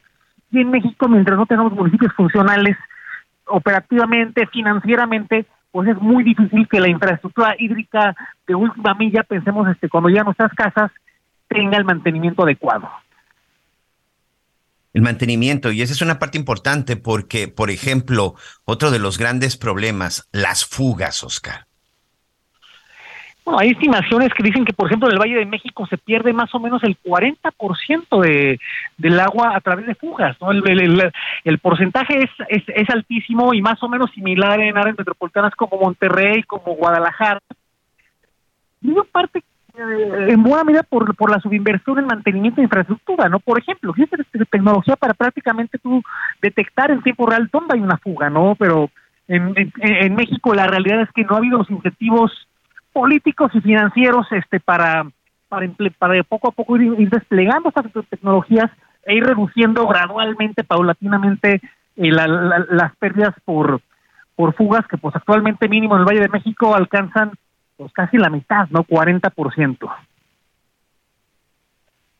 y 0.50 0.60
en 0.60 0.70
México 0.70 1.08
mientras 1.08 1.38
no 1.38 1.46
tengamos 1.46 1.72
municipios 1.72 2.12
funcionales 2.14 2.76
operativamente 3.46 4.46
financieramente 4.46 5.46
pues 5.72 5.88
es 5.88 6.00
muy 6.00 6.22
difícil 6.22 6.68
que 6.68 6.80
la 6.80 6.88
infraestructura 6.88 7.56
hídrica 7.58 8.14
de 8.46 8.54
última 8.54 8.94
milla, 8.94 9.22
pensemos 9.22 9.68
este, 9.68 9.88
cuando 9.88 10.10
ya 10.10 10.22
nuestras 10.22 10.52
casas, 10.52 10.92
tenga 11.48 11.78
el 11.78 11.84
mantenimiento 11.84 12.42
adecuado. 12.42 12.88
El 14.94 15.02
mantenimiento, 15.02 15.72
y 15.72 15.80
esa 15.80 15.94
es 15.94 16.02
una 16.02 16.18
parte 16.18 16.36
importante 16.36 16.96
porque, 16.96 17.48
por 17.48 17.70
ejemplo, 17.70 18.34
otro 18.64 18.90
de 18.90 18.98
los 18.98 19.16
grandes 19.16 19.56
problemas, 19.56 20.28
las 20.32 20.66
fugas, 20.66 21.22
Oscar. 21.24 21.66
Bueno, 23.44 23.58
hay 23.58 23.70
estimaciones 23.70 24.32
que 24.34 24.42
dicen 24.42 24.64
que, 24.64 24.72
por 24.72 24.86
ejemplo, 24.86 25.08
en 25.08 25.14
el 25.14 25.18
Valle 25.18 25.34
de 25.34 25.46
México 25.46 25.86
se 25.88 25.98
pierde 25.98 26.32
más 26.32 26.54
o 26.54 26.60
menos 26.60 26.82
el 26.84 26.96
40% 27.02 28.20
de, 28.20 28.60
del 28.98 29.18
agua 29.18 29.56
a 29.56 29.60
través 29.60 29.86
de 29.86 29.96
fugas. 29.96 30.36
¿no? 30.40 30.52
El, 30.52 31.58
porcentaje 31.60 32.22
es, 32.22 32.62
es, 32.68 32.90
altísimo 32.90 33.52
y 33.52 33.60
más 33.60 33.82
o 33.82 33.88
menos 33.88 34.12
similar 34.12 34.60
en 34.60 34.76
áreas 34.76 34.96
metropolitanas 34.96 35.54
como 35.56 35.76
Monterrey, 35.76 36.44
como 36.44 36.76
Guadalajara. 36.76 37.40
Y 38.80 38.94
parte 39.10 39.40
eh, 39.40 39.42
en 39.74 40.42
buena 40.42 40.64
medida 40.64 40.82
por, 40.82 41.14
por 41.16 41.30
la 41.30 41.40
subinversión 41.40 41.98
en 41.98 42.06
mantenimiento 42.06 42.56
de 42.56 42.64
infraestructura, 42.64 43.28
¿no? 43.28 43.40
Por 43.40 43.58
ejemplo, 43.58 43.94
existe 43.96 44.44
tecnología 44.46 44.96
para 44.96 45.14
prácticamente 45.14 45.78
tú 45.78 46.02
detectar 46.42 46.90
en 46.90 47.02
tiempo 47.02 47.26
real 47.26 47.48
dónde 47.50 47.74
hay 47.74 47.80
una 47.80 47.96
fuga, 47.96 48.28
¿no? 48.28 48.54
Pero 48.58 48.90
en, 49.28 49.54
en, 49.56 49.72
en 49.80 50.14
México 50.14 50.54
la 50.54 50.66
realidad 50.66 51.02
es 51.02 51.10
que 51.12 51.24
no 51.24 51.34
ha 51.34 51.38
habido 51.38 51.58
los 51.58 51.70
incentivos 51.70 52.30
políticos 52.92 53.50
y 53.54 53.60
financieros 53.60 54.26
este 54.32 54.60
para 54.60 55.06
para, 55.52 55.68
para 55.98 56.22
poco 56.22 56.48
a 56.48 56.52
poco 56.52 56.78
ir, 56.78 57.10
desplegando 57.10 57.68
estas 57.68 57.84
tecnologías 58.08 58.70
e 59.04 59.16
ir 59.16 59.24
reduciendo 59.24 59.86
gradualmente, 59.86 60.64
paulatinamente, 60.64 61.60
eh, 61.96 62.10
las 62.10 62.96
pérdidas 62.96 63.34
por, 63.44 63.82
por 64.34 64.54
fugas 64.54 64.86
que 64.86 64.96
pues 64.96 65.14
actualmente 65.14 65.68
mínimo 65.68 65.94
en 65.94 66.00
el 66.00 66.06
Valle 66.06 66.20
de 66.20 66.28
México 66.30 66.74
alcanzan 66.74 67.32
pues 67.76 67.92
casi 67.92 68.16
la 68.16 68.30
mitad, 68.30 68.68
¿no? 68.70 68.84
40%. 68.84 69.94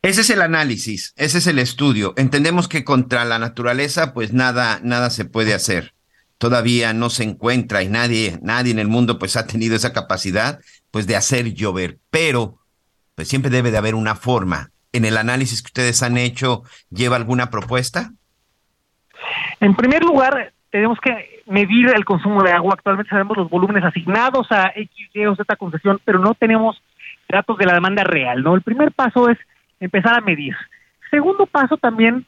Ese 0.01 0.21
es 0.21 0.29
el 0.29 0.41
análisis, 0.41 1.13
ese 1.15 1.37
es 1.37 1.47
el 1.47 1.59
estudio. 1.59 2.13
Entendemos 2.17 2.67
que 2.67 2.83
contra 2.83 3.23
la 3.23 3.39
naturaleza 3.39 4.13
pues 4.13 4.33
nada 4.33 4.79
nada 4.83 5.09
se 5.09 5.25
puede 5.25 5.53
hacer 5.53 5.93
todavía 6.43 6.91
no 6.91 7.09
se 7.09 7.23
encuentra 7.23 7.83
y 7.83 7.87
nadie, 7.87 8.37
nadie 8.41 8.73
en 8.73 8.79
el 8.79 8.89
mundo 8.89 9.17
pues 9.17 9.37
ha 9.37 9.47
tenido 9.47 9.77
esa 9.77 9.93
capacidad 9.93 10.59
pues 10.91 11.07
de 11.07 11.15
hacer 11.15 11.53
llover, 11.53 11.99
pero 12.09 12.57
pues 13.15 13.29
siempre 13.29 13.49
debe 13.49 13.71
de 13.71 13.77
haber 13.77 13.95
una 13.95 14.15
forma. 14.15 14.71
En 14.91 15.05
el 15.05 15.15
análisis 15.15 15.61
que 15.61 15.67
ustedes 15.67 16.03
han 16.03 16.17
hecho, 16.17 16.63
¿lleva 16.89 17.15
alguna 17.15 17.49
propuesta? 17.49 18.11
En 19.61 19.73
primer 19.73 20.03
lugar, 20.03 20.51
tenemos 20.69 20.99
que 20.99 21.32
medir 21.45 21.89
el 21.89 22.05
consumo 22.05 22.43
de 22.43 22.51
agua. 22.51 22.73
Actualmente 22.75 23.09
sabemos 23.09 23.37
los 23.37 23.49
volúmenes 23.49 23.83
asignados 23.83 24.51
a 24.51 24.71
X, 24.75 25.27
o 25.27 25.35
Z 25.35 25.55
concesión, 25.55 25.99
pero 26.05 26.19
no 26.19 26.33
tenemos 26.33 26.81
datos 27.29 27.57
de 27.57 27.65
la 27.65 27.73
demanda 27.73 28.03
real, 28.03 28.43
¿no? 28.43 28.55
El 28.55 28.61
primer 28.61 28.91
paso 28.91 29.29
es 29.29 29.37
empezar 29.79 30.15
a 30.15 30.21
medir. 30.21 30.55
Segundo 31.09 31.45
paso 31.45 31.77
también, 31.77 32.25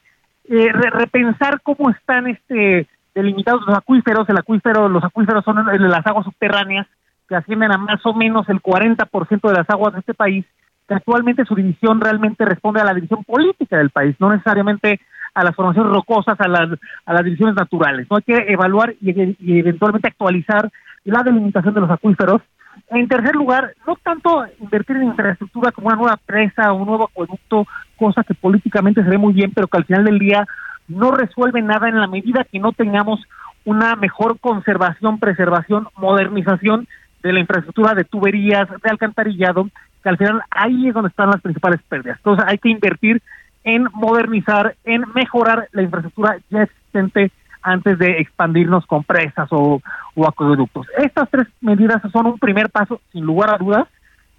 eh, 0.50 0.72
repensar 0.72 1.62
cómo 1.62 1.90
están 1.90 2.28
este 2.28 2.88
delimitados 3.16 3.66
los 3.66 3.78
acuíferos, 3.78 4.28
el 4.30 4.38
acuífero, 4.38 4.90
los 4.90 5.04
acuíferos 5.04 5.44
son 5.46 5.66
las 5.66 6.06
aguas 6.06 6.26
subterráneas 6.26 6.86
que 7.30 7.36
ascienden 7.36 7.72
a 7.72 7.78
más 7.78 8.06
o 8.06 8.14
menos 8.14 8.48
el 8.50 8.62
40% 8.62 9.48
de 9.48 9.54
las 9.54 9.70
aguas 9.70 9.94
de 9.94 10.02
este 10.02 10.14
país, 10.14 10.46
que 10.88 10.94
actualmente 10.94 11.46
su 11.46 11.56
división 11.56 12.02
realmente 12.02 12.46
responde 12.46 12.82
a 12.82 12.84
la 12.84 12.94
división 12.94 13.24
política 13.24 13.78
del 13.78 13.90
país, 13.90 14.16
no 14.20 14.30
necesariamente 14.30 15.00
a 15.36 15.44
las 15.44 15.56
formaciones 15.56 15.92
rocosas, 15.92 16.40
a 16.40 16.48
las, 16.48 16.70
a 17.06 17.14
las 17.14 17.24
divisiones 17.24 17.56
naturales. 17.56 18.08
No 18.10 18.18
hay 18.18 18.24
que 18.24 18.52
evaluar 18.52 18.96
y, 19.02 19.36
y 19.40 19.60
eventualmente 19.60 20.08
actualizar 20.08 20.72
la 21.04 21.22
delimitación 21.22 21.74
de 21.74 21.82
los 21.82 21.92
acuíferos. 21.92 22.42
En 22.90 23.08
tercer 23.08 23.36
lugar, 23.36 23.74
no 23.86 23.96
tanto 23.96 24.46
invertir 24.60 24.98
en 24.98 25.04
infraestructura 25.04 25.72
como 25.72 25.88
una 25.88 25.98
nueva 25.98 26.18
presa 26.26 26.72
o 26.72 26.78
un 26.78 26.88
nuevo 26.88 27.06
acueducto, 27.06 27.68
cosa 27.98 28.24
que 28.24 28.34
políticamente 28.34 29.04
se 29.04 29.10
ve 29.10 29.18
muy 29.18 29.34
bien, 29.34 29.52
pero 29.54 29.68
que 29.68 29.78
al 29.78 29.86
final 29.86 30.06
del 30.06 30.20
día 30.20 30.46
no 30.88 31.12
resuelve 31.12 31.62
nada 31.62 31.90
en 31.90 32.00
la 32.00 32.08
medida 32.08 32.46
que 32.50 32.60
no 32.60 32.72
tengamos 32.72 33.22
una 33.66 33.96
mejor 33.96 34.40
conservación, 34.40 35.20
preservación, 35.20 35.88
modernización 35.98 36.88
de 37.24 37.34
la 37.34 37.40
infraestructura 37.40 37.94
de 37.94 38.04
tuberías, 38.04 38.70
de 38.70 38.90
alcantarillado, 38.90 39.68
que 40.04 40.10
al 40.10 40.18
final 40.18 40.42
ahí 40.52 40.88
es 40.88 40.94
donde 40.94 41.10
están 41.10 41.32
las 41.32 41.42
principales 41.42 41.82
pérdidas. 41.90 42.18
Entonces 42.18 42.46
hay 42.48 42.60
que 42.60 42.70
invertir 42.70 43.22
en 43.66 43.90
modernizar, 43.92 44.76
en 44.86 45.04
mejorar 45.14 45.68
la 45.74 45.82
infraestructura 45.82 46.38
ya 46.50 46.64
existente 46.64 47.32
antes 47.62 47.98
de 48.00 48.20
expandirnos 48.20 48.86
con 48.86 49.04
presas 49.04 49.50
o, 49.52 49.82
acueductos. 50.26 50.88
Estas 50.98 51.30
tres 51.30 51.48
medidas 51.60 52.02
son 52.14 52.28
un 52.28 52.40
primer 52.40 52.70
paso, 52.70 53.02
sin 53.12 53.26
lugar 53.26 53.54
a 53.54 53.58
dudas, 53.58 53.88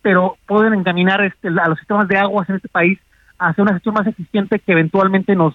pero 0.00 0.38
pueden 0.46 0.72
encaminar 0.72 1.22
este, 1.22 1.48
a 1.48 1.68
los 1.68 1.78
sistemas 1.78 2.08
de 2.08 2.16
aguas 2.16 2.48
en 2.48 2.56
este 2.56 2.68
país 2.68 2.98
hacia 3.38 3.62
una 3.62 3.74
gestión 3.74 3.94
más 3.94 4.06
eficiente 4.06 4.58
que 4.60 4.72
eventualmente 4.72 5.36
nos 5.36 5.54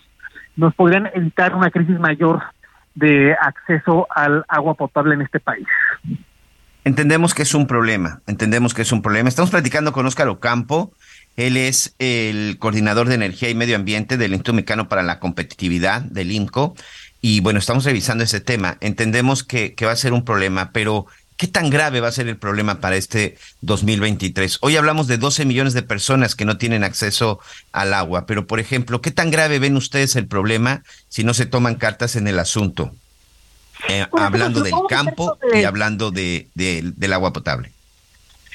nos 0.56 0.76
podrían 0.76 1.10
evitar 1.14 1.56
una 1.56 1.72
crisis 1.72 2.00
mayor 2.00 2.42
de 2.96 3.34
acceso 3.34 4.08
al 4.10 4.46
agua 4.48 4.74
potable 4.74 5.16
en 5.16 5.22
este 5.22 5.40
país. 5.40 5.68
Entendemos 6.84 7.34
que 7.34 7.44
es 7.44 7.54
un 7.54 7.68
problema, 7.68 8.22
entendemos 8.28 8.74
que 8.74 8.82
es 8.82 8.92
un 8.92 9.02
problema. 9.02 9.30
Estamos 9.30 9.52
platicando 9.52 9.94
con 9.94 10.06
Óscar 10.06 10.28
Ocampo, 10.28 10.92
él 11.38 11.58
es 11.58 11.96
el 12.00 12.58
coordinador 12.60 13.08
de 13.08 13.16
energía 13.16 13.50
y 13.50 13.56
medio 13.56 13.76
ambiente 13.76 14.18
del 14.18 14.32
Instituto 14.32 14.54
Mexicano 14.54 14.90
para 14.90 15.04
la 15.04 15.20
Competitividad, 15.20 16.02
del 16.02 16.32
INCO, 16.32 16.76
y 17.22 17.40
bueno, 17.40 17.60
estamos 17.60 17.86
revisando 17.86 18.24
ese 18.24 18.42
tema. 18.42 18.78
Entendemos 18.82 19.44
que, 19.44 19.74
que 19.76 19.86
va 19.86 19.92
a 19.92 19.96
ser 19.96 20.14
un 20.14 20.26
problema, 20.26 20.72
pero 20.72 21.06
¿qué 21.38 21.48
tan 21.48 21.70
grave 21.70 22.02
va 22.02 22.08
a 22.08 22.12
ser 22.12 22.28
el 22.28 22.38
problema 22.38 22.80
para 22.80 22.96
este 22.96 23.38
2023? 23.62 24.58
Hoy 24.62 24.76
hablamos 24.76 25.08
de 25.08 25.18
12 25.18 25.46
millones 25.46 25.74
de 25.74 25.84
personas 25.84 26.36
que 26.36 26.46
no 26.46 26.58
tienen 26.58 26.84
acceso 26.84 27.40
al 27.72 27.94
agua, 27.94 28.26
pero 28.26 28.48
por 28.48 28.60
ejemplo, 28.60 29.02
¿qué 29.02 29.12
tan 29.12 29.32
grave 29.32 29.60
ven 29.60 29.76
ustedes 29.76 30.16
el 30.16 30.28
problema 30.28 30.84
si 31.10 31.24
no 31.24 31.34
se 31.34 31.46
toman 31.46 31.76
cartas 31.76 32.16
en 32.16 32.28
el 32.28 32.40
asunto? 32.40 32.92
Eh, 33.88 34.06
hablando 34.12 34.62
del 34.62 34.74
campo 34.88 35.38
y 35.54 35.64
hablando 35.64 36.12
de, 36.12 36.48
del 36.54 37.14
agua 37.14 37.34
potable. 37.34 37.72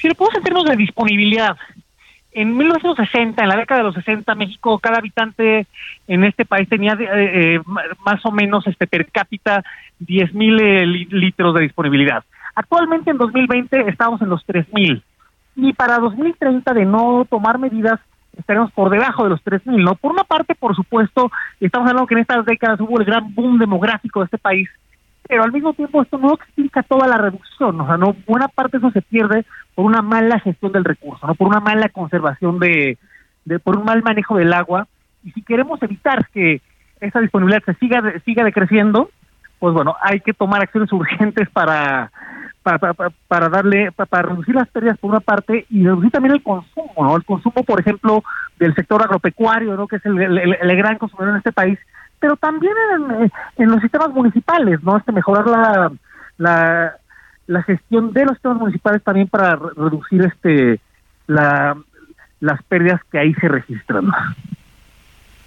Si 0.01 0.07
lo 0.07 0.15
podemos 0.15 0.37
en 0.37 0.43
términos 0.43 0.69
de 0.69 0.75
disponibilidad, 0.77 1.57
en 2.31 2.55
1960, 2.55 3.41
en 3.41 3.49
la 3.49 3.55
década 3.55 3.79
de 3.79 3.85
los 3.85 3.95
60, 3.95 4.35
México, 4.35 4.77
cada 4.79 4.97
habitante 4.97 5.65
en 6.07 6.23
este 6.23 6.45
país 6.45 6.69
tenía 6.69 6.93
eh, 6.93 7.55
eh, 7.55 7.61
más 8.05 8.25
o 8.25 8.31
menos 8.31 8.67
este 8.67 8.85
per 8.85 9.09
cápita 9.11 9.63
10 9.99 10.33
mil 10.33 10.59
eh, 10.59 10.85
litros 10.85 11.53
de 11.55 11.61
disponibilidad. 11.61 12.23
Actualmente 12.53 13.11
en 13.11 13.17
2020 13.17 13.89
estamos 13.89 14.21
en 14.21 14.29
los 14.29 14.43
3 14.45 14.67
mil. 14.73 15.03
Y 15.55 15.73
para 15.73 15.97
2030, 15.97 16.73
de 16.73 16.85
no 16.85 17.25
tomar 17.29 17.57
medidas, 17.57 17.99
estaremos 18.37 18.71
por 18.71 18.91
debajo 18.91 19.23
de 19.23 19.29
los 19.29 19.41
3 19.41 19.65
mil. 19.65 19.83
¿no? 19.83 19.95
Por 19.95 20.11
una 20.11 20.23
parte, 20.23 20.53
por 20.53 20.75
supuesto, 20.75 21.31
estamos 21.59 21.87
hablando 21.89 22.07
que 22.07 22.15
en 22.15 22.21
estas 22.21 22.45
décadas 22.45 22.79
hubo 22.79 22.99
el 22.99 23.05
gran 23.05 23.33
boom 23.33 23.57
demográfico 23.57 24.19
de 24.19 24.25
este 24.25 24.37
país 24.37 24.69
pero 25.27 25.43
al 25.43 25.51
mismo 25.51 25.73
tiempo 25.73 26.01
esto 26.01 26.17
no 26.17 26.33
explica 26.33 26.83
toda 26.83 27.07
la 27.07 27.17
reducción, 27.17 27.79
o 27.79 27.85
sea, 27.85 27.97
no 27.97 28.15
buena 28.25 28.47
parte 28.47 28.77
de 28.77 28.87
eso 28.87 28.91
se 28.91 29.01
pierde 29.01 29.45
por 29.75 29.85
una 29.85 30.01
mala 30.01 30.39
gestión 30.39 30.71
del 30.71 30.85
recurso, 30.85 31.27
no 31.27 31.35
por 31.35 31.47
una 31.47 31.59
mala 31.59 31.89
conservación 31.89 32.59
de, 32.59 32.97
de 33.45 33.59
por 33.59 33.77
un 33.77 33.85
mal 33.85 34.03
manejo 34.03 34.37
del 34.37 34.53
agua 34.53 34.87
y 35.23 35.31
si 35.31 35.41
queremos 35.41 35.81
evitar 35.81 36.27
que 36.29 36.61
esa 36.99 37.19
disponibilidad 37.19 37.63
se 37.65 37.73
siga 37.75 38.01
siga 38.25 38.43
decreciendo, 38.43 39.09
pues 39.59 39.73
bueno, 39.73 39.95
hay 40.01 40.19
que 40.19 40.33
tomar 40.33 40.61
acciones 40.61 40.91
urgentes 40.93 41.49
para 41.49 42.11
para, 42.63 42.93
para, 42.93 43.47
darle 43.47 43.93
para, 43.93 44.23
reducir 44.23 44.53
las 44.53 44.67
pérdidas 44.67 44.97
por 44.97 45.11
una 45.11 45.21
parte 45.21 45.65
y 45.69 45.85
reducir 45.85 46.11
también 46.11 46.35
el 46.35 46.43
consumo, 46.43 46.93
¿no? 46.97 47.15
El 47.15 47.23
consumo, 47.23 47.63
por 47.63 47.79
ejemplo, 47.79 48.23
del 48.59 48.75
sector 48.75 49.01
agropecuario, 49.01 49.77
¿no? 49.77 49.87
Que 49.87 49.95
es 49.95 50.05
el, 50.05 50.21
el 50.21 50.75
gran 50.75 50.97
consumidor 50.97 51.29
en 51.29 51.37
este 51.37 51.53
país 51.53 51.79
pero 52.19 52.35
también 52.35 52.73
en, 52.95 53.31
en, 53.57 53.69
los 53.69 53.81
sistemas 53.81 54.09
municipales, 54.09 54.81
¿no? 54.83 54.97
Este 54.97 55.11
mejorar 55.11 55.47
la, 55.47 55.91
la, 56.37 56.97
la 57.47 57.63
gestión 57.63 58.13
de 58.13 58.25
los 58.25 58.33
sistemas 58.33 58.57
municipales 58.57 59.03
también 59.03 59.27
para 59.27 59.55
reducir 59.55 60.21
este 60.23 60.79
la, 61.27 61.77
las 62.39 62.63
pérdidas 62.63 63.01
que 63.11 63.19
ahí 63.19 63.33
se 63.35 63.47
registran. 63.47 64.09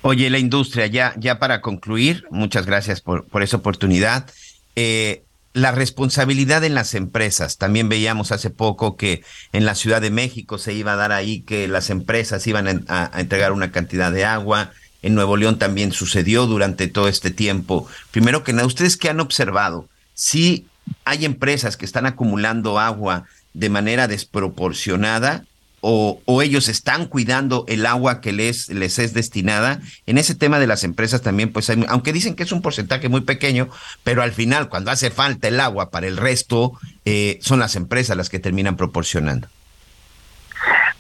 Oye, 0.02 0.30
la 0.30 0.38
industria, 0.38 0.86
ya, 0.86 1.12
ya 1.16 1.38
para 1.38 1.60
concluir, 1.60 2.24
muchas 2.30 2.66
gracias 2.66 3.00
por, 3.00 3.26
por 3.26 3.42
esa 3.42 3.58
oportunidad. 3.58 4.30
Eh, 4.76 5.24
la 5.52 5.72
responsabilidad 5.72 6.62
en 6.64 6.74
las 6.74 6.94
empresas. 6.94 7.58
También 7.58 7.88
veíamos 7.88 8.32
hace 8.32 8.50
poco 8.50 8.96
que 8.96 9.22
en 9.52 9.66
la 9.66 9.74
Ciudad 9.74 10.00
de 10.00 10.10
México 10.10 10.58
se 10.58 10.72
iba 10.72 10.92
a 10.92 10.96
dar 10.96 11.12
ahí 11.12 11.42
que 11.42 11.66
las 11.68 11.90
empresas 11.90 12.46
iban 12.46 12.84
a 12.88 13.10
entregar 13.20 13.52
una 13.52 13.72
cantidad 13.72 14.12
de 14.12 14.24
agua, 14.24 14.70
en 15.02 15.14
Nuevo 15.14 15.36
León 15.36 15.58
también 15.58 15.92
sucedió 15.92 16.46
durante 16.46 16.88
todo 16.88 17.08
este 17.08 17.30
tiempo. 17.30 17.86
Primero 18.10 18.44
que 18.44 18.52
nada, 18.52 18.66
ustedes 18.66 18.96
que 18.96 19.08
han 19.08 19.20
observado, 19.20 19.88
si 20.14 20.66
hay 21.04 21.24
empresas 21.24 21.76
que 21.76 21.84
están 21.84 22.06
acumulando 22.06 22.78
agua 22.78 23.24
de 23.54 23.70
manera 23.70 24.08
desproporcionada 24.08 25.44
o, 25.82 26.20
ellos 26.42 26.68
están 26.68 27.06
cuidando 27.06 27.64
el 27.66 27.86
agua 27.86 28.20
que 28.20 28.32
les, 28.32 28.68
es 28.68 29.14
destinada. 29.14 29.80
En 30.06 30.18
ese 30.18 30.34
tema 30.34 30.58
de 30.58 30.66
las 30.66 30.84
empresas 30.84 31.22
también, 31.22 31.52
pues 31.52 31.70
aunque 31.88 32.12
dicen 32.12 32.34
que 32.34 32.42
es 32.42 32.52
un 32.52 32.60
porcentaje 32.60 33.08
muy 33.08 33.22
pequeño, 33.22 33.68
pero 34.04 34.22
al 34.22 34.32
final, 34.32 34.68
cuando 34.68 34.90
hace 34.90 35.10
falta 35.10 35.48
el 35.48 35.58
agua 35.58 35.90
para 35.90 36.06
el 36.06 36.18
resto, 36.18 36.72
eh, 37.06 37.38
son 37.40 37.60
las 37.60 37.76
empresas 37.76 38.16
las 38.16 38.28
que 38.28 38.38
terminan 38.38 38.76
proporcionando. 38.76 39.48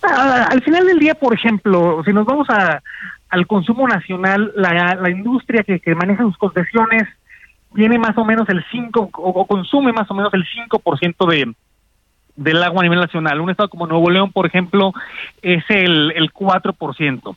Al 0.00 0.62
final 0.62 0.86
del 0.86 0.98
día, 0.98 1.14
por 1.14 1.34
ejemplo, 1.34 2.02
si 2.04 2.12
nos 2.12 2.24
vamos 2.24 2.48
a, 2.48 2.82
al 3.30 3.46
consumo 3.46 3.86
nacional, 3.86 4.52
la, 4.56 4.96
la 4.96 5.10
industria 5.10 5.62
que, 5.62 5.94
maneja 5.94 6.24
sus 6.24 6.36
concesiones 6.36 7.04
tiene 7.74 7.98
más 7.98 8.18
o 8.18 8.24
menos 8.24 8.48
el 8.48 8.64
5 8.70 9.10
o, 9.12 9.46
consume 9.46 9.92
más 9.92 10.10
o 10.10 10.14
menos 10.14 10.34
el 10.34 10.44
5% 10.44 11.30
de 11.30 11.54
del 12.36 12.62
agua 12.62 12.80
a 12.80 12.84
nivel 12.84 13.00
nacional. 13.00 13.40
Un 13.40 13.50
estado 13.50 13.68
como 13.68 13.86
Nuevo 13.86 14.08
León, 14.08 14.32
por 14.32 14.46
ejemplo, 14.46 14.92
es 15.42 15.62
el, 15.68 16.12
el 16.16 16.32
4%. 16.32 17.36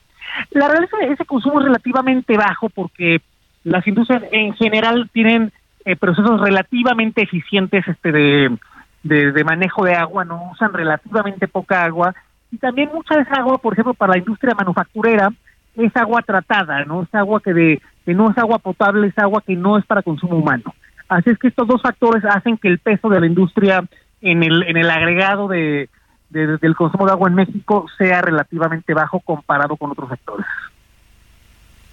La 0.51 0.67
realidad 0.67 0.89
es 1.01 1.07
que 1.07 1.13
ese 1.13 1.25
consumo 1.25 1.59
es 1.59 1.65
relativamente 1.65 2.37
bajo 2.37 2.69
porque 2.69 3.21
las 3.63 3.85
industrias 3.85 4.23
en 4.31 4.53
general 4.53 5.09
tienen 5.11 5.51
eh, 5.85 5.95
procesos 5.95 6.39
relativamente 6.39 7.21
eficientes 7.21 7.85
este 7.87 8.11
de, 8.11 8.57
de, 9.03 9.31
de, 9.31 9.43
manejo 9.43 9.83
de 9.83 9.93
agua, 9.93 10.23
no 10.23 10.51
usan 10.51 10.71
relativamente 10.71 11.47
poca 11.47 11.83
agua 11.83 12.15
y 12.51 12.57
también 12.57 12.89
mucha 12.93 13.15
de 13.15 13.23
esa 13.23 13.35
agua, 13.35 13.57
por 13.57 13.73
ejemplo, 13.73 13.93
para 13.93 14.13
la 14.13 14.19
industria 14.19 14.55
manufacturera, 14.55 15.29
es 15.75 15.95
agua 15.95 16.21
tratada, 16.21 16.85
no 16.85 17.03
es 17.03 17.15
agua 17.15 17.41
que, 17.41 17.53
de, 17.53 17.81
que 18.05 18.13
no 18.13 18.29
es 18.29 18.37
agua 18.37 18.59
potable, 18.59 19.07
es 19.07 19.17
agua 19.17 19.43
que 19.45 19.55
no 19.55 19.77
es 19.77 19.85
para 19.85 20.03
consumo 20.03 20.37
humano. 20.37 20.73
Así 21.09 21.29
es 21.29 21.37
que 21.37 21.47
estos 21.47 21.67
dos 21.67 21.81
factores 21.81 22.23
hacen 22.25 22.57
que 22.57 22.67
el 22.67 22.79
peso 22.79 23.09
de 23.09 23.19
la 23.19 23.27
industria 23.27 23.83
en 24.21 24.43
el, 24.43 24.63
en 24.63 24.77
el 24.77 24.89
agregado 24.89 25.47
de, 25.47 25.89
del 26.29 26.75
consumo 26.75 27.05
de 27.05 27.11
agua 27.11 27.29
en 27.29 27.35
México 27.35 27.85
sea 27.97 28.21
relativamente 28.21 28.93
bajo 28.93 29.19
comparado 29.19 29.75
con 29.75 29.91
otros 29.91 30.09
sectores. 30.09 30.45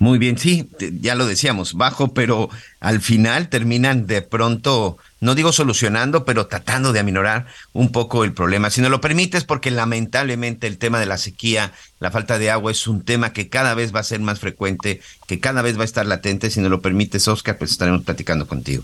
Muy 0.00 0.18
bien, 0.18 0.38
sí, 0.38 0.66
ya 1.02 1.14
lo 1.14 1.26
decíamos, 1.26 1.74
bajo, 1.74 2.14
pero 2.14 2.48
al 2.80 3.02
final 3.02 3.50
terminan 3.50 4.06
de 4.06 4.22
pronto, 4.22 4.96
no 5.20 5.34
digo 5.34 5.52
solucionando, 5.52 6.24
pero 6.24 6.46
tratando 6.46 6.94
de 6.94 7.00
aminorar 7.00 7.44
un 7.74 7.92
poco 7.92 8.24
el 8.24 8.32
problema. 8.32 8.70
Si 8.70 8.80
no 8.80 8.88
lo 8.88 9.02
permites, 9.02 9.44
porque 9.44 9.70
lamentablemente 9.70 10.66
el 10.66 10.78
tema 10.78 11.00
de 11.00 11.04
la 11.04 11.18
sequía, 11.18 11.72
la 11.98 12.10
falta 12.10 12.38
de 12.38 12.50
agua 12.50 12.72
es 12.72 12.86
un 12.86 13.04
tema 13.04 13.34
que 13.34 13.50
cada 13.50 13.74
vez 13.74 13.94
va 13.94 14.00
a 14.00 14.04
ser 14.04 14.20
más 14.20 14.40
frecuente, 14.40 15.02
que 15.26 15.38
cada 15.38 15.60
vez 15.60 15.76
va 15.76 15.82
a 15.82 15.84
estar 15.84 16.06
latente. 16.06 16.48
Si 16.48 16.60
no 16.60 16.70
lo 16.70 16.80
permites, 16.80 17.28
Oscar, 17.28 17.58
pues 17.58 17.70
estaremos 17.70 18.02
platicando 18.02 18.46
contigo. 18.46 18.82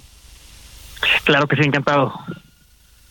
Claro 1.25 1.49
que 1.49 1.57
sí, 1.57 1.63
encantado. 1.63 2.13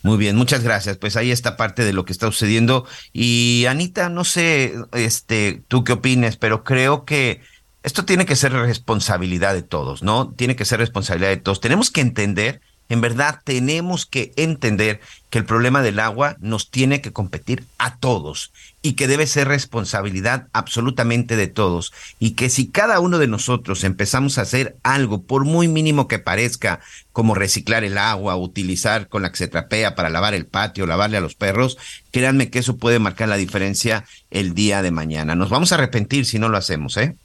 Muy 0.03 0.18
bien, 0.20 0.36
muchas 0.36 0.64
gracias. 0.64 0.97
Pues 0.97 1.16
ahí 1.18 1.32
está 1.32 1.58
parte 1.58 1.84
de 1.84 1.91
lo 1.91 2.06
que 2.06 2.14
está 2.14 2.28
sucediendo. 2.28 2.86
Y 3.14 3.66
Anita, 3.68 4.10
no 4.10 4.26
sé, 4.26 4.76
este, 4.91 5.64
tú 5.68 5.84
qué 5.84 5.93
opinas, 5.93 6.38
pero 6.38 6.64
creo 6.64 7.03
que 7.03 7.41
esto 7.86 8.03
tiene 8.03 8.25
que 8.25 8.36
ser 8.36 8.51
responsabilidad 8.51 9.53
de 9.53 9.61
todos, 9.61 10.01
¿no? 10.01 10.33
Tiene 10.36 10.55
que 10.55 10.65
ser 10.65 10.79
responsabilidad 10.79 11.29
de 11.29 11.38
todos. 11.38 11.61
Tenemos 11.61 11.91
que 11.91 12.01
entender, 12.01 12.59
en 12.89 12.99
verdad, 12.99 13.41
tenemos 13.43 14.07
que 14.07 14.33
entender 14.38 15.01
que 15.29 15.38
el 15.38 15.45
problema 15.45 15.83
del 15.83 15.99
agua 15.99 16.36
nos 16.39 16.71
tiene 16.71 16.99
que 17.01 17.13
competir 17.13 17.63
a 17.77 17.97
todos 17.97 18.51
y 18.81 18.93
que 18.93 19.07
debe 19.07 19.27
ser 19.27 19.49
responsabilidad 19.49 20.47
absolutamente 20.51 21.36
de 21.36 21.45
todos. 21.45 21.93
Y 22.17 22.31
que 22.31 22.49
si 22.49 22.69
cada 22.69 22.99
uno 22.99 23.19
de 23.19 23.27
nosotros 23.27 23.83
empezamos 23.83 24.39
a 24.39 24.41
hacer 24.41 24.75
algo, 24.81 25.21
por 25.21 25.45
muy 25.45 25.67
mínimo 25.67 26.07
que 26.07 26.17
parezca, 26.17 26.79
como 27.13 27.36
reciclar 27.36 27.83
el 27.83 27.99
agua, 27.99 28.36
utilizar 28.36 29.09
con 29.09 29.21
la 29.21 29.29
que 29.29 29.38
se 29.38 29.47
trapea 29.47 29.93
para 29.93 30.09
lavar 30.09 30.33
el 30.33 30.47
patio, 30.47 30.88
lavarle 30.88 31.17
a 31.17 31.21
los 31.21 31.36
perros, 31.36 31.77
créanme 32.09 32.49
que 32.49 32.57
eso 32.57 32.77
puede 32.77 32.97
marcar 32.97 33.29
la 33.29 33.38
diferencia 33.38 34.05
el 34.31 34.55
día 34.55 34.81
de 34.81 34.89
mañana. 34.89 35.36
Nos 35.36 35.51
vamos 35.51 35.71
a 35.71 35.75
arrepentir 35.75 36.25
si 36.25 36.39
no 36.39 36.49
lo 36.49 36.57
hacemos, 36.57 36.97
¿eh? 36.97 37.15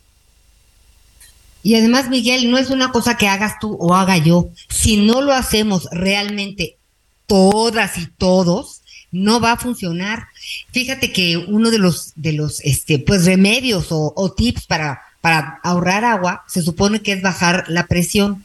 Y 1.63 1.75
además, 1.75 2.09
Miguel, 2.09 2.51
no 2.51 2.59
es 2.59 2.71
una 2.71 2.91
cosa 2.91 3.17
que 3.17 3.29
hagas 3.29 3.59
tú 3.61 3.77
o 3.79 3.95
haga 3.95 4.17
yo. 4.17 4.49
Si 4.69 4.97
no 4.97 5.21
lo 5.21 5.33
hacemos 5.33 5.89
realmente 5.93 6.77
todas 7.27 7.99
y 7.99 8.07
todos, 8.07 8.81
no 9.13 9.41
va 9.41 9.53
a 9.53 9.57
funcionar. 9.57 10.29
Fíjate 10.73 11.13
que 11.13 11.37
uno 11.37 11.71
de 11.71 11.79
los, 11.79 12.13
de 12.17 12.33
los, 12.33 12.61
este, 12.61 12.99
pues 12.99 13.25
remedios 13.25 13.93
o, 13.93 14.13
o 14.17 14.33
tips 14.33 14.67
para, 14.67 15.03
para 15.21 15.61
ahorrar 15.63 16.05
agua 16.05 16.45
se 16.49 16.63
supone 16.63 17.03
que 17.03 17.13
es 17.13 17.23
bajar 17.23 17.65
la 17.69 17.87
presión. 17.87 18.45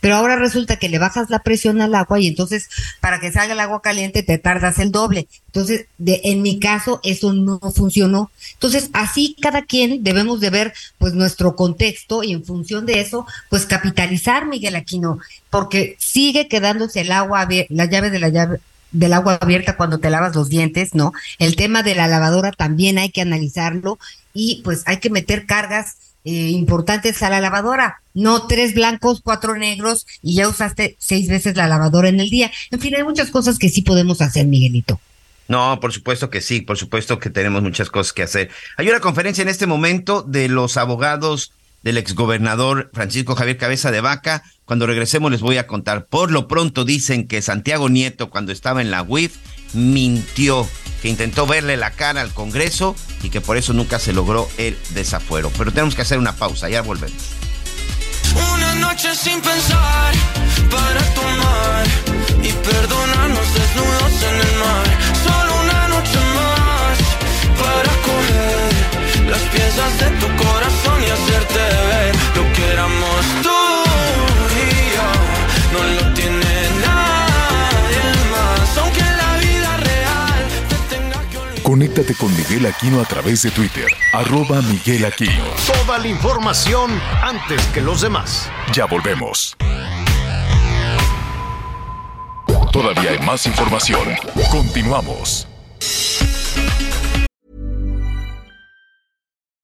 Pero 0.00 0.16
ahora 0.16 0.36
resulta 0.36 0.76
que 0.76 0.88
le 0.88 0.98
bajas 0.98 1.30
la 1.30 1.40
presión 1.40 1.80
al 1.80 1.94
agua 1.94 2.20
y 2.20 2.26
entonces 2.26 2.68
para 3.00 3.20
que 3.20 3.32
salga 3.32 3.54
el 3.54 3.60
agua 3.60 3.82
caliente 3.82 4.22
te 4.22 4.38
tardas 4.38 4.78
el 4.78 4.92
doble. 4.92 5.28
Entonces, 5.46 5.86
de, 5.98 6.20
en 6.24 6.42
mi 6.42 6.58
caso, 6.58 7.00
eso 7.02 7.32
no 7.32 7.58
funcionó. 7.74 8.30
Entonces, 8.54 8.90
así 8.92 9.36
cada 9.40 9.62
quien 9.62 10.04
debemos 10.04 10.40
de 10.40 10.50
ver 10.50 10.74
pues 10.98 11.14
nuestro 11.14 11.56
contexto 11.56 12.22
y 12.22 12.32
en 12.32 12.44
función 12.44 12.86
de 12.86 13.00
eso, 13.00 13.26
pues 13.48 13.66
capitalizar, 13.66 14.46
Miguel 14.46 14.76
Aquino, 14.76 15.18
porque 15.50 15.96
sigue 15.98 16.48
quedándose 16.48 17.00
el 17.00 17.12
agua, 17.12 17.48
la 17.68 17.84
llave 17.86 18.10
de 18.10 18.18
la 18.18 18.28
llave 18.28 18.60
del 18.92 19.12
agua 19.12 19.38
abierta 19.40 19.76
cuando 19.76 19.98
te 19.98 20.10
lavas 20.10 20.34
los 20.34 20.48
dientes, 20.48 20.94
¿no? 20.94 21.12
El 21.38 21.56
tema 21.56 21.82
de 21.82 21.94
la 21.94 22.06
lavadora 22.06 22.52
también 22.52 22.98
hay 22.98 23.10
que 23.10 23.20
analizarlo 23.20 23.98
y 24.32 24.62
pues 24.62 24.82
hay 24.86 24.98
que 24.98 25.10
meter 25.10 25.46
cargas 25.46 25.96
eh, 26.26 26.50
importantes 26.50 27.22
a 27.22 27.30
la 27.30 27.40
lavadora. 27.40 28.02
No 28.12 28.48
tres 28.48 28.74
blancos, 28.74 29.20
cuatro 29.22 29.56
negros 29.56 30.06
y 30.22 30.34
ya 30.34 30.48
usaste 30.48 30.96
seis 30.98 31.28
veces 31.28 31.56
la 31.56 31.68
lavadora 31.68 32.08
en 32.08 32.18
el 32.18 32.30
día. 32.30 32.50
En 32.72 32.80
fin, 32.80 32.96
hay 32.96 33.04
muchas 33.04 33.30
cosas 33.30 33.60
que 33.60 33.68
sí 33.68 33.82
podemos 33.82 34.20
hacer, 34.20 34.44
Miguelito. 34.44 35.00
No, 35.46 35.78
por 35.78 35.92
supuesto 35.92 36.28
que 36.28 36.40
sí, 36.40 36.62
por 36.62 36.76
supuesto 36.76 37.20
que 37.20 37.30
tenemos 37.30 37.62
muchas 37.62 37.90
cosas 37.90 38.12
que 38.12 38.24
hacer. 38.24 38.50
Hay 38.76 38.88
una 38.88 38.98
conferencia 38.98 39.42
en 39.42 39.48
este 39.48 39.68
momento 39.68 40.22
de 40.22 40.48
los 40.48 40.76
abogados 40.76 41.52
del 41.84 41.96
exgobernador 41.96 42.90
Francisco 42.92 43.36
Javier 43.36 43.58
Cabeza 43.58 43.92
de 43.92 44.00
Vaca. 44.00 44.42
Cuando 44.64 44.88
regresemos 44.88 45.30
les 45.30 45.42
voy 45.42 45.58
a 45.58 45.68
contar. 45.68 46.06
Por 46.06 46.32
lo 46.32 46.48
pronto 46.48 46.84
dicen 46.84 47.28
que 47.28 47.40
Santiago 47.40 47.88
Nieto, 47.88 48.30
cuando 48.30 48.50
estaba 48.50 48.82
en 48.82 48.90
la 48.90 49.04
UIF, 49.04 49.36
mintió, 49.72 50.68
que 51.02 51.08
intentó 51.08 51.46
verle 51.46 51.76
la 51.76 51.90
cara 51.90 52.20
al 52.20 52.32
Congreso 52.32 52.96
y 53.22 53.30
que 53.30 53.40
por 53.40 53.56
eso 53.56 53.72
nunca 53.72 53.98
se 53.98 54.12
logró 54.12 54.48
el 54.58 54.78
desafuero. 54.90 55.50
Pero 55.56 55.70
tenemos 55.70 55.94
que 55.94 56.02
hacer 56.02 56.18
una 56.18 56.34
pausa, 56.34 56.68
ya 56.68 56.82
volvemos. 56.82 57.22
Una 58.54 58.74
noche 58.74 59.14
sin 59.14 59.40
pensar 59.40 60.14
para 60.70 61.14
tomar 61.14 61.86
y 62.42 62.52
perdonarnos 62.52 63.54
desnudos 63.54 64.22
en 64.22 64.48
el 64.48 64.56
mar. 64.58 64.86
Solo 65.24 65.60
una 65.62 65.88
noche 65.88 66.18
más 66.34 66.98
para 67.62 67.92
coger 68.02 69.30
las 69.30 69.42
piezas 69.52 69.98
de 70.00 70.10
tu 70.20 70.26
corazón 70.44 71.02
y 71.02 71.10
hacerte 71.10 71.58
ver 71.58 72.15
Conéctate 81.76 82.14
con 82.14 82.34
Miguel 82.34 82.64
Aquino 82.64 83.02
a 83.02 83.04
través 83.04 83.42
de 83.42 83.50
Twitter, 83.50 83.84
arroba 84.14 84.62
Miguel 84.62 85.04
Aquino. 85.04 85.44
Toda 85.66 85.98
la 85.98 86.08
información 86.08 86.90
antes 87.22 87.62
que 87.66 87.82
los 87.82 88.00
demás. 88.00 88.50
Ya 88.72 88.86
volvemos. 88.86 89.54
Todavía 92.72 93.10
hay 93.10 93.18
más 93.18 93.44
información. 93.44 94.08
Continuamos. 94.50 95.46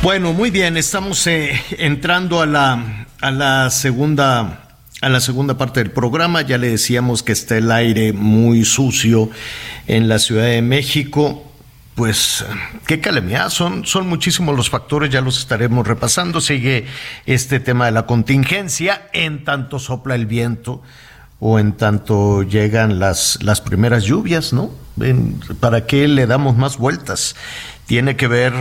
Bueno, 0.00 0.32
muy 0.32 0.50
bien, 0.50 0.76
estamos 0.76 1.26
eh, 1.26 1.60
entrando 1.72 2.40
a 2.40 2.46
la, 2.46 3.06
a 3.20 3.30
la 3.32 3.68
segunda 3.70 4.64
a 5.00 5.08
la 5.08 5.20
segunda 5.20 5.58
parte 5.58 5.80
del 5.80 5.90
programa. 5.90 6.42
Ya 6.42 6.56
le 6.56 6.68
decíamos 6.70 7.24
que 7.24 7.32
está 7.32 7.56
el 7.56 7.70
aire 7.72 8.12
muy 8.12 8.64
sucio 8.64 9.28
en 9.88 10.08
la 10.08 10.20
Ciudad 10.20 10.44
de 10.44 10.62
México. 10.62 11.44
Pues 11.96 12.44
qué 12.86 13.00
calamidad, 13.00 13.50
son, 13.50 13.84
son 13.84 14.08
muchísimos 14.08 14.56
los 14.56 14.70
factores, 14.70 15.10
ya 15.10 15.20
los 15.20 15.38
estaremos 15.38 15.86
repasando. 15.86 16.40
Sigue 16.40 16.86
este 17.26 17.58
tema 17.58 17.86
de 17.86 17.92
la 17.92 18.06
contingencia, 18.06 19.08
en 19.12 19.44
tanto 19.44 19.80
sopla 19.80 20.14
el 20.14 20.26
viento 20.26 20.80
o 21.40 21.58
en 21.58 21.72
tanto 21.72 22.44
llegan 22.44 23.00
las, 23.00 23.42
las 23.42 23.60
primeras 23.60 24.04
lluvias, 24.04 24.52
¿no? 24.52 24.70
¿Para 25.58 25.86
qué 25.86 26.06
le 26.06 26.26
damos 26.28 26.56
más 26.56 26.76
vueltas? 26.76 27.34
Tiene 27.86 28.14
que 28.16 28.28
ver 28.28 28.52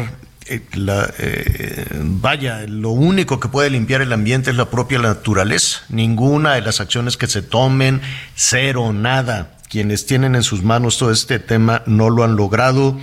la, 0.74 1.14
eh, 1.20 1.86
vaya, 2.02 2.66
lo 2.68 2.92
único 2.92 3.40
que 3.40 3.48
puede 3.48 3.70
limpiar 3.70 4.02
el 4.02 4.14
ambiente 4.14 4.52
es 4.52 4.58
la 4.58 4.70
propia 4.70 5.00
naturaleza. 5.00 5.82
Ninguna 5.90 6.56
de 6.56 6.62
las 6.62 6.80
acciones 6.80 7.18
que 7.18 7.28
se 7.28 7.42
tomen, 7.42 8.02
cero, 8.36 8.94
nada. 8.94 9.58
Quienes 9.70 10.06
tienen 10.06 10.36
en 10.36 10.44
sus 10.44 10.64
manos 10.64 10.98
todo 10.98 11.12
este 11.12 11.40
tema 11.40 11.84
no 11.86 12.10
lo 12.10 12.24
han 12.24 12.36
logrado 12.36 12.98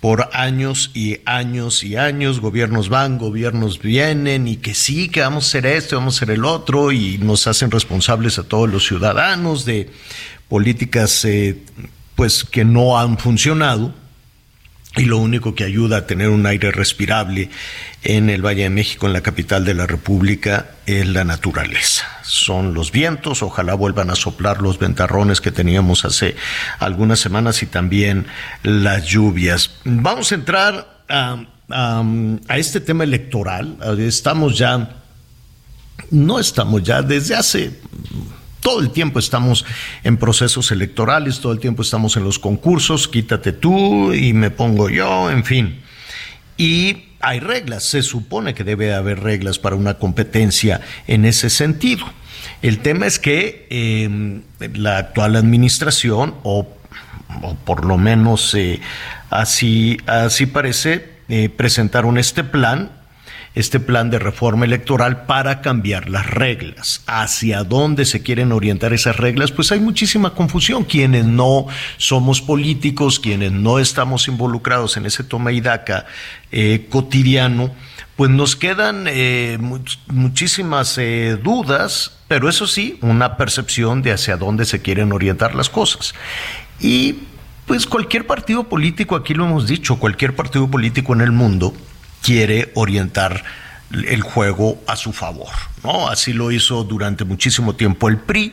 por 0.00 0.28
años 0.34 0.90
y 0.94 1.20
años 1.24 1.82
y 1.82 1.96
años. 1.96 2.40
Gobiernos 2.40 2.88
van, 2.88 3.18
gobiernos 3.18 3.80
vienen 3.80 4.46
y 4.46 4.56
que 4.56 4.74
sí, 4.74 5.08
que 5.08 5.20
vamos 5.20 5.44
a 5.44 5.48
hacer 5.48 5.66
esto, 5.66 5.96
vamos 5.96 6.14
a 6.14 6.18
hacer 6.18 6.34
el 6.34 6.44
otro 6.44 6.92
y 6.92 7.18
nos 7.18 7.46
hacen 7.46 7.70
responsables 7.70 8.38
a 8.38 8.44
todos 8.44 8.68
los 8.68 8.86
ciudadanos 8.86 9.64
de 9.64 9.90
políticas 10.48 11.24
eh, 11.24 11.62
pues 12.14 12.44
que 12.44 12.64
no 12.64 12.98
han 12.98 13.18
funcionado 13.18 13.94
y 14.96 15.04
lo 15.04 15.18
único 15.18 15.54
que 15.54 15.64
ayuda 15.64 15.98
a 15.98 16.06
tener 16.06 16.30
un 16.30 16.46
aire 16.46 16.70
respirable 16.72 17.50
en 18.02 18.30
el 18.30 18.44
Valle 18.44 18.62
de 18.62 18.70
México, 18.70 19.06
en 19.06 19.12
la 19.12 19.20
capital 19.20 19.64
de 19.64 19.74
la 19.74 19.86
República, 19.86 20.70
es 20.86 21.06
la 21.06 21.24
naturaleza. 21.24 22.06
Son 22.22 22.72
los 22.72 22.92
vientos, 22.92 23.42
ojalá 23.42 23.74
vuelvan 23.74 24.10
a 24.10 24.14
soplar 24.14 24.62
los 24.62 24.78
ventarrones 24.78 25.40
que 25.40 25.50
teníamos 25.50 26.04
hace 26.04 26.34
algunas 26.78 27.20
semanas 27.20 27.62
y 27.62 27.66
también 27.66 28.26
las 28.62 29.06
lluvias. 29.06 29.70
Vamos 29.84 30.32
a 30.32 30.34
entrar 30.34 31.02
a, 31.08 31.42
este 32.56 32.80
tema 32.80 33.04
electoral. 33.04 33.76
Estamos 33.98 34.56
ya, 34.56 34.96
no 36.10 36.38
estamos 36.38 36.82
ya 36.82 37.02
desde 37.02 37.34
hace 37.34 37.72
todo 38.66 38.80
el 38.80 38.90
tiempo 38.90 39.20
estamos 39.20 39.64
en 40.02 40.16
procesos 40.16 40.72
electorales, 40.72 41.38
todo 41.38 41.52
el 41.52 41.60
tiempo 41.60 41.82
estamos 41.82 42.16
en 42.16 42.24
los 42.24 42.40
concursos, 42.40 43.06
quítate 43.06 43.52
tú 43.52 44.12
y 44.12 44.32
me 44.32 44.50
pongo 44.50 44.90
yo, 44.90 45.30
en 45.30 45.44
fin. 45.44 45.82
Y 46.56 47.04
hay 47.20 47.38
reglas, 47.38 47.84
se 47.84 48.02
supone 48.02 48.54
que 48.54 48.64
debe 48.64 48.92
haber 48.92 49.20
reglas 49.20 49.60
para 49.60 49.76
una 49.76 49.98
competencia 49.98 50.80
en 51.06 51.26
ese 51.26 51.48
sentido. 51.48 52.06
El 52.60 52.80
tema 52.80 53.06
es 53.06 53.20
que 53.20 53.68
eh, 53.70 54.40
la 54.74 54.98
actual 54.98 55.36
administración, 55.36 56.34
o, 56.42 56.66
o 57.42 57.54
por 57.54 57.84
lo 57.84 57.98
menos 57.98 58.52
eh, 58.56 58.80
así, 59.30 59.96
así 60.06 60.46
parece, 60.46 61.08
eh, 61.28 61.50
presentaron 61.50 62.18
este 62.18 62.42
plan 62.42 62.90
este 63.56 63.80
plan 63.80 64.10
de 64.10 64.18
reforma 64.18 64.66
electoral 64.66 65.24
para 65.24 65.62
cambiar 65.62 66.10
las 66.10 66.26
reglas. 66.30 67.02
¿Hacia 67.06 67.64
dónde 67.64 68.04
se 68.04 68.22
quieren 68.22 68.52
orientar 68.52 68.92
esas 68.92 69.16
reglas? 69.16 69.50
Pues 69.50 69.72
hay 69.72 69.80
muchísima 69.80 70.34
confusión. 70.34 70.84
Quienes 70.84 71.24
no 71.24 71.66
somos 71.96 72.42
políticos, 72.42 73.18
quienes 73.18 73.52
no 73.52 73.78
estamos 73.78 74.28
involucrados 74.28 74.98
en 74.98 75.06
ese 75.06 75.24
toma 75.24 75.52
y 75.52 75.62
daca 75.62 76.04
eh, 76.52 76.86
cotidiano, 76.90 77.74
pues 78.14 78.30
nos 78.30 78.56
quedan 78.56 79.06
eh, 79.08 79.56
much- 79.58 79.98
muchísimas 80.08 80.98
eh, 80.98 81.38
dudas, 81.42 82.18
pero 82.28 82.50
eso 82.50 82.66
sí, 82.66 82.98
una 83.00 83.38
percepción 83.38 84.02
de 84.02 84.12
hacia 84.12 84.36
dónde 84.36 84.66
se 84.66 84.82
quieren 84.82 85.12
orientar 85.12 85.54
las 85.54 85.70
cosas. 85.70 86.14
Y 86.78 87.20
pues 87.66 87.86
cualquier 87.86 88.26
partido 88.26 88.64
político, 88.64 89.16
aquí 89.16 89.32
lo 89.32 89.46
hemos 89.46 89.66
dicho, 89.66 89.98
cualquier 89.98 90.36
partido 90.36 90.70
político 90.70 91.14
en 91.14 91.22
el 91.22 91.32
mundo 91.32 91.74
quiere 92.26 92.72
orientar 92.74 93.44
el 93.92 94.20
juego 94.20 94.82
a 94.88 94.96
su 94.96 95.12
favor, 95.12 95.52
¿no? 95.84 96.08
Así 96.08 96.32
lo 96.32 96.50
hizo 96.50 96.82
durante 96.82 97.24
muchísimo 97.24 97.76
tiempo 97.76 98.08
el 98.08 98.16
PRI. 98.16 98.52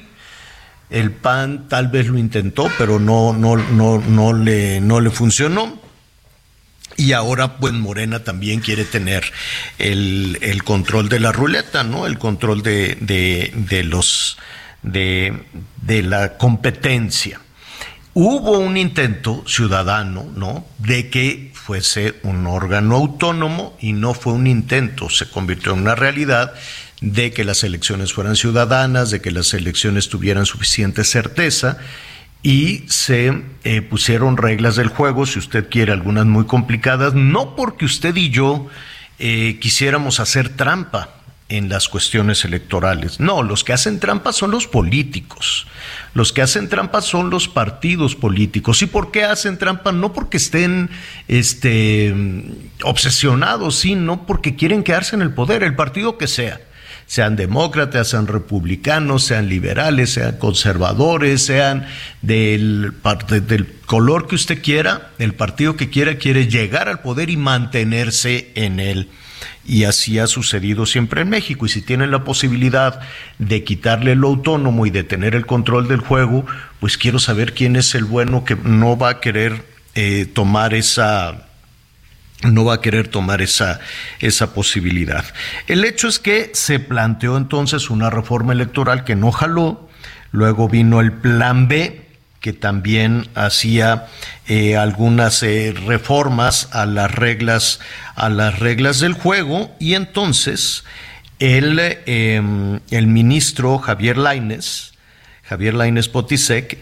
El 0.91 1.09
PAN 1.09 1.67
tal 1.69 1.87
vez 1.87 2.05
lo 2.05 2.19
intentó, 2.19 2.69
pero 2.77 2.99
no, 2.99 3.33
no, 3.33 3.55
no, 3.55 3.97
no, 3.97 4.33
le, 4.33 4.79
no 4.79 5.01
le 5.01 5.09
funcionó. 5.09 5.81
Y 6.97 7.13
ahora, 7.13 7.57
pues 7.57 7.73
Morena 7.73 8.23
también 8.23 8.59
quiere 8.59 8.85
tener 8.85 9.23
el, 9.79 10.37
el 10.41 10.63
control 10.63 11.09
de 11.09 11.19
la 11.19 11.31
ruleta, 11.31 11.83
¿no? 11.83 12.05
El 12.05 12.19
control 12.19 12.61
de, 12.61 12.95
de, 13.01 13.51
de 13.55 13.83
los 13.83 14.37
de, 14.83 15.33
de 15.81 16.03
la 16.03 16.37
competencia. 16.37 17.39
Hubo 18.13 18.59
un 18.59 18.77
intento 18.77 19.43
ciudadano, 19.47 20.27
¿no? 20.35 20.67
De 20.77 21.09
que 21.09 21.52
fuese 21.63 22.15
un 22.23 22.45
órgano 22.45 22.97
autónomo 22.97 23.77
y 23.79 23.93
no 23.93 24.13
fue 24.13 24.33
un 24.33 24.47
intento, 24.47 25.09
se 25.09 25.29
convirtió 25.29 25.71
en 25.71 25.79
una 25.79 25.95
realidad 25.95 26.53
de 26.99 27.31
que 27.31 27.45
las 27.45 27.63
elecciones 27.63 28.11
fueran 28.11 28.35
ciudadanas, 28.35 29.11
de 29.11 29.21
que 29.21 29.31
las 29.31 29.53
elecciones 29.53 30.09
tuvieran 30.09 30.45
suficiente 30.45 31.05
certeza 31.05 31.77
y 32.41 32.83
se 32.89 33.43
eh, 33.63 33.81
pusieron 33.81 34.35
reglas 34.35 34.75
del 34.75 34.89
juego, 34.89 35.25
si 35.25 35.39
usted 35.39 35.69
quiere, 35.69 35.93
algunas 35.93 36.25
muy 36.25 36.45
complicadas, 36.45 37.13
no 37.13 37.55
porque 37.55 37.85
usted 37.85 38.13
y 38.17 38.29
yo 38.29 38.67
eh, 39.19 39.57
quisiéramos 39.61 40.19
hacer 40.19 40.49
trampa 40.49 41.22
en 41.53 41.69
las 41.69 41.87
cuestiones 41.87 42.45
electorales. 42.45 43.19
No, 43.19 43.43
los 43.43 43.63
que 43.63 43.73
hacen 43.73 43.99
trampa 43.99 44.33
son 44.33 44.49
los 44.49 44.65
políticos. 44.65 45.67
Los 46.15 46.33
que 46.33 46.41
hacen 46.41 46.67
trampa 46.67 47.01
son 47.01 47.29
los 47.29 47.47
partidos 47.47 48.15
políticos. 48.15 48.81
¿Y 48.81 48.87
por 48.87 49.11
qué 49.11 49.23
hacen 49.23 49.59
trampa? 49.59 49.91
No 49.91 50.13
porque 50.13 50.37
estén 50.37 50.89
este, 51.27 52.13
obsesionados, 52.83 53.75
sino 53.75 54.25
porque 54.25 54.55
quieren 54.55 54.83
quedarse 54.83 55.15
en 55.15 55.21
el 55.21 55.33
poder, 55.33 55.61
el 55.61 55.75
partido 55.75 56.17
que 56.17 56.27
sea 56.27 56.59
sean 57.05 57.35
demócratas, 57.35 58.07
sean 58.07 58.27
republicanos, 58.27 59.25
sean 59.25 59.49
liberales, 59.49 60.13
sean 60.13 60.37
conservadores, 60.37 61.43
sean 61.45 61.85
del, 62.21 62.93
del 63.47 63.67
color 63.85 64.27
que 64.27 64.35
usted 64.35 64.61
quiera, 64.63 65.11
el 65.19 65.33
partido 65.33 65.75
que 65.75 65.89
quiera 65.89 66.17
quiere 66.17 66.47
llegar 66.47 66.87
al 66.87 67.01
poder 67.01 67.29
y 67.29 67.37
mantenerse 67.37 68.51
en 68.55 68.79
él. 68.79 69.09
Y 69.65 69.85
así 69.85 70.19
ha 70.19 70.27
sucedido 70.27 70.85
siempre 70.85 71.21
en 71.21 71.29
México. 71.29 71.65
Y 71.65 71.69
si 71.69 71.81
tienen 71.81 72.11
la 72.11 72.23
posibilidad 72.23 72.99
de 73.39 73.63
quitarle 73.63 74.15
lo 74.15 74.27
autónomo 74.27 74.85
y 74.85 74.89
de 74.89 75.03
tener 75.03 75.35
el 75.35 75.45
control 75.45 75.87
del 75.87 76.01
juego, 76.01 76.45
pues 76.79 76.97
quiero 76.97 77.19
saber 77.19 77.53
quién 77.53 77.75
es 77.75 77.95
el 77.95 78.03
bueno 78.03 78.43
que 78.43 78.55
no 78.55 78.97
va 78.97 79.09
a 79.09 79.19
querer 79.19 79.65
eh, 79.95 80.25
tomar 80.25 80.73
esa 80.73 81.47
no 82.43 82.65
va 82.65 82.75
a 82.75 82.81
querer 82.81 83.07
tomar 83.07 83.41
esa, 83.41 83.79
esa 84.19 84.53
posibilidad. 84.53 85.23
El 85.67 85.85
hecho 85.85 86.07
es 86.07 86.19
que 86.19 86.51
se 86.53 86.79
planteó 86.79 87.37
entonces 87.37 87.89
una 87.89 88.09
reforma 88.09 88.51
electoral 88.53 89.05
que 89.05 89.15
no 89.15 89.31
jaló, 89.31 89.89
luego 90.31 90.67
vino 90.67 90.99
el 90.99 91.13
plan 91.13 91.67
B, 91.67 92.02
que 92.43 92.51
también 92.51 93.29
hacía 93.35 94.07
eh, 94.49 94.75
algunas 94.75 95.41
eh, 95.43 95.73
reformas 95.87 96.67
a 96.73 96.85
las 96.85 97.09
reglas 97.09 97.79
a 98.15 98.27
las 98.27 98.59
reglas 98.59 98.99
del 98.99 99.13
juego 99.13 99.73
y 99.79 99.93
entonces 99.93 100.83
el, 101.39 101.79
em, 102.05 102.81
el 102.91 103.07
ministro 103.07 103.77
Javier 103.77 104.17
Laines 104.17 104.91
Javier 105.43 105.73
Laines 105.73 106.09
Potisek 106.09 106.79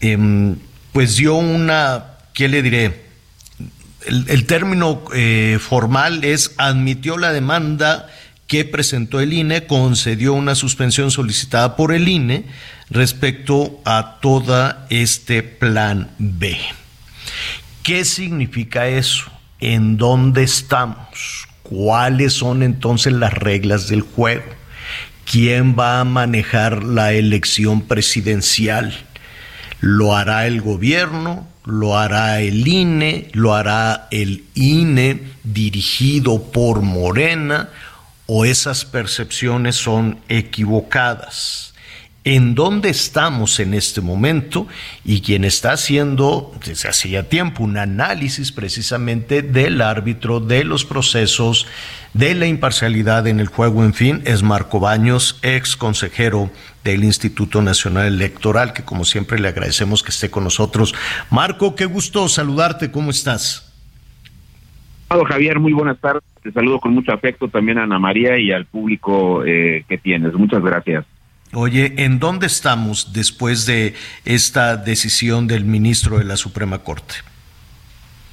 em, 0.00 0.54
pues 0.92 1.16
dio 1.16 1.34
una 1.34 2.04
¿qué 2.32 2.46
le 2.46 2.62
diré? 2.62 3.02
el, 4.06 4.46
término 4.46 5.02
eh, 5.12 5.58
formal 5.60 6.22
es 6.22 6.52
admitió 6.58 7.18
la 7.18 7.32
demanda 7.32 8.08
que 8.52 8.66
presentó 8.66 9.18
el 9.18 9.32
INE, 9.32 9.66
concedió 9.66 10.34
una 10.34 10.54
suspensión 10.54 11.10
solicitada 11.10 11.74
por 11.74 11.90
el 11.90 12.06
INE 12.06 12.44
respecto 12.90 13.80
a 13.86 14.18
todo 14.20 14.74
este 14.90 15.42
plan 15.42 16.10
B. 16.18 16.58
¿Qué 17.82 18.04
significa 18.04 18.88
eso? 18.88 19.32
¿En 19.58 19.96
dónde 19.96 20.42
estamos? 20.42 21.48
¿Cuáles 21.62 22.34
son 22.34 22.62
entonces 22.62 23.14
las 23.14 23.32
reglas 23.32 23.88
del 23.88 24.02
juego? 24.02 24.44
¿Quién 25.24 25.74
va 25.74 26.00
a 26.00 26.04
manejar 26.04 26.84
la 26.84 27.14
elección 27.14 27.80
presidencial? 27.80 28.92
¿Lo 29.80 30.14
hará 30.14 30.46
el 30.46 30.60
gobierno? 30.60 31.48
lo 31.64 31.96
hará 31.96 32.40
el 32.40 32.66
INE, 32.66 33.28
lo 33.32 33.54
hará 33.54 34.08
el 34.10 34.44
INE 34.54 35.20
dirigido 35.44 36.50
por 36.50 36.82
Morena 36.82 37.68
o 38.34 38.46
esas 38.46 38.86
percepciones 38.86 39.76
son 39.76 40.18
equivocadas. 40.30 41.74
¿En 42.24 42.54
dónde 42.54 42.88
estamos 42.88 43.60
en 43.60 43.74
este 43.74 44.00
momento? 44.00 44.66
Y 45.04 45.20
quien 45.20 45.44
está 45.44 45.72
haciendo 45.72 46.50
desde 46.64 46.88
hace 46.88 47.10
ya 47.10 47.24
tiempo 47.24 47.62
un 47.62 47.76
análisis 47.76 48.50
precisamente 48.50 49.42
del 49.42 49.82
árbitro, 49.82 50.40
de 50.40 50.64
los 50.64 50.86
procesos, 50.86 51.66
de 52.14 52.34
la 52.34 52.46
imparcialidad 52.46 53.26
en 53.26 53.38
el 53.38 53.48
juego, 53.48 53.84
en 53.84 53.92
fin, 53.92 54.22
es 54.24 54.42
Marco 54.42 54.80
Baños, 54.80 55.38
ex 55.42 55.76
consejero 55.76 56.50
del 56.84 57.04
Instituto 57.04 57.60
Nacional 57.60 58.06
Electoral, 58.06 58.72
que 58.72 58.82
como 58.82 59.04
siempre 59.04 59.38
le 59.40 59.48
agradecemos 59.48 60.02
que 60.02 60.10
esté 60.10 60.30
con 60.30 60.44
nosotros. 60.44 60.94
Marco, 61.28 61.74
qué 61.74 61.84
gusto 61.84 62.26
saludarte, 62.30 62.90
¿cómo 62.90 63.10
estás? 63.10 63.71
Javier, 65.20 65.60
muy 65.60 65.72
buenas 65.72 65.98
tardes. 65.98 66.22
Te 66.42 66.50
saludo 66.52 66.80
con 66.80 66.94
mucho 66.94 67.12
afecto 67.12 67.48
también 67.48 67.78
a 67.78 67.84
Ana 67.84 67.98
María 67.98 68.38
y 68.38 68.50
al 68.50 68.66
público 68.66 69.44
eh, 69.44 69.84
que 69.88 69.98
tienes. 69.98 70.32
Muchas 70.34 70.62
gracias. 70.62 71.04
Oye, 71.54 71.92
¿en 71.98 72.18
dónde 72.18 72.46
estamos 72.46 73.12
después 73.12 73.66
de 73.66 73.94
esta 74.24 74.76
decisión 74.76 75.46
del 75.46 75.64
ministro 75.64 76.18
de 76.18 76.24
la 76.24 76.36
Suprema 76.36 76.78
Corte? 76.78 77.16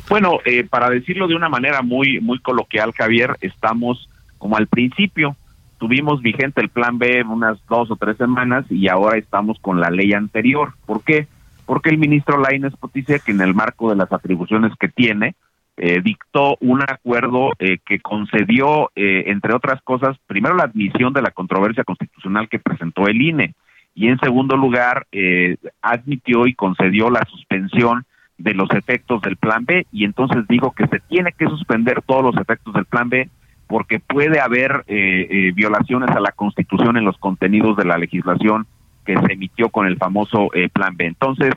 Bueno, 0.09 0.39
eh, 0.45 0.63
para 0.63 0.89
decirlo 0.89 1.27
de 1.27 1.35
una 1.35 1.49
manera 1.49 1.81
muy, 1.81 2.19
muy 2.21 2.39
coloquial, 2.39 2.93
Javier, 2.93 3.35
estamos 3.41 4.09
como 4.37 4.55
al 4.55 4.67
principio. 4.67 5.35
Tuvimos 5.77 6.21
vigente 6.21 6.61
el 6.61 6.69
plan 6.69 6.97
B 6.97 7.23
unas 7.23 7.57
dos 7.67 7.91
o 7.91 7.95
tres 7.95 8.17
semanas 8.17 8.65
y 8.69 8.87
ahora 8.87 9.17
estamos 9.17 9.59
con 9.59 9.79
la 9.79 9.91
ley 9.91 10.13
anterior. 10.13 10.73
¿Por 10.85 11.03
qué? 11.03 11.27
Porque 11.65 11.89
el 11.89 11.97
ministro 11.97 12.39
Lainez 12.39 12.73
dice 12.93 13.21
que 13.23 13.31
en 13.31 13.41
el 13.41 13.53
marco 13.53 13.89
de 13.89 13.97
las 13.97 14.11
atribuciones 14.11 14.71
que 14.79 14.87
tiene, 14.87 15.35
eh, 15.79 16.01
dictó 16.03 16.57
un 16.59 16.81
acuerdo 16.81 17.51
eh, 17.59 17.79
que 17.85 17.99
concedió, 17.99 18.91
entre 18.95 19.55
otras 19.55 19.81
cosas, 19.81 20.17
primero 20.27 20.55
la 20.55 20.63
admisión 20.63 21.13
de 21.13 21.21
la 21.21 21.31
controversia 21.31 21.83
constitucional 21.83 22.47
que 22.49 22.59
presentó 22.59 23.07
el 23.07 23.21
INE 23.21 23.55
y 23.95 24.07
en 24.07 24.19
segundo 24.19 24.55
lugar 24.55 25.07
admitió 25.81 26.45
y 26.45 26.53
concedió 26.53 27.09
la 27.09 27.25
suspensión 27.29 28.05
de 28.37 28.53
los 28.53 28.69
efectos 28.71 29.21
del 29.21 29.35
plan 29.35 29.65
B 29.65 29.85
y 29.91 30.05
entonces 30.05 30.45
digo 30.47 30.71
que 30.71 30.87
se 30.87 30.99
tiene 30.99 31.33
que 31.33 31.45
suspender 31.45 32.01
todos 32.01 32.23
los 32.23 32.37
efectos 32.37 32.73
del 32.73 32.85
plan 32.85 33.09
B 33.09 33.29
porque 33.69 33.99
puede 33.99 34.39
haber 34.39 34.83
eh, 34.87 35.27
eh, 35.29 35.51
violaciones 35.53 36.09
a 36.09 36.19
la 36.19 36.31
constitución 36.31 36.97
en 36.97 37.05
los 37.05 37.17
contenidos 37.19 37.77
de 37.77 37.85
la 37.85 37.99
legislación 37.99 38.65
que 39.05 39.15
se 39.15 39.33
emitió 39.33 39.69
con 39.69 39.85
el 39.85 39.95
famoso 39.97 40.49
eh, 40.55 40.69
plan 40.69 40.97
B. 40.97 41.05
Entonces, 41.05 41.53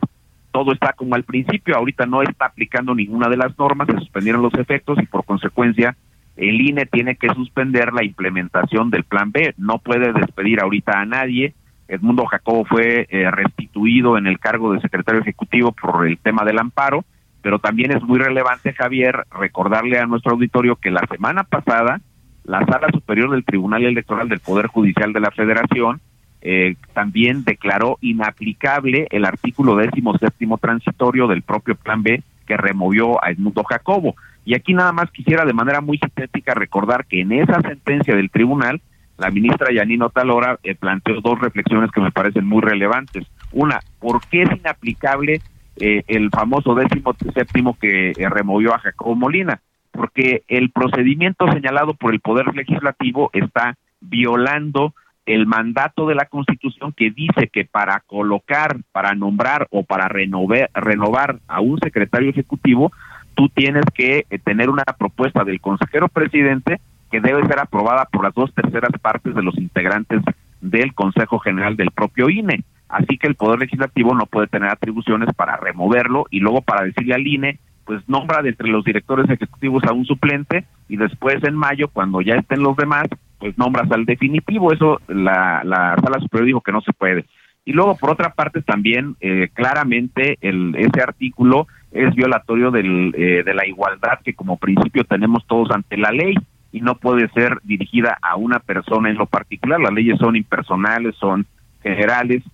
todo 0.53 0.73
está 0.73 0.93
como 0.93 1.15
al 1.15 1.25
principio, 1.25 1.77
ahorita 1.77 2.07
no 2.07 2.23
está 2.23 2.47
aplicando 2.47 2.95
ninguna 2.95 3.29
de 3.29 3.37
las 3.37 3.59
normas, 3.59 3.89
se 3.89 3.99
suspendieron 3.99 4.43
los 4.43 4.55
efectos 4.55 4.99
y 5.01 5.07
por 5.07 5.25
consecuencia 5.25 5.97
el 6.37 6.61
INE 6.61 6.87
tiene 6.87 7.17
que 7.17 7.29
suspender 7.35 7.93
la 7.93 8.05
implementación 8.05 8.91
del 8.91 9.05
plan 9.05 9.33
B, 9.33 9.55
no 9.59 9.79
puede 9.79 10.13
despedir 10.13 10.61
ahorita 10.61 11.01
a 11.01 11.05
nadie, 11.05 11.55
Edmundo 11.89 12.25
Jacobo 12.25 12.65
fue 12.65 13.07
eh, 13.11 13.31
restituido 13.31 14.17
en 14.17 14.27
el 14.27 14.39
cargo 14.39 14.73
de 14.73 14.81
secretario 14.81 15.21
ejecutivo 15.21 15.73
por 15.73 16.07
el 16.07 16.19
tema 16.19 16.45
del 16.45 16.59
amparo, 16.59 17.05
pero 17.43 17.59
también 17.59 17.91
es 17.93 18.03
muy 18.03 18.19
relevante, 18.19 18.73
Javier, 18.73 19.27
recordarle 19.31 19.99
a 19.99 20.07
nuestro 20.07 20.33
auditorio 20.33 20.77
que 20.77 20.91
la 20.91 21.07
semana 21.11 21.45
pasada 21.45 22.01
la 22.45 22.65
Sala 22.65 22.89
Superior 22.93 23.31
del 23.31 23.45
Tribunal 23.45 23.85
Electoral 23.85 24.29
del 24.29 24.41
Poder 24.41 24.67
Judicial 24.67 25.13
de 25.13 25.21
la 25.21 25.31
Federación 25.31 26.01
eh, 26.43 26.75
también 26.93 27.45
declaró 27.45 27.99
inaplicable 28.01 29.07
el 29.11 29.25
artículo 29.25 29.77
décimo 29.77 30.19
séptimo 30.19 30.59
transitorio 30.59 31.27
del 31.29 31.43
propio 31.43 31.77
Plan 31.77 32.03
B 32.03 32.23
que 32.47 32.57
removió 32.57 33.23
a 33.25 33.31
Edmundo 33.31 33.63
Jacobo. 33.65 34.17
Y 34.45 34.55
aquí 34.55 34.75
nada 34.75 34.93
más 34.93 35.11
quisiera 35.11 35.45
de 35.45 35.53
manera 35.53 35.81
muy 35.81 35.99
sintética 35.99 36.55
recordar 36.55 37.07
que 37.07 37.21
en 37.21 37.33
esa 37.33 37.61
sentencia 37.61 38.17
del 38.17 38.31
tribunal 38.31 38.81
la 39.19 39.31
ministra 39.31 39.73
Yanino 39.73 40.11
Talora 40.11 40.59
eh, 40.65 40.75
planteó 40.75 41.21
dos 41.21 41.39
reflexiones 41.39 41.91
que 41.93 42.01
me 42.01 42.11
parecen 42.11 42.45
muy 42.47 42.61
relevantes. 42.61 43.25
Una, 43.53 43.81
¿por 44.01 44.21
qué 44.27 44.43
es 44.43 44.51
inaplicable 44.51 45.41
eh, 45.77 46.03
el 46.09 46.31
famoso 46.31 46.75
décimo 46.75 47.15
séptimo 47.35 47.79
que 47.79 48.11
eh, 48.11 48.29
removió 48.29 48.75
a 48.75 48.79
Jacobo 48.79 49.15
Molina? 49.15 49.61
Porque 49.93 50.43
el 50.49 50.71
procedimiento 50.71 51.47
señalado 51.53 51.95
por 51.95 52.13
el 52.13 52.21
Poder 52.21 52.55
Legislativo 52.55 53.31
está 53.33 53.77
violando 54.01 54.95
el 55.27 55.47
mandato 55.47 56.07
de 56.07 56.15
la 56.15 56.27
Constitución 56.27 56.93
que 56.93 57.11
dice 57.11 57.49
que 57.53 57.65
para 57.65 58.01
colocar, 58.01 58.77
para 58.93 59.15
nombrar 59.15 59.69
o 59.71 59.85
para 59.85 60.09
renovar, 60.09 60.71
renovar 60.75 61.39
a 61.47 61.61
un 61.61 61.79
secretario 61.79 62.31
ejecutivo, 62.31 62.93
tú 63.35 63.49
tienes 63.49 63.85
que 63.95 64.27
tener 64.45 64.69
una 64.69 64.85
propuesta 64.85 65.45
del 65.45 65.61
consejero 65.61 66.09
presidente 66.09 66.81
que 67.11 67.21
debe 67.21 67.47
ser 67.47 67.61
aprobada 67.61 68.07
por 68.07 68.25
las 68.25 68.35
dos 68.35 68.53
terceras 68.55 68.93
partes 69.01 69.35
de 69.35 69.43
los 69.43 69.57
integrantes 69.59 70.23
del 70.61 70.95
Consejo 70.95 71.39
General 71.39 71.77
del 71.77 71.91
propio 71.91 72.29
INE. 72.31 72.65
Así 72.89 73.19
que 73.19 73.27
el 73.27 73.37
Poder 73.37 73.61
Legislativo 73.61 74.15
no 74.15 74.27
puede 74.27 74.49
tener 74.49 74.71
atribuciones 74.71 75.33
para 75.35 75.57
removerlo 75.57 76.27
y 76.31 76.41
luego 76.41 76.63
para 76.63 76.85
decirle 76.85 77.15
al 77.15 77.27
INE, 77.27 77.59
pues 77.85 78.07
nombra 78.09 78.43
de 78.43 78.51
entre 78.51 78.69
los 78.69 78.85
directores 78.85 79.29
ejecutivos 79.29 79.83
a 79.85 79.93
un 79.93 80.05
suplente 80.05 80.65
y 80.89 80.97
después 80.97 81.43
en 81.45 81.55
mayo, 81.55 81.89
cuando 81.89 82.21
ya 82.21 82.35
estén 82.35 82.63
los 82.63 82.77
demás, 82.77 83.07
pues 83.43 83.59
nombras 83.59 83.91
al 83.91 84.05
definitivo. 84.05 84.73
Eso 84.73 85.01
la, 85.09 85.63
la 85.65 85.97
Sala 86.01 86.21
Superior 86.21 86.47
dijo 86.47 86.61
que 86.61 86.71
no 86.71 86.81
se 86.81 86.93
puede. 86.93 87.27
Y 87.65 87.73
luego, 87.73 87.97
por 87.97 88.11
otra 88.11 88.31
parte, 88.35 88.63
también 88.63 89.17
eh, 89.21 89.49
claramente 89.53 90.39
el, 90.41 90.77
ese 90.77 91.03
artículo 91.03 91.67
es 91.91 92.15
violatorio 92.15 92.71
del, 92.71 93.13
eh, 93.17 93.43
de 93.45 93.55
la 93.55 93.67
igualdad 93.67 94.21
que 94.25 94.35
como 94.35 94.59
principio 94.59 95.03
tenemos 95.03 95.45
todos 95.49 95.73
ante 95.73 95.97
la 95.97 96.13
ley 96.13 96.35
y 96.71 96.81
no 96.81 96.95
puede 96.95 97.29
ser 97.31 97.59
dirigida 97.65 98.17
a 98.23 98.37
una 98.37 98.61
persona 98.61 99.11
en 99.11 99.17
lo 99.17 99.27
particular. 99.27 99.81
Las 99.81 99.93
leyes 99.93 100.19
son 100.19 100.37
impersonales, 100.37 101.17
son 101.17 101.45
generales 101.83 102.45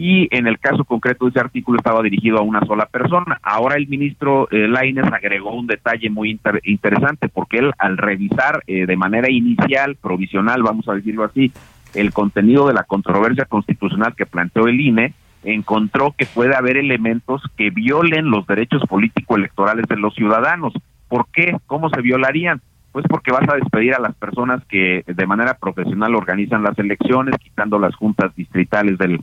y 0.00 0.28
en 0.30 0.46
el 0.46 0.60
caso 0.60 0.84
concreto 0.84 1.24
de 1.24 1.30
ese 1.30 1.40
artículo 1.40 1.78
estaba 1.78 2.04
dirigido 2.04 2.38
a 2.38 2.42
una 2.42 2.64
sola 2.66 2.86
persona. 2.86 3.40
Ahora 3.42 3.74
el 3.74 3.88
ministro 3.88 4.46
eh, 4.52 4.68
Laines 4.68 5.12
agregó 5.12 5.52
un 5.52 5.66
detalle 5.66 6.08
muy 6.08 6.38
interesante 6.62 7.28
porque 7.28 7.58
él 7.58 7.72
al 7.78 7.96
revisar 7.96 8.62
eh, 8.68 8.86
de 8.86 8.96
manera 8.96 9.28
inicial, 9.28 9.96
provisional, 9.96 10.62
vamos 10.62 10.88
a 10.88 10.94
decirlo 10.94 11.24
así, 11.24 11.50
el 11.94 12.12
contenido 12.12 12.68
de 12.68 12.74
la 12.74 12.84
controversia 12.84 13.46
constitucional 13.46 14.14
que 14.14 14.24
planteó 14.24 14.68
el 14.68 14.80
INE, 14.80 15.14
encontró 15.42 16.14
que 16.16 16.26
puede 16.26 16.54
haber 16.54 16.76
elementos 16.76 17.42
que 17.56 17.70
violen 17.70 18.30
los 18.30 18.46
derechos 18.46 18.82
político-electorales 18.88 19.86
de 19.88 19.96
los 19.96 20.14
ciudadanos. 20.14 20.74
¿Por 21.08 21.26
qué? 21.32 21.56
¿Cómo 21.66 21.90
se 21.90 22.02
violarían? 22.02 22.60
Pues 22.92 23.04
porque 23.08 23.32
vas 23.32 23.48
a 23.48 23.56
despedir 23.56 23.94
a 23.94 24.00
las 24.00 24.14
personas 24.14 24.64
que 24.66 25.02
de 25.08 25.26
manera 25.26 25.54
profesional 25.54 26.14
organizan 26.14 26.62
las 26.62 26.78
elecciones, 26.78 27.34
quitando 27.42 27.80
las 27.80 27.96
juntas 27.96 28.32
distritales 28.36 28.96
del 28.96 29.20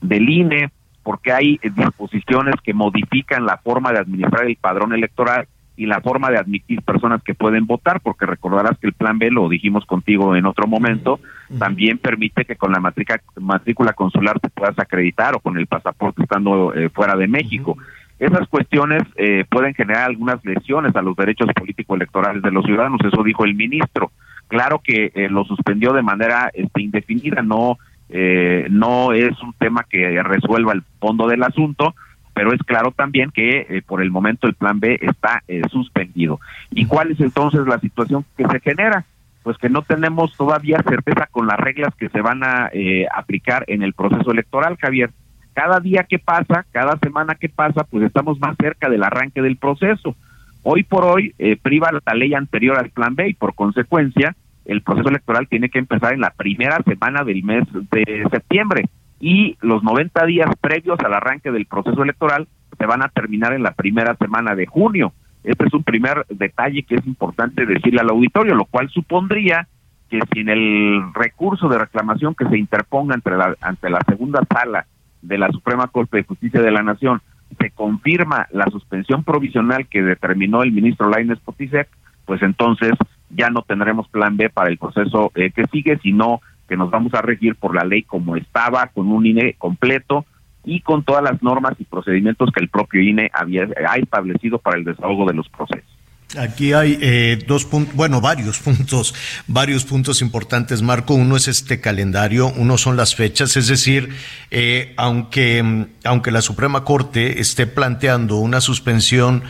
del 0.00 0.28
INE, 0.28 0.70
porque 1.02 1.32
hay 1.32 1.58
disposiciones 1.62 2.54
que 2.62 2.74
modifican 2.74 3.46
la 3.46 3.56
forma 3.58 3.92
de 3.92 4.00
administrar 4.00 4.46
el 4.46 4.56
padrón 4.56 4.92
electoral 4.92 5.48
y 5.78 5.86
la 5.86 6.00
forma 6.00 6.28
de 6.30 6.38
admitir 6.38 6.82
personas 6.82 7.22
que 7.22 7.34
pueden 7.34 7.64
votar, 7.64 8.00
porque 8.00 8.26
recordarás 8.26 8.76
que 8.78 8.88
el 8.88 8.94
plan 8.94 9.18
B, 9.18 9.30
lo 9.30 9.48
dijimos 9.48 9.86
contigo 9.86 10.34
en 10.34 10.44
otro 10.44 10.66
momento, 10.66 11.20
también 11.56 11.98
permite 11.98 12.44
que 12.44 12.56
con 12.56 12.72
la 12.72 12.80
matrícula, 12.80 13.20
matrícula 13.40 13.92
consular 13.92 14.40
te 14.40 14.50
puedas 14.50 14.76
acreditar 14.78 15.36
o 15.36 15.40
con 15.40 15.56
el 15.56 15.68
pasaporte 15.68 16.22
estando 16.22 16.74
eh, 16.74 16.88
fuera 16.88 17.14
de 17.14 17.28
México. 17.28 17.78
Esas 18.18 18.48
cuestiones 18.48 19.04
eh, 19.14 19.44
pueden 19.48 19.72
generar 19.74 20.04
algunas 20.10 20.44
lesiones 20.44 20.96
a 20.96 21.02
los 21.02 21.14
derechos 21.14 21.48
político-electorales 21.54 22.42
de 22.42 22.50
los 22.50 22.64
ciudadanos, 22.64 23.00
eso 23.04 23.22
dijo 23.22 23.44
el 23.44 23.54
ministro. 23.54 24.10
Claro 24.48 24.80
que 24.82 25.12
eh, 25.14 25.28
lo 25.28 25.44
suspendió 25.44 25.92
de 25.92 26.02
manera 26.02 26.50
este, 26.52 26.82
indefinida, 26.82 27.40
no 27.42 27.78
eh, 28.10 28.66
no 28.70 29.12
es 29.12 29.38
un 29.42 29.52
tema 29.54 29.84
que 29.88 30.22
resuelva 30.22 30.72
el 30.72 30.82
fondo 30.98 31.26
del 31.28 31.42
asunto, 31.42 31.94
pero 32.34 32.52
es 32.52 32.62
claro 32.62 32.92
también 32.92 33.30
que 33.30 33.66
eh, 33.68 33.82
por 33.86 34.00
el 34.00 34.10
momento 34.10 34.46
el 34.46 34.54
plan 34.54 34.80
B 34.80 34.98
está 35.02 35.42
eh, 35.48 35.62
suspendido. 35.70 36.40
¿Y 36.70 36.86
cuál 36.86 37.10
es 37.10 37.20
entonces 37.20 37.66
la 37.66 37.78
situación 37.80 38.24
que 38.36 38.46
se 38.46 38.60
genera? 38.60 39.04
Pues 39.42 39.58
que 39.58 39.68
no 39.68 39.82
tenemos 39.82 40.36
todavía 40.36 40.82
certeza 40.86 41.26
con 41.30 41.46
las 41.46 41.58
reglas 41.58 41.94
que 41.96 42.08
se 42.08 42.20
van 42.20 42.42
a 42.42 42.70
aplicar 43.14 43.64
en 43.66 43.82
el 43.82 43.94
proceso 43.94 44.30
electoral, 44.30 44.76
Javier. 44.76 45.10
Cada 45.54 45.80
día 45.80 46.04
que 46.04 46.18
pasa, 46.18 46.66
cada 46.70 46.98
semana 46.98 47.34
que 47.34 47.48
pasa, 47.48 47.84
pues 47.84 48.04
estamos 48.04 48.38
más 48.40 48.56
cerca 48.60 48.90
del 48.90 49.02
arranque 49.02 49.40
del 49.40 49.56
proceso. 49.56 50.14
Hoy 50.62 50.82
por 50.82 51.04
hoy 51.04 51.34
priva 51.62 51.90
la 51.92 52.14
ley 52.14 52.34
anterior 52.34 52.78
al 52.78 52.90
plan 52.90 53.14
B 53.14 53.28
y 53.30 53.34
por 53.34 53.54
consecuencia 53.54 54.36
el 54.68 54.82
proceso 54.82 55.08
electoral 55.08 55.48
tiene 55.48 55.70
que 55.70 55.78
empezar 55.78 56.12
en 56.12 56.20
la 56.20 56.30
primera 56.30 56.78
semana 56.86 57.24
del 57.24 57.42
mes 57.42 57.64
de 57.72 58.26
septiembre 58.30 58.84
y 59.18 59.56
los 59.62 59.82
90 59.82 60.26
días 60.26 60.50
previos 60.60 61.00
al 61.00 61.14
arranque 61.14 61.50
del 61.50 61.66
proceso 61.66 62.02
electoral 62.02 62.46
se 62.78 62.86
van 62.86 63.02
a 63.02 63.08
terminar 63.08 63.54
en 63.54 63.62
la 63.62 63.72
primera 63.72 64.14
semana 64.16 64.54
de 64.54 64.66
junio. 64.66 65.12
Este 65.42 65.66
es 65.66 65.72
un 65.72 65.82
primer 65.82 66.26
detalle 66.28 66.82
que 66.82 66.96
es 66.96 67.06
importante 67.06 67.64
decirle 67.64 68.00
al 68.00 68.10
auditorio, 68.10 68.54
lo 68.54 68.66
cual 68.66 68.90
supondría 68.90 69.66
que 70.10 70.20
si 70.32 70.40
en 70.40 70.50
el 70.50 71.02
recurso 71.14 71.68
de 71.68 71.78
reclamación 71.78 72.34
que 72.34 72.46
se 72.46 72.58
interponga 72.58 73.14
ante 73.14 73.30
la, 73.30 73.56
ante 73.62 73.88
la 73.88 74.00
segunda 74.06 74.40
sala 74.52 74.86
de 75.22 75.38
la 75.38 75.50
Suprema 75.50 75.88
Corte 75.88 76.18
de 76.18 76.24
Justicia 76.24 76.60
de 76.60 76.70
la 76.70 76.82
Nación 76.82 77.22
se 77.58 77.70
confirma 77.70 78.46
la 78.52 78.66
suspensión 78.66 79.24
provisional 79.24 79.86
que 79.88 80.02
determinó 80.02 80.62
el 80.62 80.72
ministro 80.72 81.08
Lainez 81.08 81.38
Potisek, 81.40 81.88
pues 82.26 82.42
entonces 82.42 82.92
ya 83.30 83.50
no 83.50 83.62
tendremos 83.62 84.08
plan 84.08 84.36
B 84.36 84.50
para 84.50 84.70
el 84.70 84.78
proceso 84.78 85.32
eh, 85.34 85.50
que 85.54 85.66
sigue, 85.66 85.98
sino 85.98 86.40
que 86.68 86.76
nos 86.76 86.90
vamos 86.90 87.14
a 87.14 87.22
regir 87.22 87.56
por 87.56 87.74
la 87.74 87.84
ley 87.84 88.02
como 88.02 88.36
estaba, 88.36 88.86
con 88.88 89.10
un 89.10 89.26
INE 89.26 89.54
completo 89.58 90.26
y 90.64 90.80
con 90.80 91.02
todas 91.02 91.22
las 91.22 91.42
normas 91.42 91.74
y 91.78 91.84
procedimientos 91.84 92.50
que 92.52 92.60
el 92.60 92.68
propio 92.68 93.00
INE 93.00 93.30
había 93.32 93.66
ha 93.88 93.96
establecido 93.96 94.58
para 94.58 94.78
el 94.78 94.84
desahogo 94.84 95.26
de 95.26 95.34
los 95.34 95.48
procesos. 95.48 95.98
Aquí 96.36 96.74
hay 96.74 96.98
eh, 97.00 97.38
dos 97.46 97.64
puntos, 97.64 97.94
bueno, 97.94 98.20
varios 98.20 98.58
puntos, 98.64 99.14
varios 99.46 99.86
puntos 99.86 100.20
importantes, 100.20 100.82
Marco. 100.82 101.14
Uno 101.14 101.36
es 101.36 101.48
este 101.48 101.80
calendario, 101.80 102.52
uno 102.54 102.76
son 102.76 102.98
las 102.98 103.14
fechas, 103.14 103.56
es 103.56 103.68
decir, 103.68 104.10
eh, 104.50 104.92
aunque, 104.98 105.86
aunque 106.04 106.30
la 106.30 106.42
Suprema 106.42 106.84
Corte 106.84 107.40
esté 107.40 107.66
planteando 107.66 108.36
una 108.36 108.60
suspensión 108.60 109.42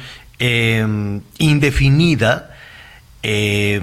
indefinida, 1.38 2.57
eh, 3.30 3.82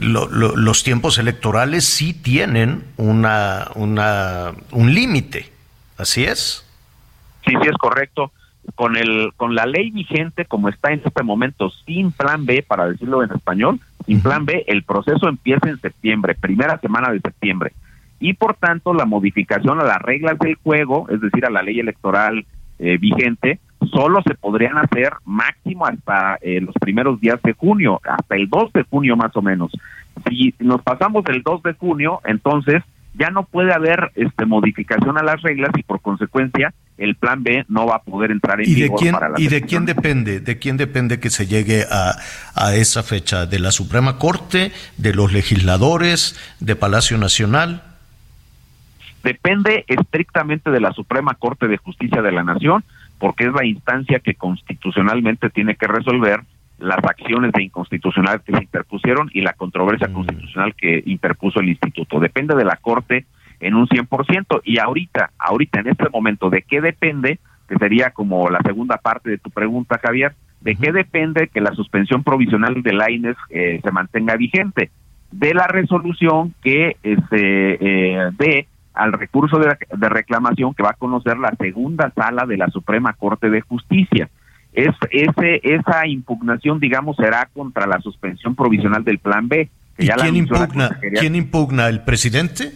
los 0.00 0.82
tiempos 0.82 1.18
electorales 1.18 1.84
sí 1.84 2.14
tienen 2.14 2.84
una, 2.96 3.68
una, 3.74 4.52
un 4.72 4.94
límite, 4.94 5.52
¿así 5.98 6.24
es? 6.24 6.66
Sí, 7.44 7.52
sí 7.62 7.68
es 7.68 7.76
correcto. 7.76 8.32
Con, 8.74 8.96
el, 8.96 9.32
con 9.36 9.54
la 9.54 9.66
ley 9.66 9.90
vigente, 9.90 10.46
como 10.46 10.70
está 10.70 10.92
en 10.92 11.02
este 11.04 11.22
momento, 11.22 11.70
sin 11.84 12.12
plan 12.12 12.46
B, 12.46 12.64
para 12.66 12.88
decirlo 12.88 13.22
en 13.22 13.32
español, 13.32 13.80
sin 14.06 14.22
plan 14.22 14.46
B, 14.46 14.64
el 14.66 14.82
proceso 14.82 15.28
empieza 15.28 15.68
en 15.68 15.80
septiembre, 15.80 16.34
primera 16.34 16.78
semana 16.78 17.10
de 17.10 17.20
septiembre. 17.20 17.72
Y 18.18 18.34
por 18.34 18.54
tanto, 18.54 18.94
la 18.94 19.04
modificación 19.04 19.80
a 19.80 19.84
las 19.84 20.00
reglas 20.00 20.38
del 20.38 20.54
juego, 20.54 21.06
es 21.10 21.20
decir, 21.20 21.44
a 21.44 21.50
la 21.50 21.62
ley 21.62 21.80
electoral 21.80 22.46
eh, 22.78 22.96
vigente, 22.96 23.58
solo 23.92 24.22
se 24.22 24.34
podrían 24.34 24.78
hacer 24.78 25.12
máximo 25.24 25.86
hasta 25.86 26.38
eh, 26.40 26.60
los 26.60 26.74
primeros 26.80 27.20
días 27.20 27.40
de 27.42 27.52
junio, 27.52 28.00
hasta 28.04 28.36
el 28.36 28.48
2 28.48 28.72
de 28.72 28.84
junio 28.84 29.16
más 29.16 29.36
o 29.36 29.42
menos. 29.42 29.72
Si 30.28 30.54
nos 30.58 30.82
pasamos 30.82 31.24
del 31.24 31.42
2 31.42 31.62
de 31.62 31.74
junio, 31.74 32.20
entonces 32.24 32.82
ya 33.14 33.30
no 33.30 33.44
puede 33.44 33.72
haber 33.72 34.12
este 34.14 34.46
modificación 34.46 35.18
a 35.18 35.22
las 35.22 35.42
reglas 35.42 35.70
y 35.76 35.82
por 35.82 36.00
consecuencia 36.00 36.72
el 36.96 37.16
plan 37.16 37.42
B 37.42 37.64
no 37.68 37.86
va 37.86 37.96
a 37.96 38.02
poder 38.02 38.30
entrar 38.30 38.60
en 38.60 38.68
¿Y 38.70 38.74
vigor 38.74 38.98
de 38.98 39.02
quién, 39.02 39.14
para 39.14 39.28
la 39.30 39.40
¿Y 39.40 39.48
de 39.48 39.62
quién 39.62 39.86
depende? 39.86 40.40
¿De 40.40 40.58
quién 40.58 40.76
depende 40.76 41.18
que 41.18 41.30
se 41.30 41.46
llegue 41.46 41.84
a, 41.90 42.14
a 42.54 42.74
esa 42.74 43.02
fecha? 43.02 43.46
¿De 43.46 43.58
la 43.58 43.72
Suprema 43.72 44.18
Corte? 44.18 44.72
¿De 44.98 45.14
los 45.14 45.32
legisladores? 45.32 46.38
¿De 46.60 46.76
Palacio 46.76 47.16
Nacional? 47.16 47.82
Depende 49.22 49.84
estrictamente 49.88 50.70
de 50.70 50.80
la 50.80 50.92
Suprema 50.92 51.34
Corte 51.34 51.68
de 51.68 51.76
Justicia 51.78 52.22
de 52.22 52.32
la 52.32 52.42
Nación, 52.42 52.84
porque 53.20 53.44
es 53.44 53.52
la 53.52 53.64
instancia 53.64 54.18
que 54.18 54.34
constitucionalmente 54.34 55.50
tiene 55.50 55.76
que 55.76 55.86
resolver 55.86 56.40
las 56.78 57.04
acciones 57.04 57.52
de 57.52 57.62
inconstitucional 57.62 58.42
que 58.42 58.56
se 58.56 58.62
interpusieron 58.62 59.30
y 59.32 59.42
la 59.42 59.52
controversia 59.52 60.08
Mm. 60.08 60.12
constitucional 60.14 60.74
que 60.74 61.02
interpuso 61.06 61.60
el 61.60 61.68
instituto. 61.68 62.18
Depende 62.18 62.56
de 62.56 62.64
la 62.64 62.76
Corte 62.76 63.26
en 63.60 63.74
un 63.74 63.86
100%. 63.86 64.62
Y 64.64 64.78
ahorita, 64.78 65.30
ahorita 65.38 65.80
en 65.80 65.88
este 65.88 66.08
momento, 66.08 66.48
¿de 66.48 66.62
qué 66.62 66.80
depende? 66.80 67.38
Que 67.68 67.76
sería 67.76 68.10
como 68.10 68.48
la 68.48 68.60
segunda 68.64 68.96
parte 68.96 69.30
de 69.30 69.38
tu 69.38 69.50
pregunta, 69.50 70.00
Javier. 70.02 70.34
¿De 70.62 70.74
qué 70.74 70.92
depende 70.92 71.48
que 71.48 71.60
la 71.60 71.72
suspensión 71.72 72.22
provisional 72.22 72.82
de 72.82 72.92
la 72.92 73.10
INES 73.10 73.36
eh, 73.50 73.80
se 73.82 73.90
mantenga 73.92 74.36
vigente? 74.36 74.90
De 75.30 75.54
la 75.54 75.66
resolución 75.66 76.54
que 76.62 76.96
eh, 77.02 77.16
se 77.30 77.78
eh, 77.80 78.30
dé 78.38 78.66
al 78.94 79.12
recurso 79.12 79.58
de, 79.58 79.76
de 79.96 80.08
reclamación 80.08 80.74
que 80.74 80.82
va 80.82 80.90
a 80.90 80.94
conocer 80.94 81.36
la 81.38 81.54
segunda 81.58 82.10
sala 82.14 82.46
de 82.46 82.56
la 82.56 82.68
Suprema 82.68 83.12
Corte 83.14 83.48
de 83.50 83.60
Justicia. 83.60 84.28
Es, 84.72 84.94
ese, 85.10 85.60
esa 85.64 86.06
impugnación, 86.06 86.78
digamos, 86.80 87.16
será 87.16 87.48
contra 87.52 87.86
la 87.86 88.00
suspensión 88.00 88.54
provisional 88.54 89.02
del 89.04 89.18
Plan 89.18 89.48
B. 89.48 89.68
Que 89.96 90.04
¿Y 90.04 90.06
ya 90.06 90.16
la 90.16 90.22
quién 90.24 90.34
la 90.34 90.38
impugna? 90.38 90.88
Consejería- 90.88 91.20
¿Quién 91.20 91.34
impugna? 91.34 91.88
¿El 91.88 92.02
presidente? 92.04 92.72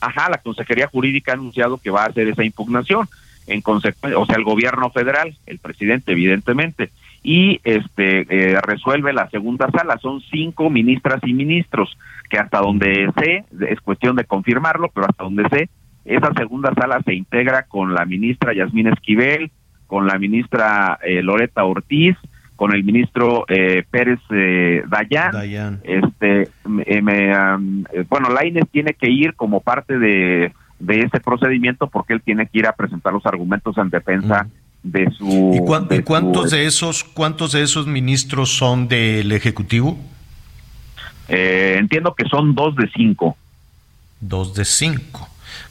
Ajá, 0.00 0.28
la 0.30 0.38
Consejería 0.38 0.86
Jurídica 0.88 1.32
ha 1.32 1.34
anunciado 1.34 1.78
que 1.78 1.90
va 1.90 2.04
a 2.04 2.08
hacer 2.08 2.28
esa 2.28 2.44
impugnación. 2.44 3.08
En 3.46 3.62
consecuencia, 3.62 4.18
o 4.18 4.26
sea, 4.26 4.36
el 4.36 4.44
gobierno 4.44 4.90
federal, 4.90 5.34
el 5.46 5.58
presidente, 5.58 6.12
evidentemente, 6.12 6.90
y 7.22 7.60
este 7.64 8.26
eh, 8.28 8.58
resuelve 8.62 9.12
la 9.12 9.28
segunda 9.30 9.70
sala. 9.70 9.98
Son 9.98 10.20
cinco 10.30 10.70
ministras 10.70 11.20
y 11.24 11.32
ministros 11.32 11.96
que 12.30 12.38
hasta 12.38 12.60
donde 12.60 13.10
sé, 13.18 13.44
es 13.68 13.80
cuestión 13.80 14.16
de 14.16 14.24
confirmarlo, 14.24 14.90
pero 14.94 15.06
hasta 15.08 15.24
donde 15.24 15.48
sé, 15.48 15.68
esa 16.04 16.32
segunda 16.34 16.72
sala 16.74 17.00
se 17.04 17.14
integra 17.14 17.64
con 17.64 17.94
la 17.94 18.04
ministra 18.04 18.52
Yasmín 18.54 18.88
Esquivel, 18.88 19.50
con 19.86 20.06
la 20.06 20.18
ministra 20.18 20.98
eh, 21.02 21.22
Loreta 21.22 21.64
Ortiz, 21.64 22.16
con 22.56 22.74
el 22.74 22.82
ministro 22.84 23.44
eh, 23.48 23.84
Pérez 23.90 24.18
eh, 24.30 24.82
Dayan. 24.88 25.30
este 25.84 26.48
me- 26.66 26.82
eh, 26.86 27.00
me, 27.02 27.32
am, 27.34 27.84
eh, 27.92 28.04
bueno 28.08 28.28
la 28.30 28.44
INE 28.44 28.62
tiene 28.70 28.94
que 28.94 29.08
ir 29.10 29.34
como 29.34 29.60
parte 29.60 29.98
de 29.98 30.52
de 30.80 31.00
ese 31.00 31.20
procedimiento 31.20 31.88
porque 31.88 32.12
él 32.14 32.20
tiene 32.22 32.46
que 32.46 32.58
ir 32.60 32.66
a 32.66 32.72
presentar 32.72 33.12
los 33.12 33.26
argumentos 33.26 33.76
en 33.78 33.90
defensa 33.90 34.46
de 34.90 35.10
su 35.16 35.52
¿Y, 35.54 35.58
cuán- 35.64 35.88
de 35.88 36.02
cuántos 36.04 36.50
su, 36.50 36.56
de 36.56 36.66
esos 36.66 37.04
cuántos 37.04 37.52
de 37.52 37.62
esos 37.62 37.86
ministros 37.86 38.56
son 38.56 38.88
del 38.88 39.32
ejecutivo? 39.32 39.98
eh, 41.28 41.76
entiendo 41.78 42.14
que 42.14 42.24
son 42.28 42.54
dos 42.54 42.74
de 42.76 42.88
cinco 42.94 43.36
Dos 44.20 44.52
de 44.54 44.64
cinco. 44.64 45.28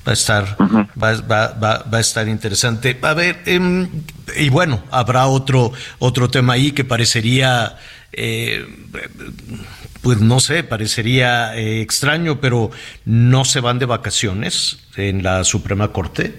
Va 0.07 0.11
a 0.11 0.13
estar, 0.13 0.55
va, 0.61 1.13
va- 1.21 1.53
va- 1.61 1.83
va 1.93 1.97
a 1.97 1.99
estar 2.01 2.25
interesante. 2.29 2.97
A 3.01 3.13
ver, 3.13 3.41
em, 3.45 3.89
y 4.37 4.47
bueno, 4.47 4.81
habrá 4.89 5.27
otro, 5.27 5.73
otro 5.99 6.29
tema 6.29 6.53
ahí 6.53 6.71
que 6.71 6.85
parecería, 6.85 7.75
eh, 8.13 8.65
pues 10.01 10.21
no 10.21 10.39
sé, 10.39 10.63
parecería 10.63 11.57
eh, 11.57 11.81
extraño, 11.81 12.39
pero 12.39 12.71
no 13.03 13.43
se 13.43 13.59
van 13.59 13.79
de 13.79 13.85
vacaciones 13.85 14.79
en 14.95 15.23
la 15.23 15.43
Suprema 15.43 15.89
Corte. 15.89 16.33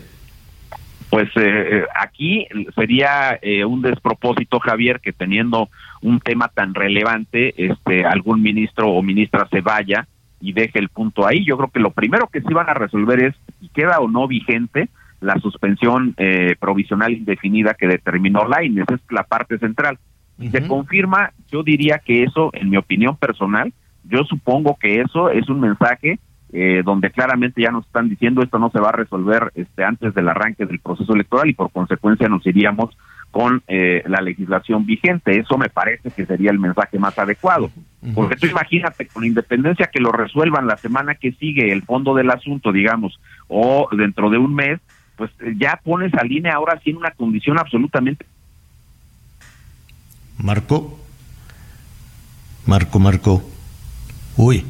Pues 1.10 1.30
eh, 1.36 1.84
aquí 1.98 2.46
sería 2.74 3.38
eh, 3.40 3.64
un 3.64 3.80
despropósito, 3.80 4.60
Javier, 4.60 5.00
que 5.00 5.12
teniendo 5.12 5.70
un 6.02 6.20
tema 6.20 6.48
tan 6.48 6.74
relevante, 6.74 7.54
este, 7.56 8.04
algún 8.04 8.42
ministro 8.42 8.90
o 8.90 9.02
ministra 9.02 9.48
se 9.50 9.62
vaya 9.62 10.06
y 10.40 10.52
deje 10.52 10.78
el 10.78 10.90
punto 10.90 11.26
ahí. 11.26 11.44
Yo 11.44 11.56
creo 11.56 11.70
que 11.70 11.80
lo 11.80 11.90
primero 11.90 12.28
que 12.28 12.42
sí 12.42 12.52
van 12.52 12.68
a 12.68 12.74
resolver 12.74 13.22
es 13.22 13.34
si 13.60 13.68
queda 13.68 14.00
o 14.00 14.08
no 14.08 14.28
vigente 14.28 14.88
la 15.20 15.38
suspensión 15.38 16.14
eh, 16.16 16.54
provisional 16.60 17.12
indefinida 17.12 17.74
que 17.74 17.88
determinó 17.88 18.46
la 18.46 18.58
Esa 18.62 18.94
es 18.94 19.00
la 19.10 19.24
parte 19.24 19.58
central. 19.58 19.98
Si 20.38 20.50
se 20.50 20.68
confirma, 20.68 21.32
yo 21.50 21.64
diría 21.64 21.98
que 21.98 22.22
eso, 22.22 22.50
en 22.52 22.70
mi 22.70 22.76
opinión 22.76 23.16
personal, 23.16 23.72
yo 24.04 24.22
supongo 24.22 24.76
que 24.80 25.00
eso 25.00 25.30
es 25.30 25.48
un 25.48 25.58
mensaje 25.58 26.20
eh, 26.52 26.82
donde 26.84 27.10
claramente 27.10 27.62
ya 27.62 27.70
nos 27.70 27.86
están 27.86 28.08
diciendo 28.08 28.42
esto 28.42 28.58
no 28.58 28.70
se 28.70 28.80
va 28.80 28.88
a 28.88 28.92
resolver 28.92 29.52
este 29.54 29.84
antes 29.84 30.14
del 30.14 30.28
arranque 30.28 30.64
del 30.64 30.78
proceso 30.78 31.14
electoral 31.14 31.48
y 31.48 31.54
por 31.54 31.70
consecuencia 31.70 32.28
nos 32.28 32.46
iríamos 32.46 32.96
con 33.30 33.62
eh, 33.68 34.02
la 34.06 34.20
legislación 34.20 34.86
vigente. 34.86 35.38
Eso 35.38 35.58
me 35.58 35.68
parece 35.68 36.10
que 36.10 36.24
sería 36.24 36.50
el 36.50 36.58
mensaje 36.58 36.98
más 36.98 37.18
adecuado. 37.18 37.70
Porque 38.14 38.36
tú 38.36 38.46
imagínate, 38.46 39.06
con 39.06 39.24
independencia 39.24 39.90
que 39.92 40.00
lo 40.00 40.12
resuelvan 40.12 40.66
la 40.66 40.76
semana 40.76 41.14
que 41.14 41.32
sigue 41.32 41.72
el 41.72 41.82
fondo 41.82 42.14
del 42.14 42.30
asunto, 42.30 42.72
digamos, 42.72 43.20
o 43.48 43.88
dentro 43.92 44.30
de 44.30 44.38
un 44.38 44.54
mes, 44.54 44.80
pues 45.16 45.30
eh, 45.40 45.54
ya 45.58 45.78
pones 45.82 46.14
a 46.14 46.24
línea 46.24 46.54
ahora 46.54 46.80
sí 46.82 46.90
en 46.90 46.96
una 46.96 47.10
condición 47.10 47.58
absolutamente. 47.58 48.24
Marco. 50.38 50.98
Marco, 52.66 52.98
Marco. 52.98 53.42
Uy, 54.36 54.64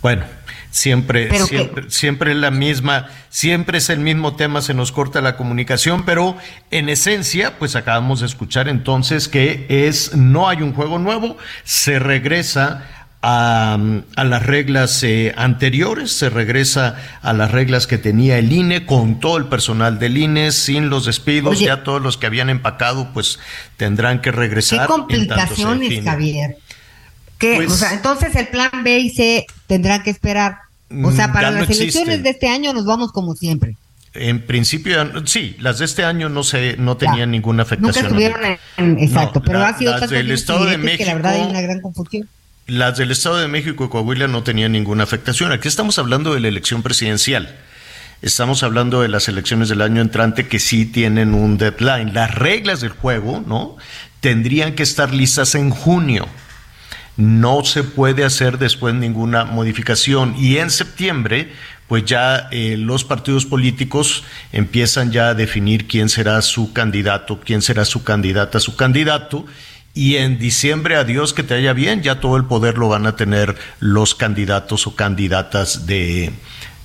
bueno, 0.00 0.22
siempre, 0.70 1.28
siempre, 1.40 1.90
siempre 1.90 2.32
es 2.32 2.36
la 2.36 2.50
misma, 2.50 3.08
siempre 3.30 3.78
es 3.78 3.90
el 3.90 4.00
mismo 4.00 4.36
tema, 4.36 4.62
se 4.62 4.74
nos 4.74 4.92
corta 4.92 5.20
la 5.20 5.36
comunicación, 5.36 6.04
pero 6.04 6.36
en 6.70 6.88
esencia, 6.88 7.58
pues 7.58 7.76
acabamos 7.76 8.20
de 8.20 8.26
escuchar 8.26 8.68
entonces 8.68 9.28
que 9.28 9.66
es, 9.68 10.14
no 10.14 10.48
hay 10.48 10.62
un 10.62 10.72
juego 10.72 10.98
nuevo, 10.98 11.36
se 11.64 11.98
regresa 11.98 12.86
a, 13.20 13.78
las 14.16 14.46
reglas 14.46 15.02
eh, 15.02 15.34
anteriores, 15.36 16.12
se 16.12 16.30
regresa 16.30 16.96
a 17.20 17.32
las 17.32 17.50
reglas 17.50 17.86
que 17.86 17.98
tenía 17.98 18.38
el 18.38 18.52
INE 18.52 18.86
con 18.86 19.18
todo 19.18 19.38
el 19.38 19.46
personal 19.46 19.98
del 19.98 20.16
INE, 20.16 20.52
sin 20.52 20.88
los 20.88 21.06
despidos, 21.06 21.58
ya 21.58 21.82
todos 21.82 22.00
los 22.00 22.16
que 22.16 22.26
habían 22.26 22.48
empacado 22.48 23.12
pues 23.12 23.40
tendrán 23.76 24.20
que 24.20 24.30
regresar. 24.30 24.82
¿Qué 24.82 24.86
complicaciones, 24.86 26.04
Javier? 26.04 26.58
Pues 27.38 27.70
o 27.70 27.74
sea, 27.74 27.92
entonces 27.94 28.34
el 28.34 28.48
plan 28.48 28.70
B 28.82 28.98
y 28.98 29.10
C 29.10 29.46
tendrán 29.66 30.02
que 30.02 30.10
esperar. 30.10 30.58
O 31.04 31.12
sea, 31.12 31.28
mm, 31.28 31.32
para 31.32 31.50
las 31.50 31.70
elecciones 31.70 32.22
de 32.22 32.30
este 32.30 32.48
año 32.48 32.72
nos 32.72 32.84
vamos 32.84 33.12
como 33.12 33.34
siempre. 33.34 33.76
En 34.14 34.44
principio, 34.44 34.96
sí, 35.26 35.54
las 35.60 35.78
de 35.78 35.84
este 35.84 36.04
año 36.04 36.28
no 36.28 36.42
se, 36.42 36.76
no 36.78 36.96
tenían 36.96 37.30
ninguna 37.30 37.62
afectación. 37.62 38.06
Nunca 38.06 38.08
estuvieron 38.08 38.58
en, 38.78 38.98
exacto, 38.98 39.42
pero 39.42 39.62
ha 39.62 39.76
sido 39.76 39.96
las 39.96 40.10
del 40.10 40.30
Estado 40.30 40.64
de 40.64 40.78
México, 40.78 40.98
que 40.98 41.06
la 41.06 41.14
verdad 41.14 41.34
hay 41.34 41.42
una 41.42 41.60
gran 41.60 41.80
confusión. 41.80 42.28
Las 42.66 42.98
del 42.98 43.10
Estado 43.10 43.36
de 43.36 43.48
México 43.48 43.84
y 43.84 43.88
Coahuila 43.88 44.26
no 44.26 44.42
tenían 44.42 44.72
ninguna 44.72 45.04
afectación. 45.04 45.52
Aquí 45.52 45.68
estamos 45.68 45.98
hablando 45.98 46.34
de 46.34 46.40
la 46.40 46.48
elección 46.48 46.82
presidencial. 46.82 47.56
Estamos 48.20 48.62
hablando 48.62 49.00
de 49.02 49.08
las 49.08 49.28
elecciones 49.28 49.68
del 49.68 49.80
año 49.80 50.02
entrante 50.02 50.48
que 50.48 50.58
sí 50.58 50.84
tienen 50.84 51.34
un 51.34 51.56
deadline. 51.56 52.12
Las 52.12 52.34
reglas 52.34 52.80
del 52.80 52.90
juego, 52.90 53.44
¿no? 53.46 53.76
Tendrían 54.20 54.74
que 54.74 54.82
estar 54.82 55.14
listas 55.14 55.54
en 55.54 55.70
junio 55.70 56.26
no 57.18 57.64
se 57.64 57.82
puede 57.82 58.24
hacer 58.24 58.58
después 58.58 58.94
ninguna 58.94 59.44
modificación. 59.44 60.34
Y 60.38 60.58
en 60.58 60.70
septiembre, 60.70 61.52
pues 61.88 62.04
ya 62.04 62.48
eh, 62.52 62.76
los 62.78 63.02
partidos 63.02 63.44
políticos 63.44 64.22
empiezan 64.52 65.10
ya 65.10 65.30
a 65.30 65.34
definir 65.34 65.88
quién 65.88 66.08
será 66.08 66.40
su 66.42 66.72
candidato, 66.72 67.40
quién 67.44 67.60
será 67.60 67.84
su 67.84 68.04
candidata, 68.04 68.60
su 68.60 68.76
candidato. 68.76 69.46
Y 69.94 70.14
en 70.16 70.38
diciembre, 70.38 70.94
a 70.94 71.02
Dios 71.02 71.34
que 71.34 71.42
te 71.42 71.54
haya 71.54 71.72
bien, 71.72 72.02
ya 72.02 72.20
todo 72.20 72.36
el 72.36 72.44
poder 72.44 72.78
lo 72.78 72.88
van 72.88 73.04
a 73.06 73.16
tener 73.16 73.56
los 73.80 74.14
candidatos 74.14 74.86
o 74.86 74.94
candidatas 74.94 75.86
de, 75.86 76.30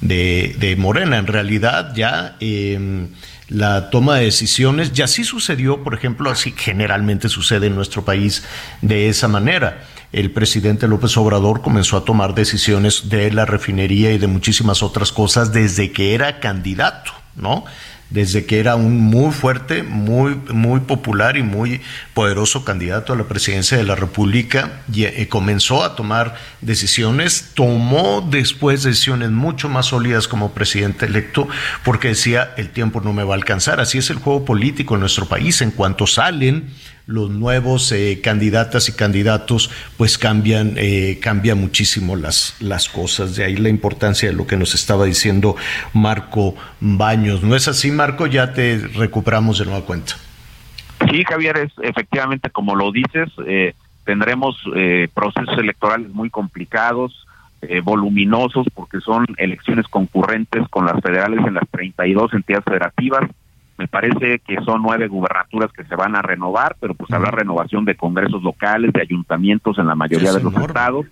de, 0.01 0.75
Morena. 0.79 1.19
En 1.19 1.27
realidad, 1.27 1.93
ya 1.93 2.37
em, 2.39 3.09
la 3.49 3.91
toma 3.91 4.15
de 4.15 4.25
decisiones, 4.25 4.93
ya 4.93 5.05
sí 5.05 5.23
sucedió, 5.23 5.83
por 5.83 5.93
ejemplo, 5.93 6.31
así 6.31 6.55
generalmente 6.57 7.29
sucede 7.29 7.67
en 7.67 7.75
nuestro 7.75 8.03
país 8.03 8.43
de 8.81 9.09
esa 9.09 9.27
manera 9.27 9.92
el 10.13 10.29
presidente 10.29 10.87
López 10.87 11.17
Obrador 11.17 11.61
comenzó 11.61 11.97
a 11.97 12.05
tomar 12.05 12.35
decisiones 12.35 13.09
de 13.09 13.31
la 13.31 13.45
refinería 13.45 14.11
y 14.11 14.19
de 14.19 14.27
muchísimas 14.27 14.83
otras 14.83 15.11
cosas 15.11 15.51
desde 15.51 15.91
que 15.91 16.13
era 16.13 16.39
candidato, 16.39 17.11
¿no? 17.35 17.65
Desde 18.11 18.45
que 18.45 18.59
era 18.59 18.75
un 18.75 18.99
muy 18.99 19.31
fuerte, 19.31 19.81
muy, 19.81 20.35
muy 20.35 20.81
popular 20.81 21.35
y 21.35 21.41
muy 21.41 21.81
poderoso 22.13 22.63
candidato 22.63 23.11
a 23.11 23.15
la 23.15 23.23
presidencia 23.23 23.75
de 23.75 23.85
la 23.85 23.95
República, 23.95 24.83
y, 24.93 25.05
eh, 25.05 25.27
comenzó 25.29 25.83
a 25.83 25.95
tomar 25.95 26.35
decisiones, 26.61 27.49
tomó 27.55 28.21
después 28.21 28.83
decisiones 28.83 29.31
mucho 29.31 29.67
más 29.67 29.87
sólidas 29.87 30.27
como 30.27 30.51
presidente 30.51 31.07
electo, 31.07 31.47
porque 31.83 32.09
decía, 32.09 32.53
el 32.55 32.69
tiempo 32.69 33.01
no 33.01 33.13
me 33.13 33.23
va 33.23 33.33
a 33.33 33.37
alcanzar. 33.37 33.79
Así 33.79 33.97
es 33.97 34.11
el 34.11 34.17
juego 34.17 34.45
político 34.45 34.93
en 34.93 34.99
nuestro 34.99 35.25
país. 35.25 35.61
En 35.61 35.71
cuanto 35.71 36.05
salen 36.05 36.69
los 37.05 37.29
nuevos 37.29 37.91
eh, 37.91 38.19
candidatas 38.23 38.89
y 38.89 38.93
candidatos, 38.93 39.69
pues 39.97 40.17
cambian, 40.17 40.73
eh, 40.77 41.19
cambia 41.21 41.55
muchísimo 41.55 42.15
las, 42.15 42.55
las 42.61 42.89
cosas. 42.89 43.35
De 43.35 43.43
ahí 43.43 43.57
la 43.57 43.69
importancia 43.69 44.29
de 44.29 44.35
lo 44.35 44.47
que 44.47 44.57
nos 44.57 44.73
estaba 44.73 45.05
diciendo 45.05 45.55
Marco 45.93 46.55
Baños. 46.79 47.43
¿No 47.43 47.55
es 47.55 47.67
así, 47.67 47.91
Marco? 47.91 48.27
Ya 48.27 48.53
te 48.53 48.79
recuperamos 48.95 49.59
de 49.59 49.65
nueva 49.65 49.85
cuenta. 49.85 50.13
Sí, 51.09 51.23
Javier, 51.25 51.57
es 51.57 51.73
efectivamente 51.81 52.49
como 52.49 52.75
lo 52.75 52.91
dices, 52.91 53.29
eh, 53.45 53.73
tendremos 54.05 54.55
eh, 54.75 55.09
procesos 55.13 55.57
electorales 55.57 56.09
muy 56.09 56.29
complicados, 56.29 57.19
voluminosos, 57.85 58.67
porque 58.73 58.99
son 58.99 59.25
elecciones 59.37 59.87
concurrentes 59.87 60.67
con 60.67 60.85
las 60.85 60.99
federales 60.99 61.39
en 61.47 61.53
las 61.53 61.63
32 61.69 62.33
entidades 62.33 62.65
federativas 62.65 63.29
me 63.83 63.89
parece 63.89 64.39
que 64.39 64.55
son 64.63 64.81
nueve 64.81 65.09
gubernaturas 65.09 65.69
que 65.73 65.83
se 65.83 65.95
van 65.97 66.15
a 66.15 66.21
renovar, 66.21 66.77
pero 66.79 66.93
pues 66.93 67.11
habrá 67.11 67.31
renovación 67.31 67.83
de 67.83 67.95
congresos 67.95 68.41
locales, 68.41 68.93
de 68.93 69.01
ayuntamientos 69.01 69.77
en 69.77 69.87
la 69.87 69.95
mayoría 69.95 70.31
de 70.31 70.41
los 70.41 70.55
estados. 70.55 71.05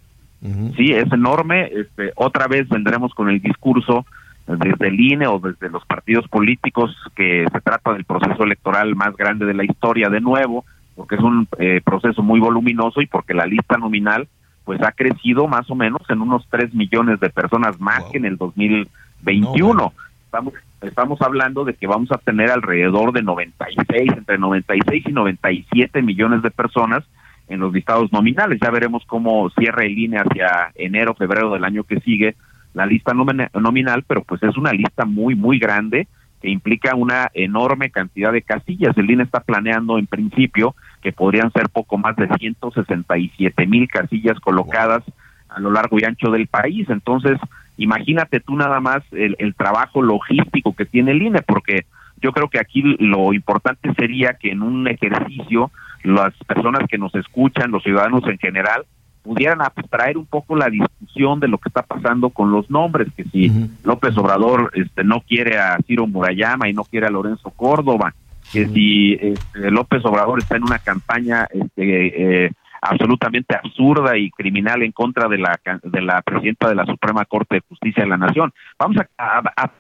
Sí, 0.78 0.94
es 0.94 1.12
enorme. 1.12 1.66
Este, 1.66 2.14
otra 2.16 2.48
vez 2.48 2.70
vendremos 2.70 3.14
con 3.14 3.30
el 3.30 3.42
discurso 3.42 4.06
desde 4.48 4.88
el 4.88 4.98
INE 4.98 5.28
o 5.28 5.40
desde 5.40 5.70
los 5.70 5.84
partidos 5.86 6.30
políticos 6.30 6.96
que 7.14 7.46
se 7.52 7.60
trata 7.60 7.92
del 7.92 8.06
proceso 8.06 8.42
electoral 8.46 8.96
más 8.96 9.18
grande 9.18 9.46
de 9.46 9.54
la 9.54 9.66
historia 9.66 10.08
de 10.08 10.22
nuevo, 10.22 10.64
porque 10.96 11.16
es 11.16 11.22
un 11.22 11.50
eh, 11.60 11.82
proceso 11.84 12.24
muy 12.24 12.40
voluminoso 12.40 13.02
y 13.02 13.06
porque 13.06 13.34
la 13.34 13.48
lista 13.48 13.78
nominal 13.78 14.30
pues 14.64 14.82
ha 14.82 14.94
crecido 14.94 15.46
más 15.50 15.70
o 15.70 15.76
menos 15.76 16.04
en 16.08 16.22
unos 16.22 16.48
tres 16.50 16.74
millones 16.74 17.20
de 17.20 17.30
personas 17.30 17.82
más 17.82 18.06
que 18.06 18.18
en 18.18 18.26
el 18.26 18.38
2021. 18.38 19.94
Estamos 20.24 20.54
estamos 20.82 21.22
hablando 21.22 21.64
de 21.64 21.74
que 21.74 21.88
vamos 21.88 22.12
a 22.12 22.18
tener 22.18 22.50
alrededor 22.50 23.14
de 23.14 23.22
96, 23.22 24.12
entre 24.18 24.38
96 24.38 25.04
y 25.08 25.12
97 25.12 26.02
millones 26.02 26.42
de 26.42 26.52
personas 26.52 27.04
en 27.48 27.60
los 27.60 27.74
listados 27.74 28.12
nominales. 28.12 28.60
Ya 28.62 28.72
veremos 28.72 29.04
cómo 29.06 29.50
cierra 29.52 29.86
el 29.86 29.98
INE 29.98 30.18
hacia 30.18 30.72
enero, 30.76 31.16
febrero 31.16 31.54
del 31.54 31.64
año 31.64 31.84
que 31.84 32.00
sigue 32.00 32.36
la 32.74 32.86
lista 32.86 33.14
nominal, 33.14 34.04
pero 34.08 34.24
pues 34.24 34.42
es 34.44 34.58
una 34.58 34.72
lista 34.72 35.06
muy, 35.06 35.36
muy 35.36 35.60
grande 35.60 36.08
que 36.42 36.50
implica 36.50 36.96
una 36.96 37.30
enorme 37.34 37.92
cantidad 37.92 38.32
de 38.32 38.42
casillas. 38.42 38.98
El 38.98 39.12
INE 39.12 39.24
está 39.24 39.42
planeando 39.42 40.00
en 40.00 40.08
principio 40.08 40.76
que 41.02 41.12
podrían 41.12 41.52
ser 41.52 41.70
poco 41.70 41.98
más 41.98 42.16
de 42.16 42.28
167 42.28 43.68
mil 43.68 43.88
casillas 43.88 44.40
colocadas 44.40 45.04
a 45.50 45.60
lo 45.60 45.72
largo 45.72 46.00
y 46.00 46.06
ancho 46.06 46.32
del 46.32 46.48
país. 46.48 46.90
Entonces, 46.90 47.38
imagínate 47.84 48.40
tú 48.40 48.56
nada 48.56 48.80
más 48.80 49.04
el, 49.12 49.56
trabajo 49.56 50.02
logístico 50.02 50.74
que 50.76 50.86
tiene 50.86 51.12
el 51.12 51.22
INE, 51.22 51.42
porque 51.42 51.86
yo 52.22 52.32
creo 52.32 52.50
que 52.50 52.60
aquí 52.60 52.82
lo 53.00 53.34
importante 53.34 53.94
sería 53.96 54.34
que 54.34 54.52
en 54.52 54.62
un 54.62 54.88
ejercicio 54.88 55.72
las 56.04 56.34
personas 56.48 56.88
que 56.90 56.98
nos 56.98 57.14
escuchan, 57.16 57.72
los 57.72 57.84
ciudadanos 57.84 58.24
en 58.28 58.38
general, 58.38 58.86
pudieran 59.24 59.62
abstraer 59.62 60.18
un 60.18 60.26
poco 60.26 60.56
la 60.56 60.70
discusión 60.70 61.40
de 61.40 61.48
lo 61.48 61.58
que 61.60 61.70
está 61.70 61.84
pasando 61.84 62.30
con 62.32 62.52
los 62.52 62.70
nombres, 62.72 63.08
que 63.16 63.24
si 63.26 63.52
López 63.84 64.18
Obrador 64.18 64.72
este, 64.74 65.04
no 65.04 65.22
quiere 65.22 65.60
a 65.60 65.78
Ciro 65.86 66.08
Murayama 66.08 66.70
y 66.70 66.74
no 66.74 66.84
quiere 66.84 67.08
a 67.08 67.12
Lorenzo 67.12 67.52
Córdoba, 67.52 68.14
que 68.52 68.68
si 68.68 69.14
este, 69.14 69.72
López 69.72 70.04
Obrador 70.06 70.40
está 70.40 70.58
en 70.58 70.64
una 70.64 70.80
campaña 70.80 71.48
este, 71.52 72.46
eh, 72.46 72.52
absolutamente 72.82 73.56
absurda 73.56 74.18
y 74.18 74.32
criminal 74.32 74.82
en 74.82 74.92
contra 74.92 75.30
de 75.30 75.38
la 75.38 75.60
de 75.84 76.02
la 76.02 76.22
presidenta 76.24 76.68
de 76.68 76.76
la 76.76 76.86
Suprema 76.86 77.26
Corte 77.26 77.56
de 77.56 77.64
Justicia 77.70 78.04
de 78.04 78.10
la 78.10 78.18
Nación. 78.18 78.52
Vamos 78.80 78.98
a, 79.18 79.38
a, 79.40 79.72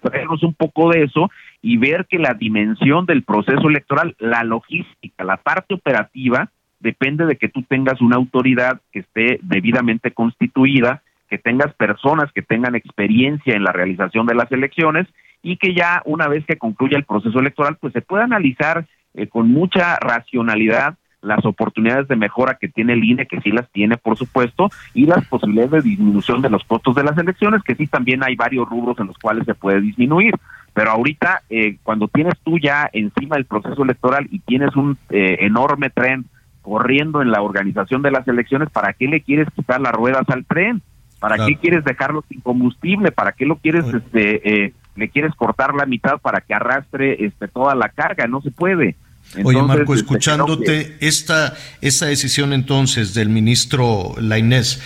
un 0.43 0.53
poco 0.53 0.91
de 0.91 1.03
eso 1.03 1.29
y 1.61 1.77
ver 1.77 2.05
que 2.07 2.19
la 2.19 2.35
dimensión 2.35 3.05
del 3.05 3.23
proceso 3.23 3.67
electoral, 3.67 4.15
la 4.19 4.43
logística, 4.43 5.23
la 5.23 5.37
parte 5.37 5.73
operativa, 5.73 6.49
depende 6.79 7.25
de 7.25 7.37
que 7.37 7.49
tú 7.49 7.63
tengas 7.63 8.01
una 8.01 8.15
autoridad 8.17 8.81
que 8.91 8.99
esté 8.99 9.39
debidamente 9.41 10.11
constituida, 10.11 11.01
que 11.29 11.37
tengas 11.37 11.73
personas 11.75 12.31
que 12.33 12.41
tengan 12.41 12.75
experiencia 12.75 13.55
en 13.55 13.63
la 13.63 13.71
realización 13.71 14.25
de 14.25 14.35
las 14.35 14.51
elecciones 14.51 15.07
y 15.41 15.57
que 15.57 15.73
ya 15.73 16.01
una 16.05 16.27
vez 16.27 16.45
que 16.45 16.57
concluya 16.57 16.97
el 16.97 17.05
proceso 17.05 17.39
electoral, 17.39 17.77
pues 17.79 17.93
se 17.93 18.01
pueda 18.01 18.25
analizar 18.25 18.85
eh, 19.13 19.27
con 19.27 19.51
mucha 19.51 19.97
racionalidad 19.97 20.95
las 21.21 21.45
oportunidades 21.45 22.07
de 22.07 22.15
mejora 22.15 22.57
que 22.59 22.67
tiene 22.67 22.93
el 22.93 23.03
INE, 23.03 23.27
que 23.27 23.41
sí 23.41 23.51
las 23.51 23.69
tiene, 23.69 23.97
por 23.97 24.17
supuesto, 24.17 24.69
y 24.93 25.05
las 25.05 25.25
posibilidades 25.25 25.71
de 25.71 25.81
disminución 25.81 26.41
de 26.41 26.49
los 26.49 26.63
costos 26.63 26.95
de 26.95 27.03
las 27.03 27.17
elecciones, 27.17 27.63
que 27.63 27.75
sí 27.75 27.87
también 27.87 28.23
hay 28.23 28.35
varios 28.35 28.67
rubros 28.67 28.99
en 28.99 29.07
los 29.07 29.17
cuales 29.17 29.45
se 29.45 29.53
puede 29.53 29.81
disminuir. 29.81 30.33
Pero 30.73 30.91
ahorita, 30.91 31.43
eh, 31.49 31.77
cuando 31.83 32.07
tienes 32.07 32.33
tú 32.43 32.57
ya 32.57 32.89
encima 32.93 33.35
del 33.35 33.45
proceso 33.45 33.83
electoral 33.83 34.27
y 34.31 34.39
tienes 34.39 34.75
un 34.75 34.97
eh, 35.09 35.37
enorme 35.41 35.89
tren 35.89 36.25
corriendo 36.61 37.21
en 37.21 37.31
la 37.31 37.41
organización 37.41 38.01
de 38.01 38.11
las 38.11 38.27
elecciones, 38.27 38.69
¿para 38.69 38.93
qué 38.93 39.07
le 39.07 39.21
quieres 39.21 39.47
quitar 39.55 39.81
las 39.81 39.91
ruedas 39.91 40.27
al 40.29 40.45
tren? 40.45 40.81
¿Para 41.19 41.45
qué 41.45 41.55
quieres 41.55 41.83
dejarlo 41.83 42.23
sin 42.27 42.41
combustible? 42.41 43.11
¿Para 43.11 43.33
qué 43.33 43.45
lo 43.45 43.57
quieres, 43.57 43.85
este, 43.93 44.65
eh, 44.65 44.73
le 44.95 45.09
quieres 45.09 45.35
cortar 45.35 45.75
la 45.75 45.85
mitad 45.85 46.19
para 46.19 46.41
que 46.41 46.55
arrastre 46.55 47.25
este, 47.25 47.47
toda 47.47 47.75
la 47.75 47.89
carga? 47.89 48.25
No 48.25 48.41
se 48.41 48.49
puede. 48.49 48.95
Oye, 49.43 49.61
Marco, 49.61 49.93
este, 49.93 50.03
escuchándote 50.05 50.97
esta, 50.99 51.55
esta 51.81 52.07
decisión 52.07 52.53
entonces 52.53 53.13
del 53.13 53.29
ministro 53.29 54.15
Lainés, 54.19 54.79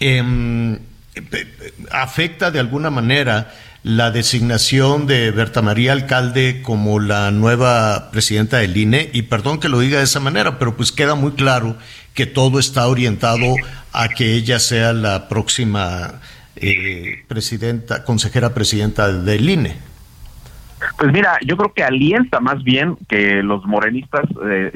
eh, 0.00 0.78
¿afecta 1.90 2.50
de 2.50 2.58
alguna 2.58 2.90
manera 2.90 3.54
la 3.84 4.10
designación 4.10 5.06
de 5.06 5.30
Berta 5.30 5.62
María 5.62 5.92
Alcalde 5.92 6.62
como 6.62 7.00
la 7.00 7.30
nueva 7.30 8.10
presidenta 8.10 8.58
del 8.58 8.76
INE? 8.76 9.10
Y 9.12 9.22
perdón 9.22 9.60
que 9.60 9.68
lo 9.68 9.80
diga 9.80 9.98
de 9.98 10.04
esa 10.04 10.20
manera, 10.20 10.58
pero 10.58 10.76
pues 10.76 10.92
queda 10.92 11.14
muy 11.14 11.32
claro 11.32 11.76
que 12.14 12.26
todo 12.26 12.58
está 12.58 12.86
orientado 12.88 13.54
a 13.92 14.08
que 14.08 14.34
ella 14.34 14.58
sea 14.58 14.92
la 14.92 15.28
próxima 15.28 16.20
eh, 16.56 17.24
presidenta, 17.28 18.04
consejera 18.04 18.54
presidenta 18.54 19.12
del 19.12 19.48
INE. 19.48 19.91
Pues 20.98 21.12
mira, 21.12 21.38
yo 21.44 21.56
creo 21.56 21.72
que 21.72 21.84
alienta 21.84 22.40
más 22.40 22.62
bien 22.62 22.96
que 23.08 23.42
los 23.42 23.64
morenistas 23.66 24.24
eh, 24.48 24.72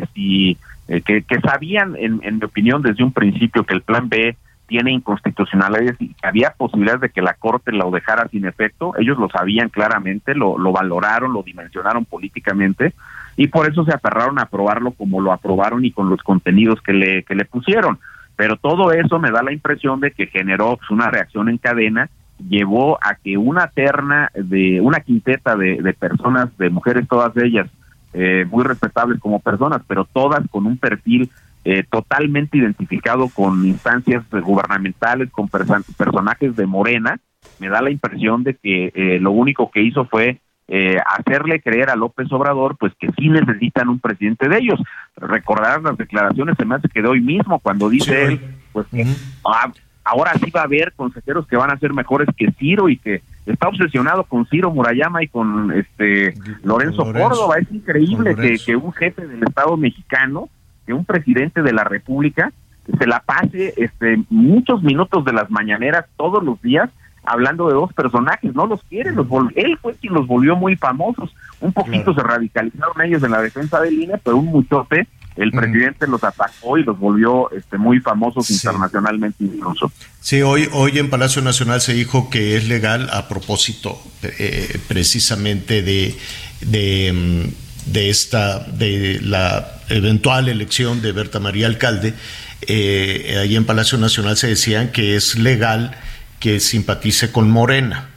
eh, 0.89 1.01
que, 1.03 1.41
sabían, 1.41 1.97
en, 1.97 2.21
mi 2.21 2.45
opinión, 2.45 2.83
desde 2.83 3.05
un 3.05 3.13
principio 3.13 3.65
que 3.65 3.75
el 3.75 3.83
plan 3.83 4.09
B 4.09 4.37
tiene 4.67 4.93
inconstitucionalidades 4.93 6.01
y 6.01 6.15
había 6.23 6.51
posibilidades 6.51 7.01
de 7.01 7.11
que 7.11 7.23
la 7.23 7.35
Corte 7.35 7.73
lo 7.73 7.91
dejara 7.91 8.29
sin 8.29 8.47
efecto. 8.47 8.95
Ellos 8.99 9.19
lo 9.19 9.29
sabían 9.29 9.69
claramente, 9.69 10.35
lo, 10.35 10.59
lo 10.59 10.73
valoraron, 10.73 11.33
lo 11.33 11.43
dimensionaron 11.43 12.05
políticamente 12.05 12.93
y 13.37 13.49
por 13.49 13.71
eso 13.71 13.85
se 13.85 13.93
aferraron 13.93 14.39
a 14.39 14.43
aprobarlo 14.43 14.93
como 14.93 15.21
lo 15.21 15.33
aprobaron 15.33 15.85
y 15.85 15.93
con 15.93 16.09
los 16.09 16.23
contenidos 16.23 16.81
que 16.83 16.93
le, 16.93 17.23
que 17.23 17.35
le 17.35 17.45
pusieron. 17.45 17.99
Pero 18.35 18.57
todo 18.57 18.93
eso 18.93 19.19
me 19.19 19.31
da 19.31 19.43
la 19.43 19.53
impresión 19.53 20.01
de 20.01 20.11
que 20.11 20.27
generó 20.27 20.77
pues, 20.77 20.91
una 20.91 21.11
reacción 21.11 21.49
en 21.49 21.59
cadena, 21.59 22.09
llevó 22.39 22.99
a 23.03 23.15
que 23.15 23.37
una 23.37 23.69
terna 23.69 24.31
de 24.35 24.81
una 24.81 25.01
quinteta 25.01 25.57
de, 25.57 25.81
de 25.83 25.93
personas, 25.95 26.57
de 26.59 26.71
mujeres 26.71 27.09
todas 27.09 27.37
ellas, 27.37 27.69
eh, 28.13 28.47
muy 28.51 28.65
respetables 28.65 29.21
como 29.21 29.41
personas, 29.41 29.83
pero 29.87 30.05
todas 30.05 30.43
con 30.51 30.67
un 30.67 30.79
perfil 30.79 31.31
eh, 31.69 31.83
totalmente 31.91 32.59
identificado 32.59 33.29
con 33.29 33.67
instancias 33.67 34.25
gubernamentales, 34.31 35.31
con 35.33 35.49
personajes 35.49 36.55
de 36.55 36.65
Morena, 36.65 37.19
me 37.59 37.69
da 37.69 37.83
la 37.83 37.91
impresión 37.91 38.45
de 38.45 38.55
que 38.55 38.93
eh, 38.95 39.19
lo 39.21 39.33
único 39.33 39.71
que 39.73 39.83
hizo 39.83 40.05
fue 40.05 40.41
eh, 40.69 40.97
hacerle 41.05 41.61
creer 41.61 41.91
a 41.91 41.97
López 41.97 42.31
Obrador 42.31 42.77
pues 42.77 42.93
que 42.99 43.09
sí 43.19 43.29
necesitan 43.29 43.89
un 43.89 43.99
presidente 43.99 44.49
de 44.49 44.59
ellos. 44.59 44.81
Recordar 45.17 45.83
las 45.83 45.97
declaraciones 45.97 46.57
se 46.57 46.65
me 46.65 46.77
hace 46.77 46.89
que 46.89 47.03
de 47.03 47.09
hoy 47.09 47.21
mismo 47.21 47.59
cuando 47.59 47.89
dice 47.89 48.27
él 48.27 48.41
pues 48.73 48.87
que 48.89 49.05
ah, 49.45 49.73
ahora 50.07 50.33
sí 50.35 50.51
va 50.51 50.61
a 50.61 50.65
haber 50.65 50.93
consejeros 50.93 51.47
que 51.47 51.57
van 51.57 51.71
a 51.71 51.79
ser 51.79 51.93
mejores 51.93 52.29
que 52.37 52.53
Ciro 52.53 52.89
y 52.89 52.97
que 52.97 53.23
está 53.45 53.69
obsesionado 53.69 54.25
con 54.25 54.47
Ciro 54.47 54.71
Murayama 54.71 55.23
y 55.23 55.29
con 55.29 55.73
este 55.73 56.35
Lorenzo, 56.63 57.13
Córdoba. 57.13 57.57
Es 57.59 57.71
increíble 57.73 58.37
que, 58.37 58.57
que 58.65 58.77
un 58.77 58.93
jefe 58.93 59.27
del 59.27 59.43
Estado 59.43 59.77
mexicano, 59.77 60.49
que 60.87 60.95
un 60.95 61.05
presidente 61.05 61.63
de 61.63 61.73
la 61.73 61.85
República 61.85 62.53
se 62.99 63.07
la 63.07 63.19
pase 63.19 63.75
este 63.77 64.23
muchos 64.31 64.83
minutos 64.85 65.25
de 65.25 65.33
las 65.33 65.51
mañaneras 65.51 66.07
todos 66.17 66.43
los 66.45 66.63
días 66.63 66.89
hablando 67.27 67.67
de 67.67 67.75
dos 67.75 67.93
personajes, 67.93 68.55
no 68.55 68.67
los 68.67 68.83
quiere, 68.85 69.11
los 69.11 69.27
él 69.57 69.77
fue 69.83 69.95
quien 69.95 70.15
los 70.15 70.27
volvió 70.29 70.55
muy 70.55 70.77
famosos, 70.77 71.35
un 71.61 71.73
poquito 71.73 72.15
se 72.15 72.23
radicalizaron 72.23 73.03
ellos 73.03 73.23
en 73.25 73.33
la 73.33 73.43
defensa 73.43 73.81
de 73.81 73.91
línea, 73.91 74.21
pero 74.23 74.37
un 74.37 74.47
muchote, 74.47 75.09
el 75.37 75.51
presidente 75.51 76.07
los 76.07 76.25
atacó 76.25 76.79
y 76.79 76.85
los 76.85 76.99
volvió 76.99 77.51
este 77.53 77.79
muy 77.79 78.01
famosos 78.01 78.51
internacionalmente 78.51 79.45
incluso. 79.45 79.93
Sí, 80.21 80.43
hoy, 80.43 80.69
hoy 80.73 80.99
en 80.99 81.11
Palacio 81.11 81.43
Nacional 81.43 81.81
se 81.81 81.95
dijo 81.95 82.31
que 82.31 82.57
es 82.57 82.69
legal 82.69 83.09
a 83.13 83.29
propósito 83.29 84.01
eh, 84.23 84.79
precisamente 84.89 85.83
de, 85.83 86.17
de, 86.63 87.13
mm, 87.13 87.93
de, 87.93 88.11
esta, 88.11 88.61
de 88.61 89.21
la 89.23 89.81
eventual 89.89 90.49
elección 90.49 91.03
de 91.03 91.13
Berta 91.13 91.39
María 91.39 91.67
Alcalde, 91.67 92.15
eh, 92.63 93.37
ahí 93.41 93.57
en 93.57 93.65
Palacio 93.65 93.99
Nacional 93.99 94.37
se 94.37 94.49
decían 94.49 94.91
que 94.91 95.17
es 95.17 95.39
legal 95.39 95.97
que 96.41 96.61
simpatice 96.61 97.31
con 97.31 97.51
Morena. 97.51 98.09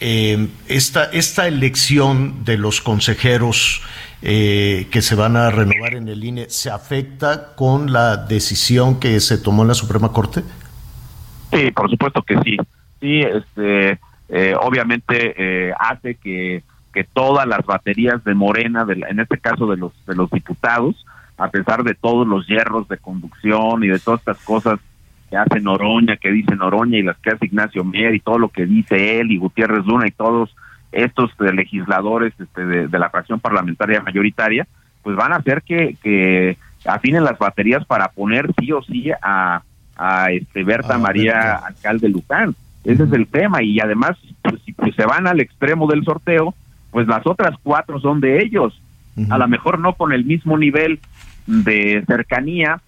Eh, 0.00 0.48
esta, 0.68 1.04
esta, 1.04 1.48
elección 1.48 2.44
de 2.44 2.56
los 2.56 2.80
consejeros 2.80 3.82
eh, 4.22 4.88
que 4.90 5.02
se 5.02 5.14
van 5.14 5.36
a 5.36 5.50
renovar 5.50 5.94
en 5.94 6.08
el 6.08 6.24
INE 6.24 6.50
se 6.50 6.70
afecta 6.70 7.54
con 7.54 7.92
la 7.92 8.16
decisión 8.16 8.98
que 8.98 9.20
se 9.20 9.38
tomó 9.38 9.62
en 9.62 9.68
la 9.68 9.74
Suprema 9.74 10.12
Corte? 10.12 10.42
Sí, 11.52 11.70
por 11.70 11.90
supuesto 11.90 12.22
que 12.22 12.38
sí. 12.42 12.56
Sí, 13.00 13.20
este, 13.20 13.98
eh, 14.28 14.54
obviamente 14.60 15.72
hace 15.78 16.16
que, 16.16 16.62
que 16.92 17.04
todas 17.04 17.46
las 17.46 17.64
baterías 17.64 18.22
de 18.24 18.34
Morena, 18.34 18.84
de 18.84 18.94
en 19.08 19.20
este 19.20 19.38
caso 19.38 19.66
de 19.66 19.76
los 19.76 19.92
de 20.06 20.14
los 20.14 20.30
diputados, 20.30 21.06
a 21.38 21.48
pesar 21.50 21.84
de 21.84 21.94
todos 21.94 22.26
los 22.26 22.46
hierros 22.46 22.88
de 22.88 22.98
conducción 22.98 23.84
y 23.84 23.88
de 23.88 24.00
todas 24.00 24.20
estas 24.20 24.38
cosas 24.44 24.80
que 25.30 25.36
hace 25.36 25.60
Noroña, 25.60 26.16
que 26.16 26.30
dice 26.30 26.56
Noroña 26.56 26.98
y 26.98 27.02
las 27.02 27.16
que 27.18 27.30
hace 27.30 27.46
Ignacio 27.46 27.84
Mier 27.84 28.14
y 28.14 28.20
todo 28.20 28.38
lo 28.38 28.48
que 28.48 28.66
dice 28.66 29.20
él 29.20 29.30
y 29.30 29.38
Gutiérrez 29.38 29.84
Luna 29.84 30.06
y 30.06 30.10
todos 30.10 30.54
estos 30.92 31.30
eh, 31.40 31.52
legisladores 31.52 32.32
este, 32.38 32.64
de, 32.64 32.98
la 32.98 33.10
fracción 33.10 33.40
parlamentaria 33.40 34.02
mayoritaria, 34.02 34.66
pues 35.02 35.16
van 35.16 35.32
a 35.32 35.36
hacer 35.36 35.62
que, 35.62 35.96
que 36.02 36.56
afinen 36.86 37.24
las 37.24 37.38
baterías 37.38 37.84
para 37.84 38.08
poner 38.08 38.50
sí 38.58 38.72
o 38.72 38.82
sí 38.82 39.10
a, 39.22 39.62
a 39.96 40.30
este 40.30 40.64
Berta 40.64 40.94
ah, 40.94 40.98
María 40.98 41.56
Alcalde 41.56 42.08
Lucán. 42.08 42.54
Ese 42.84 43.04
es 43.04 43.12
el 43.12 43.26
tema 43.26 43.62
y 43.62 43.80
además 43.80 44.16
pues, 44.42 44.62
si 44.64 44.72
pues, 44.72 44.94
se 44.94 45.04
van 45.04 45.26
al 45.26 45.40
extremo 45.40 45.86
del 45.88 46.04
sorteo, 46.04 46.54
pues 46.90 47.06
las 47.06 47.26
otras 47.26 47.56
cuatro 47.62 48.00
son 48.00 48.20
de 48.20 48.42
ellos. 48.42 48.80
A 49.30 49.36
lo 49.36 49.48
mejor 49.48 49.80
no 49.80 49.94
con 49.94 50.12
el 50.12 50.24
mismo 50.24 50.56
nivel 50.56 51.00
de 51.46 52.04
cercanía, 52.06 52.80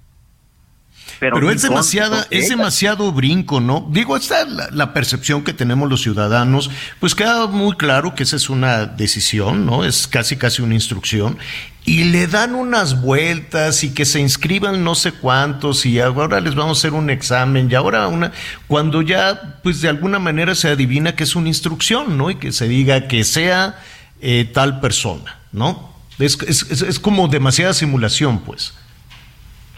pero, 1.21 1.51
es 1.51 1.61
demasiada, 1.61 2.27
es 2.31 2.49
demasiado 2.49 3.13
brinco, 3.13 3.61
¿no? 3.61 3.87
Digo, 3.91 4.17
esta 4.17 4.41
es 4.41 4.49
la, 4.73 4.95
percepción 4.95 5.45
que 5.45 5.53
tenemos 5.53 5.89
los 5.91 6.01
ciudadanos, 6.01 6.71
pues 6.99 7.15
queda 7.15 7.47
muy 7.47 7.77
claro 7.77 8.15
que 8.15 8.23
esa 8.23 8.37
es 8.37 8.49
una 8.49 8.87
decisión, 8.87 9.67
¿no? 9.67 9.85
Es 9.85 10.09
casi 10.09 10.37
casi 10.37 10.63
una 10.63 10.75
instrucción. 10.75 11.37
Y 11.85 12.05
le 12.05 12.27
dan 12.27 12.55
unas 12.55 13.03
vueltas 13.03 13.85
y 13.85 13.93
que 13.93 14.07
se 14.07 14.19
inscriban 14.21 14.83
no 14.83 14.95
sé 14.95 15.13
cuántos 15.13 15.85
y 15.85 16.01
ahora 16.01 16.41
les 16.41 16.55
vamos 16.55 16.79
a 16.79 16.81
hacer 16.81 16.95
un 16.95 17.11
examen 17.11 17.69
y 17.71 17.75
ahora 17.75 18.09
una, 18.09 18.33
cuando 18.67 19.03
ya 19.03 19.59
pues 19.63 19.83
de 19.83 19.89
alguna 19.89 20.19
manera 20.19 20.55
se 20.55 20.69
adivina 20.69 21.15
que 21.17 21.25
es 21.25 21.37
una 21.37 21.49
instrucción, 21.49 22.17
¿no? 22.17 22.31
Y 22.31 22.37
que 22.37 22.53
se 22.53 22.67
diga 22.67 23.09
que 23.09 23.25
sea 23.25 23.79
eh, 24.23 24.51
tal 24.51 24.81
persona, 24.81 25.39
¿no? 25.53 25.95
Es, 26.19 26.39
es, 26.47 26.83
es 26.83 26.99
como 26.99 27.29
demasiada 27.29 27.75
simulación, 27.75 28.41
pues. 28.41 28.73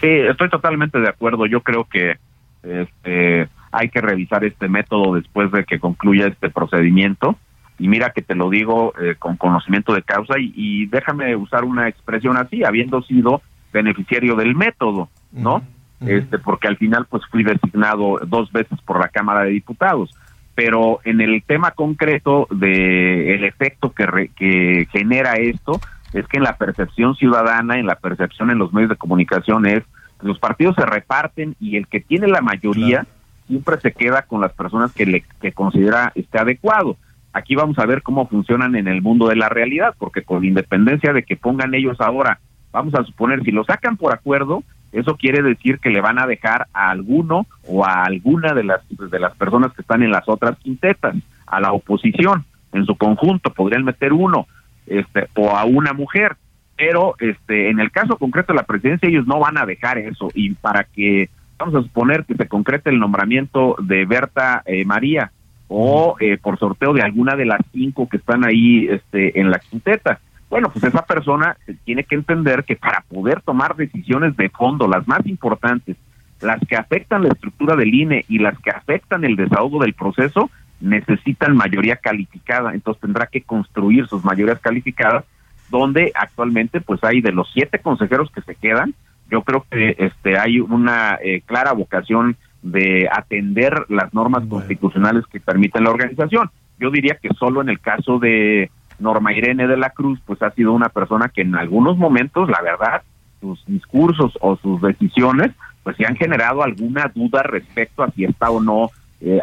Sí, 0.02 0.08
estoy 0.08 0.50
totalmente 0.50 0.98
de 0.98 1.08
acuerdo. 1.08 1.46
Yo 1.46 1.60
creo 1.60 1.84
que 1.84 2.16
este, 2.64 3.48
hay 3.70 3.88
que 3.88 4.00
revisar 4.00 4.44
este 4.44 4.68
método 4.68 5.14
después 5.14 5.52
de 5.52 5.64
que 5.64 5.78
concluya 5.78 6.26
este 6.26 6.50
procedimiento. 6.50 7.36
Y 7.78 7.86
mira 7.86 8.10
que 8.10 8.20
te 8.20 8.34
lo 8.34 8.50
digo 8.50 8.92
eh, 9.00 9.14
con 9.16 9.36
conocimiento 9.36 9.94
de 9.94 10.02
causa 10.02 10.34
y, 10.38 10.86
déjame 10.86 11.36
usar 11.36 11.64
una 11.64 11.88
expresión 11.88 12.36
así, 12.36 12.64
habiendo 12.64 13.00
sido 13.02 13.42
beneficiario 13.72 14.34
del 14.34 14.56
método, 14.56 15.08
¿no? 15.30 15.62
Este, 16.04 16.38
porque 16.38 16.66
al 16.66 16.76
final 16.76 17.06
pues 17.08 17.22
fui 17.30 17.44
designado 17.44 18.18
dos 18.26 18.50
veces 18.50 18.80
por 18.82 18.98
la 18.98 19.08
Cámara 19.08 19.44
de 19.44 19.50
Diputados. 19.50 20.10
Pero 20.56 20.98
en 21.04 21.20
el 21.20 21.44
tema 21.44 21.70
concreto 21.70 22.48
de 22.50 23.34
el 23.36 23.44
efecto 23.44 23.92
que, 23.92 24.30
que 24.34 24.88
genera 24.92 25.34
esto, 25.34 25.80
es 26.12 26.26
que 26.28 26.38
en 26.38 26.44
la 26.44 26.56
percepción 26.56 27.14
ciudadana, 27.16 27.78
en 27.78 27.86
la 27.86 27.96
percepción 27.96 28.50
en 28.50 28.58
los 28.58 28.72
medios 28.72 28.90
de 28.90 28.96
comunicación 28.96 29.66
es 29.66 29.82
que 30.20 30.26
los 30.26 30.38
partidos 30.38 30.76
se 30.76 30.86
reparten 30.86 31.56
y 31.60 31.76
el 31.76 31.86
que 31.86 32.00
tiene 32.00 32.28
la 32.28 32.40
mayoría 32.40 33.06
siempre 33.46 33.80
se 33.80 33.92
queda 33.92 34.22
con 34.22 34.40
las 34.40 34.52
personas 34.52 34.92
que 34.92 35.06
le 35.06 35.24
que 35.40 35.52
considera 35.52 36.12
esté 36.14 36.38
adecuado. 36.38 36.96
Aquí 37.32 37.54
vamos 37.54 37.78
a 37.78 37.86
ver 37.86 38.02
cómo 38.02 38.28
funcionan 38.28 38.76
en 38.76 38.88
el 38.88 39.00
mundo 39.00 39.28
de 39.28 39.36
la 39.36 39.48
realidad, 39.48 39.94
porque 39.98 40.22
con 40.22 40.44
independencia 40.44 41.12
de 41.12 41.22
que 41.22 41.36
pongan 41.36 41.74
ellos 41.74 42.00
ahora, 42.00 42.40
vamos 42.72 42.94
a 42.94 43.04
suponer, 43.04 43.42
si 43.42 43.50
lo 43.50 43.64
sacan 43.64 43.96
por 43.96 44.12
acuerdo, 44.12 44.62
eso 44.92 45.16
quiere 45.16 45.42
decir 45.42 45.78
que 45.78 45.88
le 45.88 46.02
van 46.02 46.18
a 46.18 46.26
dejar 46.26 46.66
a 46.74 46.90
alguno 46.90 47.46
o 47.66 47.84
a 47.84 48.04
alguna 48.04 48.52
de 48.52 48.64
las 48.64 48.80
de 48.88 49.18
las 49.18 49.34
personas 49.36 49.72
que 49.72 49.80
están 49.80 50.02
en 50.02 50.10
las 50.10 50.28
otras 50.28 50.58
quintetas, 50.58 51.16
a 51.46 51.60
la 51.60 51.72
oposición 51.72 52.44
en 52.72 52.86
su 52.86 52.96
conjunto, 52.96 53.52
podrían 53.52 53.84
meter 53.84 54.12
uno, 54.12 54.46
este, 54.86 55.28
o 55.36 55.50
a 55.50 55.64
una 55.64 55.92
mujer, 55.92 56.36
pero 56.76 57.14
este, 57.18 57.70
en 57.70 57.80
el 57.80 57.90
caso 57.90 58.16
concreto 58.16 58.52
de 58.52 58.58
la 58.58 58.66
presidencia 58.66 59.08
ellos 59.08 59.26
no 59.26 59.38
van 59.38 59.58
a 59.58 59.66
dejar 59.66 59.98
eso. 59.98 60.28
Y 60.34 60.54
para 60.54 60.84
que 60.84 61.28
vamos 61.58 61.74
a 61.74 61.82
suponer 61.82 62.24
que 62.24 62.34
se 62.34 62.48
concrete 62.48 62.90
el 62.90 62.98
nombramiento 62.98 63.76
de 63.80 64.04
Berta 64.04 64.62
eh, 64.66 64.84
María 64.84 65.30
o 65.68 66.16
eh, 66.20 66.38
por 66.38 66.58
sorteo 66.58 66.92
de 66.92 67.02
alguna 67.02 67.36
de 67.36 67.46
las 67.46 67.60
cinco 67.72 68.08
que 68.08 68.18
están 68.18 68.44
ahí 68.44 68.88
este, 68.88 69.40
en 69.40 69.50
la 69.50 69.58
quinteta. 69.58 70.20
Bueno, 70.50 70.70
pues 70.70 70.84
esa 70.84 71.02
persona 71.06 71.56
tiene 71.84 72.04
que 72.04 72.14
entender 72.14 72.64
que 72.64 72.76
para 72.76 73.00
poder 73.08 73.40
tomar 73.40 73.74
decisiones 73.74 74.36
de 74.36 74.50
fondo, 74.50 74.86
las 74.86 75.08
más 75.08 75.24
importantes, 75.26 75.96
las 76.42 76.60
que 76.68 76.76
afectan 76.76 77.22
la 77.22 77.30
estructura 77.30 77.74
del 77.74 77.94
INE 77.94 78.24
y 78.28 78.38
las 78.38 78.58
que 78.58 78.70
afectan 78.70 79.24
el 79.24 79.36
desahogo 79.36 79.80
del 79.82 79.94
proceso, 79.94 80.50
necesitan 80.82 81.56
mayoría 81.56 81.96
calificada. 81.96 82.74
Entonces 82.74 83.00
tendrá 83.00 83.26
que 83.26 83.42
construir 83.42 84.06
sus 84.08 84.24
mayorías 84.24 84.60
calificadas, 84.60 85.24
donde 85.70 86.12
actualmente 86.14 86.80
pues 86.80 87.02
hay 87.04 87.20
de 87.20 87.32
los 87.32 87.50
siete 87.52 87.78
consejeros 87.78 88.30
que 88.30 88.42
se 88.42 88.54
quedan, 88.54 88.94
yo 89.32 89.42
creo 89.42 89.64
que 89.70 89.96
este 89.98 90.38
hay 90.38 90.60
una 90.60 91.18
eh, 91.24 91.40
clara 91.46 91.72
vocación 91.72 92.36
de 92.60 93.08
atender 93.10 93.86
las 93.88 94.12
normas 94.12 94.44
constitucionales 94.46 95.26
que 95.26 95.40
permiten 95.40 95.84
la 95.84 95.90
organización. 95.90 96.50
Yo 96.78 96.90
diría 96.90 97.16
que 97.20 97.30
solo 97.38 97.62
en 97.62 97.70
el 97.70 97.80
caso 97.80 98.18
de 98.18 98.70
Norma 98.98 99.32
Irene 99.32 99.66
de 99.66 99.78
la 99.78 99.88
Cruz, 99.88 100.20
pues 100.26 100.42
ha 100.42 100.50
sido 100.50 100.72
una 100.72 100.90
persona 100.90 101.30
que 101.30 101.40
en 101.40 101.54
algunos 101.54 101.96
momentos, 101.96 102.50
la 102.50 102.60
verdad, 102.60 103.02
sus 103.40 103.64
discursos 103.66 104.36
o 104.42 104.56
sus 104.56 104.82
decisiones, 104.82 105.52
pues 105.82 105.96
se 105.96 106.06
han 106.06 106.16
generado 106.16 106.62
alguna 106.62 107.10
duda 107.14 107.42
respecto 107.42 108.02
a 108.02 108.10
si 108.10 108.24
está 108.24 108.50
o 108.50 108.60
no 108.60 108.90
eh, 109.24 109.40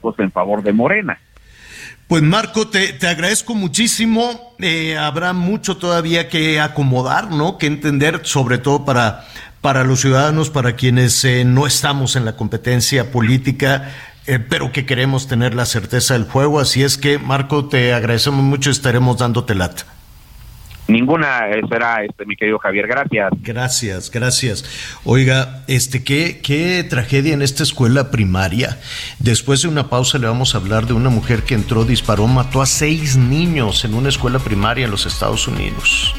cosas 0.00 0.20
en 0.20 0.32
favor 0.32 0.62
de 0.62 0.72
Morena. 0.72 1.18
Pues 2.12 2.22
Marco, 2.22 2.68
te, 2.68 2.92
te 2.92 3.06
agradezco 3.06 3.54
muchísimo. 3.54 4.54
Eh, 4.58 4.98
habrá 4.98 5.32
mucho 5.32 5.78
todavía 5.78 6.28
que 6.28 6.60
acomodar, 6.60 7.30
¿no? 7.30 7.56
Que 7.56 7.66
entender, 7.66 8.20
sobre 8.24 8.58
todo 8.58 8.84
para, 8.84 9.24
para 9.62 9.84
los 9.84 10.00
ciudadanos, 10.00 10.50
para 10.50 10.74
quienes 10.74 11.24
eh, 11.24 11.44
no 11.44 11.66
estamos 11.66 12.14
en 12.16 12.26
la 12.26 12.36
competencia 12.36 13.10
política, 13.10 13.92
eh, 14.26 14.38
pero 14.38 14.72
que 14.72 14.84
queremos 14.84 15.26
tener 15.26 15.54
la 15.54 15.64
certeza 15.64 16.14
del 16.14 16.24
juego. 16.24 16.60
Así 16.60 16.82
es 16.82 16.98
que, 16.98 17.18
Marco, 17.18 17.66
te 17.66 17.94
agradecemos 17.94 18.42
mucho 18.42 18.68
y 18.68 18.72
estaremos 18.72 19.16
dándote 19.16 19.54
lata. 19.54 19.86
Ninguna 20.88 21.42
será, 21.68 22.04
este, 22.04 22.26
mi 22.26 22.36
querido 22.36 22.58
Javier, 22.58 22.86
gracias. 22.86 23.30
Gracias, 23.42 24.10
gracias. 24.10 24.64
Oiga, 25.04 25.62
este, 25.68 26.02
qué, 26.02 26.40
qué 26.42 26.84
tragedia 26.88 27.34
en 27.34 27.42
esta 27.42 27.62
escuela 27.62 28.10
primaria. 28.10 28.78
Después 29.18 29.62
de 29.62 29.68
una 29.68 29.88
pausa 29.88 30.18
le 30.18 30.26
vamos 30.26 30.54
a 30.54 30.58
hablar 30.58 30.86
de 30.86 30.92
una 30.92 31.08
mujer 31.08 31.44
que 31.44 31.54
entró, 31.54 31.84
disparó, 31.84 32.26
mató 32.26 32.60
a 32.60 32.66
seis 32.66 33.16
niños 33.16 33.84
en 33.84 33.94
una 33.94 34.08
escuela 34.08 34.38
primaria 34.38 34.84
en 34.84 34.90
los 34.90 35.06
Estados 35.06 35.46
Unidos. 35.46 36.14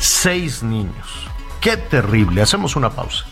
Seis 0.00 0.62
niños. 0.62 1.28
Qué 1.60 1.76
terrible. 1.76 2.42
Hacemos 2.42 2.76
una 2.76 2.90
pausa. 2.90 3.24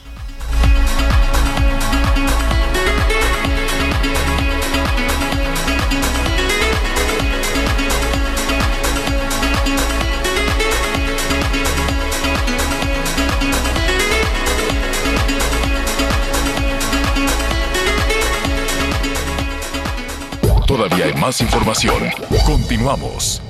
Más 21.27 21.41
información. 21.41 22.05
Continuamos. 22.45 23.43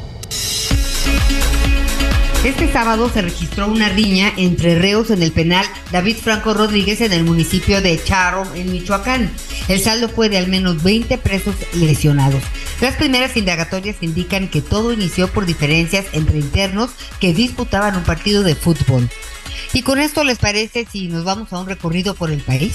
Este 2.43 2.73
sábado 2.73 3.11
se 3.13 3.21
registró 3.21 3.67
una 3.67 3.91
riña 3.91 4.33
entre 4.39 4.79
reos 4.79 5.11
en 5.11 5.23
el 5.23 5.31
penal 5.31 5.67
David 5.93 6.17
Franco 6.17 6.55
Rodríguez 6.55 7.03
en 7.03 7.13
el 7.13 7.25
municipio 7.25 7.83
de 7.83 8.03
Charo, 8.03 8.45
en 8.55 8.73
Michoacán. 8.73 9.31
El 9.69 9.79
saldo 9.79 10.09
fue 10.09 10.31
de 10.31 10.39
al 10.39 10.49
menos 10.49 10.83
20 10.83 11.19
presos 11.19 11.55
lesionados. 11.75 12.43
Las 12.81 12.95
primeras 12.95 13.37
indagatorias 13.37 13.97
indican 14.01 14.49
que 14.49 14.63
todo 14.63 14.95
inició 14.95 15.29
por 15.29 15.45
diferencias 15.45 16.07
entre 16.15 16.39
internos 16.39 16.93
que 17.21 17.35
disputaban 17.35 17.95
un 17.95 18.05
partido 18.05 18.43
de 18.43 18.55
fútbol. 18.55 19.07
Y 19.75 19.83
con 19.83 19.99
esto 19.99 20.25
les 20.25 20.39
parece 20.39 20.87
si 20.91 21.09
nos 21.09 21.25
vamos 21.25 21.53
a 21.53 21.59
un 21.59 21.67
recorrido 21.67 22.15
por 22.15 22.31
el 22.31 22.41
país. 22.41 22.73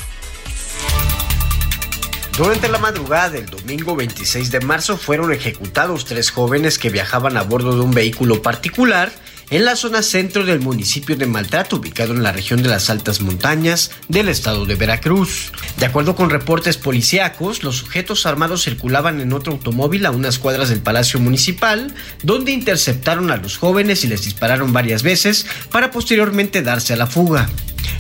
Durante 2.41 2.69
la 2.69 2.79
madrugada 2.79 3.29
del 3.29 3.45
domingo 3.45 3.95
26 3.95 4.49
de 4.49 4.61
marzo 4.61 4.97
fueron 4.97 5.31
ejecutados 5.31 6.05
tres 6.05 6.31
jóvenes 6.31 6.79
que 6.79 6.89
viajaban 6.89 7.37
a 7.37 7.43
bordo 7.43 7.75
de 7.75 7.81
un 7.81 7.91
vehículo 7.91 8.41
particular 8.41 9.11
en 9.51 9.63
la 9.63 9.75
zona 9.75 10.01
centro 10.01 10.43
del 10.43 10.59
municipio 10.59 11.15
de 11.15 11.27
Maltrato, 11.27 11.75
ubicado 11.75 12.13
en 12.13 12.23
la 12.23 12.31
región 12.31 12.63
de 12.63 12.69
las 12.69 12.89
altas 12.89 13.21
montañas 13.21 13.91
del 14.07 14.27
estado 14.27 14.65
de 14.65 14.73
Veracruz. 14.73 15.51
De 15.77 15.85
acuerdo 15.85 16.15
con 16.15 16.31
reportes 16.31 16.77
policíacos, 16.77 17.61
los 17.61 17.77
sujetos 17.77 18.25
armados 18.25 18.63
circulaban 18.63 19.21
en 19.21 19.33
otro 19.33 19.53
automóvil 19.53 20.07
a 20.07 20.11
unas 20.11 20.39
cuadras 20.39 20.69
del 20.69 20.81
Palacio 20.81 21.19
Municipal, 21.19 21.93
donde 22.23 22.53
interceptaron 22.53 23.29
a 23.29 23.37
los 23.37 23.57
jóvenes 23.57 24.03
y 24.03 24.07
les 24.07 24.23
dispararon 24.23 24.73
varias 24.73 25.03
veces 25.03 25.45
para 25.69 25.91
posteriormente 25.91 26.63
darse 26.63 26.93
a 26.93 26.97
la 26.97 27.05
fuga. 27.05 27.51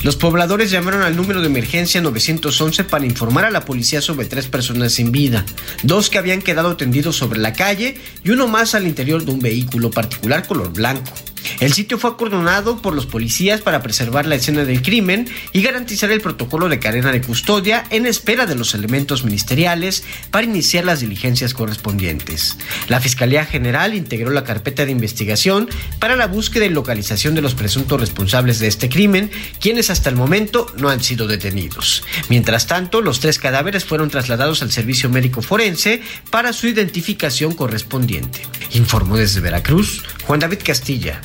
Los 0.03 0.15
pobladores 0.15 0.71
llamaron 0.71 1.03
al 1.03 1.15
número 1.15 1.41
de 1.41 1.47
emergencia 1.47 2.01
911 2.01 2.83
para 2.85 3.05
informar 3.05 3.45
a 3.45 3.51
la 3.51 3.65
policía 3.65 4.01
sobre 4.01 4.25
tres 4.25 4.47
personas 4.47 4.93
sin 4.93 5.11
vida, 5.11 5.45
dos 5.83 6.09
que 6.09 6.17
habían 6.17 6.41
quedado 6.41 6.77
tendidos 6.77 7.15
sobre 7.15 7.39
la 7.39 7.53
calle 7.53 7.97
y 8.23 8.31
uno 8.31 8.47
más 8.47 8.75
al 8.75 8.87
interior 8.87 9.23
de 9.25 9.31
un 9.31 9.39
vehículo 9.39 9.91
particular 9.91 10.47
color 10.47 10.73
blanco. 10.73 11.11
El 11.59 11.73
sitio 11.73 11.97
fue 11.97 12.11
acordonado 12.11 12.81
por 12.81 12.93
los 12.93 13.05
policías 13.05 13.61
para 13.61 13.81
preservar 13.81 14.25
la 14.25 14.35
escena 14.35 14.63
del 14.63 14.81
crimen 14.81 15.27
y 15.53 15.61
garantizar 15.61 16.11
el 16.11 16.21
protocolo 16.21 16.69
de 16.69 16.79
cadena 16.79 17.11
de 17.11 17.21
custodia 17.21 17.83
en 17.89 18.05
espera 18.05 18.45
de 18.45 18.55
los 18.55 18.73
elementos 18.73 19.23
ministeriales 19.23 20.03
para 20.31 20.45
iniciar 20.45 20.85
las 20.85 21.01
diligencias 21.01 21.53
correspondientes. 21.53 22.57
La 22.87 22.99
Fiscalía 22.99 23.45
General 23.45 23.93
integró 23.95 24.31
la 24.31 24.43
carpeta 24.43 24.85
de 24.85 24.91
investigación 24.91 25.69
para 25.99 26.15
la 26.15 26.27
búsqueda 26.27 26.65
y 26.65 26.69
localización 26.69 27.35
de 27.35 27.41
los 27.41 27.55
presuntos 27.55 27.99
responsables 27.99 28.59
de 28.59 28.67
este 28.67 28.89
crimen, 28.89 29.31
quienes 29.59 29.80
hasta 29.89 30.09
el 30.09 30.15
momento 30.15 30.67
no 30.77 30.89
han 30.89 31.01
sido 31.01 31.27
detenidos. 31.27 32.03
Mientras 32.29 32.67
tanto, 32.67 33.01
los 33.01 33.19
tres 33.19 33.39
cadáveres 33.39 33.85
fueron 33.85 34.09
trasladados 34.09 34.61
al 34.61 34.71
servicio 34.71 35.09
médico 35.09 35.41
forense 35.41 36.01
para 36.29 36.53
su 36.53 36.67
identificación 36.67 37.53
correspondiente. 37.53 38.41
Informó 38.73 39.17
desde 39.17 39.41
Veracruz 39.41 40.03
Juan 40.25 40.39
David 40.39 40.59
Castilla. 40.63 41.21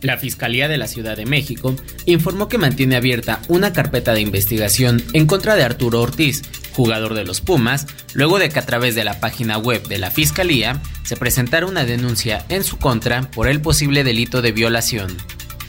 La 0.00 0.16
Fiscalía 0.16 0.68
de 0.68 0.78
la 0.78 0.86
Ciudad 0.86 1.16
de 1.16 1.26
México 1.26 1.74
informó 2.06 2.48
que 2.48 2.58
mantiene 2.58 2.96
abierta 2.96 3.40
una 3.48 3.72
carpeta 3.72 4.14
de 4.14 4.20
investigación 4.20 5.02
en 5.12 5.26
contra 5.26 5.56
de 5.56 5.64
Arturo 5.64 6.00
Ortiz, 6.00 6.42
jugador 6.72 7.14
de 7.14 7.24
los 7.24 7.40
Pumas, 7.40 7.86
luego 8.12 8.38
de 8.38 8.48
que 8.48 8.60
a 8.60 8.66
través 8.66 8.94
de 8.94 9.02
la 9.02 9.18
página 9.18 9.58
web 9.58 9.88
de 9.88 9.98
la 9.98 10.12
Fiscalía 10.12 10.80
se 11.02 11.16
presentara 11.16 11.66
una 11.66 11.84
denuncia 11.84 12.44
en 12.48 12.62
su 12.62 12.78
contra 12.78 13.22
por 13.30 13.48
el 13.48 13.60
posible 13.60 14.04
delito 14.04 14.40
de 14.40 14.52
violación. 14.52 15.16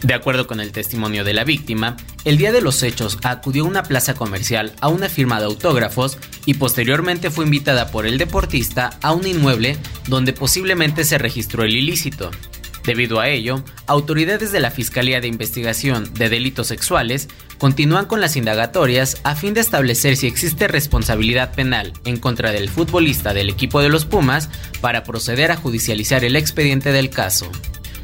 De 0.04 0.14
acuerdo 0.14 0.48
con 0.48 0.62
el 0.62 0.72
testimonio 0.72 1.26
de 1.26 1.34
la 1.34 1.44
víctima, 1.44 1.98
el 2.24 2.38
día 2.38 2.54
de 2.54 2.62
los 2.62 2.84
hechos 2.84 3.18
acudió 3.24 3.66
a 3.66 3.68
una 3.68 3.84
plaza 3.84 4.14
comercial 4.14 4.74
a 4.80 4.88
una 4.88 5.10
firma 5.10 5.40
de 5.40 5.46
autógrafos 5.46 6.18
y 6.46 6.54
posteriormente 6.54 7.32
fue 7.32 7.46
invitada 7.46 7.92
por 7.92 8.06
el 8.06 8.18
deportista 8.18 8.92
a 9.02 9.12
un 9.12 9.28
inmueble 9.28 9.78
donde 10.08 10.32
posiblemente 10.32 11.04
se 11.04 11.18
registró 11.18 11.64
el 11.64 11.76
ilícito. 11.76 12.32
Debido 12.86 13.20
a 13.20 13.28
ello, 13.28 13.62
autoridades 13.88 14.54
de 14.54 14.62
la 14.62 14.72
Fiscalía 14.72 15.20
de 15.20 15.28
Investigación 15.28 16.14
de 16.14 16.30
Delitos 16.30 16.68
Sexuales 16.68 17.28
continúan 17.58 18.06
con 18.06 18.22
las 18.22 18.38
indagatorias 18.38 19.18
a 19.24 19.36
fin 19.36 19.54
de 19.54 19.60
establecer 19.60 20.16
si 20.16 20.28
existe 20.28 20.70
responsabilidad 20.70 21.54
penal 21.54 21.94
en 22.06 22.18
contra 22.18 22.52
del 22.52 22.70
futbolista 22.70 23.34
del 23.34 23.50
equipo 23.50 23.82
de 23.82 23.90
los 23.90 24.06
Pumas 24.06 24.50
para 24.80 25.04
proceder 25.04 25.52
a 25.52 25.58
judicializar 25.58 26.24
el 26.24 26.38
expediente 26.38 26.94
del 26.94 27.10
caso. 27.10 27.52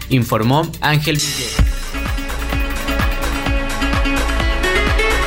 Informó 0.10 0.70
Ángel. 0.82 1.20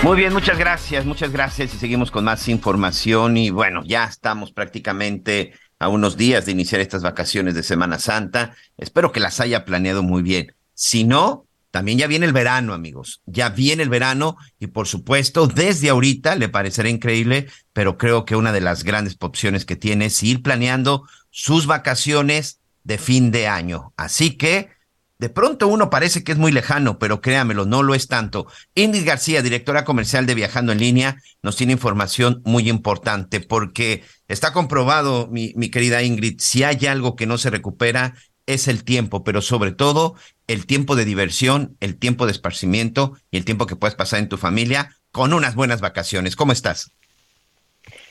Muy 0.02 0.16
bien, 0.16 0.32
muchas 0.32 0.56
gracias, 0.56 1.04
muchas 1.04 1.32
gracias 1.32 1.74
y 1.74 1.78
seguimos 1.78 2.10
con 2.10 2.24
más 2.24 2.48
información 2.48 3.36
y 3.36 3.50
bueno, 3.50 3.82
ya 3.84 4.04
estamos 4.04 4.52
prácticamente 4.52 5.52
a 5.80 5.88
unos 5.88 6.16
días 6.16 6.46
de 6.46 6.52
iniciar 6.52 6.80
estas 6.80 7.02
vacaciones 7.02 7.54
de 7.54 7.62
Semana 7.62 7.98
Santa. 7.98 8.54
Espero 8.76 9.10
que 9.10 9.20
las 9.20 9.40
haya 9.40 9.64
planeado 9.64 10.02
muy 10.02 10.22
bien. 10.22 10.54
Si 10.74 11.02
no, 11.04 11.46
también 11.70 11.98
ya 11.98 12.06
viene 12.06 12.26
el 12.26 12.32
verano, 12.32 12.72
amigos. 12.72 13.22
Ya 13.26 13.50
viene 13.50 13.82
el 13.82 13.88
verano 13.88 14.36
y 14.58 14.68
por 14.68 14.86
supuesto, 14.86 15.48
desde 15.48 15.90
ahorita 15.90 16.36
le 16.36 16.48
parecerá 16.48 16.88
increíble, 16.88 17.48
pero 17.72 17.98
creo 17.98 18.24
que 18.24 18.36
una 18.36 18.52
de 18.52 18.60
las 18.60 18.84
grandes 18.84 19.16
opciones 19.18 19.64
que 19.64 19.76
tiene 19.76 20.06
es 20.06 20.22
ir 20.22 20.42
planeando 20.42 21.06
sus 21.30 21.66
vacaciones 21.66 22.60
de 22.84 22.98
fin 22.98 23.30
de 23.30 23.48
año. 23.48 23.92
Así 23.96 24.36
que 24.36 24.70
de 25.18 25.28
pronto 25.28 25.66
uno 25.66 25.90
parece 25.90 26.22
que 26.22 26.30
es 26.30 26.38
muy 26.38 26.52
lejano, 26.52 26.98
pero 26.98 27.20
créamelo, 27.20 27.66
no 27.66 27.82
lo 27.82 27.94
es 27.94 28.06
tanto. 28.06 28.46
Ingrid 28.76 29.04
García, 29.04 29.42
directora 29.42 29.84
comercial 29.84 30.26
de 30.26 30.36
Viajando 30.36 30.70
en 30.70 30.78
Línea, 30.78 31.16
nos 31.42 31.56
tiene 31.56 31.72
información 31.72 32.40
muy 32.44 32.68
importante 32.68 33.40
porque 33.40 34.04
está 34.28 34.52
comprobado, 34.52 35.28
mi, 35.30 35.52
querida 35.70 36.02
Ingrid, 36.04 36.36
si 36.38 36.62
hay 36.62 36.86
algo 36.86 37.16
que 37.16 37.26
no 37.26 37.36
se 37.36 37.50
recupera 37.50 38.14
es 38.46 38.66
el 38.66 38.82
tiempo, 38.84 39.24
pero 39.24 39.42
sobre 39.42 39.72
todo 39.72 40.14
el 40.46 40.64
tiempo 40.64 40.96
de 40.96 41.04
diversión, 41.04 41.76
el 41.80 41.98
tiempo 41.98 42.24
de 42.24 42.32
esparcimiento 42.32 43.18
y 43.30 43.36
el 43.36 43.44
tiempo 43.44 43.66
que 43.66 43.76
puedes 43.76 43.94
pasar 43.94 44.20
en 44.20 44.28
tu 44.28 44.38
familia 44.38 44.96
con 45.10 45.34
unas 45.34 45.54
buenas 45.54 45.80
vacaciones. 45.82 46.34
¿Cómo 46.34 46.52
estás? 46.52 46.92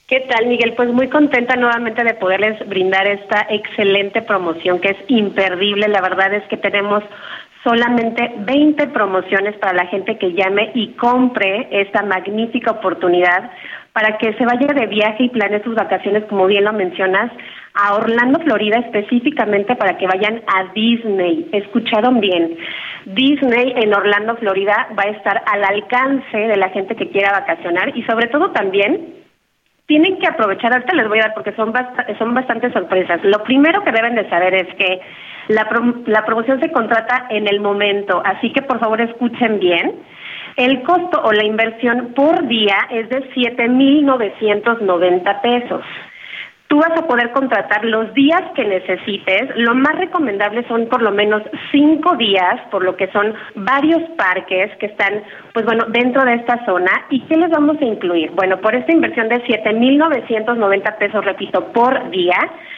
¿Qué 0.08 0.22
tal, 0.22 0.48
Miguel? 0.48 0.72
Pues 0.78 0.88
muy 0.94 1.10
contenta 1.10 1.58
nuevamente 1.58 2.02
de 2.02 2.14
poderles 2.14 2.66
brindar 2.70 3.06
esta 3.10 3.46
excelente 3.50 4.22
promoción 4.22 4.80
que 4.80 4.92
es 4.92 4.98
imperdible. 5.10 5.90
La 5.90 6.00
verdad 6.00 6.34
es 6.34 6.44
que 6.48 6.56
tenemos 6.56 7.04
solamente 7.62 8.32
20 8.38 8.88
promociones 8.88 9.58
para 9.58 9.74
la 9.74 9.88
gente 9.88 10.18
que 10.18 10.32
llame 10.32 10.72
y 10.76 10.94
compre 10.94 11.68
esta 11.72 12.04
magnífica 12.04 12.72
oportunidad 12.72 13.52
para 13.92 14.18
que 14.18 14.32
se 14.36 14.46
vaya 14.46 14.74
de 14.74 14.86
viaje 14.86 15.26
y 15.26 15.30
planee 15.30 15.62
sus 15.62 15.76
vacaciones, 15.76 16.24
como 16.30 16.46
bien 16.46 16.64
lo 16.64 16.72
mencionas, 16.72 17.30
a 17.74 17.96
Orlando, 17.96 18.40
Florida, 18.40 18.80
específicamente 18.80 19.76
para 19.76 19.98
que 19.98 20.08
vayan 20.08 20.42
a 20.48 20.72
Disney. 20.74 21.50
Escucharon 21.52 22.22
bien. 22.22 22.56
Disney 23.08 23.74
en 23.76 23.94
Orlando, 23.94 24.38
Florida 24.38 24.88
va 24.98 25.04
a 25.04 25.12
estar 25.18 25.44
al 25.52 25.66
alcance 25.66 26.38
de 26.38 26.56
la 26.56 26.70
gente 26.70 26.96
que 26.96 27.10
quiera 27.10 27.34
vacacionar 27.34 27.92
y 27.98 28.04
sobre 28.04 28.28
todo 28.28 28.52
también 28.52 29.17
tienen 29.88 30.20
que 30.20 30.28
aprovechar, 30.28 30.72
ahorita 30.74 30.96
les 30.96 31.08
voy 31.08 31.20
a 31.20 31.24
dar 31.24 31.34
porque 31.34 31.54
son, 31.54 31.74
son 32.20 32.34
bastantes 32.34 32.74
sorpresas. 32.74 33.24
Lo 33.24 33.44
primero 33.44 33.84
que 33.84 33.92
deben 33.92 34.16
de 34.16 34.30
saber 34.30 34.54
es 34.54 34.68
que 34.76 35.00
la, 35.48 35.68
la 36.06 36.26
promoción 36.26 36.60
se 36.60 36.72
contrata 36.72 37.26
en 37.30 37.48
el 37.48 37.62
momento, 37.62 38.22
así 38.24 38.52
que 38.52 38.62
por 38.62 38.80
favor 38.80 39.02
escuchen 39.02 39.60
bien. 39.60 39.96
El 40.58 40.84
costo 40.84 41.22
o 41.24 41.32
la 41.32 41.46
inversión 41.46 42.14
por 42.16 42.48
día 42.48 42.78
es 42.90 43.10
de 43.10 43.30
7.990 43.32 45.42
pesos. 45.42 45.82
Tú 46.68 46.80
vas 46.80 46.92
a 46.98 47.08
poder 47.08 47.32
contratar 47.32 47.86
los 47.86 48.14
días 48.14 48.42
que 48.54 48.66
necesites. 48.66 49.56
Lo 49.56 49.74
más 49.74 49.96
recomendable 49.96 50.68
son 50.68 50.88
por 50.88 51.02
lo 51.02 51.12
menos 51.12 51.42
cinco 51.72 52.16
días, 52.18 52.60
por 52.72 52.84
lo 52.84 52.98
que 52.98 53.10
son 53.12 53.34
varios 53.56 54.02
parques 54.18 54.76
que 54.78 54.88
están, 54.88 55.24
pues 55.54 55.66
bueno, 55.66 55.86
dentro 55.88 56.26
de 56.26 56.36
esta 56.36 56.66
zona. 56.66 56.92
¿Y 57.10 57.22
qué 57.22 57.38
les 57.38 57.50
vamos 57.52 57.78
a 57.82 57.86
incluir? 57.86 58.32
Bueno, 58.32 58.60
por 58.60 58.76
esta 58.76 58.92
inversión 58.92 59.30
de 59.30 59.42
7.990 59.46 60.98
pesos, 60.98 61.24
repito, 61.24 61.72
por 61.72 62.10
día, 62.10 62.38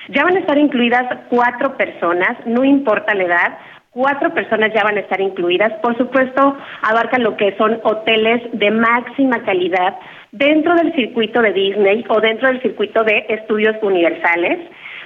ya 0.10 0.24
van 0.24 0.38
a 0.38 0.40
estar 0.40 0.58
incluidas 0.60 1.06
cuatro 1.30 1.76
personas, 1.76 2.38
no 2.46 2.64
importa 2.64 3.16
la 3.16 3.24
edad 3.24 3.58
cuatro 3.92 4.34
personas 4.34 4.72
ya 4.74 4.84
van 4.84 4.98
a 4.98 5.02
estar 5.02 5.20
incluidas. 5.20 5.74
Por 5.82 5.98
supuesto, 5.98 6.56
abarca 6.84 7.18
lo 7.18 7.36
que 7.36 7.56
son 7.58 7.80
hoteles 7.84 8.44
de 8.54 8.72
máxima 8.72 9.44
calidad 9.44 9.98
dentro 10.32 10.76
del 10.76 10.94
circuito 10.94 11.42
de 11.42 11.54
Disney 11.54 12.06
o 12.10 12.20
dentro 12.22 12.48
del 12.48 12.62
circuito 12.62 13.04
de 13.04 13.26
estudios 13.30 13.76
universales. 13.82 14.60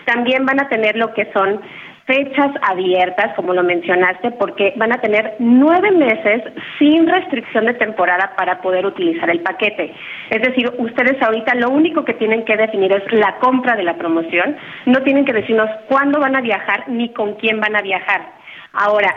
También 0.05 0.45
van 0.45 0.59
a 0.61 0.69
tener 0.69 0.97
lo 0.97 1.13
que 1.13 1.31
son 1.33 1.61
fechas 2.05 2.51
abiertas, 2.61 3.33
como 3.35 3.53
lo 3.53 3.63
mencionaste, 3.63 4.31
porque 4.31 4.73
van 4.75 4.91
a 4.91 4.99
tener 4.99 5.35
nueve 5.39 5.91
meses 5.91 6.43
sin 6.77 7.07
restricción 7.07 7.65
de 7.65 7.75
temporada 7.75 8.33
para 8.35 8.61
poder 8.61 8.85
utilizar 8.85 9.29
el 9.29 9.39
paquete. 9.39 9.93
Es 10.29 10.41
decir, 10.41 10.69
ustedes 10.77 11.21
ahorita 11.21 11.55
lo 11.55 11.69
único 11.69 12.03
que 12.03 12.13
tienen 12.13 12.43
que 12.43 12.57
definir 12.57 12.91
es 12.91 13.03
la 13.13 13.37
compra 13.37 13.75
de 13.75 13.83
la 13.83 13.95
promoción, 13.95 14.57
no 14.85 15.01
tienen 15.03 15.23
que 15.23 15.33
decirnos 15.33 15.69
cuándo 15.87 16.19
van 16.19 16.35
a 16.35 16.41
viajar 16.41 16.89
ni 16.89 17.09
con 17.13 17.35
quién 17.35 17.61
van 17.61 17.75
a 17.75 17.81
viajar. 17.81 18.43
Ahora, 18.73 19.15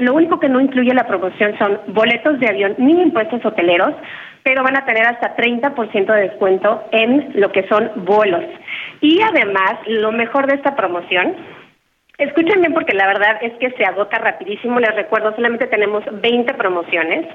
lo 0.00 0.14
único 0.14 0.40
que 0.40 0.48
no 0.48 0.60
incluye 0.60 0.92
la 0.92 1.06
promoción 1.06 1.56
son 1.58 1.78
boletos 1.88 2.40
de 2.40 2.48
avión 2.48 2.74
ni 2.76 3.00
impuestos 3.00 3.44
hoteleros, 3.44 3.94
pero 4.42 4.62
van 4.62 4.76
a 4.76 4.84
tener 4.84 5.06
hasta 5.06 5.36
30% 5.36 6.06
de 6.06 6.28
descuento 6.28 6.84
en 6.92 7.32
lo 7.34 7.50
que 7.52 7.66
son 7.68 7.90
vuelos. 7.96 8.44
Y 9.00 9.20
además, 9.22 9.74
lo 9.86 10.12
mejor 10.12 10.46
de 10.46 10.56
esta 10.56 10.76
promoción, 10.76 11.34
escuchen 12.18 12.60
bien 12.60 12.72
porque 12.72 12.94
la 12.94 13.06
verdad 13.06 13.38
es 13.42 13.52
que 13.54 13.70
se 13.72 13.84
agota 13.84 14.18
rapidísimo, 14.18 14.80
les 14.80 14.94
recuerdo, 14.94 15.34
solamente 15.34 15.66
tenemos 15.66 16.04
20 16.10 16.54
promociones. 16.54 17.26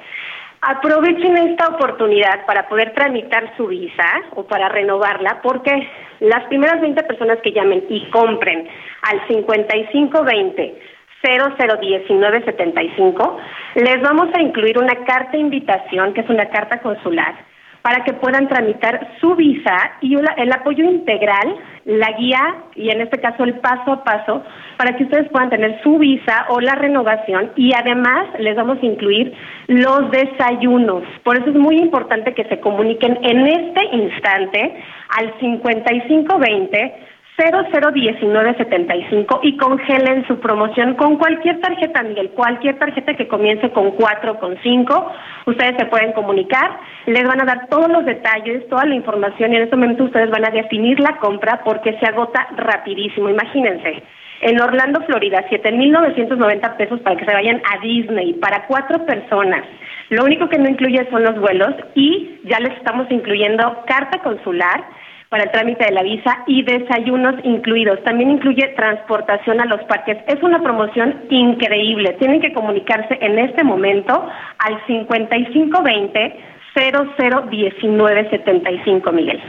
Aprovechen 0.61 1.37
esta 1.37 1.69
oportunidad 1.69 2.45
para 2.45 2.69
poder 2.69 2.93
tramitar 2.93 3.51
su 3.57 3.67
visa 3.67 4.05
o 4.35 4.43
para 4.43 4.69
renovarla, 4.69 5.41
porque 5.41 5.89
las 6.19 6.43
primeras 6.45 6.79
20 6.81 7.01
personas 7.03 7.39
que 7.41 7.51
llamen 7.51 7.83
y 7.89 8.09
compren 8.11 8.67
al 9.01 9.27
5520 9.27 11.00
001975, 11.23 13.37
les 13.75 14.01
vamos 14.01 14.29
a 14.33 14.41
incluir 14.41 14.77
una 14.77 14.95
carta 15.05 15.31
de 15.31 15.39
invitación, 15.39 16.13
que 16.13 16.21
es 16.21 16.29
una 16.29 16.45
carta 16.45 16.79
consular, 16.79 17.35
para 17.81 18.03
que 18.03 18.13
puedan 18.13 18.47
tramitar 18.47 19.15
su 19.19 19.35
visa 19.35 19.93
y 20.01 20.15
el 20.15 20.51
apoyo 20.51 20.83
integral, 20.83 21.55
la 21.85 22.11
guía 22.11 22.57
y 22.75 22.91
en 22.91 23.01
este 23.01 23.19
caso 23.19 23.43
el 23.43 23.55
paso 23.55 23.93
a 23.93 24.03
paso 24.03 24.43
para 24.77 24.95
que 24.95 25.05
ustedes 25.05 25.27
puedan 25.29 25.49
tener 25.49 25.81
su 25.81 25.97
visa 25.97 26.45
o 26.49 26.61
la 26.61 26.75
renovación 26.75 27.53
y 27.55 27.73
además 27.73 28.27
les 28.37 28.55
vamos 28.55 28.77
a 28.81 28.85
incluir 28.85 29.33
los 29.67 30.11
desayunos. 30.11 31.03
Por 31.23 31.39
eso 31.39 31.49
es 31.49 31.55
muy 31.55 31.77
importante 31.77 32.35
que 32.35 32.43
se 32.45 32.59
comuniquen 32.59 33.17
en 33.23 33.47
este 33.47 33.83
instante 33.95 34.75
al 35.17 35.33
5520 35.39 37.10
001975 37.41 39.39
y 39.43 39.57
congelen 39.57 40.27
su 40.27 40.39
promoción 40.39 40.93
con 40.95 41.17
cualquier 41.17 41.59
tarjeta, 41.59 42.03
Miguel, 42.03 42.29
cualquier 42.31 42.77
tarjeta 42.77 43.15
que 43.15 43.27
comience 43.27 43.71
con 43.71 43.91
4 43.91 44.31
o 44.31 44.39
con 44.39 44.57
5. 44.61 45.11
Ustedes 45.47 45.75
se 45.77 45.85
pueden 45.85 46.13
comunicar, 46.13 46.79
les 47.07 47.23
van 47.23 47.41
a 47.41 47.45
dar 47.45 47.67
todos 47.67 47.89
los 47.89 48.05
detalles, 48.05 48.67
toda 48.69 48.85
la 48.85 48.95
información 48.95 49.53
y 49.53 49.57
en 49.57 49.63
ese 49.63 49.75
momento 49.75 50.03
ustedes 50.03 50.29
van 50.29 50.45
a 50.45 50.51
definir 50.51 50.99
la 50.99 51.17
compra 51.17 51.61
porque 51.63 51.97
se 51.99 52.05
agota 52.05 52.47
rapidísimo. 52.57 53.29
Imagínense. 53.29 54.03
En 54.41 54.59
Orlando, 54.59 55.01
Florida, 55.01 55.45
7.990 55.49 56.77
pesos 56.77 56.99
para 57.01 57.15
que 57.15 57.25
se 57.25 57.33
vayan 57.33 57.61
a 57.71 57.77
Disney 57.79 58.33
para 58.33 58.65
cuatro 58.65 59.05
personas. 59.05 59.63
Lo 60.09 60.23
único 60.25 60.49
que 60.49 60.57
no 60.57 60.67
incluye 60.67 61.07
son 61.09 61.23
los 61.23 61.39
vuelos 61.39 61.73
y 61.93 62.39
ya 62.43 62.59
les 62.59 62.73
estamos 62.73 63.05
incluyendo 63.11 63.83
carta 63.85 64.19
consular, 64.23 64.83
para 65.31 65.45
el 65.45 65.51
trámite 65.51 65.85
de 65.85 65.91
la 65.91 66.03
visa 66.03 66.43
y 66.45 66.61
desayunos 66.63 67.35
incluidos. 67.45 68.03
También 68.03 68.31
incluye 68.31 68.67
transportación 68.75 69.61
a 69.61 69.65
los 69.65 69.81
parques. 69.83 70.17
Es 70.27 70.43
una 70.43 70.61
promoción 70.61 71.21
increíble. 71.29 72.17
Tienen 72.19 72.41
que 72.41 72.51
comunicarse 72.51 73.17
en 73.21 73.39
este 73.39 73.63
momento 73.63 74.27
al 74.59 74.85
5520 74.87 76.35
001975, 76.75 79.11
Miguel. 79.13 79.41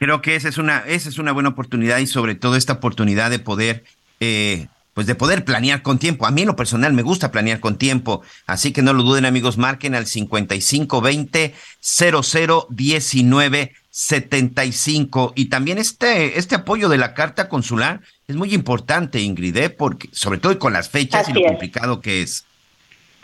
Creo 0.00 0.20
que 0.20 0.34
esa 0.34 0.48
es 0.48 0.58
una 0.58 0.82
esa 0.88 1.08
es 1.08 1.20
una 1.20 1.30
buena 1.30 1.50
oportunidad 1.50 1.98
y 1.98 2.06
sobre 2.06 2.34
todo 2.34 2.56
esta 2.56 2.72
oportunidad 2.72 3.30
de 3.30 3.38
poder 3.38 3.84
eh, 4.18 4.66
pues 4.94 5.06
de 5.06 5.14
poder 5.14 5.44
planear 5.44 5.82
con 5.82 6.00
tiempo. 6.00 6.26
A 6.26 6.32
mí 6.32 6.42
en 6.42 6.48
lo 6.48 6.56
personal 6.56 6.92
me 6.92 7.02
gusta 7.02 7.30
planear 7.30 7.60
con 7.60 7.78
tiempo, 7.78 8.22
así 8.48 8.72
que 8.72 8.82
no 8.82 8.94
lo 8.94 9.04
duden 9.04 9.26
amigos, 9.26 9.58
marquen 9.58 9.94
al 9.94 10.06
5520 10.06 11.54
0019 11.80 13.72
75. 13.92 15.34
Y 15.36 15.50
también 15.50 15.76
este, 15.76 16.38
este 16.38 16.56
apoyo 16.56 16.88
de 16.88 16.96
la 16.96 17.12
carta 17.12 17.48
consular 17.48 18.00
es 18.26 18.34
muy 18.34 18.54
importante, 18.54 19.20
Ingrid, 19.20 19.56
¿eh? 19.58 19.70
porque 19.70 20.08
sobre 20.12 20.38
todo 20.38 20.58
con 20.58 20.72
las 20.72 20.88
fechas 20.88 21.28
y 21.28 21.34
lo 21.34 21.42
complicado 21.42 22.00
que 22.00 22.22
es. 22.22 22.46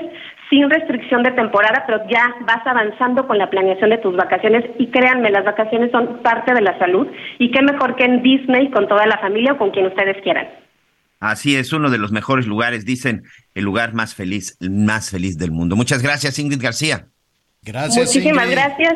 sin 0.49 0.69
restricción 0.69 1.23
de 1.23 1.31
temporada, 1.31 1.83
pero 1.85 2.01
ya 2.09 2.33
vas 2.41 2.65
avanzando 2.65 3.27
con 3.27 3.37
la 3.37 3.49
planeación 3.49 3.89
de 3.89 3.97
tus 3.97 4.15
vacaciones 4.15 4.65
y 4.77 4.87
créanme, 4.87 5.31
las 5.31 5.45
vacaciones 5.45 5.91
son 5.91 6.21
parte 6.21 6.53
de 6.53 6.61
la 6.61 6.77
salud 6.79 7.07
y 7.39 7.51
qué 7.51 7.61
mejor 7.61 7.95
que 7.95 8.05
en 8.05 8.21
Disney 8.21 8.69
con 8.71 8.87
toda 8.87 9.05
la 9.05 9.17
familia 9.17 9.53
o 9.53 9.57
con 9.57 9.71
quien 9.71 9.87
ustedes 9.87 10.21
quieran. 10.23 10.47
Así 11.19 11.55
es, 11.55 11.71
uno 11.71 11.89
de 11.89 11.97
los 11.97 12.11
mejores 12.11 12.45
lugares, 12.45 12.85
dicen, 12.85 13.23
el 13.55 13.63
lugar 13.63 13.93
más 13.93 14.13
feliz, 14.13 14.57
más 14.59 15.09
feliz 15.09 15.37
del 15.37 15.51
mundo. 15.51 15.75
Muchas 15.75 16.03
gracias, 16.03 16.37
Ingrid 16.37 16.61
García. 16.61 17.07
Gracias. 17.61 18.07
Muchísimas 18.07 18.49
gracias. 18.49 18.93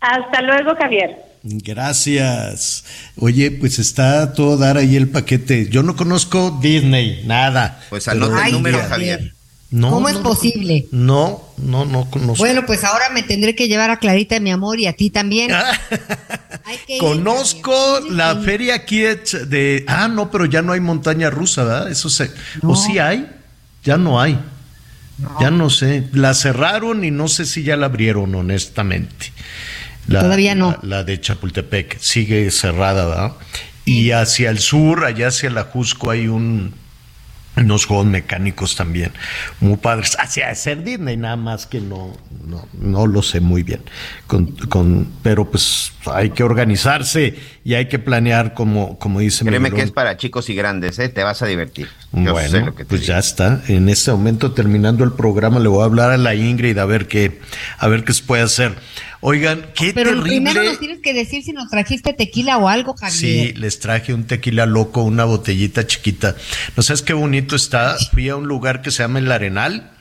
Hasta 0.00 0.42
luego, 0.42 0.76
Javier. 0.76 1.16
Gracias. 1.42 3.12
Oye, 3.16 3.50
pues 3.50 3.78
está 3.78 4.34
todo 4.34 4.58
dar 4.58 4.76
ahí 4.76 4.96
el 4.96 5.08
paquete. 5.08 5.68
Yo 5.70 5.82
no 5.82 5.96
conozco 5.96 6.58
Disney, 6.60 7.22
nada. 7.24 7.80
Pues 7.88 8.06
anota 8.06 8.46
el 8.46 8.52
número, 8.52 8.78
Javier. 8.78 9.32
No, 9.72 9.90
¿Cómo 9.90 10.02
no, 10.02 10.08
es 10.10 10.18
posible? 10.18 10.86
No, 10.92 11.42
no, 11.56 11.86
no 11.86 12.08
conozco. 12.10 12.36
Bueno, 12.44 12.64
pues 12.66 12.84
ahora 12.84 13.08
me 13.10 13.22
tendré 13.22 13.54
que 13.54 13.68
llevar 13.68 13.90
a 13.90 13.98
Clarita, 13.98 14.38
mi 14.38 14.50
amor, 14.50 14.78
y 14.78 14.86
a 14.86 14.92
ti 14.92 15.08
también. 15.08 15.50
Hay 16.64 16.76
que 16.86 16.96
ir, 16.96 17.00
Conozco 17.00 18.00
la 18.10 18.36
feria 18.36 18.84
Kids 18.84 19.48
de. 19.48 19.84
Ah, 19.88 20.08
no, 20.08 20.30
pero 20.30 20.44
ya 20.44 20.60
no 20.62 20.72
hay 20.72 20.80
montaña 20.80 21.30
rusa, 21.30 21.64
¿verdad? 21.64 21.90
Eso 21.90 22.08
se. 22.10 22.30
¿O 22.62 22.76
sí 22.76 22.98
hay? 22.98 23.28
Ya 23.82 23.96
no 23.96 24.20
hay. 24.20 24.38
Ya 25.40 25.50
no 25.50 25.70
sé. 25.70 26.04
La 26.12 26.34
cerraron 26.34 27.02
y 27.04 27.10
no 27.10 27.26
sé 27.28 27.46
si 27.46 27.62
ya 27.62 27.76
la 27.76 27.86
abrieron, 27.86 28.34
honestamente. 28.34 29.32
La- 30.06 30.20
Todavía 30.20 30.54
no. 30.54 30.72
La, 30.82 30.98
la 30.98 31.04
de 31.04 31.20
Chapultepec 31.20 31.98
sigue 31.98 32.50
cerrada, 32.50 33.06
¿verdad? 33.06 33.32
Y 33.84 34.10
hacia 34.12 34.50
el 34.50 34.58
sur, 34.60 35.04
allá 35.04 35.28
hacia 35.28 35.50
la 35.50 35.64
Jusco, 35.64 36.10
hay 36.10 36.28
un 36.28 36.74
unos 37.56 37.84
juegos 37.84 38.06
mecánicos 38.06 38.76
también 38.76 39.12
muy 39.60 39.76
padres 39.76 40.16
hacia 40.18 40.48
hacer 40.48 40.82
Disney 40.84 41.18
nada 41.18 41.36
más 41.36 41.66
que 41.66 41.80
no 41.82 42.16
no, 42.46 42.66
no 42.72 43.06
lo 43.06 43.22
sé 43.22 43.40
muy 43.40 43.62
bien 43.62 43.82
con, 44.26 44.46
con- 44.68 45.06
pero 45.22 45.50
pues 45.50 45.92
hay 46.06 46.30
que 46.30 46.42
organizarse 46.44 47.38
y 47.64 47.74
hay 47.74 47.88
que 47.88 47.98
planear 47.98 48.54
como 48.54 48.98
como 48.98 49.20
dice 49.20 49.44
Créeme 49.44 49.64
Miguelón. 49.68 49.76
que 49.76 49.84
es 49.84 49.90
para 49.92 50.16
chicos 50.16 50.48
y 50.48 50.54
grandes, 50.54 50.98
¿eh? 50.98 51.08
Te 51.08 51.22
vas 51.22 51.42
a 51.42 51.46
divertir. 51.46 51.88
Yo 52.12 52.24
sé 52.24 52.30
Bueno, 52.48 52.66
lo 52.66 52.74
que 52.74 52.84
te 52.84 52.88
pues 52.88 53.02
digo. 53.02 53.12
ya 53.12 53.18
está. 53.20 53.60
En 53.68 53.88
este 53.88 54.10
momento, 54.10 54.50
terminando 54.52 55.04
el 55.04 55.12
programa, 55.12 55.60
le 55.60 55.68
voy 55.68 55.82
a 55.82 55.84
hablar 55.84 56.10
a 56.10 56.16
la 56.16 56.34
Ingrid 56.34 56.76
a 56.78 56.84
ver 56.86 57.06
qué, 57.06 57.40
a 57.78 57.86
ver 57.86 58.02
qué 58.04 58.12
se 58.14 58.24
puede 58.24 58.42
hacer. 58.42 58.74
Oigan, 59.24 59.66
qué 59.76 59.92
Pero 59.94 60.10
terrible. 60.10 60.30
primero 60.30 60.64
nos 60.64 60.80
tienes 60.80 60.98
que 60.98 61.14
decir 61.14 61.44
si 61.44 61.52
nos 61.52 61.68
trajiste 61.70 62.12
tequila 62.12 62.58
o 62.58 62.68
algo, 62.68 62.94
Javier. 62.94 63.12
Sí, 63.20 63.52
les 63.52 63.78
traje 63.78 64.12
un 64.12 64.24
tequila 64.24 64.66
loco, 64.66 65.04
una 65.04 65.24
botellita 65.24 65.86
chiquita. 65.86 66.34
¿No 66.76 66.82
sabes 66.82 67.02
qué 67.02 67.12
bonito 67.12 67.54
está? 67.54 67.96
Fui 68.12 68.28
a 68.28 68.34
un 68.34 68.48
lugar 68.48 68.82
que 68.82 68.90
se 68.90 69.04
llama 69.04 69.20
El 69.20 69.30
Arenal. 69.30 69.92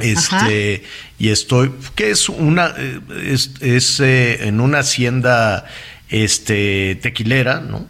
Este, 0.00 0.82
y 1.18 1.28
estoy, 1.28 1.70
que 1.94 2.10
es 2.10 2.28
una, 2.28 2.74
eh, 2.76 3.00
es, 3.24 3.52
es, 3.60 4.00
eh, 4.00 4.48
en 4.48 4.60
una 4.60 4.80
hacienda, 4.80 5.66
este, 6.08 6.98
tequilera, 7.00 7.60
¿no? 7.60 7.86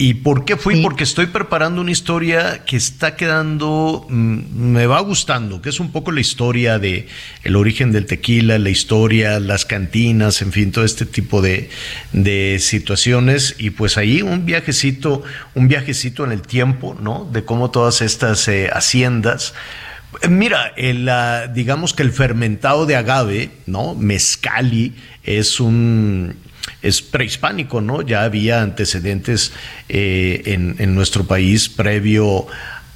¿Y 0.00 0.14
por 0.14 0.44
qué 0.44 0.56
fui? 0.56 0.80
Porque 0.80 1.02
estoy 1.02 1.26
preparando 1.26 1.80
una 1.80 1.90
historia 1.90 2.64
que 2.64 2.76
está 2.76 3.16
quedando, 3.16 4.06
mm, 4.08 4.38
me 4.54 4.86
va 4.86 5.00
gustando, 5.00 5.60
que 5.60 5.70
es 5.70 5.80
un 5.80 5.90
poco 5.90 6.12
la 6.12 6.20
historia 6.20 6.78
de 6.78 7.08
el 7.42 7.56
origen 7.56 7.90
del 7.90 8.06
tequila, 8.06 8.60
la 8.60 8.70
historia, 8.70 9.40
las 9.40 9.64
cantinas, 9.64 10.40
en 10.40 10.52
fin, 10.52 10.70
todo 10.70 10.84
este 10.84 11.04
tipo 11.04 11.42
de, 11.42 11.68
de 12.12 12.58
situaciones. 12.60 13.56
Y 13.58 13.70
pues 13.70 13.98
ahí 13.98 14.22
un 14.22 14.46
viajecito, 14.46 15.24
un 15.56 15.66
viajecito 15.66 16.24
en 16.24 16.30
el 16.30 16.42
tiempo, 16.42 16.96
¿no? 17.00 17.28
De 17.32 17.44
cómo 17.44 17.72
todas 17.72 18.00
estas 18.00 18.46
eh, 18.46 18.70
haciendas. 18.72 19.52
Mira, 20.30 20.72
el, 20.76 21.08
ah, 21.08 21.48
digamos 21.48 21.92
que 21.92 22.04
el 22.04 22.12
fermentado 22.12 22.86
de 22.86 22.94
agave, 22.94 23.50
¿no? 23.66 23.96
Mezcali 23.96 24.94
es 25.24 25.58
un 25.58 26.36
es 26.82 27.02
prehispánico, 27.02 27.80
¿no? 27.80 28.02
Ya 28.02 28.24
había 28.24 28.62
antecedentes 28.62 29.52
eh, 29.88 30.42
en, 30.46 30.76
en 30.78 30.94
nuestro 30.94 31.24
país 31.24 31.68
previo 31.68 32.46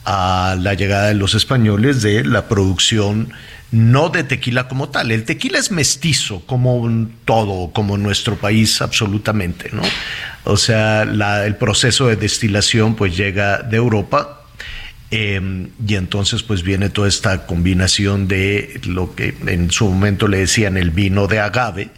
a 0.04 0.56
la 0.58 0.74
llegada 0.74 1.08
de 1.08 1.14
los 1.14 1.34
españoles 1.34 2.02
de 2.02 2.24
la 2.24 2.48
producción 2.48 3.32
no 3.72 4.10
de 4.10 4.22
tequila 4.22 4.68
como 4.68 4.90
tal. 4.90 5.10
El 5.10 5.24
tequila 5.24 5.58
es 5.58 5.70
mestizo, 5.70 6.42
como 6.46 7.08
todo, 7.24 7.72
como 7.72 7.96
nuestro 7.96 8.36
país 8.36 8.82
absolutamente, 8.82 9.70
¿no? 9.72 9.82
O 10.44 10.56
sea, 10.56 11.02
el 11.02 11.56
proceso 11.56 12.06
de 12.06 12.16
destilación 12.16 12.94
pues 12.94 13.16
llega 13.16 13.62
de 13.62 13.78
Europa, 13.78 14.42
eh, 15.10 15.68
y 15.86 15.94
entonces 15.94 16.42
pues 16.42 16.62
viene 16.62 16.88
toda 16.90 17.08
esta 17.08 17.46
combinación 17.46 18.28
de 18.28 18.80
lo 18.86 19.14
que 19.14 19.34
en 19.46 19.70
su 19.70 19.88
momento 19.88 20.26
le 20.26 20.38
decían 20.38 20.76
el 20.76 20.90
vino 20.90 21.26
de 21.26 21.38
agave, 21.38 21.90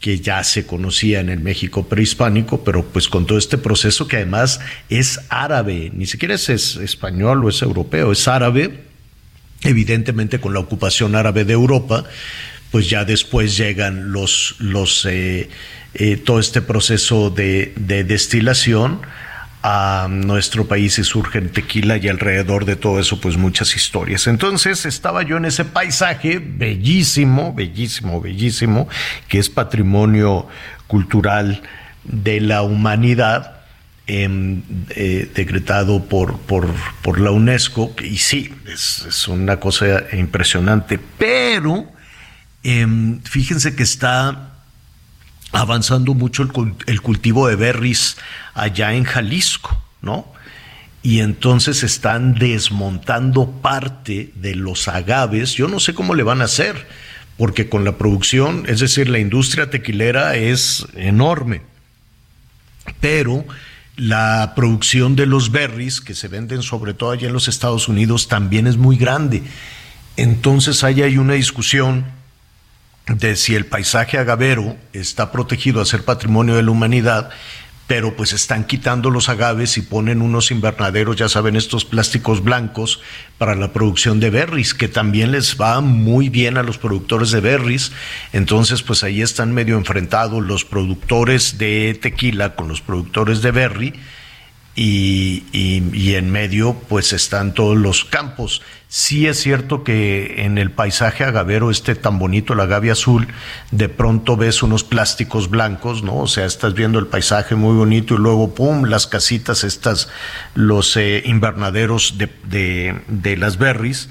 que 0.00 0.20
ya 0.20 0.44
se 0.44 0.64
conocía 0.66 1.20
en 1.20 1.28
el 1.28 1.40
México 1.40 1.88
prehispánico, 1.88 2.62
pero 2.62 2.84
pues 2.84 3.08
con 3.08 3.26
todo 3.26 3.38
este 3.38 3.58
proceso 3.58 4.06
que 4.06 4.16
además 4.16 4.60
es 4.88 5.20
árabe, 5.28 5.90
ni 5.92 6.06
siquiera 6.06 6.34
es, 6.34 6.48
es 6.48 6.76
español 6.76 7.44
o 7.44 7.48
es 7.48 7.62
europeo, 7.62 8.12
es 8.12 8.28
árabe, 8.28 8.84
evidentemente 9.62 10.40
con 10.40 10.54
la 10.54 10.60
ocupación 10.60 11.16
árabe 11.16 11.44
de 11.44 11.54
Europa, 11.54 12.04
pues 12.70 12.88
ya 12.88 13.04
después 13.04 13.56
llegan 13.56 14.12
los, 14.12 14.54
los 14.58 15.04
eh, 15.06 15.48
eh, 15.94 16.16
todo 16.16 16.38
este 16.38 16.62
proceso 16.62 17.30
de, 17.30 17.72
de 17.76 18.04
destilación 18.04 19.00
a 19.70 20.08
nuestro 20.08 20.66
país 20.66 20.98
y 20.98 21.04
surge 21.04 21.36
el 21.36 21.50
tequila 21.50 21.98
y 21.98 22.08
alrededor 22.08 22.64
de 22.64 22.74
todo 22.74 22.98
eso 23.00 23.20
pues 23.20 23.36
muchas 23.36 23.76
historias. 23.76 24.26
Entonces 24.26 24.86
estaba 24.86 25.22
yo 25.24 25.36
en 25.36 25.44
ese 25.44 25.66
paisaje 25.66 26.38
bellísimo, 26.38 27.52
bellísimo, 27.52 28.18
bellísimo, 28.22 28.88
que 29.28 29.38
es 29.38 29.50
patrimonio 29.50 30.48
cultural 30.86 31.60
de 32.04 32.40
la 32.40 32.62
humanidad 32.62 33.60
em, 34.06 34.62
eh, 34.88 35.30
decretado 35.34 36.02
por, 36.06 36.38
por, 36.38 36.66
por 37.02 37.20
la 37.20 37.30
UNESCO, 37.30 37.94
y 38.02 38.16
sí, 38.16 38.54
es, 38.72 39.28
una 39.28 39.60
cosa 39.60 40.04
impresionante, 40.14 40.98
pero 41.18 41.92
em, 42.62 43.20
fíjense 43.20 43.76
que 43.76 43.82
está 43.82 44.57
avanzando 45.52 46.14
mucho 46.14 46.42
el, 46.42 46.74
el 46.86 47.00
cultivo 47.00 47.48
de 47.48 47.56
berries 47.56 48.16
allá 48.54 48.92
en 48.94 49.04
Jalisco, 49.04 49.82
¿no? 50.02 50.26
Y 51.02 51.20
entonces 51.20 51.84
están 51.84 52.34
desmontando 52.34 53.50
parte 53.50 54.32
de 54.34 54.54
los 54.54 54.88
agaves. 54.88 55.52
Yo 55.54 55.68
no 55.68 55.80
sé 55.80 55.94
cómo 55.94 56.14
le 56.14 56.22
van 56.22 56.40
a 56.40 56.46
hacer, 56.46 56.86
porque 57.36 57.68
con 57.68 57.84
la 57.84 57.96
producción, 57.96 58.64
es 58.66 58.80
decir, 58.80 59.08
la 59.08 59.20
industria 59.20 59.70
tequilera 59.70 60.36
es 60.36 60.86
enorme. 60.94 61.62
Pero 63.00 63.44
la 63.96 64.52
producción 64.54 65.16
de 65.16 65.26
los 65.26 65.50
berries, 65.50 66.00
que 66.00 66.14
se 66.14 66.28
venden 66.28 66.62
sobre 66.62 66.94
todo 66.94 67.12
allá 67.12 67.28
en 67.28 67.32
los 67.32 67.48
Estados 67.48 67.88
Unidos, 67.88 68.28
también 68.28 68.66
es 68.66 68.76
muy 68.76 68.96
grande. 68.96 69.42
Entonces 70.16 70.82
ahí 70.82 71.02
hay 71.02 71.16
una 71.16 71.34
discusión 71.34 72.04
de 73.08 73.36
si 73.36 73.54
el 73.54 73.66
paisaje 73.66 74.18
agavero 74.18 74.76
está 74.92 75.32
protegido 75.32 75.80
a 75.80 75.86
ser 75.86 76.04
patrimonio 76.04 76.56
de 76.56 76.62
la 76.62 76.70
humanidad, 76.70 77.30
pero 77.86 78.14
pues 78.16 78.34
están 78.34 78.64
quitando 78.66 79.08
los 79.08 79.30
agaves 79.30 79.78
y 79.78 79.80
ponen 79.82 80.20
unos 80.20 80.50
invernaderos, 80.50 81.16
ya 81.16 81.28
saben, 81.30 81.56
estos 81.56 81.86
plásticos 81.86 82.44
blancos 82.44 83.00
para 83.38 83.54
la 83.54 83.72
producción 83.72 84.20
de 84.20 84.28
berries, 84.28 84.74
que 84.74 84.88
también 84.88 85.32
les 85.32 85.58
va 85.58 85.80
muy 85.80 86.28
bien 86.28 86.58
a 86.58 86.62
los 86.62 86.76
productores 86.76 87.30
de 87.30 87.40
berries. 87.40 87.92
Entonces, 88.34 88.82
pues 88.82 89.02
ahí 89.04 89.22
están 89.22 89.54
medio 89.54 89.78
enfrentados 89.78 90.44
los 90.44 90.66
productores 90.66 91.56
de 91.56 91.98
tequila 92.00 92.54
con 92.56 92.68
los 92.68 92.82
productores 92.82 93.40
de 93.40 93.50
berry. 93.52 93.94
Y, 94.76 95.42
y- 95.52 95.82
y 95.92 96.14
en 96.14 96.30
medio 96.30 96.74
pues 96.88 97.12
están 97.12 97.52
todos 97.52 97.76
los 97.76 98.04
campos. 98.04 98.62
Sí 98.90 99.26
es 99.26 99.38
cierto 99.42 99.84
que 99.84 100.44
en 100.46 100.56
el 100.56 100.70
paisaje 100.70 101.22
agavero 101.22 101.70
este 101.70 101.94
tan 101.94 102.18
bonito, 102.18 102.54
el 102.54 102.60
agave 102.60 102.90
azul, 102.90 103.28
de 103.70 103.90
pronto 103.90 104.34
ves 104.38 104.62
unos 104.62 104.82
plásticos 104.82 105.50
blancos, 105.50 106.02
¿no? 106.02 106.16
O 106.20 106.26
sea, 106.26 106.46
estás 106.46 106.72
viendo 106.72 106.98
el 106.98 107.06
paisaje 107.06 107.54
muy 107.54 107.76
bonito 107.76 108.14
y 108.14 108.18
luego, 108.18 108.54
¡pum!, 108.54 108.84
las 108.84 109.06
casitas 109.06 109.62
estas, 109.62 110.08
los 110.54 110.96
eh, 110.96 111.22
invernaderos 111.26 112.16
de, 112.16 112.30
de- 113.08 113.36
las 113.36 113.58
berries 113.58 114.08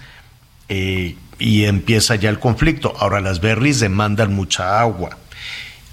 eh, 0.69 1.15
y 1.39 1.63
empieza 1.65 2.13
ya 2.13 2.29
el 2.29 2.37
conflicto. 2.37 2.93
Ahora, 2.99 3.19
las 3.19 3.41
berries 3.41 3.79
demandan 3.79 4.35
mucha 4.35 4.79
agua 4.79 5.17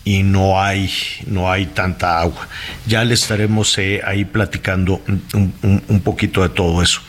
y 0.05 0.24
no 0.24 0.61
hay, 0.61 0.90
no 1.27 1.51
hay 1.51 1.65
tanta 1.65 2.20
agua. 2.20 2.48
Ya 2.86 3.02
le 3.05 3.15
estaremos 3.15 3.78
eh, 3.78 4.02
ahí 4.05 4.27
platicando 4.27 5.01
un- 5.32 5.82
un 5.89 6.01
poquito 6.01 6.43
de 6.43 6.51
todo 6.51 6.82
eso. 6.82 7.01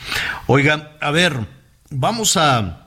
Oigan, 0.47 0.87
a 1.01 1.11
ver, 1.11 1.53
vamos 1.89 2.37
a... 2.37 2.81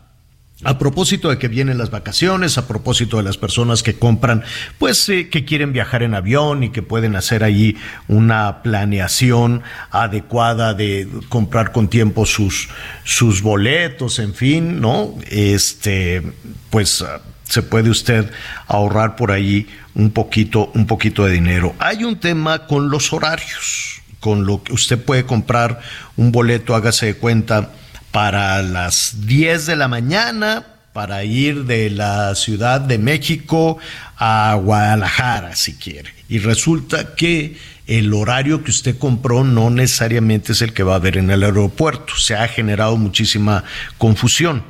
A 0.64 0.76
propósito 0.76 1.30
de 1.30 1.38
que 1.38 1.46
vienen 1.46 1.78
las 1.78 1.92
vacaciones, 1.92 2.58
a 2.58 2.66
propósito 2.66 3.18
de 3.18 3.22
las 3.22 3.38
personas 3.38 3.84
que 3.84 3.96
compran, 3.96 4.42
pues 4.78 5.08
eh, 5.08 5.28
que 5.28 5.44
quieren 5.44 5.72
viajar 5.72 6.02
en 6.02 6.16
avión 6.16 6.64
y 6.64 6.70
que 6.70 6.82
pueden 6.82 7.14
hacer 7.14 7.44
ahí 7.44 7.76
una 8.08 8.60
planeación 8.64 9.62
adecuada 9.92 10.74
de 10.74 11.08
comprar 11.28 11.70
con 11.70 11.86
tiempo 11.86 12.26
sus, 12.26 12.70
sus 13.04 13.40
boletos, 13.40 14.18
en 14.18 14.34
fin, 14.34 14.80
¿no? 14.80 15.14
Este, 15.30 16.24
pues 16.70 17.02
ah, 17.02 17.20
se 17.44 17.62
puede 17.62 17.88
usted 17.88 18.28
ahorrar 18.66 19.14
por 19.14 19.30
ahí 19.30 19.68
un 19.94 20.10
poquito, 20.10 20.72
un 20.74 20.88
poquito 20.88 21.24
de 21.24 21.32
dinero. 21.32 21.74
Hay 21.78 22.02
un 22.02 22.18
tema 22.18 22.66
con 22.66 22.90
los 22.90 23.12
horarios, 23.12 24.02
con 24.18 24.44
lo 24.44 24.62
que 24.62 24.72
usted 24.72 25.02
puede 25.02 25.24
comprar 25.24 25.80
un 26.16 26.32
boleto, 26.32 26.74
hágase 26.74 27.06
de 27.06 27.14
cuenta, 27.14 27.70
para 28.18 28.62
las 28.62 29.26
10 29.28 29.66
de 29.66 29.76
la 29.76 29.86
mañana 29.86 30.66
para 30.92 31.22
ir 31.22 31.66
de 31.66 31.88
la 31.88 32.34
Ciudad 32.34 32.80
de 32.80 32.98
México 32.98 33.78
a 34.16 34.58
Guadalajara, 34.60 35.54
si 35.54 35.76
quiere. 35.76 36.12
Y 36.28 36.40
resulta 36.40 37.14
que 37.14 37.56
el 37.86 38.12
horario 38.12 38.64
que 38.64 38.72
usted 38.72 38.98
compró 38.98 39.44
no 39.44 39.70
necesariamente 39.70 40.50
es 40.50 40.62
el 40.62 40.72
que 40.72 40.82
va 40.82 40.94
a 40.94 40.96
haber 40.96 41.16
en 41.16 41.30
el 41.30 41.44
aeropuerto. 41.44 42.16
Se 42.16 42.34
ha 42.34 42.48
generado 42.48 42.96
muchísima 42.96 43.62
confusión. 43.98 44.64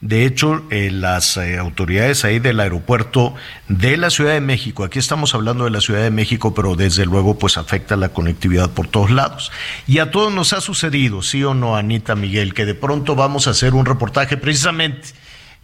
De 0.00 0.26
hecho, 0.26 0.62
eh, 0.70 0.90
las 0.90 1.36
eh, 1.36 1.58
autoridades 1.58 2.24
ahí 2.24 2.38
del 2.38 2.60
aeropuerto 2.60 3.34
de 3.68 3.96
la 3.96 4.10
Ciudad 4.10 4.32
de 4.32 4.40
México, 4.40 4.84
aquí 4.84 4.98
estamos 4.98 5.34
hablando 5.34 5.64
de 5.64 5.70
la 5.70 5.80
Ciudad 5.80 6.02
de 6.02 6.10
México, 6.10 6.54
pero 6.54 6.76
desde 6.76 7.06
luego 7.06 7.38
pues 7.38 7.56
afecta 7.56 7.96
la 7.96 8.10
conectividad 8.10 8.70
por 8.70 8.86
todos 8.86 9.10
lados. 9.10 9.50
Y 9.86 9.98
a 9.98 10.10
todos 10.10 10.32
nos 10.32 10.52
ha 10.52 10.60
sucedido, 10.60 11.22
sí 11.22 11.42
o 11.44 11.54
no, 11.54 11.76
Anita 11.76 12.14
Miguel, 12.14 12.54
que 12.54 12.66
de 12.66 12.74
pronto 12.74 13.14
vamos 13.14 13.46
a 13.46 13.50
hacer 13.50 13.74
un 13.74 13.86
reportaje 13.86 14.36
precisamente 14.36 15.08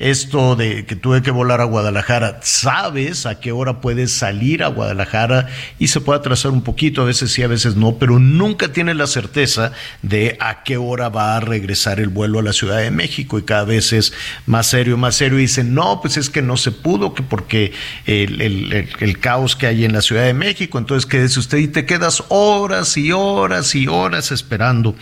esto 0.01 0.57
de 0.57 0.87
que 0.87 0.97
tuve 0.97 1.21
que 1.21 1.31
volar 1.31 1.61
a 1.61 1.65
Guadalajara, 1.65 2.41
sabes 2.43 3.27
a 3.27 3.39
qué 3.39 3.53
hora 3.53 3.83
puedes 3.83 4.11
salir 4.11 4.65
a 4.65 4.69
Guadalajara 4.69 5.49
y 5.79 5.89
se 5.89 6.01
puede 6.01 6.19
atrasar 6.19 6.53
un 6.53 6.63
poquito, 6.63 7.03
a 7.03 7.05
veces 7.05 7.33
sí, 7.33 7.43
a 7.43 7.49
veces 7.49 7.77
no, 7.77 7.97
pero 7.97 8.19
nunca 8.19 8.73
tienes 8.73 8.97
la 8.97 9.07
certeza 9.07 9.73
de 10.01 10.39
a 10.41 10.63
qué 10.63 10.79
hora 10.79 11.11
va 11.11 11.37
a 11.37 11.41
regresar 11.41 12.01
el 12.01 12.09
vuelo 12.09 12.39
a 12.39 12.43
la 12.43 12.55
Ciudad 12.55 12.79
de 12.79 12.91
México 12.91 13.39
y 13.39 13.43
cada 13.43 13.65
vez 13.65 13.93
es 13.93 14.15
más 14.47 14.69
serio, 14.69 14.97
más 14.97 15.17
serio. 15.17 15.39
Y 15.39 15.43
dicen, 15.43 15.75
no, 15.75 16.01
pues 16.01 16.17
es 16.17 16.31
que 16.31 16.41
no 16.41 16.57
se 16.57 16.73
pudo, 16.73 17.13
que 17.13 17.23
porque 17.23 17.73
el, 18.07 18.41
el 18.41 19.19
caos 19.21 19.55
que 19.55 19.67
hay 19.67 19.85
en 19.85 19.93
la 19.93 20.01
Ciudad 20.01 20.25
de 20.25 20.33
México, 20.33 20.79
entonces 20.79 21.05
quédese 21.05 21.39
usted 21.39 21.59
y 21.59 21.69
te 21.69 21.85
quedas 21.85 22.25
horas 22.29 22.97
y 22.97 23.13
horas 23.13 23.75
y 23.75 23.87
horas 23.87 24.33
esperando 24.33 24.97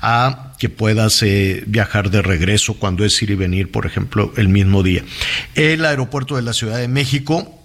a 0.00 0.53
que 0.58 0.68
puedas 0.68 1.22
eh, 1.22 1.64
viajar 1.66 2.10
de 2.10 2.22
regreso 2.22 2.74
cuando 2.74 3.04
es 3.04 3.20
ir 3.22 3.30
y 3.30 3.34
venir, 3.34 3.70
por 3.70 3.86
ejemplo, 3.86 4.32
el 4.36 4.48
mismo 4.48 4.82
día. 4.82 5.02
El 5.54 5.84
aeropuerto 5.84 6.36
de 6.36 6.42
la 6.42 6.52
Ciudad 6.52 6.78
de 6.78 6.88
México 6.88 7.60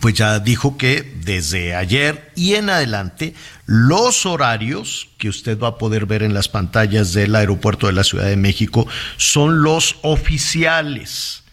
pues 0.00 0.14
ya 0.14 0.38
dijo 0.40 0.76
que 0.76 1.14
desde 1.24 1.74
ayer 1.74 2.32
y 2.34 2.54
en 2.54 2.70
adelante 2.70 3.34
los 3.66 4.26
horarios 4.26 5.08
que 5.18 5.28
usted 5.28 5.58
va 5.58 5.68
a 5.68 5.78
poder 5.78 6.06
ver 6.06 6.22
en 6.22 6.34
las 6.34 6.48
pantallas 6.48 7.12
del 7.12 7.34
aeropuerto 7.34 7.86
de 7.86 7.92
la 7.92 8.04
Ciudad 8.04 8.26
de 8.26 8.36
México 8.36 8.86
son 9.16 9.62
los 9.62 9.96
oficiales. 10.02 11.44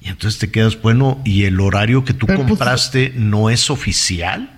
Y 0.00 0.08
entonces 0.08 0.38
te 0.38 0.50
quedas, 0.50 0.80
bueno, 0.80 1.20
¿y 1.24 1.44
el 1.44 1.60
horario 1.60 2.04
que 2.04 2.12
tú 2.12 2.26
pues, 2.26 2.38
compraste 2.38 3.12
no 3.14 3.50
es 3.50 3.70
oficial? 3.70 4.51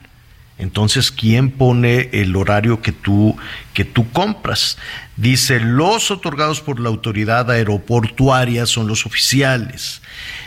Entonces, 0.56 1.10
¿quién 1.10 1.50
pone 1.50 2.10
el 2.12 2.36
horario 2.36 2.80
que 2.80 2.92
tú, 2.92 3.36
que 3.72 3.84
tú 3.84 4.10
compras? 4.12 4.78
Dice, 5.16 5.58
los 5.58 6.10
otorgados 6.10 6.60
por 6.60 6.78
la 6.78 6.88
autoridad 6.88 7.50
aeroportuaria 7.50 8.66
son 8.66 8.86
los 8.86 9.04
oficiales. 9.04 10.00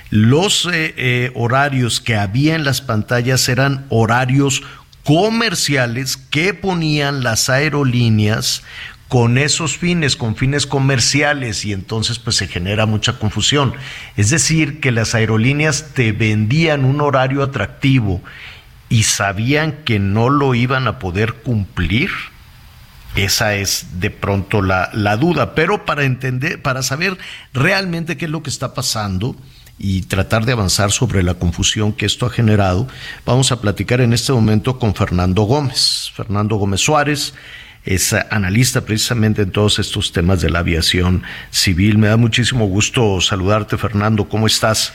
Los 0.10 0.66
eh, 0.66 0.94
eh, 0.98 1.32
horarios 1.36 2.00
que 2.00 2.16
había 2.16 2.56
en 2.56 2.64
las 2.64 2.82
pantallas 2.82 3.50
eran 3.50 3.86
horarios 3.90 4.64
comerciales 5.04 6.16
que 6.16 6.54
ponían 6.54 7.24
las 7.24 7.50
aerolíneas 7.50 8.64
con 9.10 9.38
esos 9.38 9.78
fines, 9.78 10.16
con 10.18 10.36
fines 10.36 10.68
comerciales, 10.68 11.64
y 11.64 11.72
entonces 11.72 12.20
pues 12.20 12.36
se 12.36 12.48
genera 12.48 12.86
mucha 12.86 13.20
confusión. 13.20 13.74
Es 14.18 14.30
decir, 14.30 14.80
que 14.82 14.92
las 14.92 15.16
aerolíneas 15.16 15.94
te 15.94 16.12
vendían 16.12 16.84
un 16.84 17.00
horario 17.00 17.42
atractivo 17.42 18.22
y 18.90 19.04
sabían 19.04 19.84
que 19.84 20.00
no 20.00 20.30
lo 20.30 20.56
iban 20.56 20.88
a 20.88 21.00
poder 21.00 21.34
cumplir? 21.34 22.10
Esa 23.16 23.56
es 23.56 24.00
de 24.00 24.12
pronto 24.12 24.62
la, 24.62 24.90
la, 24.94 25.18
duda. 25.18 25.56
Pero 25.56 25.86
para 25.86 26.04
entender, 26.04 26.62
para 26.62 26.84
saber 26.84 27.18
realmente 27.54 28.16
qué 28.18 28.26
es 28.26 28.32
lo 28.32 28.44
que 28.44 28.50
está 28.50 28.74
pasando 28.74 29.36
y 29.80 30.04
tratar 30.04 30.46
de 30.46 30.54
avanzar 30.54 30.92
sobre 30.92 31.24
la 31.24 31.36
confusión 31.36 31.94
que 31.94 32.06
esto 32.06 32.26
ha 32.26 32.30
generado, 32.30 32.88
vamos 33.26 33.52
a 33.52 33.62
platicar 33.62 34.02
en 34.02 34.14
este 34.14 34.34
momento 34.34 34.78
con 34.80 34.94
Fernando 34.94 35.44
Gómez. 35.44 36.12
Fernando 36.16 36.58
Gómez 36.58 36.82
Suárez 36.82 37.34
es 37.84 38.14
analista 38.14 38.82
precisamente 38.82 39.44
en 39.44 39.52
todos 39.52 39.80
estos 39.80 40.12
temas 40.12 40.42
de 40.42 40.50
la 40.50 40.60
aviación 40.60 41.24
civil. 41.52 41.98
Me 41.98 42.08
da 42.08 42.18
muchísimo 42.18 42.68
gusto 42.68 43.22
saludarte, 43.22 43.78
Fernando. 43.78 44.28
¿Cómo 44.28 44.46
estás? 44.46 44.94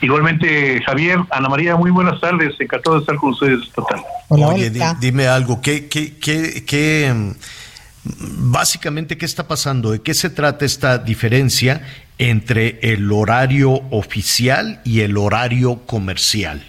Igualmente, 0.00 0.80
Javier, 0.84 1.18
Ana 1.30 1.48
María, 1.48 1.76
muy 1.76 1.90
buenas 1.90 2.20
tardes. 2.20 2.54
Encantado 2.60 2.96
de 2.96 3.00
estar 3.00 3.16
con 3.16 3.30
ustedes 3.30 3.68
total. 3.72 4.00
Oye, 4.28 4.70
dime 5.00 5.26
algo, 5.26 5.60
¿qué, 5.60 5.88
qué, 5.88 6.16
qué, 6.18 6.64
qué, 6.64 7.12
mm, 7.12 8.52
básicamente, 8.52 9.18
qué 9.18 9.24
está 9.24 9.48
pasando? 9.48 9.90
¿De 9.90 10.00
qué 10.00 10.14
se 10.14 10.30
trata 10.30 10.64
esta 10.64 10.98
diferencia 10.98 11.82
entre 12.18 12.78
el 12.82 13.10
horario 13.10 13.72
oficial 13.90 14.80
y 14.84 15.00
el 15.00 15.16
horario 15.16 15.80
comercial? 15.86 16.62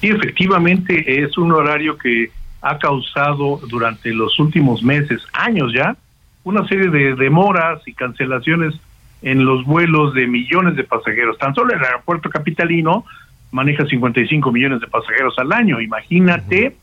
Sí, 0.00 0.08
efectivamente, 0.08 1.22
es 1.22 1.38
un 1.38 1.52
horario 1.52 1.96
que 1.96 2.30
ha 2.60 2.78
causado 2.78 3.60
durante 3.68 4.10
los 4.10 4.38
últimos 4.38 4.82
meses, 4.82 5.22
años 5.32 5.72
ya, 5.74 5.96
una 6.44 6.66
serie 6.68 6.88
de 6.88 7.14
demoras 7.14 7.80
y 7.86 7.94
cancelaciones 7.94 8.74
en 9.24 9.44
los 9.44 9.64
vuelos 9.64 10.14
de 10.14 10.26
millones 10.26 10.76
de 10.76 10.84
pasajeros. 10.84 11.38
Tan 11.38 11.54
solo 11.54 11.74
el 11.74 11.82
aeropuerto 11.82 12.28
capitalino 12.28 13.04
maneja 13.50 13.86
55 13.86 14.52
millones 14.52 14.80
de 14.80 14.86
pasajeros 14.86 15.38
al 15.38 15.52
año. 15.52 15.80
Imagínate 15.80 16.76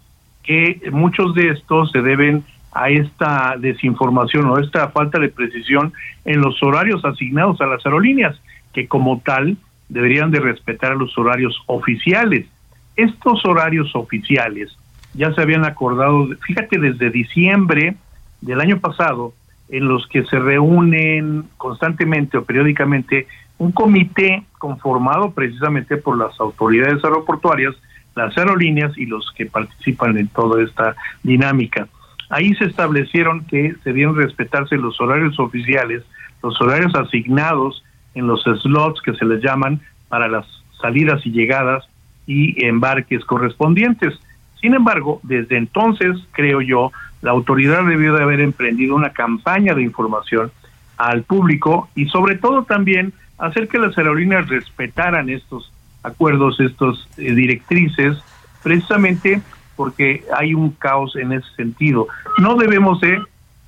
que 0.44 0.82
muchos 0.92 1.36
de 1.36 1.50
estos 1.50 1.92
se 1.92 2.02
deben 2.02 2.44
a 2.72 2.90
esta 2.90 3.56
desinformación 3.60 4.48
o 4.48 4.58
esta 4.58 4.90
falta 4.90 5.20
de 5.20 5.30
precisión 5.30 5.94
en 6.26 6.42
los 6.42 6.62
horarios 6.64 7.06
asignados 7.06 7.62
a 7.62 7.68
las 7.68 7.86
aerolíneas, 7.86 8.42
que 8.74 8.88
como 8.88 9.22
tal 9.24 9.58
deberían 9.90 10.32
de 10.32 10.40
respetar 10.40 10.96
los 10.96 11.16
horarios 11.20 11.62
oficiales. 11.68 12.48
Estos 12.96 13.46
horarios 13.46 13.96
oficiales 13.96 14.76
ya 15.14 15.32
se 15.34 15.42
habían 15.42 15.66
acordado, 15.66 16.28
fíjate, 16.48 16.80
desde 16.80 17.12
diciembre 17.12 17.96
del 18.40 18.62
año 18.62 18.80
pasado, 18.80 19.34
en 19.72 19.88
los 19.88 20.06
que 20.08 20.24
se 20.26 20.38
reúnen 20.38 21.46
constantemente 21.58 22.38
o 22.38 22.44
periódicamente 22.44 23.28
un 23.58 23.72
comité 23.72 24.44
conformado 24.60 25.32
precisamente 25.32 25.98
por 25.98 26.18
las 26.18 26.40
autoridades 26.40 27.04
aeroportuarias, 27.04 27.74
las 28.16 28.38
aerolíneas 28.38 28.98
y 28.98 29.06
los 29.06 29.32
que 29.32 29.46
participan 29.46 30.18
en 30.18 30.28
toda 30.28 30.62
esta 30.62 30.96
dinámica. 31.24 31.88
Ahí 32.30 32.54
se 32.56 32.66
establecieron 32.66 33.46
que 33.46 33.76
debían 33.86 34.16
respetarse 34.16 34.76
los 34.78 35.00
horarios 35.00 35.40
oficiales, 35.40 36.04
los 36.44 36.60
horarios 36.62 36.94
asignados 36.96 37.84
en 38.14 38.28
los 38.28 38.44
slots 38.44 39.02
que 39.02 39.14
se 39.14 39.26
les 39.26 39.42
llaman 39.42 39.80
para 40.10 40.28
las 40.28 40.46
salidas 40.82 41.26
y 41.26 41.32
llegadas 41.32 41.88
y 42.28 42.66
embarques 42.66 43.24
correspondientes. 43.24 44.20
Sin 44.60 44.74
embargo, 44.74 45.22
desde 45.24 45.58
entonces, 45.58 46.18
creo 46.32 46.62
yo, 46.62 46.92
la 47.22 47.32
autoridad 47.32 47.86
debió 47.86 48.14
de 48.16 48.24
haber 48.24 48.42
emprendido 48.42 48.96
una 48.96 49.12
campaña 49.12 49.74
de 49.74 49.84
información 49.84 50.52
al 50.98 51.24
público 51.24 51.90
y 51.96 52.08
sobre 52.08 52.36
todo 52.36 52.64
también 52.64 53.14
hacer 53.38 53.68
que 53.68 53.80
las 53.80 53.98
aerolíneas 53.98 54.48
respetaran 54.50 55.30
estos 55.30 55.72
acuerdos, 56.04 56.60
estos 56.60 57.08
eh, 57.18 57.34
directrices, 57.34 58.18
precisamente 58.64 59.42
porque 59.76 60.24
hay 60.36 60.54
un 60.54 60.72
caos 60.72 61.16
en 61.16 61.32
ese 61.32 61.48
sentido. 61.56 62.08
No 62.38 62.56
debemos 62.56 63.02
de 63.02 63.20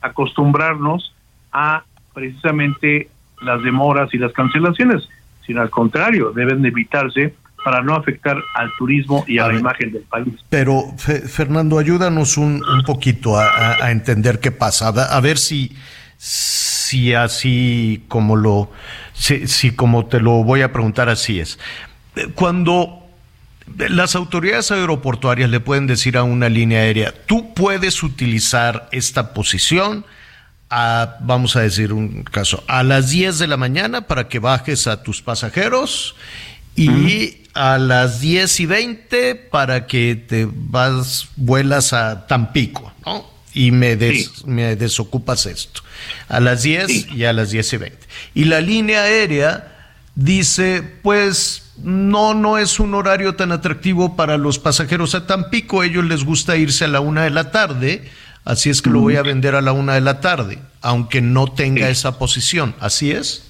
acostumbrarnos 0.01 1.15
a 1.51 1.84
precisamente 2.13 3.09
las 3.41 3.63
demoras 3.63 4.13
y 4.13 4.17
las 4.17 4.31
cancelaciones, 4.34 5.07
sino 5.45 5.61
al 5.61 5.69
contrario, 5.69 6.31
deben 6.31 6.65
evitarse 6.65 7.34
para 7.64 7.81
no 7.81 7.95
afectar 7.95 8.38
al 8.56 8.69
turismo 8.77 9.23
y 9.27 9.40
a, 9.40 9.48
la 9.48 9.60
imagen 9.60 9.91
del 9.91 10.03
país. 10.03 10.34
Pero, 10.49 10.94
Fernando, 10.98 11.80
ayúdanos 11.80 12.38
un, 12.38 12.64
un 12.64 12.84
poquito 12.84 13.38
a, 13.38 13.91
entender 13.91 14.40
qué 14.40 14.52
pasa, 14.52 14.90
a, 14.90 15.19
ver 15.22 15.38
si, 15.38 15.76
si 16.18 17.14
así 17.14 18.03
como 18.07 18.35
lo, 18.35 18.72
si, 19.14 19.48
si 19.48 19.72
como 19.72 20.06
te 20.06 20.19
lo 20.19 20.44
voy 20.44 20.61
a 20.61 20.72
preguntar 20.72 21.10
así 21.10 21.40
es. 21.40 21.60
Cuando 22.35 23.03
las 23.77 24.15
autoridades 24.15 24.72
aeroportuarias 24.72 25.49
le 25.49 25.60
pueden 25.60 25.88
decir 25.88 26.18
a 26.18 26.23
una 26.23 26.49
línea 26.49 26.81
aérea, 26.81 27.14
tú 27.26 27.53
puedes 27.53 28.03
utilizar 28.03 28.90
esta 28.91 29.34
posición, 29.34 30.06
a, 30.69 31.18
vamos 31.22 31.56
a 31.56 31.61
decir 31.61 31.94
un 31.94 32.23
caso, 32.23 32.64
a 32.68 32.84
las 32.84 33.10
10 33.10 33.40
de 33.40 33.48
la 33.48 33.57
mañana 33.57 34.07
para 34.07 34.27
que 34.27 34.40
bajes 34.40 34.88
a 34.88 35.03
tus 35.03 35.22
pasajeros 35.22 36.15
y 36.76 37.43
a 37.53 37.77
las 37.77 38.19
10 38.19 38.59
y 38.59 38.65
20 38.65 39.35
para 39.35 39.85
que 39.85 40.15
te 40.15 40.47
vas, 40.51 41.27
vuelas 41.35 41.93
a 41.93 42.27
Tampico, 42.27 42.91
¿no? 43.05 43.31
Y 43.53 43.71
me, 43.71 43.97
me 44.45 44.75
desocupas 44.75 45.45
esto. 45.45 45.81
A 46.27 46.39
las 46.39 46.63
10 46.63 47.11
y 47.13 47.25
a 47.25 47.34
las 47.34 47.51
10 47.51 47.73
y 47.73 47.77
20. 47.77 48.07
Y 48.34 48.45
la 48.45 48.61
línea 48.61 49.03
aérea 49.03 49.91
dice, 50.15 50.81
pues 51.01 51.63
no, 51.77 52.34
no 52.34 52.57
es 52.57 52.80
un 52.80 52.95
horario 52.95 53.35
tan 53.35 53.51
atractivo 53.51 54.15
para 54.15 54.38
los 54.38 54.59
pasajeros 54.59 55.15
a 55.15 55.27
Tampico, 55.27 55.81
a 55.81 55.85
ellos 55.85 56.05
les 56.05 56.23
gusta 56.23 56.57
irse 56.57 56.85
a 56.85 56.88
la 56.88 56.99
una 56.99 57.23
de 57.23 57.30
la 57.30 57.51
tarde, 57.51 58.09
así 58.45 58.69
es 58.69 58.81
que 58.81 58.89
lo 58.89 59.01
voy 59.01 59.15
a 59.15 59.23
vender 59.23 59.55
a 59.55 59.61
la 59.61 59.71
una 59.71 59.93
de 59.93 60.01
la 60.01 60.19
tarde, 60.19 60.59
aunque 60.81 61.21
no 61.21 61.51
tenga 61.51 61.89
esa 61.89 62.17
posición, 62.17 62.75
¿así 62.80 63.11
es? 63.11 63.43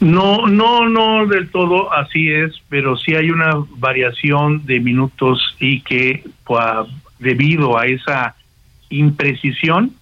No, 0.00 0.46
no, 0.46 0.88
no 0.88 1.26
del 1.26 1.50
todo 1.50 1.92
así 1.92 2.30
es, 2.30 2.60
pero 2.68 2.96
sí 2.96 3.14
hay 3.14 3.30
una 3.30 3.50
variación 3.78 4.64
de 4.64 4.78
minutos 4.78 5.56
y 5.58 5.80
que 5.80 6.24
debido 7.18 7.76
a 7.76 7.86
esa 7.86 8.36
imprecisión 8.90 9.92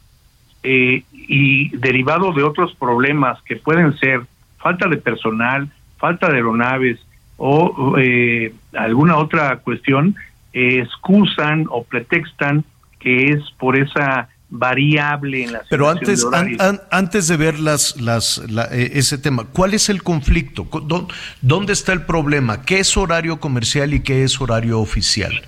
eh, 0.62 1.02
y 1.12 1.77
derivado 1.77 2.32
de 2.32 2.43
otros 2.43 2.74
problemas 2.74 3.40
que 3.43 3.56
pueden 3.56 3.97
ser 3.98 4.23
falta 4.59 4.89
de 4.89 4.98
personal, 4.98 5.70
falta 5.97 6.28
de 6.28 6.36
aeronaves 6.36 6.98
o 7.39 7.97
eh, 7.98 8.52
alguna 8.74 9.16
otra 9.16 9.59
cuestión, 9.59 10.14
eh, 10.52 10.81
excusan 10.81 11.66
o 11.70 11.85
pretextan 11.85 12.64
que 12.98 13.28
es 13.28 13.51
por 13.59 13.78
esa 13.78 14.28
variable 14.58 15.44
en 15.44 15.52
la 15.52 15.62
Pero 15.68 15.88
antes, 15.88 16.28
de 16.28 16.78
antes 16.90 17.28
de 17.28 17.36
ver 17.36 17.58
las, 17.58 18.00
las, 18.00 18.38
eh, 18.72 18.90
ese 18.94 19.18
tema, 19.18 19.44
¿cuál 19.44 19.74
es 19.74 19.88
el 19.88 20.02
conflicto? 20.02 20.68
¿Dónde 21.40 21.72
está 21.72 21.92
el 21.92 22.02
problema? 22.02 22.62
¿Qué 22.62 22.80
es 22.80 22.96
horario 22.96 23.38
comercial 23.40 23.94
y 23.94 24.00
qué 24.00 24.24
es 24.24 24.40
horario 24.40 24.80
oficial? 24.80 25.42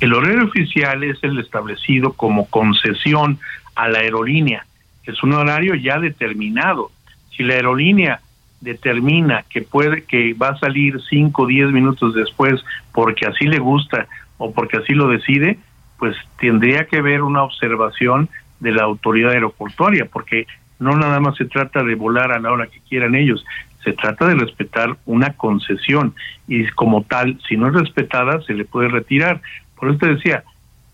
El 0.00 0.14
horario 0.14 0.44
oficial 0.44 1.04
es 1.04 1.22
el 1.22 1.38
establecido 1.38 2.14
como 2.14 2.46
concesión 2.46 3.38
a 3.74 3.88
la 3.88 3.98
aerolínea. 3.98 4.64
Es 5.04 5.22
un 5.22 5.34
horario 5.34 5.74
ya 5.74 5.98
determinado. 5.98 6.90
Si 7.36 7.42
la 7.42 7.54
aerolínea 7.54 8.20
determina 8.60 9.44
que 9.48 9.62
puede 9.62 10.04
que 10.04 10.34
va 10.34 10.50
a 10.50 10.58
salir 10.58 11.00
5 11.08 11.42
o 11.42 11.46
10 11.46 11.70
minutos 11.70 12.14
después 12.14 12.62
porque 12.92 13.26
así 13.26 13.46
le 13.46 13.58
gusta 13.58 14.06
o 14.38 14.52
porque 14.52 14.78
así 14.78 14.94
lo 14.94 15.08
decide, 15.08 15.58
pues 16.00 16.16
tendría 16.40 16.86
que 16.86 16.96
haber 16.96 17.22
una 17.22 17.44
observación 17.44 18.28
de 18.58 18.72
la 18.72 18.82
autoridad 18.84 19.32
aeroportuaria, 19.32 20.06
porque 20.10 20.46
no 20.78 20.96
nada 20.96 21.20
más 21.20 21.36
se 21.36 21.44
trata 21.44 21.84
de 21.84 21.94
volar 21.94 22.32
a 22.32 22.40
la 22.40 22.50
hora 22.50 22.66
que 22.66 22.80
quieran 22.88 23.14
ellos, 23.14 23.44
se 23.84 23.92
trata 23.92 24.26
de 24.26 24.34
respetar 24.34 24.96
una 25.04 25.34
concesión 25.34 26.14
y 26.48 26.66
como 26.68 27.02
tal, 27.02 27.38
si 27.46 27.56
no 27.56 27.68
es 27.68 27.74
respetada, 27.74 28.40
se 28.42 28.54
le 28.54 28.64
puede 28.64 28.88
retirar. 28.88 29.40
Por 29.76 29.90
eso 29.90 29.98
te 29.98 30.14
decía, 30.14 30.42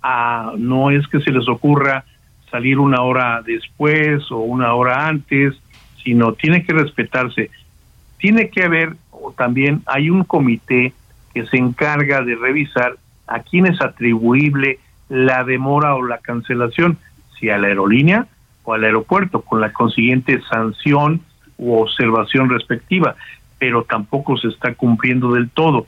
ah, 0.02 0.52
no 0.58 0.90
es 0.90 1.06
que 1.06 1.20
se 1.20 1.30
les 1.30 1.48
ocurra 1.48 2.04
salir 2.50 2.78
una 2.78 3.02
hora 3.02 3.42
después 3.42 4.30
o 4.30 4.38
una 4.38 4.74
hora 4.74 5.06
antes, 5.06 5.54
sino 6.02 6.32
tiene 6.32 6.64
que 6.64 6.72
respetarse. 6.72 7.50
Tiene 8.18 8.50
que 8.50 8.64
haber, 8.64 8.94
o 9.10 9.32
también 9.32 9.82
hay 9.86 10.10
un 10.10 10.24
comité 10.24 10.92
que 11.32 11.46
se 11.46 11.58
encarga 11.58 12.22
de 12.22 12.34
revisar 12.34 12.96
a 13.26 13.40
quién 13.40 13.66
es 13.66 13.80
atribuible 13.80 14.78
la 15.08 15.44
demora 15.44 15.94
o 15.94 16.04
la 16.04 16.18
cancelación, 16.18 16.98
si 17.38 17.50
a 17.50 17.58
la 17.58 17.68
aerolínea 17.68 18.26
o 18.64 18.74
al 18.74 18.84
aeropuerto, 18.84 19.42
con 19.42 19.60
la 19.60 19.72
consiguiente 19.72 20.40
sanción 20.50 21.20
u 21.58 21.74
observación 21.76 22.50
respectiva, 22.50 23.16
pero 23.58 23.84
tampoco 23.84 24.36
se 24.36 24.48
está 24.48 24.74
cumpliendo 24.74 25.32
del 25.32 25.48
todo. 25.50 25.86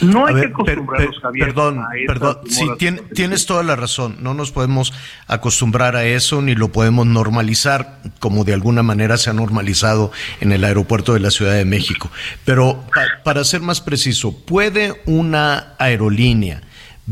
No 0.00 0.26
hay 0.26 0.34
que 0.36 0.46
acostumbrarnos, 0.46 1.20
Perdón, 1.38 1.84
perdón. 2.06 2.38
Sí, 2.48 2.66
tienes 3.12 3.46
toda 3.46 3.62
la 3.62 3.76
razón. 3.76 4.18
No 4.20 4.34
nos 4.34 4.52
podemos 4.52 4.94
acostumbrar 5.26 5.96
a 5.96 6.04
eso 6.04 6.40
ni 6.42 6.54
lo 6.54 6.68
podemos 6.68 7.06
normalizar 7.06 7.98
como 8.18 8.44
de 8.44 8.54
alguna 8.54 8.82
manera 8.82 9.18
se 9.18 9.30
ha 9.30 9.32
normalizado 9.32 10.12
en 10.40 10.52
el 10.52 10.64
aeropuerto 10.64 11.12
de 11.12 11.20
la 11.20 11.30
Ciudad 11.30 11.54
de 11.54 11.64
México. 11.64 12.10
Pero 12.44 12.84
para 13.24 13.44
ser 13.44 13.62
más 13.62 13.80
preciso, 13.80 14.38
¿puede 14.46 15.02
una 15.06 15.74
aerolínea 15.78 16.62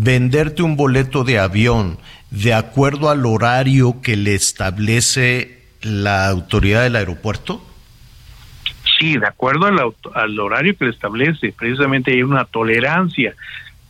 venderte 0.00 0.62
un 0.62 0.76
boleto 0.76 1.24
de 1.24 1.40
avión 1.40 1.98
de 2.30 2.54
acuerdo 2.54 3.10
al 3.10 3.26
horario 3.26 4.00
que 4.00 4.16
le 4.16 4.34
establece 4.34 5.62
la 5.82 6.28
autoridad 6.28 6.84
del 6.84 6.96
aeropuerto? 6.96 7.64
Sí, 8.98 9.16
de 9.16 9.26
acuerdo 9.26 9.66
al, 10.14 10.38
horario 10.38 10.76
que 10.76 10.84
le 10.84 10.90
establece, 10.92 11.52
precisamente 11.56 12.12
hay 12.12 12.22
una 12.22 12.44
tolerancia, 12.44 13.34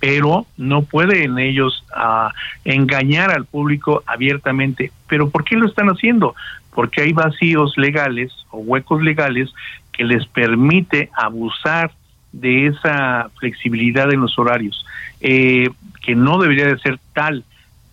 pero 0.00 0.46
no 0.56 0.82
pueden 0.82 1.38
ellos 1.38 1.84
ah, 1.94 2.32
engañar 2.64 3.30
al 3.30 3.44
público 3.44 4.02
abiertamente. 4.06 4.92
¿Pero 5.08 5.28
por 5.28 5.44
qué 5.44 5.56
lo 5.56 5.66
están 5.66 5.88
haciendo? 5.88 6.34
Porque 6.74 7.02
hay 7.02 7.12
vacíos 7.12 7.74
legales 7.76 8.32
o 8.50 8.58
huecos 8.58 9.02
legales 9.02 9.50
que 9.92 10.04
les 10.04 10.26
permite 10.26 11.10
abusar 11.14 11.90
de 12.32 12.66
esa 12.66 13.30
flexibilidad 13.38 14.12
en 14.12 14.20
los 14.20 14.38
horarios. 14.38 14.84
Eh, 15.20 15.68
que 16.00 16.14
no 16.14 16.38
debería 16.38 16.66
de 16.66 16.78
ser 16.78 16.98
tal, 17.12 17.44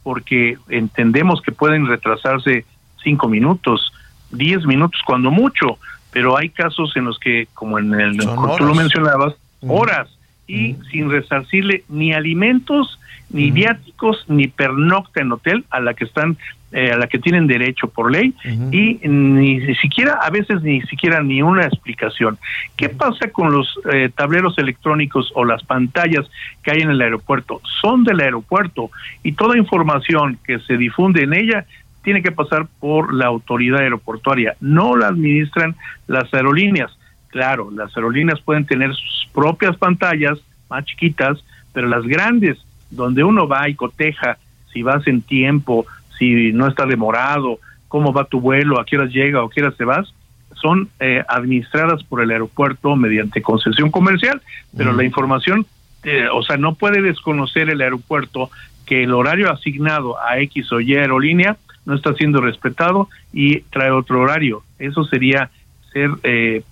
porque 0.03 0.57
entendemos 0.69 1.41
que 1.41 1.52
pueden 1.52 1.88
retrasarse 1.88 2.65
cinco 3.03 3.27
minutos, 3.27 3.91
diez 4.32 4.65
minutos, 4.65 5.02
cuando 5.06 5.32
mucho, 5.32 5.77
pero 6.11 6.38
hay 6.38 6.49
casos 6.49 6.95
en 6.95 7.06
los 7.06 7.19
que, 7.19 7.48
como 7.53 7.80
en 7.80 7.94
el, 7.99 8.18
como 8.26 8.56
tú 8.56 8.65
lo 8.65 8.76
mencionabas, 8.76 9.36
horas, 9.61 10.10
y 10.48 10.76
sin 10.91 11.10
resarcirle 11.10 11.84
ni 11.90 12.14
alimentos, 12.14 12.99
ni 13.30 13.52
viáticos, 13.52 14.26
ni 14.27 14.48
pernocta 14.48 15.22
en 15.22 15.32
hotel 15.32 15.65
a 15.72 15.80
la 15.80 15.94
que 15.94 16.03
están 16.03 16.38
eh, 16.78 16.92
a 16.92 16.98
la 16.98 17.08
que 17.08 17.20
tienen 17.20 17.48
derecho 17.48 17.88
por 17.88 18.12
ley 18.12 18.34
y 18.44 19.00
ni, 19.08 19.76
siquiera, 19.76 20.20
a 20.22 20.30
veces 20.30 20.62
ni 20.62 20.82
siquiera 20.82 21.24
ni 21.24 21.42
una 21.42 21.64
explicación. 21.64 22.38
¿Qué 22.76 22.90
pasa 22.90 23.30
con 23.30 23.54
los 23.54 23.80
eh, 23.94 24.10
tableros 24.14 24.58
electrónicos 24.58 25.32
o 25.36 25.46
las 25.46 25.64
pantallas 25.64 26.30
que 26.64 26.72
hay 26.72 26.82
en 26.82 26.90
el 26.90 27.00
aeropuerto? 27.00 27.62
Son 27.80 28.04
del 28.04 28.20
aeropuerto 28.20 28.92
y 29.24 29.32
toda 29.32 29.58
información 29.58 30.38
que 30.46 30.60
se 30.60 30.76
difunde 30.76 31.24
en 31.24 31.34
ella 31.36 31.66
tiene 32.04 32.22
que 32.22 32.34
pasar 32.34 32.68
por 32.82 33.14
la 33.14 33.28
autoridad 33.28 33.80
aeroportuaria, 33.80 34.58
no 34.60 34.98
la 34.98 35.08
administran 35.08 35.78
las 36.08 36.34
aerolíneas. 36.34 36.92
Claro, 37.30 37.72
las 37.72 37.96
aerolíneas 37.96 38.42
pueden 38.42 38.66
tener 38.66 38.94
sus 38.94 39.30
propias 39.34 39.78
pantallas 39.78 40.40
más 40.70 40.84
chiquitas, 40.84 41.42
pero 41.72 41.88
las 41.88 42.04
grandes, 42.04 42.58
donde 42.92 43.24
uno 43.24 43.48
va 43.48 43.70
y 43.70 43.76
coteja 43.76 44.40
si 44.74 44.84
vas 44.84 45.08
en 45.08 45.22
tiempo, 45.22 45.86
si 46.18 46.52
no 46.54 46.68
está 46.68 46.86
demorado, 46.86 47.60
cómo 47.88 48.14
va 48.14 48.26
tu 48.26 48.42
vuelo, 48.42 48.80
a 48.80 48.86
qué 48.86 48.98
horas 48.98 49.12
llega 49.12 49.44
o 49.44 49.48
a 49.48 49.50
qué 49.50 49.62
horas 49.62 49.78
te 49.78 49.86
vas, 49.86 50.14
son 50.56 50.90
eh, 51.00 51.24
administradas 51.28 52.04
por 52.04 52.22
el 52.22 52.32
aeropuerto 52.32 52.96
mediante 52.96 53.42
concesión 53.42 53.92
comercial, 53.92 54.42
pero 54.76 54.94
la 54.94 55.04
información, 55.04 55.66
eh, 56.04 56.28
o 56.32 56.42
sea, 56.44 56.58
no 56.58 56.76
puede 56.76 57.02
desconocer 57.02 57.70
el 57.70 57.82
aeropuerto 57.82 58.50
que 58.86 59.04
el 59.04 59.14
horario 59.14 59.52
asignado 59.52 60.20
a 60.20 60.40
X 60.40 60.72
o 60.72 60.80
Y 60.80 60.96
aerolínea 60.96 61.58
no 61.86 61.96
está 61.96 62.14
siendo 62.16 62.42
respetado 62.42 63.10
y 63.34 63.62
trae 63.62 63.92
otro 63.92 64.22
horario. 64.22 64.64
Eso 64.80 65.04
sería 65.04 65.52
ser, 65.94 66.10
eh, 66.24 66.64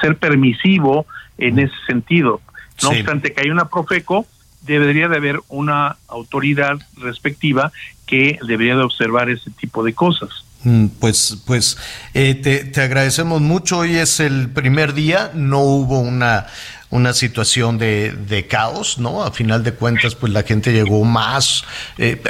ser 0.00 0.16
permisivo 0.16 1.06
en 1.38 1.58
ese 1.58 1.74
sentido. 1.86 2.40
No 2.82 2.90
obstante 2.90 3.32
que 3.32 3.42
hay 3.42 3.50
una 3.50 3.66
Profeco, 3.66 4.26
debería 4.62 5.08
de 5.08 5.16
haber 5.16 5.40
una 5.48 5.96
autoridad 6.08 6.78
respectiva 6.96 7.72
que 8.06 8.38
debería 8.46 8.76
de 8.76 8.82
observar 8.82 9.30
ese 9.30 9.50
tipo 9.50 9.84
de 9.84 9.94
cosas. 9.94 10.44
Mm, 10.62 10.86
pues, 10.98 11.38
pues 11.46 11.78
eh, 12.12 12.34
te, 12.34 12.64
te, 12.64 12.82
agradecemos 12.82 13.40
mucho. 13.40 13.78
Hoy 13.78 13.96
es 13.96 14.20
el 14.20 14.50
primer 14.50 14.92
día, 14.92 15.30
no 15.34 15.60
hubo 15.60 16.00
una, 16.00 16.46
una 16.90 17.12
situación 17.12 17.78
de, 17.78 18.12
de 18.12 18.46
caos, 18.46 18.98
¿no? 18.98 19.22
A 19.22 19.30
final 19.30 19.62
de 19.62 19.72
cuentas, 19.72 20.14
pues 20.14 20.32
la 20.32 20.42
gente 20.42 20.72
llegó 20.72 21.04
más, 21.04 21.64
eh, 21.98 22.20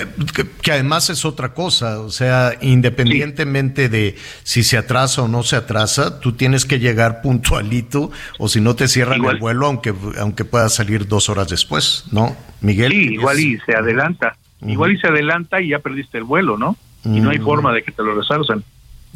que, 0.62 0.73
además 0.73 1.11
es 1.11 1.24
otra 1.24 1.55
cosa, 1.55 2.01
o 2.01 2.11
sea, 2.11 2.53
independientemente 2.61 3.89
de 3.89 4.16
si 4.43 4.62
se 4.62 4.77
atrasa 4.77 5.23
o 5.23 5.28
no 5.28 5.43
se 5.43 5.57
atrasa, 5.57 6.20
tú 6.20 6.32
tienes 6.32 6.66
que 6.66 6.78
llegar 6.78 7.23
puntualito 7.23 8.11
o 8.39 8.49
si 8.49 8.61
no 8.61 8.77
te 8.77 8.87
cierran 8.87 9.24
el 9.24 9.39
vuelo, 9.39 9.66
aunque, 9.66 9.95
aunque 10.19 10.45
pueda 10.45 10.69
salir 10.69 11.09
dos 11.09 11.28
horas 11.28 11.49
después, 11.49 12.05
¿no, 12.12 12.37
Miguel? 12.61 12.93
Sí, 12.93 13.15
igual 13.15 13.41
y 13.41 13.59
se 13.61 13.74
adelanta, 13.74 14.37
igual 14.61 14.93
y 14.93 14.99
se 14.99 15.09
adelanta 15.09 15.61
y 15.61 15.70
ya 15.70 15.78
perdiste 15.78 16.19
el 16.19 16.24
vuelo, 16.24 16.59
¿no? 16.59 16.77
y 17.05 17.20
no 17.20 17.31
hay 17.31 17.39
forma 17.39 17.73
de 17.73 17.82
que 17.82 17.93
te 17.93 18.03
lo 18.03 18.15
resalzan. 18.15 18.62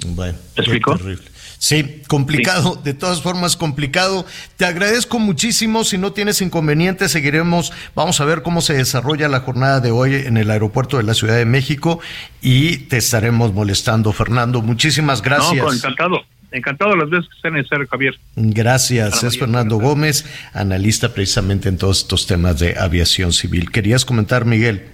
Bueno, 0.07 0.37
Terrible. 0.55 1.25
Sí, 1.65 2.03
complicado, 2.09 2.79
de 2.85 2.93
todas 2.93 3.23
formas 3.23 3.57
complicado. 3.57 4.27
Te 4.59 4.67
agradezco 4.67 5.19
muchísimo. 5.19 5.83
Si 5.85 5.97
no 5.97 6.13
tienes 6.13 6.43
inconvenientes, 6.43 7.11
seguiremos. 7.11 7.73
Vamos 7.95 8.21
a 8.21 8.27
ver 8.27 8.43
cómo 8.43 8.61
se 8.61 8.75
desarrolla 8.75 9.31
la 9.31 9.41
jornada 9.41 9.81
de 9.81 9.91
hoy 9.91 10.15
en 10.15 10.37
el 10.37 10.51
aeropuerto 10.51 10.99
de 10.99 11.05
la 11.05 11.15
Ciudad 11.15 11.37
de 11.37 11.47
México 11.47 12.01
y 12.43 12.77
te 12.89 12.99
estaremos 12.99 13.55
molestando, 13.55 14.13
Fernando. 14.13 14.61
Muchísimas 14.61 15.23
gracias. 15.23 15.65
No, 15.65 15.73
encantado. 15.73 16.21
Encantado 16.51 16.97
las 16.97 17.09
veces 17.09 17.31
que 17.35 17.41
sea 17.41 17.51
necesario, 17.51 17.87
Javier. 17.91 18.21
Gracias. 18.37 19.25
es 19.25 19.39
Fernando 19.39 19.79
Gómez, 19.79 20.27
analista 20.53 21.15
precisamente 21.15 21.71
en 21.71 21.79
todos 21.79 22.01
estos 22.01 22.27
temas 22.27 22.59
de 22.59 22.79
aviación 22.79 23.33
civil. 23.33 23.71
¿Querías 23.71 24.05
comentar, 24.05 24.45
Miguel? 24.45 24.85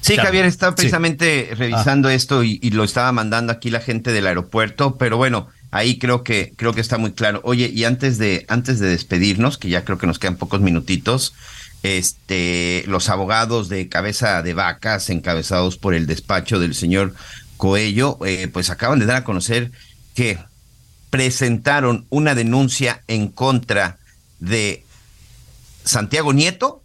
Sí, 0.00 0.16
Javier, 0.16 0.46
estaba 0.46 0.74
precisamente 0.74 1.50
revisando 1.56 2.08
ah. 2.08 2.14
esto 2.14 2.42
y, 2.42 2.58
lo 2.70 2.84
estaba 2.84 3.12
mandando 3.12 3.52
aquí 3.52 3.70
la 3.70 3.80
gente 3.80 4.12
del 4.12 4.26
aeropuerto, 4.26 4.96
pero 4.96 5.16
bueno, 5.16 5.48
ahí 5.70 5.98
creo 5.98 6.24
que 6.24 6.52
creo 6.56 6.72
que 6.72 6.80
está 6.80 6.98
muy 6.98 7.12
claro. 7.12 7.40
Oye, 7.44 7.70
y 7.72 7.84
antes 7.84 8.18
de 8.18 8.44
antes 8.48 8.78
de 8.78 8.88
despedirnos, 8.88 9.58
que 9.58 9.68
ya 9.68 9.84
creo 9.84 9.98
que 9.98 10.06
nos 10.06 10.18
quedan 10.18 10.36
pocos 10.36 10.60
minutitos, 10.60 11.34
este 11.82 12.84
los 12.86 13.08
abogados 13.08 13.68
de 13.68 13.88
cabeza 13.88 14.42
de 14.42 14.54
vacas 14.54 15.10
encabezados 15.10 15.76
por 15.76 15.94
el 15.94 16.06
despacho 16.06 16.58
del 16.58 16.74
señor 16.74 17.14
Coello, 17.56 18.18
eh, 18.24 18.48
pues 18.48 18.70
acaban 18.70 18.98
de 18.98 19.06
dar 19.06 19.16
a 19.16 19.24
conocer 19.24 19.70
que 20.14 20.38
presentaron 21.10 22.06
una 22.10 22.34
denuncia 22.34 23.02
en 23.08 23.28
contra 23.28 23.98
de 24.38 24.84
Santiago 25.84 26.32
Nieto 26.32 26.80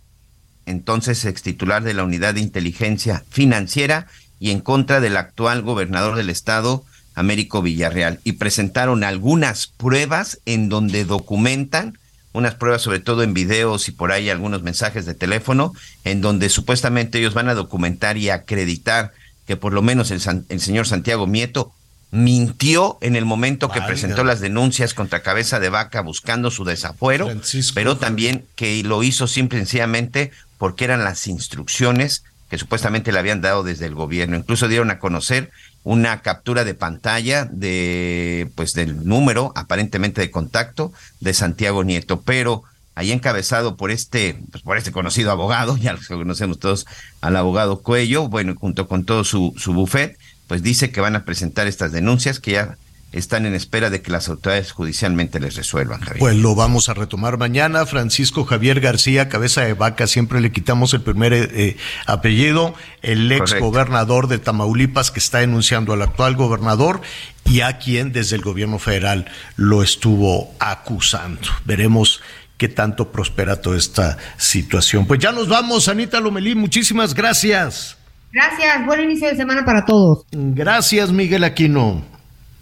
entonces 0.66 1.24
ex 1.26 1.42
titular 1.42 1.84
de 1.84 1.94
la 1.94 2.04
Unidad 2.04 2.34
de 2.34 2.42
Inteligencia 2.42 3.24
Financiera, 3.30 4.08
y 4.40 4.52
en 4.52 4.60
contra 4.60 5.00
del 5.00 5.18
actual 5.18 5.62
gobernador 5.62 6.16
del 6.16 6.30
estado, 6.30 6.84
Américo 7.16 7.62
Villarreal. 7.62 8.20
Y 8.24 8.34
presentaron 8.34 9.04
algunas 9.04 9.68
pruebas 9.68 10.40
en 10.46 10.70
donde 10.70 11.06
documentan, 11.06 11.98
unas 12.34 12.56
pruebas 12.56 12.82
sobre 12.82 13.00
todo 13.00 13.24
en 13.24 13.34
videos 13.34 13.88
y 13.88 13.92
por 13.92 14.12
ahí 14.12 14.30
algunos 14.30 14.62
mensajes 14.62 15.06
de 15.06 15.14
teléfono, 15.14 15.74
en 16.04 16.22
donde 16.22 16.50
supuestamente 16.50 17.18
ellos 17.20 17.34
van 17.34 17.50
a 17.50 17.54
documentar 17.54 18.18
y 18.18 18.30
acreditar 18.30 19.14
que 19.48 19.56
por 19.56 19.74
lo 19.74 19.82
menos 19.82 20.12
el, 20.12 20.22
el 20.50 20.60
señor 20.60 20.88
Santiago 20.88 21.28
Mieto 21.28 21.72
mintió 22.12 22.98
en 23.02 23.16
el 23.16 23.26
momento 23.26 23.70
que 23.70 23.82
presentó 23.82 24.24
las 24.24 24.40
denuncias 24.40 24.94
contra 24.94 25.22
Cabeza 25.22 25.60
de 25.60 25.70
Vaca 25.70 26.02
buscando 26.02 26.50
su 26.50 26.64
desafuero, 26.64 27.30
pero 27.74 27.98
también 27.98 28.46
que 28.56 28.82
lo 28.84 29.04
hizo 29.04 29.28
simple 29.28 29.58
y 29.58 29.62
sencillamente 29.62 30.32
porque 30.58 30.86
eran 30.86 31.04
las 31.04 31.28
instrucciones 31.28 32.24
que 32.50 32.58
supuestamente 32.58 33.12
le 33.12 33.20
habían 33.20 33.42
dado 33.42 33.64
desde 33.64 33.86
el 33.86 33.96
gobierno. 33.96 34.38
Incluso 34.38 34.68
dieron 34.68 34.92
a 34.92 35.00
conocer 35.00 35.52
una 35.84 36.22
captura 36.22 36.64
de 36.64 36.74
pantalla 36.74 37.46
de 37.46 38.50
pues 38.56 38.74
del 38.74 39.06
número 39.06 39.52
aparentemente 39.56 40.22
de 40.22 40.32
contacto 40.32 40.92
de 41.20 41.34
Santiago 41.34 41.84
Nieto, 41.84 42.22
pero 42.22 42.64
ahí 42.96 43.12
encabezado 43.12 43.76
por 43.76 43.92
este 43.92 44.40
pues 44.52 44.64
por 44.64 44.78
este 44.78 44.92
conocido 44.92 45.32
abogado, 45.32 45.78
ya 45.82 45.94
lo 45.94 46.00
conocemos 46.08 46.60
todos 46.60 46.86
al 47.22 47.36
abogado 47.36 47.82
Cuello, 47.82 48.28
bueno, 48.28 48.56
junto 48.60 48.88
con 48.88 49.06
todo 49.06 49.24
su 49.24 49.54
su 49.58 49.74
buffet, 49.74 50.18
pues 50.48 50.64
dice 50.64 50.92
que 50.92 51.02
van 51.02 51.16
a 51.16 51.26
presentar 51.26 51.68
estas 51.68 51.92
denuncias 51.92 52.40
que 52.40 52.52
ya 52.52 52.78
están 53.12 53.46
en 53.46 53.54
espera 53.54 53.90
de 53.90 54.02
que 54.02 54.12
las 54.12 54.28
autoridades 54.28 54.72
judicialmente 54.72 55.40
les 55.40 55.56
resuelvan. 55.56 56.02
Pues 56.20 56.36
lo 56.36 56.54
vamos 56.54 56.90
a 56.90 56.94
retomar 56.94 57.38
mañana. 57.38 57.86
Francisco 57.86 58.44
Javier 58.44 58.82
García, 58.82 59.30
cabeza 59.30 59.62
de 59.62 59.74
vaca, 59.74 60.08
siempre 60.08 60.42
le 60.42 60.52
quitamos 60.52 60.94
el 60.94 61.02
primer 61.02 61.34
eh, 61.34 61.50
eh, 61.54 61.78
apellido, 62.06 62.74
el 63.02 63.32
ex 63.32 63.58
gobernador 63.60 64.28
de 64.28 64.38
Tamaulipas 64.38 65.12
que 65.12 65.20
está 65.20 65.40
denunciando 65.40 65.94
al 65.94 66.02
actual 66.02 66.36
gobernador 66.36 67.02
y 67.46 67.62
a 67.62 67.78
quien 67.78 68.12
desde 68.12 68.36
el 68.36 68.42
gobierno 68.42 68.80
federal 68.80 69.26
lo 69.56 69.82
estuvo 69.82 70.54
acusando. 70.60 71.42
Veremos 71.64 72.22
qué 72.58 72.68
tanto 72.68 73.12
prospera 73.12 73.62
toda 73.62 73.78
esta 73.78 74.18
situación. 74.38 75.06
Pues 75.06 75.20
ya 75.20 75.32
nos 75.32 75.48
vamos, 75.48 75.88
Anita 75.88 76.20
Lomelí, 76.20 76.56
muchísimas 76.56 77.14
gracias. 77.14 77.98
Gracias, 78.32 78.86
buen 78.86 79.02
inicio 79.02 79.30
de 79.30 79.38
semana 79.38 79.64
para 79.64 79.86
todos. 79.86 80.26
Gracias, 80.32 81.12
Miguel 81.12 81.46
Aquino. 81.46 82.15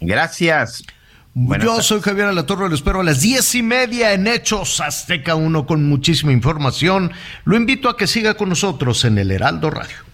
Gracias. 0.06 0.84
Yo 1.36 1.82
soy 1.82 2.02
Javier 2.02 2.28
Alatorre, 2.28 2.70
lo 2.70 2.76
espero 2.76 3.00
a 3.00 3.04
las 3.04 3.22
diez 3.22 3.56
y 3.56 3.64
media 3.64 4.14
en 4.14 4.28
Hechos 4.28 4.80
Azteca 4.80 5.34
1 5.34 5.66
con 5.66 5.90
muchísima 5.90 6.32
información. 6.32 7.12
Lo 7.44 7.56
invito 7.56 7.90
a 7.90 7.98
que 7.98 8.06
siga 8.06 8.36
con 8.36 8.50
nosotros 8.50 9.04
en 9.04 9.18
el 9.18 9.32
Heraldo 9.32 9.72
Radio. 9.72 10.13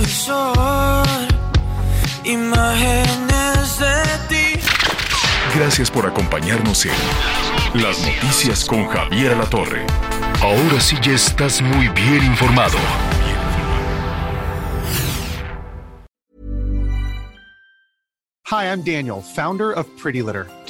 Retrovisor 0.00 1.06
imágenes 2.24 3.78
de 3.78 4.28
ti. 4.28 4.60
Gracias 5.54 5.90
por 5.90 6.06
acompañarnos 6.06 6.86
en 6.86 6.92
Las 7.82 7.98
Noticias 8.00 8.64
con 8.64 8.86
Javier 8.88 9.36
La 9.36 9.46
Torre. 9.46 9.86
Ahora 10.40 10.80
sí 10.80 10.96
ya 11.02 11.12
estás 11.12 11.60
muy 11.60 11.88
bien 11.88 12.24
informado. 12.24 12.78
Hi, 18.44 18.64
I'm 18.64 18.82
Daniel, 18.82 19.22
founder 19.22 19.72
of 19.72 19.86
Pretty 19.96 20.22
Litter. 20.22 20.46